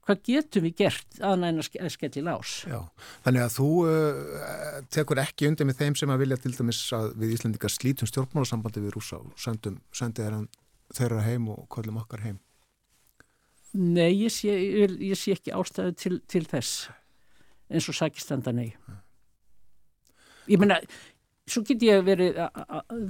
hvað 0.05 0.23
getum 0.28 0.65
við 0.66 0.74
gert 0.82 1.20
að 1.24 1.39
næna 1.40 1.65
að 1.65 1.93
skelli 1.94 2.23
lás. 2.24 2.56
Já, 2.69 2.81
þannig 3.24 3.44
að 3.44 3.55
þú 3.55 3.69
uh, 3.89 4.81
tekur 4.93 5.20
ekki 5.23 5.48
undir 5.48 5.69
með 5.69 5.81
þeim 5.81 5.97
sem 6.01 6.12
að 6.12 6.24
vilja 6.24 6.40
til 6.43 6.52
dæmis 6.56 6.81
að 6.97 7.06
við 7.23 7.36
Íslandingar 7.39 7.73
slítum 7.73 8.11
stjórnmálasambandi 8.11 8.85
við 8.85 8.97
rúsa 8.97 9.20
og 9.23 9.32
sendum, 9.40 9.78
sendi 9.97 10.27
þeirra, 10.94 11.23
heim 11.24 11.48
og 11.55 11.65
kollum 11.73 12.02
okkar 12.02 12.24
heim. 12.27 12.43
Nei, 13.74 14.12
ég 14.12 14.31
sé, 14.31 14.52
ég, 14.52 14.93
ég 15.02 15.19
sé 15.19 15.35
ekki 15.35 15.55
ástæðu 15.56 15.97
til, 15.98 16.19
til 16.31 16.44
þess. 16.47 16.85
Eins 17.73 17.89
og 17.90 17.97
sakistanda 17.97 18.52
nei. 18.55 18.69
Ég 20.47 20.61
meina 20.61 20.77
svo 21.45 21.61
get 21.69 21.83
ég 21.85 22.01
verið 22.07 22.39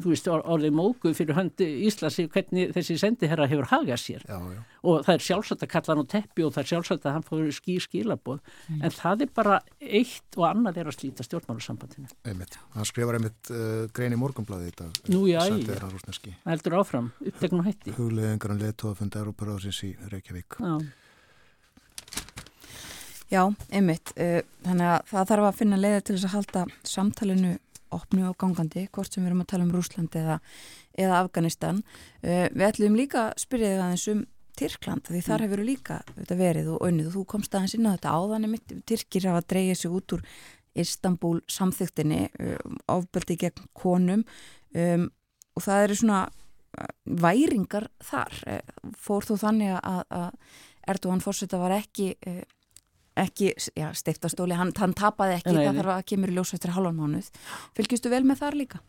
þú 0.02 0.10
veist, 0.10 0.26
or- 0.26 0.42
orðið 0.56 0.72
mógu 0.74 1.12
fyrir 1.14 1.36
höndi 1.38 1.66
Íslands 1.86 2.16
í 2.18 2.24
hvernig 2.26 2.72
þessi 2.74 2.96
sendiherra 2.98 3.46
hefur 3.46 3.68
hagað 3.70 4.00
sér 4.02 4.24
Já, 4.26 4.38
já. 4.50 4.60
og 4.82 5.04
það 5.06 5.14
er 5.14 5.24
sjálfsagt 5.28 5.62
að 5.62 5.70
kalla 5.74 5.94
hann 5.94 6.02
á 6.02 6.12
teppi 6.16 6.42
og 6.42 6.50
það 6.56 6.62
er 6.64 6.70
sjálfsagt 6.72 7.06
að 7.06 7.14
hann 7.14 7.26
fóður 7.28 7.52
skýr 7.54 7.84
skilaboð 7.84 8.40
en 8.80 8.90
það 8.96 9.22
er 9.26 9.30
bara 9.38 9.60
eitt 9.78 10.38
og 10.40 10.48
annað 10.48 10.80
er 10.82 10.90
að 10.90 10.98
slíta 10.98 11.26
stjórnmálusambandinu 11.28 12.10
Einmitt. 12.26 12.58
Það 12.74 12.90
skrifar 12.90 13.20
einmitt 13.20 13.52
uh, 13.54 13.86
grein 13.94 14.16
í 14.16 14.18
morgunblaði 14.18 14.72
þetta. 14.72 14.90
Nú, 15.14 15.22
já, 15.30 15.38
Sendi 15.46 15.70
já. 15.70 15.78
Það 15.78 16.50
heldur 16.50 16.78
áfram, 16.80 17.12
upptekn 17.22 17.62
og 17.62 17.68
hætti 17.70 17.94
Hugleðingar 17.94 18.56
um 18.56 18.62
leðtóðafund 18.64 19.18
Európaráðsins 19.22 19.82
í 19.86 19.94
Reykjavík. 20.10 20.58
Já, 20.58 20.74
Já, 23.32 23.40
einmitt. 23.72 24.12
Uh, 24.20 24.42
þannig 24.66 24.90
að 24.90 25.06
það 25.10 25.30
þarf 25.30 25.46
að 25.48 25.56
finna 25.58 25.78
leiði 25.80 26.02
til 26.04 26.14
þess 26.16 26.26
að 26.28 26.34
halda 26.36 26.64
samtalinu 26.86 27.54
opnu 27.94 28.28
og 28.28 28.36
gangandi, 28.40 28.86
hvort 28.92 29.12
sem 29.12 29.24
við 29.24 29.32
erum 29.32 29.44
að 29.44 29.50
tala 29.54 29.66
um 29.66 29.74
Rúsland 29.74 30.18
eða, 30.18 30.38
eða 30.98 31.22
Afganistan. 31.22 31.82
Uh, 32.20 32.46
við 32.52 32.68
ætlum 32.68 32.98
líka 32.98 33.28
að 33.30 33.44
spyrja 33.46 33.74
þig 33.74 33.84
aðeins 33.86 34.08
um 34.14 34.24
Tyrkland, 34.54 35.08
því 35.10 35.20
þar 35.26 35.42
hefur 35.42 35.62
líka 35.66 35.96
þetta 36.12 36.34
verið 36.38 36.68
og 36.76 36.84
önnið 36.86 37.08
og 37.08 37.14
þú 37.16 37.22
komst 37.32 37.56
aðeins 37.56 37.74
inn 37.74 37.88
á 37.90 37.94
þetta 37.96 38.12
áðan 38.14 38.50
mitt, 38.52 38.74
Tyrkir 38.86 39.26
hafa 39.26 39.42
dreigið 39.50 39.80
sig 39.80 39.96
út 39.98 40.14
úr 40.14 40.22
Istanbul 40.78 41.40
samþyktinni 41.50 42.20
um, 42.42 42.78
ofbeldi 42.90 43.36
gegn 43.38 43.66
konum 43.78 44.24
um, 44.74 45.08
og 45.54 45.66
það 45.66 45.86
eru 45.86 45.98
svona 45.98 46.20
uh, 46.26 46.88
væringar 47.24 47.88
þar. 48.02 48.38
Uh, 48.46 48.92
fór 48.98 49.26
þú 49.26 49.38
þannig 49.42 49.74
að, 49.78 50.02
að 50.10 50.94
Erdogan 50.94 51.22
fórseta 51.24 51.60
var 51.62 51.76
ekki 51.78 52.12
uh, 52.14 52.42
ekki, 53.20 53.52
já, 53.78 53.88
steiftastóli, 53.94 54.56
hann, 54.58 54.72
hann 54.78 54.94
tapaði 54.96 55.38
ekki, 55.38 55.54
Nei, 55.54 55.62
það 55.68 55.78
þarf 55.80 55.94
að 55.94 56.04
kemur 56.10 56.32
í 56.32 56.34
ljós 56.38 56.54
eftir 56.56 56.74
halvan 56.74 56.98
mánuð. 56.98 57.30
Fylgistu 57.76 58.12
vel 58.12 58.24
með 58.26 58.42
þar 58.42 58.58
líka? 58.58 58.80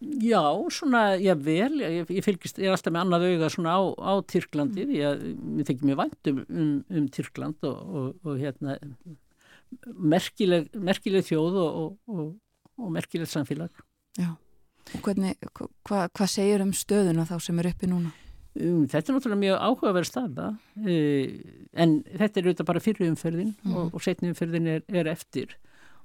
Já, 0.00 0.40
svona, 0.72 1.02
já 1.20 1.34
vel, 1.36 1.74
ég, 1.84 2.08
ég 2.08 2.24
fylgist, 2.24 2.58
ég 2.58 2.70
er 2.70 2.76
alltaf 2.76 2.94
með 2.94 3.02
annað 3.04 3.26
auga 3.28 3.50
svona 3.52 3.74
á, 3.76 3.80
á 4.00 4.12
Tyrklandi 4.32 4.86
því 4.88 5.02
að 5.04 5.24
mér 5.44 5.66
þykir 5.68 5.88
mjög 5.90 5.98
vænt 6.00 6.30
um, 6.30 6.38
um, 6.48 6.70
um 6.88 7.08
Tyrkland 7.12 7.66
og, 7.68 7.82
og, 8.00 8.06
og 8.24 8.38
hérna 8.40 8.78
merkileg, 10.14 10.70
merkileg 10.72 11.26
þjóð 11.28 11.58
og, 11.60 11.82
og, 11.82 12.16
og, 12.16 12.30
og 12.80 12.94
merkileg 12.96 13.28
samfélag. 13.28 13.84
Já. 14.16 14.32
Og 14.96 15.04
hvernig, 15.04 15.36
hva, 15.52 15.68
hva, 15.86 16.00
hvað 16.16 16.32
segir 16.32 16.64
um 16.64 16.72
stöðuna 16.74 17.28
þá 17.28 17.36
sem 17.44 17.60
er 17.60 17.68
uppi 17.74 17.90
núna? 17.90 18.14
Um, 18.60 18.84
þetta 18.90 19.12
er 19.12 19.16
náttúrulega 19.16 19.40
mjög 19.40 19.58
áhugaverð 19.66 20.08
staða. 20.08 20.46
Uh, 20.80 21.66
en 21.80 21.98
þetta 22.08 22.40
er 22.40 22.48
auðvitað 22.48 22.70
bara 22.70 22.84
fyrir 22.84 23.10
umferðin 23.10 23.52
og, 23.70 23.92
og 23.94 24.04
setni 24.04 24.32
umferðin 24.32 24.72
er, 24.76 24.82
er 24.92 25.10
eftir. 25.12 25.54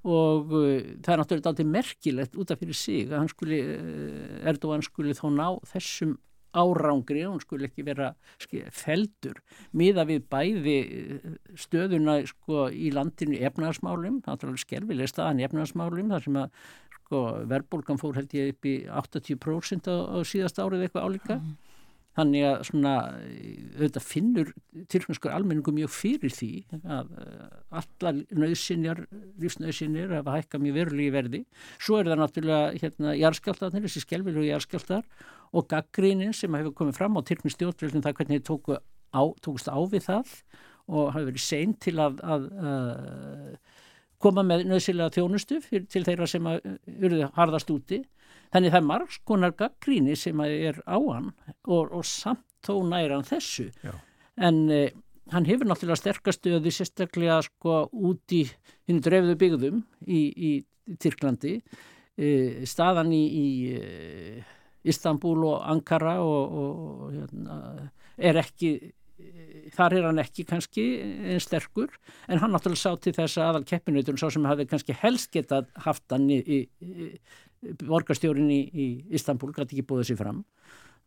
Og 0.06 0.54
uh, 0.54 0.78
það 1.04 1.16
er 1.16 1.22
náttúrulega 1.24 1.52
aldrei 1.52 1.74
merkilegt 1.74 2.38
út 2.40 2.54
af 2.54 2.62
fyrir 2.62 2.78
sig 2.78 3.10
að 3.10 3.18
hann 3.22 3.32
skuli, 3.32 3.60
uh, 3.66 4.46
Erdogan 4.52 4.86
skuli 4.86 5.18
þó 5.18 5.28
ná 5.34 5.48
þessum 5.74 6.16
árangri. 6.56 7.26
Og 7.26 7.36
hann 7.36 7.44
skuli 7.44 7.68
ekki 7.68 7.86
vera 7.88 8.14
ski, 8.40 8.64
feldur 8.72 9.42
miða 9.76 10.08
við 10.08 10.24
bæði 10.32 10.78
stöðuna 11.60 12.22
sko, 12.30 12.70
í 12.72 12.94
landinu 12.96 13.42
efnaðarsmálum, 13.50 14.22
alveg 14.32 14.64
skerfileg 14.64 15.12
staðan 15.12 15.44
efnaðarsmálum 15.50 16.16
þar 16.16 16.28
sem 16.30 16.42
að 16.46 16.66
sko, 17.06 17.22
verðbólgan 17.52 18.00
fór 18.02 18.18
held 18.18 18.34
ég 18.38 18.56
upp 18.56 18.68
í 18.70 18.80
80% 18.90 19.92
á, 19.92 19.96
á 20.16 20.18
síðast 20.26 20.62
árið 20.62 20.88
eitthvað 20.88 21.10
álíka 21.10 21.42
Þannig 22.16 22.46
að 22.48 22.62
svona, 22.70 22.92
auðvitað 23.76 24.06
finnur 24.08 24.52
tyrknarskur 24.92 25.34
almenningu 25.36 25.74
mjög 25.76 25.92
fyrir 25.92 26.32
því 26.32 26.50
að 26.80 27.10
uh, 27.20 27.48
allar 27.82 28.22
nöðsynjar, 28.32 29.02
lífsnöðsynjar 29.44 30.14
hafa 30.22 30.38
hækkað 30.38 30.64
mjög 30.64 30.78
verulegi 30.80 31.16
verði. 31.16 31.42
Svo 31.76 32.00
er 32.00 32.12
það 32.12 32.22
náttúrulega 32.22 32.70
hérna 32.80 33.16
jarðskjáltarnir, 33.20 33.88
þessi 33.88 34.06
skelvilegu 34.06 34.48
jarðskjáltar 34.48 35.04
og 35.56 35.68
gaggrínin 35.72 36.32
sem 36.36 36.56
hefur 36.56 36.78
komið 36.80 37.00
fram 37.02 37.20
á 37.20 37.28
tyrkni 37.28 37.52
stjórnvöldum 37.52 38.06
það 38.06 38.18
hvernig 38.22 38.48
tóku 38.48 38.80
á, 38.80 39.22
tókust 39.44 39.68
á 39.68 39.80
við 39.92 40.08
það 40.08 40.34
og 40.86 41.12
hafi 41.16 41.30
verið 41.32 41.44
sein 41.44 41.76
til 41.82 41.98
að, 42.00 42.20
að 42.24 42.50
uh, 42.56 43.84
koma 44.22 44.44
með 44.46 44.68
nöðsynlega 44.70 45.16
þjónustu 45.18 45.60
til 45.68 46.04
þeirra 46.06 46.28
sem 46.30 46.48
að 46.48 46.64
urðu 46.96 47.30
harðast 47.36 47.72
úti. 47.74 48.04
Þannig 48.56 48.72
það 48.72 48.80
er 48.80 48.88
margs 48.88 49.22
konar 49.28 49.56
gaggríni 49.60 50.16
sem 50.16 50.44
er 50.48 50.80
á 50.88 50.96
hann 50.96 51.34
og, 51.68 51.92
og 51.92 52.06
samt 52.08 52.46
þó 52.64 52.78
næra 52.88 53.18
hann 53.18 53.28
þessu. 53.28 53.68
Já. 53.84 53.92
En 54.48 54.62
eh, 54.72 54.94
hann 55.34 55.48
hefur 55.50 55.68
náttúrulega 55.68 56.00
sterkastöði 56.00 56.72
sérstaklega 56.74 57.42
sko 57.46 57.86
út 57.92 58.36
í 58.36 58.46
hinn 58.88 59.04
dreifðu 59.04 59.36
byggðum 59.42 59.84
í, 60.08 60.22
í, 60.24 60.52
í 60.88 60.98
Tyrklandi. 61.02 61.58
Eh, 62.16 62.64
staðan 62.70 63.12
í, 63.12 63.24
í 63.28 63.48
eh, 63.76 64.44
Istanbul 64.88 65.42
og 65.50 65.66
Ankara 65.68 66.20
og, 66.24 66.54
og, 66.62 67.02
hérna, 67.12 67.58
er 68.16 68.40
ekki 68.40 68.70
eh, 68.80 69.66
þar 69.76 69.98
er 69.98 70.08
hann 70.08 70.22
ekki 70.24 70.46
kannski 70.48 70.86
einn 71.02 71.44
sterkur 71.44 71.92
en 72.30 72.40
hann 72.40 72.54
náttúrulega 72.56 72.84
sá 72.86 73.02
til 73.02 73.16
þess 73.18 73.40
að 73.40 73.50
aðal 73.50 73.68
keppinauturinn 73.72 74.22
sá 74.22 74.30
sem 74.32 74.48
hafi 74.48 74.68
kannski 74.70 74.96
helst 75.02 75.34
getað 75.34 75.68
haft 75.88 76.06
hann 76.14 76.30
í, 76.32 76.40
í, 76.46 76.60
borgarstjórin 77.82 78.52
í, 78.54 78.62
í 78.70 78.88
Istanbul 79.18 79.52
gæti 79.54 79.76
ekki 79.76 79.88
búið 79.90 80.12
sér 80.12 80.22
fram. 80.22 80.44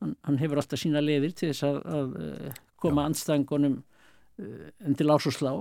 Hann, 0.02 0.16
hann 0.26 0.40
hefur 0.40 0.60
alltaf 0.62 0.80
sína 0.80 1.02
leiðir 1.02 1.34
til 1.36 1.52
þess 1.52 1.66
að, 1.66 1.78
að 1.98 2.18
eh, 2.24 2.58
koma 2.78 3.06
andstæðingunum 3.08 3.80
um 4.38 4.94
til 4.94 5.08
ás 5.10 5.24
og 5.26 5.34
slá. 5.34 5.52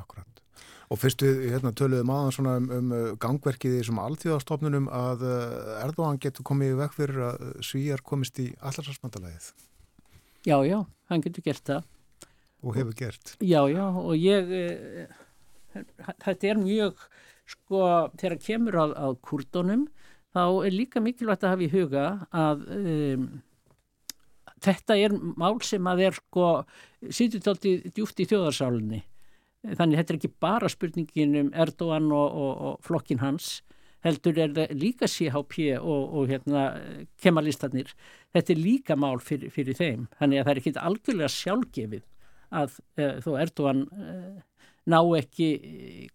Akkurat. 0.00 0.44
Og 0.90 0.98
fyrst 0.98 1.20
við 1.20 1.42
hérna, 1.52 1.74
töluðum 1.76 2.12
aðan 2.14 2.32
svona 2.32 2.54
um, 2.56 2.70
um 2.78 2.94
uh, 2.96 3.02
gangverkið 3.20 3.76
í 3.76 3.82
þessum 3.82 4.00
alþjóðastofnunum 4.06 4.88
að 4.88 5.26
Erdogan 5.82 6.22
getur 6.22 6.48
komið 6.48 6.72
í 6.72 6.78
vekk 6.80 6.96
fyrir 6.96 7.26
að 7.28 7.50
svíjar 7.68 8.04
komist 8.06 8.40
í 8.40 8.48
allarsvarsmandalæðið 8.58 9.52
já, 10.46 10.56
já, 10.64 10.84
hann 11.10 11.24
getur 11.24 11.44
gert 11.44 11.64
það. 11.66 11.88
Og 12.60 12.76
hefur 12.76 12.96
gert. 12.96 13.34
Já, 13.40 13.60
já, 13.72 13.84
og 13.88 14.14
ég, 14.16 14.50
eh, 14.52 15.82
þetta 16.24 16.50
er 16.50 16.60
mjög, 16.60 17.04
sko, 17.48 17.82
þegar 18.20 18.38
kemur 18.44 18.78
að, 18.84 18.94
að 18.96 19.16
kurdunum, 19.24 19.86
þá 20.34 20.42
er 20.66 20.74
líka 20.74 21.02
mikilvægt 21.02 21.44
að 21.44 21.54
hafa 21.54 21.66
í 21.66 21.70
huga 21.72 22.04
að 22.30 22.66
um, 22.76 23.24
þetta 24.64 24.98
er 25.00 25.14
mál 25.40 25.56
sem 25.64 25.88
að 25.90 26.04
er, 26.08 26.18
sko, 26.20 26.50
sýtur 27.08 27.42
tólti 27.44 27.78
djúft 27.88 28.20
í 28.20 28.28
þjóðarsálinni. 28.30 29.02
Þannig 29.76 30.00
þetta 30.00 30.14
er 30.14 30.18
ekki 30.18 30.32
bara 30.40 30.70
spurningin 30.72 31.36
um 31.42 31.50
Erdogan 31.52 32.08
og, 32.16 32.36
og, 32.44 32.52
og 32.68 32.86
flokkin 32.86 33.20
hans, 33.20 33.58
heldur 34.04 34.38
er 34.40 34.54
það 34.56 34.76
líka 34.80 35.08
CHP 35.10 35.74
og, 35.76 36.14
og 36.16 36.30
hérna 36.30 36.68
kemalistarnir. 37.20 37.90
Þetta 38.32 38.54
er 38.54 38.62
líka 38.62 38.96
mál 38.96 39.20
fyrir, 39.20 39.52
fyrir 39.52 39.76
þeim. 39.76 40.06
Þannig 40.20 40.40
að 40.40 40.46
það 40.46 40.52
er 40.54 40.62
ekki 40.62 40.74
algjörlega 40.80 41.34
sjálfgefið 41.34 42.06
að 42.60 42.78
uh, 42.80 43.18
þó 43.24 43.30
Erdogan 43.42 43.84
uh, 43.92 44.38
ná 44.90 45.00
ekki 45.20 45.48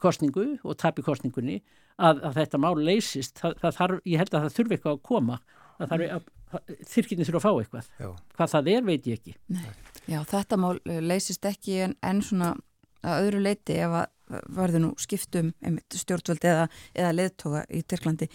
kostningu 0.01 0.47
og 0.63 0.77
tapi 0.81 1.05
kostningunni 1.05 1.59
að, 1.95 2.21
að 2.27 2.39
þetta 2.41 2.61
mál 2.61 2.75
leysist 2.79 3.39
það, 3.41 3.59
það 3.63 3.77
þarf, 3.79 4.05
ég 4.11 4.23
held 4.23 4.33
að 4.33 4.45
það 4.45 4.55
þurfi 4.59 4.77
eitthvað 4.77 4.97
að 4.97 5.03
koma 5.09 5.39
það 5.79 5.91
þarf 5.93 6.15
að, 6.15 6.31
þyrkinni 6.93 7.27
þurfa 7.27 7.41
að 7.41 7.45
fá 7.45 7.51
eitthvað 7.63 7.89
Já. 7.99 8.09
hvað 8.37 8.53
það 8.55 8.71
er 8.75 8.87
veit 8.89 9.09
ég 9.09 9.19
ekki 9.19 9.37
Já, 10.05 10.19
þetta 10.29 10.59
mál 10.61 10.75
eh, 10.85 11.01
leysist 11.01 11.47
ekki 11.49 11.79
en, 11.87 11.95
en 12.05 12.21
svona 12.23 12.53
að 13.05 13.27
öðru 13.27 13.41
leiti 13.45 13.77
ef 13.81 13.95
að 14.01 14.11
verður 14.55 14.83
nú 14.83 14.91
skiptum 15.01 15.51
stjórnvöld 15.93 16.45
eða, 16.49 16.65
eða 16.97 17.13
leðtoga 17.13 17.61
í 17.69 17.83
Tyrklandi. 17.85 18.27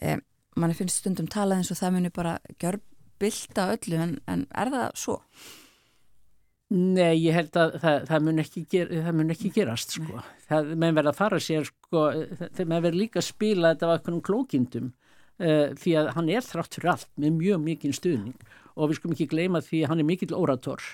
Eh, 0.00 0.18
manni 0.60 0.76
finnst 0.76 1.00
stundum 1.00 1.30
talað 1.30 1.62
eins 1.62 1.72
og 1.72 1.80
það 1.80 1.96
muni 1.96 2.12
bara 2.14 2.36
gjör 2.60 2.80
bylta 3.20 3.70
öllu 3.74 4.00
en, 4.00 4.14
en 4.30 4.46
er 4.50 4.72
það 4.72 4.94
svo? 5.00 5.18
Nei, 6.70 7.16
ég 7.18 7.34
held 7.34 7.56
að 7.58 7.72
það, 7.82 8.04
það, 8.06 8.20
mun, 8.26 8.40
ekki 8.44 8.60
ger, 8.70 8.90
það 8.94 9.16
mun 9.18 9.34
ekki 9.34 9.48
gerast 9.56 9.96
sko. 9.96 10.20
það 10.46 10.68
menn 10.78 10.94
verða 10.94 11.10
að 11.10 11.18
fara 11.18 11.38
sér 11.42 11.64
sko, 11.66 12.02
þegar 12.38 12.68
menn 12.70 12.84
verður 12.84 13.00
líka 13.00 13.18
að 13.18 13.26
spila 13.26 13.72
þetta 13.72 13.88
á 13.90 13.94
einhvern 13.96 14.20
klókindum 14.28 14.92
uh, 15.42 15.72
því 15.80 15.94
að 15.98 16.10
hann 16.14 16.30
er 16.30 16.46
þrátt 16.46 16.78
fyrir 16.78 16.92
allt 16.92 17.10
með 17.18 17.34
mjög 17.40 17.64
mikinn 17.64 17.96
stuðning. 17.96 18.36
Og 18.78 18.92
við 18.92 19.00
skulum 19.00 19.16
ekki 19.16 19.26
gleyma 19.32 19.62
því 19.66 19.80
að 19.82 19.90
hann 19.90 20.04
er 20.04 20.08
mikill 20.12 20.36
orator. 20.38 20.86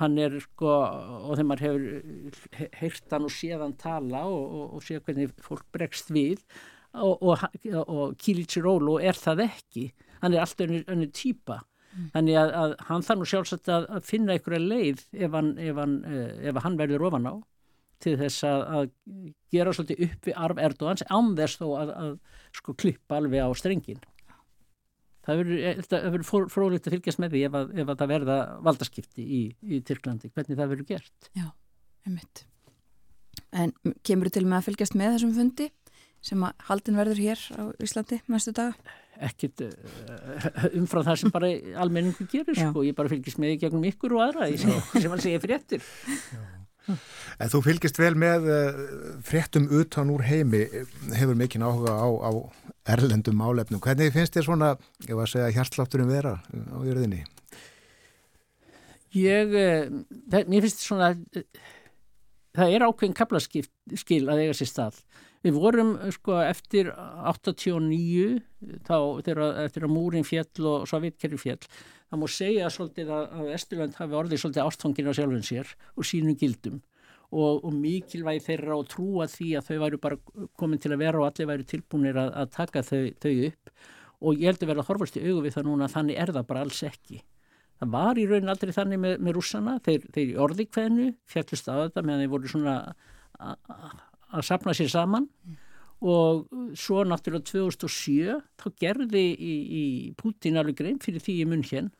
Hann 0.00 0.16
er 0.24 0.38
sko 0.40 0.72
og 0.72 1.34
þegar 1.34 1.50
maður 1.50 1.66
hefur 1.66 2.72
heyrt 2.80 3.12
hann 3.12 3.28
og 3.28 3.36
séð 3.36 3.66
hann 3.66 3.76
tala 3.84 4.24
og, 4.24 4.40
og, 4.40 4.64
og 4.78 4.88
séð 4.88 5.04
hvernig 5.04 5.36
fólk 5.44 5.68
bregst 5.76 6.08
við 6.16 6.40
og, 6.96 7.20
og, 7.20 7.44
og 7.84 8.16
Kílítsirólu 8.24 8.96
er 9.04 9.20
það 9.20 9.44
ekki. 9.50 9.90
Hann 10.24 10.32
er 10.32 10.46
alltaf 10.46 10.72
önnu 10.80 11.12
týpa 11.12 11.60
þannig 12.14 12.38
að, 12.40 12.52
að 12.60 12.76
hann 12.88 13.04
þarf 13.06 13.20
nú 13.20 13.28
sjálfsagt 13.30 13.70
að, 13.72 13.88
að 13.96 14.08
finna 14.08 14.34
einhverja 14.34 14.62
leið 14.62 15.04
ef 15.12 15.36
hann, 15.36 15.50
ef 15.58 15.80
hann, 15.80 15.98
eh, 16.08 16.48
ef 16.50 16.62
hann 16.64 16.78
verður 16.80 17.06
ofan 17.10 17.28
á 17.30 17.34
til 18.04 18.16
þess 18.20 18.44
að, 18.48 18.64
að 18.76 18.88
gera 19.54 19.72
svolítið 19.72 20.02
upp 20.08 20.26
við 20.28 20.40
arf 20.46 20.64
Erdóans 20.68 21.04
án 21.08 21.36
þess 21.38 21.60
þó 21.60 21.68
að, 21.80 21.94
sko 22.58 22.74
klippa 22.76 23.20
alveg 23.20 23.46
á 23.46 23.50
strengin 23.56 24.02
það 25.24 25.40
verður, 25.40 25.60
eh, 25.68 26.48
frólikt 26.52 26.88
að 26.88 26.96
fylgjast 26.98 27.22
með 27.22 27.36
því 27.36 27.44
ef, 27.48 27.60
ef 27.82 27.92
að 27.92 28.00
það 28.02 28.12
verða 28.12 28.38
valdaskipti 28.66 29.24
í, 29.24 29.44
í 29.64 29.80
Tyrklandi, 29.86 30.30
hvernig 30.34 30.58
það 30.58 30.74
verður 30.74 30.90
gert. 30.90 31.30
Já, 31.32 31.46
einmitt. 32.04 32.44
En 33.54 33.72
kemur 34.06 34.28
þú 34.28 34.36
til 34.36 34.44
með 34.46 34.58
að 34.58 34.68
fylgjast 34.68 34.98
með 34.98 35.16
þessum 35.16 35.34
fundi 35.38 35.70
sem 36.24 36.44
að 36.46 36.68
haldin 36.70 36.98
verður 36.98 37.22
hér 37.22 37.46
á 37.54 37.62
Íslandi 37.84 38.20
næstu 38.32 38.54
daga? 38.56 38.74
ekkit 39.22 39.62
uh, 39.62 40.64
umfram 40.80 41.04
það 41.06 41.20
sem 41.20 41.32
bara 41.34 41.52
almenningu 41.78 42.26
gerir 42.30 42.56
Já. 42.56 42.66
sko, 42.72 42.82
ég 42.82 42.96
bara 42.98 43.12
fylgist 43.12 43.38
með 43.38 43.54
í 43.54 43.60
gegnum 43.62 43.86
ykkur 43.86 44.16
og 44.16 44.24
aðra 44.24 44.48
sem, 44.58 44.74
sem 44.96 45.12
hann 45.12 45.22
segir 45.22 45.42
fréttir 45.44 45.84
En 47.40 47.48
þú 47.48 47.62
fylgist 47.64 47.96
vel 47.96 48.12
með 48.18 48.48
uh, 48.52 48.80
fréttum 49.24 49.70
utan 49.72 50.10
úr 50.12 50.24
heimi, 50.26 50.66
hefur 51.16 51.38
mikinn 51.38 51.64
áhuga 51.64 51.94
á, 51.96 52.08
á 52.28 52.30
erlendum 52.92 53.38
málefnum. 53.40 53.80
Hvernig 53.80 54.12
finnst 54.12 54.36
þér 54.36 54.46
svona, 54.50 54.74
ég 55.08 55.16
var 55.16 55.24
að 55.24 55.32
segja, 55.32 55.54
hjartlátturum 55.56 56.12
vera 56.12 56.34
á 56.44 56.78
jörðinni? 56.84 57.22
Ég, 59.14 59.54
eh, 59.54 60.44
mér 60.44 60.66
finnst 60.66 60.84
svona, 60.84 61.14
eh, 61.32 61.46
það 62.54 62.74
er 62.74 62.86
ákveðin 62.86 63.16
kaplaskil 63.18 64.22
að 64.30 64.42
eiga 64.44 64.56
sér 64.56 64.70
stað. 64.70 65.00
Við 65.44 65.58
vorum 65.58 65.90
sko 66.14 66.38
eftir 66.40 66.88
89, 66.94 68.38
þá 68.86 68.96
þegar, 69.26 69.42
eftir 69.66 69.84
að 69.84 69.92
múrin 69.92 70.24
fjall 70.24 70.70
og 70.70 70.86
sovjetkerri 70.88 71.40
fjall, 71.40 71.60
það 72.08 72.22
má 72.22 72.26
segja 72.32 72.70
svolítið 72.72 73.12
að, 73.12 73.26
að 73.36 73.50
Esturland 73.58 73.98
hafi 73.98 74.18
orðið 74.20 74.40
svolítið 74.40 74.64
ástfangin 74.64 75.10
á 75.10 75.16
sjálfum 75.18 75.44
sér 75.44 75.74
og 75.92 76.08
sínum 76.08 76.38
gildum 76.40 76.80
og, 77.34 77.64
og 77.66 77.74
mikilvægi 77.74 78.44
þeirra 78.46 78.78
og 78.78 78.88
trúa 78.88 79.28
því 79.28 79.50
að 79.58 79.68
þau 79.68 79.76
væru 79.82 80.00
bara 80.00 80.20
komin 80.60 80.80
til 80.80 80.94
að 80.94 81.04
vera 81.04 81.20
og 81.20 81.28
allir 81.28 81.50
væru 81.50 81.68
tilbúinir 81.68 82.20
að, 82.22 82.32
að 82.40 82.50
taka 82.54 82.84
þau, 82.86 83.04
þau 83.20 83.34
upp 83.50 83.74
og 84.24 84.40
ég 84.40 84.48
heldur 84.48 84.70
verið 84.70 84.84
að 84.84 84.90
horfast 84.92 85.18
í 85.18 85.24
augu 85.26 85.44
við 85.44 85.56
það 85.58 85.68
núna 85.68 85.88
að 85.88 85.96
þannig 85.98 86.20
er 86.22 86.32
það 86.38 86.46
bara 86.48 86.64
alls 86.64 86.82
ekki. 86.86 87.20
Það 87.82 87.90
var 87.94 88.20
í 88.20 88.26
raunin 88.30 88.52
aldrei 88.52 88.72
þannig 88.74 89.02
með, 89.02 89.16
með 89.24 89.36
rússana, 89.36 89.78
þeir, 89.84 90.06
þeir 90.14 90.32
orði 90.44 90.68
hvernu 90.70 91.08
fjallist 91.30 91.68
á 91.68 91.74
þetta 91.74 92.04
meðan 92.04 92.24
þeir 92.24 92.32
voru 92.36 92.52
svona 92.52 92.76
að 94.34 94.46
sapna 94.46 94.74
sér 94.76 94.92
saman 94.92 95.28
og 96.04 96.46
svo 96.78 97.02
náttúrulega 97.08 97.48
2007 97.50 98.38
þá 98.60 98.66
gerði 98.80 99.24
í, 99.32 99.54
í 99.54 99.84
Putin 100.20 100.60
alveg 100.60 100.78
grein 100.80 101.00
fyrir 101.02 101.22
því 101.24 101.36
í 101.42 101.46
munn 101.50 101.66
hér 101.66 101.90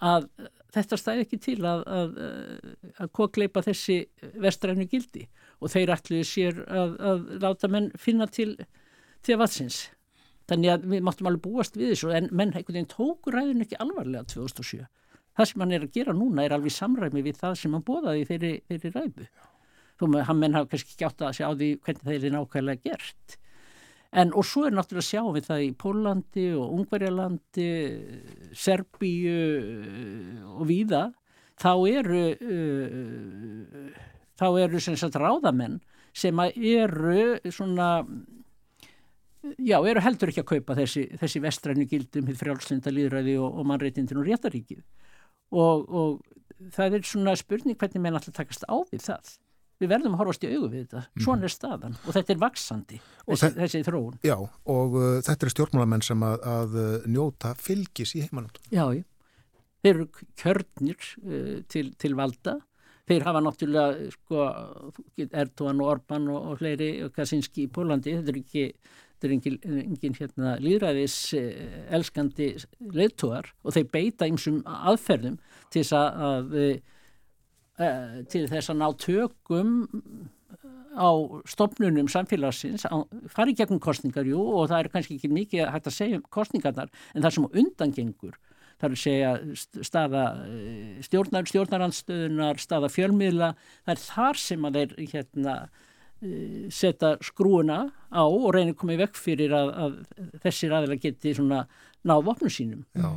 að 0.00 0.28
þetta 0.72 0.98
stæði 0.98 1.24
ekki 1.26 1.38
til 1.44 1.58
að, 1.68 1.82
að, 1.84 2.20
að 3.04 3.12
kokleipa 3.16 3.62
þessi 3.66 3.98
vestrænu 4.40 4.86
gildi 4.90 5.26
og 5.60 5.72
þeir 5.72 5.94
ætluðu 5.96 6.28
sér 6.28 6.60
að, 6.64 6.94
að 7.10 7.26
láta 7.42 7.70
menn 7.72 7.90
finna 8.00 8.28
til, 8.30 8.54
til 9.26 9.36
vatsins. 9.40 9.88
Þannig 10.50 10.72
að 10.72 10.86
við 10.94 11.04
máttum 11.06 11.28
alveg 11.30 11.44
búast 11.44 11.76
við 11.78 11.92
þessu 11.92 12.14
en 12.16 12.30
menn 12.32 12.54
einhvern 12.54 12.78
veginn 12.78 12.90
tóku 12.90 13.34
ræðin 13.34 13.66
ekki 13.66 13.78
alvarlega 13.82 14.24
2007. 14.32 14.86
Það 15.38 15.50
sem 15.50 15.62
hann 15.64 15.74
er 15.76 15.86
að 15.86 15.94
gera 15.94 16.16
núna 16.16 16.44
er 16.44 16.54
alveg 16.56 16.74
samræmi 16.74 17.22
við 17.24 17.38
það 17.40 17.58
sem 17.60 17.76
hann 17.76 17.86
bóðaði 17.86 18.26
þeirri, 18.28 18.54
þeirri 18.68 18.94
ræðu. 18.96 19.28
Þó 20.00 20.04
með 20.10 20.26
hann 20.30 20.40
menn 20.40 20.56
hafa 20.56 20.70
kannski 20.72 20.96
ekki 20.96 21.06
átt 21.06 21.22
að 21.26 21.36
sjá 21.38 21.46
því 21.50 21.70
hvernig 21.84 22.08
þeir 22.08 22.18
eru 22.18 22.32
nákvæmlega 22.34 22.88
gert. 22.88 23.36
En 24.10 24.32
og 24.34 24.46
svo 24.48 24.64
er 24.66 24.74
náttúrulega 24.74 25.04
að 25.04 25.10
sjá 25.10 25.22
við 25.36 25.46
það 25.46 25.62
í 25.62 25.70
Pólandi 25.78 26.46
og 26.58 26.72
Ungverjalandi, 26.80 27.68
Serbíu 28.58 29.36
og 30.56 30.64
víða, 30.66 31.04
þá 31.60 31.72
eru, 31.92 32.24
uh, 32.34 34.02
þá 34.40 34.46
eru 34.64 34.82
sem 34.82 34.98
sagt 34.98 35.18
ráðamenn 35.20 35.78
sem 36.16 36.42
eru 36.42 37.52
svona, 37.54 38.00
já, 39.62 39.76
eru 39.78 40.02
heldur 40.02 40.32
ekki 40.32 40.42
að 40.42 40.50
kaupa 40.56 40.76
þessi, 40.80 41.04
þessi 41.20 41.44
vestrænu 41.44 41.86
gildum, 41.90 42.26
hitt 42.26 42.40
frjálslinda 42.40 42.90
líðræði 42.90 43.36
og, 43.38 43.60
og 43.60 43.68
mannreitindin 43.70 44.18
og 44.18 44.26
réttaríkið. 44.26 44.82
Og, 45.50 45.86
og 45.90 46.72
það 46.76 46.98
er 47.00 47.06
svona 47.08 47.32
spurning 47.38 47.78
hvernig 47.80 48.02
menn 48.04 48.18
alltaf 48.18 48.36
takast 48.36 48.66
á 48.70 48.76
við 48.92 49.02
það. 49.08 49.30
Við 49.80 49.88
verðum 49.94 50.12
að 50.14 50.20
horfast 50.20 50.42
í 50.44 50.48
augu 50.52 50.66
við 50.68 50.82
þetta. 50.84 51.00
Svona 51.24 51.46
er 51.48 51.52
staðan 51.54 51.94
og 52.04 52.12
þetta 52.12 52.34
er 52.34 52.40
vaksandi, 52.42 52.98
þessi, 53.24 53.46
þe- 53.48 53.60
þessi 53.62 53.80
þróun. 53.86 54.18
Já, 54.28 54.34
og 54.74 54.96
uh, 55.00 55.06
þetta 55.24 55.46
eru 55.46 55.52
stjórnmálamenn 55.54 56.04
sem 56.04 56.24
að, 56.26 56.42
að 56.54 56.74
uh, 56.82 56.90
njóta 57.08 57.54
fylgis 57.56 58.12
í 58.18 58.26
heimanum. 58.26 58.52
Já, 58.68 58.84
já. 58.98 59.06
Þeir 59.80 59.94
eru 59.94 60.06
kjörnir 60.42 61.06
uh, 61.24 61.54
til, 61.72 61.86
til 61.96 62.12
valda. 62.18 62.58
Þeir 63.08 63.24
hafa 63.26 63.40
náttúrulega 63.42 64.10
sko, 64.12 64.44
Erdogan 65.32 65.80
og 65.82 65.88
Orban 65.96 66.28
og, 66.30 66.50
og 66.52 66.60
fleiri 66.60 66.90
og 67.06 67.14
Kaczynski 67.16 67.64
í 67.64 67.70
Pólandi. 67.72 68.12
Þetta 68.20 68.34
er 68.34 68.42
ekki, 68.44 68.66
þetta 69.20 69.28
er 69.28 69.34
engin, 69.36 69.58
engin 69.84 70.16
hérna, 70.16 70.56
líðræðis 70.64 71.16
uh, 71.36 71.46
elskandi 71.92 72.54
leiðtógar 72.96 73.52
og 73.62 73.76
þeir 73.76 73.88
beita 73.92 74.28
ymsum 74.30 74.62
aðferðum 74.64 75.36
til 75.70 75.84
þess 75.84 75.96
að, 76.00 76.24
að 76.30 76.58
uh, 76.64 78.20
til 78.32 78.44
þess 78.50 78.72
að 78.72 78.80
ná 78.80 78.88
tökum 79.00 79.74
á 80.90 81.08
stofnunum 81.46 82.08
samfélagsins, 82.10 82.82
á, 82.90 82.98
fari 83.30 83.54
gegnum 83.56 83.78
kostningar, 83.82 84.26
jú, 84.26 84.40
og 84.42 84.70
það 84.70 84.80
er 84.82 84.88
kannski 84.92 85.16
ekki 85.16 85.30
mikið 85.32 85.68
hægt 85.70 85.86
að 85.86 85.94
segja 85.96 86.18
um 86.18 86.24
kostningarnar, 86.34 86.90
en 87.14 87.22
það 87.22 87.36
sem 87.36 87.46
undangengur, 87.62 88.34
það 88.80 88.88
er 88.88 88.96
að 88.96 89.02
segja 89.04 89.30
st- 89.54 89.86
staða 89.86 90.24
eh, 90.48 90.98
stjórnar, 91.06 91.46
stjórnarandstöðunar, 91.46 92.60
staða 92.60 92.90
fjölmiðla, 92.90 93.52
það 93.86 93.94
er 93.94 94.02
þar 94.08 94.42
sem 94.42 94.66
að 94.66 94.80
þeir 94.80 94.96
hérna, 95.14 95.56
eh, 95.62 95.89
setja 96.72 97.14
skrúuna 97.24 97.82
á 98.12 98.22
og 98.22 98.50
reyna 98.54 98.74
að 98.74 98.80
koma 98.82 98.96
í 98.96 99.00
vekk 99.00 99.16
fyrir 99.16 99.54
að, 99.56 99.70
að 99.72 100.40
þessir 100.44 100.74
aðeila 100.76 100.98
geti 101.00 101.32
svona 101.36 101.62
náð 102.04 102.24
vopnum 102.28 102.52
sínum. 102.52 102.84
Já. 102.92 103.08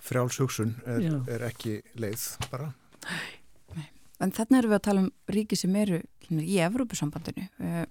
Frjálshugsun 0.00 0.74
er, 0.88 1.06
er 1.28 1.46
ekki 1.50 1.80
leið 2.00 2.26
bara. 2.52 2.70
En 4.20 4.32
þannig 4.36 4.58
erum 4.58 4.72
við 4.72 4.78
að 4.78 4.84
tala 4.84 5.02
um 5.04 5.10
ríki 5.32 5.56
sem 5.58 5.76
eru 5.80 6.00
í 6.30 6.58
Evrópusambandinu. 6.60 7.46
Uh, 7.60 7.84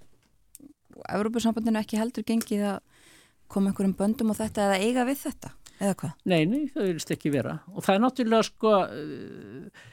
Evrópusambandinu 1.09 1.81
ekki 1.81 1.99
heldur 1.99 2.25
gengið 2.27 2.65
að 2.75 3.05
koma 3.49 3.71
einhverjum 3.71 3.95
böndum 3.97 4.33
á 4.33 4.39
þetta 4.43 4.67
eða 4.67 4.81
eiga 4.83 5.05
við 5.09 5.23
þetta, 5.23 5.53
eða 5.79 5.95
hvað? 6.01 6.11
Nei, 6.29 6.41
nei, 6.49 6.61
það 6.73 6.91
vilist 6.91 7.13
ekki 7.15 7.31
vera. 7.33 7.55
Og 7.73 7.85
það 7.85 7.95
er 7.95 8.03
náttúrulega 8.05 8.49
sko, 8.49 8.75
uh, 8.85 9.87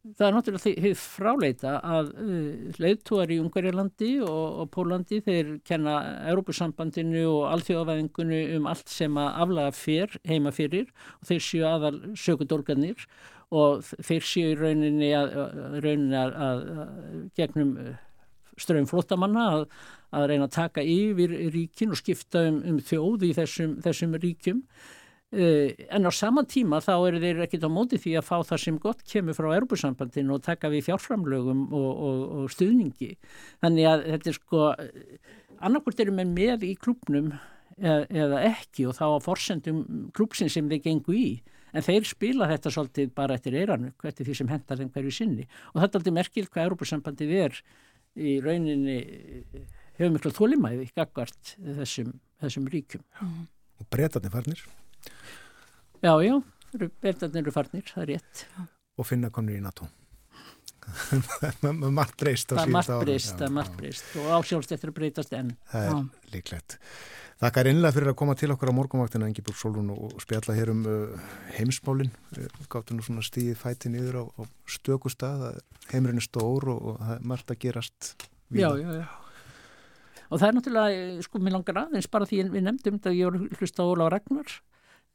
það 0.00 0.26
er 0.26 0.34
náttúrulega 0.34 0.92
fráleita 0.96 1.72
að 1.84 2.10
uh, 2.22 2.78
leiðtúar 2.80 3.32
í 3.34 3.40
Ungarjalandi 3.42 4.12
og, 4.24 4.62
og 4.62 4.70
Pólandi 4.72 5.20
þeir 5.24 5.58
kenna 5.66 5.96
Európusambandinu 6.30 7.26
og 7.28 7.48
alþjóðavæðingunni 7.50 8.40
um 8.56 8.68
allt 8.70 8.88
sem 8.92 9.18
að 9.20 9.42
aflaga 9.44 9.74
fyrr 9.76 10.16
heima 10.28 10.54
fyrir 10.56 10.88
og 11.18 11.28
þeir 11.28 11.44
séu 11.44 11.66
aðal 11.68 11.94
sökudólgarnir 12.16 13.04
og 13.50 13.84
þeir 14.06 14.28
séu 14.30 14.54
í 14.54 14.58
rauninni 14.58 15.10
að, 15.16 15.34
rauninni 15.82 16.16
að, 16.16 16.36
að, 16.46 16.62
að 16.84 17.18
gegnum 17.40 17.74
uh, 17.82 17.92
ströym 18.60 18.88
flóttamanna 18.88 19.44
að, 19.56 19.66
að 20.16 20.30
reyna 20.32 20.48
að 20.48 20.56
taka 20.56 20.86
yfir 20.86 21.36
ríkin 21.52 21.92
og 21.92 22.00
skipta 22.00 22.46
um, 22.48 22.62
um 22.72 22.80
þjóð 22.80 23.28
í 23.28 23.34
þessum, 23.36 23.76
þessum 23.84 24.16
ríkjum. 24.22 24.64
Uh, 24.64 24.99
en 25.30 26.06
á 26.06 26.10
saman 26.10 26.48
tíma 26.50 26.80
þá 26.82 26.94
eru 27.06 27.20
þeir 27.22 27.44
ekkit 27.44 27.62
á 27.62 27.70
móti 27.70 28.00
því 28.02 28.16
að 28.18 28.26
fá 28.26 28.36
það 28.48 28.62
sem 28.64 28.78
gott 28.82 29.04
kemur 29.06 29.36
frá 29.36 29.46
Europasambandinu 29.52 30.34
og 30.34 30.42
taka 30.42 30.70
við 30.72 30.88
fjárframlögum 30.88 31.68
og, 31.70 31.90
og, 32.08 32.24
og 32.40 32.50
stuðningi. 32.50 33.12
Þannig 33.62 33.86
að 33.86 34.04
þetta 34.08 34.30
er 34.32 34.38
sko 34.40 34.64
annarkvort 35.60 36.02
eru 36.02 36.16
með 36.16 36.34
með 36.34 36.66
í 36.66 36.72
klubnum 36.80 37.30
eða, 37.78 38.02
eða 38.10 38.42
ekki 38.50 38.88
og 38.90 38.98
þá 38.98 39.06
á 39.06 39.18
forsendum 39.22 39.84
klubsin 40.16 40.50
sem 40.50 40.70
þeir 40.70 40.82
gengu 40.88 41.14
í. 41.14 41.28
En 41.70 41.86
þeir 41.86 42.08
spila 42.08 42.50
þetta 42.50 42.74
svolítið 42.74 43.14
bara 43.14 43.36
eftir 43.38 43.54
eiranu 43.54 43.92
eftir 44.02 44.26
því 44.26 44.36
sem 44.40 44.50
hendar 44.50 44.80
þeim 44.80 44.90
hverju 44.90 45.14
sinni. 45.14 45.46
Og 45.70 45.78
þetta 45.78 45.92
er 45.92 46.00
aldrei 46.00 46.16
merkilt 46.16 46.50
hvað 46.50 46.72
Europasambandið 46.72 47.36
er 47.44 47.62
í 48.18 48.34
rauninni 48.42 48.98
hefur 49.94 50.14
miklu 50.16 50.34
þólimæði 50.34 50.90
þessum, 50.90 52.16
þessum 52.42 52.68
ríkjum. 52.72 53.06
Og 53.78 53.86
breytarnir 53.92 54.34
farnir 54.34 54.66
Já, 56.00 56.12
já, 56.24 56.34
verðarnir 57.04 57.42
eru 57.44 57.52
farnir, 57.54 57.84
það 57.88 58.02
er 58.06 58.12
rétt. 58.14 58.44
og 59.00 59.06
finna 59.08 59.30
komnir 59.32 59.58
í 59.60 59.64
NATO. 59.64 59.88
Það 61.60 61.66
er 61.68 61.92
margt 61.94 62.16
breyst 62.18 62.50
á 62.50 62.56
Það 62.56 62.62
er 62.62 62.70
síðust 62.70 62.72
margt 62.72 63.04
breyst, 63.04 63.30
Já, 63.30 63.36
það 63.36 63.46
er 63.46 63.52
margt 63.54 63.70
já. 63.74 63.78
breyst 63.80 64.14
og 64.16 64.28
ásjálfst 64.38 64.72
eftir 64.74 64.90
að 64.90 64.96
breytast 64.96 65.34
enn. 65.36 65.50
Það 65.70 65.84
er 65.86 65.92
Já. 65.92 65.98
líklegt. 66.34 66.76
Þakka 67.40 67.62
er 67.62 67.68
innlega 67.70 67.96
fyrir 67.96 68.10
að 68.12 68.16
koma 68.20 68.34
til 68.36 68.50
okkur 68.52 68.72
á 68.72 68.74
morgunvaktina 68.76 69.28
Engibjörg 69.30 69.56
Solrún 69.60 69.92
og 69.94 70.16
spjalla 70.24 70.56
hér 70.56 70.72
um 70.74 70.82
uh, 70.88 71.28
heimsmálin. 71.56 72.10
Við 72.36 72.66
gáttum 72.72 72.98
nú 72.98 73.04
svona 73.06 73.22
stíðið 73.24 73.60
fæti 73.60 73.92
niður 73.92 74.18
á, 74.20 74.24
á 74.36 74.42
stöku 74.68 75.12
stað. 75.12 75.46
Það 75.88 76.00
er- 76.00 76.10
er 76.16 76.26
stór 76.26 76.68
og, 76.74 76.82
og 76.90 76.98
það 77.00 77.14
er 77.14 77.28
margt 77.32 77.54
að 77.54 77.60
gerast. 77.64 78.10
Já, 78.50 78.72
víða. 78.72 78.72
já, 78.80 78.90
já. 79.00 79.06
Og 80.30 80.38
það 80.40 80.48
er 80.48 80.54
náttúrulega, 80.58 80.98
eh, 80.98 81.22
sko, 81.24 81.38
mér 81.42 81.56
langar 81.56 81.80
aðeins 81.86 82.10
bara 82.10 82.26
því 82.28 82.42
við 82.50 82.66
nefndum 82.66 82.98
þetta 82.98 83.10
að 83.10 83.18
ég 83.20 83.30
var 83.30 83.38
að 83.40 83.56
hlusta 83.60 83.82
á 83.82 83.90
Óla 83.90 84.10
Ragnar 84.12 84.52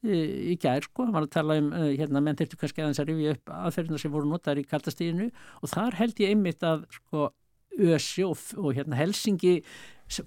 í 0.05 0.57
gær, 0.61 0.85
sko, 0.87 1.07
hann 1.07 1.15
var 1.15 1.27
að 1.27 1.33
tala 1.37 1.57
um, 1.61 1.71
eh, 1.75 1.91
hérna, 1.99 2.21
menn 2.23 2.37
þurftu 2.39 2.59
kannski 2.61 2.83
aðeins 2.83 3.01
að 3.03 3.11
rifja 3.11 3.35
upp 3.35 3.55
aðferðina 3.57 4.01
sem 4.01 4.13
voru 4.13 4.31
notaðar 4.31 4.61
í 4.61 4.67
kaltastíðinu 4.69 5.29
og 5.61 5.73
þar 5.73 5.99
held 6.01 6.23
ég 6.23 6.33
einmitt 6.33 6.65
að, 6.65 6.87
sko, 6.99 7.29
ösi 7.75 8.23
og, 8.23 8.39
og 8.61 8.75
hérna 8.77 8.99
Helsingi 8.99 9.59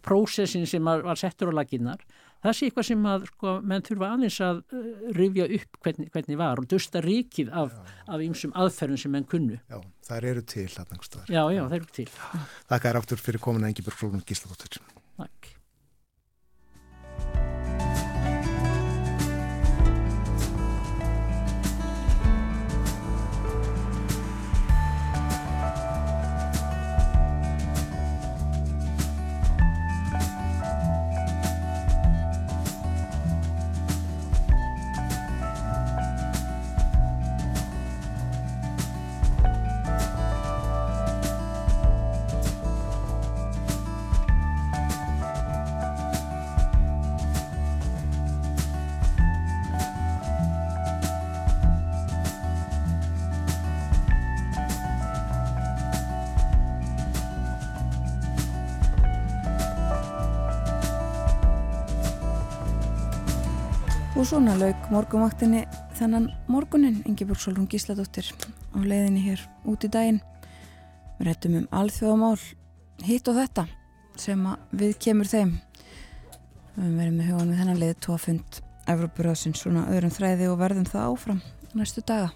prósessin 0.05 0.67
sem 0.69 0.85
var 0.85 1.17
settur 1.21 1.53
á 1.55 1.59
laginnar 1.61 2.03
það 2.45 2.57
sé 2.57 2.69
eitthvað 2.69 2.87
sem 2.89 3.07
að 3.11 3.27
sko, 3.33 3.55
menn 3.71 3.85
þurfa 3.87 4.11
aðeins 4.15 4.39
að 4.47 4.61
uh, 4.63 4.89
rifja 5.17 5.49
upp 5.59 5.79
hvernig, 5.85 6.11
hvernig 6.15 6.41
var 6.41 6.63
og 6.63 6.71
dusta 6.71 7.03
ríkið 7.05 7.53
af, 7.63 7.77
af 8.07 8.25
ýmsum 8.25 8.55
aðferðum 8.59 9.03
sem 9.03 9.15
menn 9.15 9.29
kunnu. 9.29 9.61
Já, 9.71 9.79
það 10.09 10.31
eru 10.33 10.47
til 10.55 10.67
einhverstaðar. 10.69 11.31
Já, 11.35 11.43
já, 11.57 11.63
það 11.65 11.79
eru 11.81 11.93
til. 12.01 12.09
Þakka 12.73 12.91
er 12.93 13.03
áttur 13.03 13.25
fyrir 13.27 13.45
komin 13.49 13.67
að 13.67 13.75
Engibjörg 13.75 14.03
Solrún 14.03 14.27
Gísladóttir. 14.29 14.83
Takk. 15.19 15.55
Svona 64.29 64.59
lauk 64.61 64.91
morgunvaktinni 64.93 65.63
þennan 65.97 66.27
morgunin, 66.53 66.99
Ingeborg 67.09 67.41
Solrún 67.41 67.69
Gísladóttir 67.71 68.27
á 68.77 68.77
leiðinni 68.77 69.23
hér 69.25 69.41
út 69.65 69.87
í 69.87 69.89
daginn. 69.89 70.19
Við 71.17 71.31
rættum 71.31 71.57
um 71.57 71.69
alþjóðamál, 71.73 72.37
hitt 73.09 73.31
og 73.33 73.39
þetta 73.39 73.65
sem 74.21 74.45
við 74.77 74.95
kemur 75.01 75.31
þeim. 75.31 75.57
Við 76.77 76.93
verðum 77.01 77.17
með 77.17 77.31
hugan 77.31 77.55
við 77.55 77.63
þennan 77.63 77.81
leið 77.81 77.97
tófund 78.05 78.61
Evropuröðsins 78.93 79.65
svona 79.65 79.89
öðrum 79.95 80.13
þræði 80.13 80.53
og 80.53 80.61
verðum 80.61 80.89
það 80.93 81.09
áfram 81.09 81.43
næstu 81.73 82.05
daga. 82.05 82.31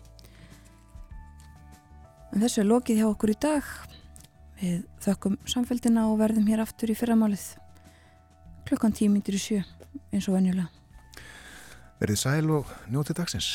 En 2.33 2.41
þessu 2.41 2.65
er 2.65 2.71
lokið 2.73 3.03
hjá 3.03 3.09
okkur 3.13 3.37
í 3.37 3.41
dag. 3.49 3.73
Við 4.63 4.85
þökkum 5.05 5.43
samfélgina 5.45 6.09
og 6.09 6.23
verðum 6.25 6.49
hér 6.49 6.65
aftur 6.65 6.95
í 6.95 6.97
fyrramálið. 6.97 7.51
Klukkan 8.65 8.97
tímyndir 8.97 9.37
í 9.37 9.49
sjö, 9.51 9.67
eins 10.09 10.31
og 10.31 10.41
venjulega. 10.41 10.73
Verðið 12.03 12.19
sæl 12.19 12.49
og 12.51 12.71
njótið 12.91 13.21
dagsins. 13.21 13.49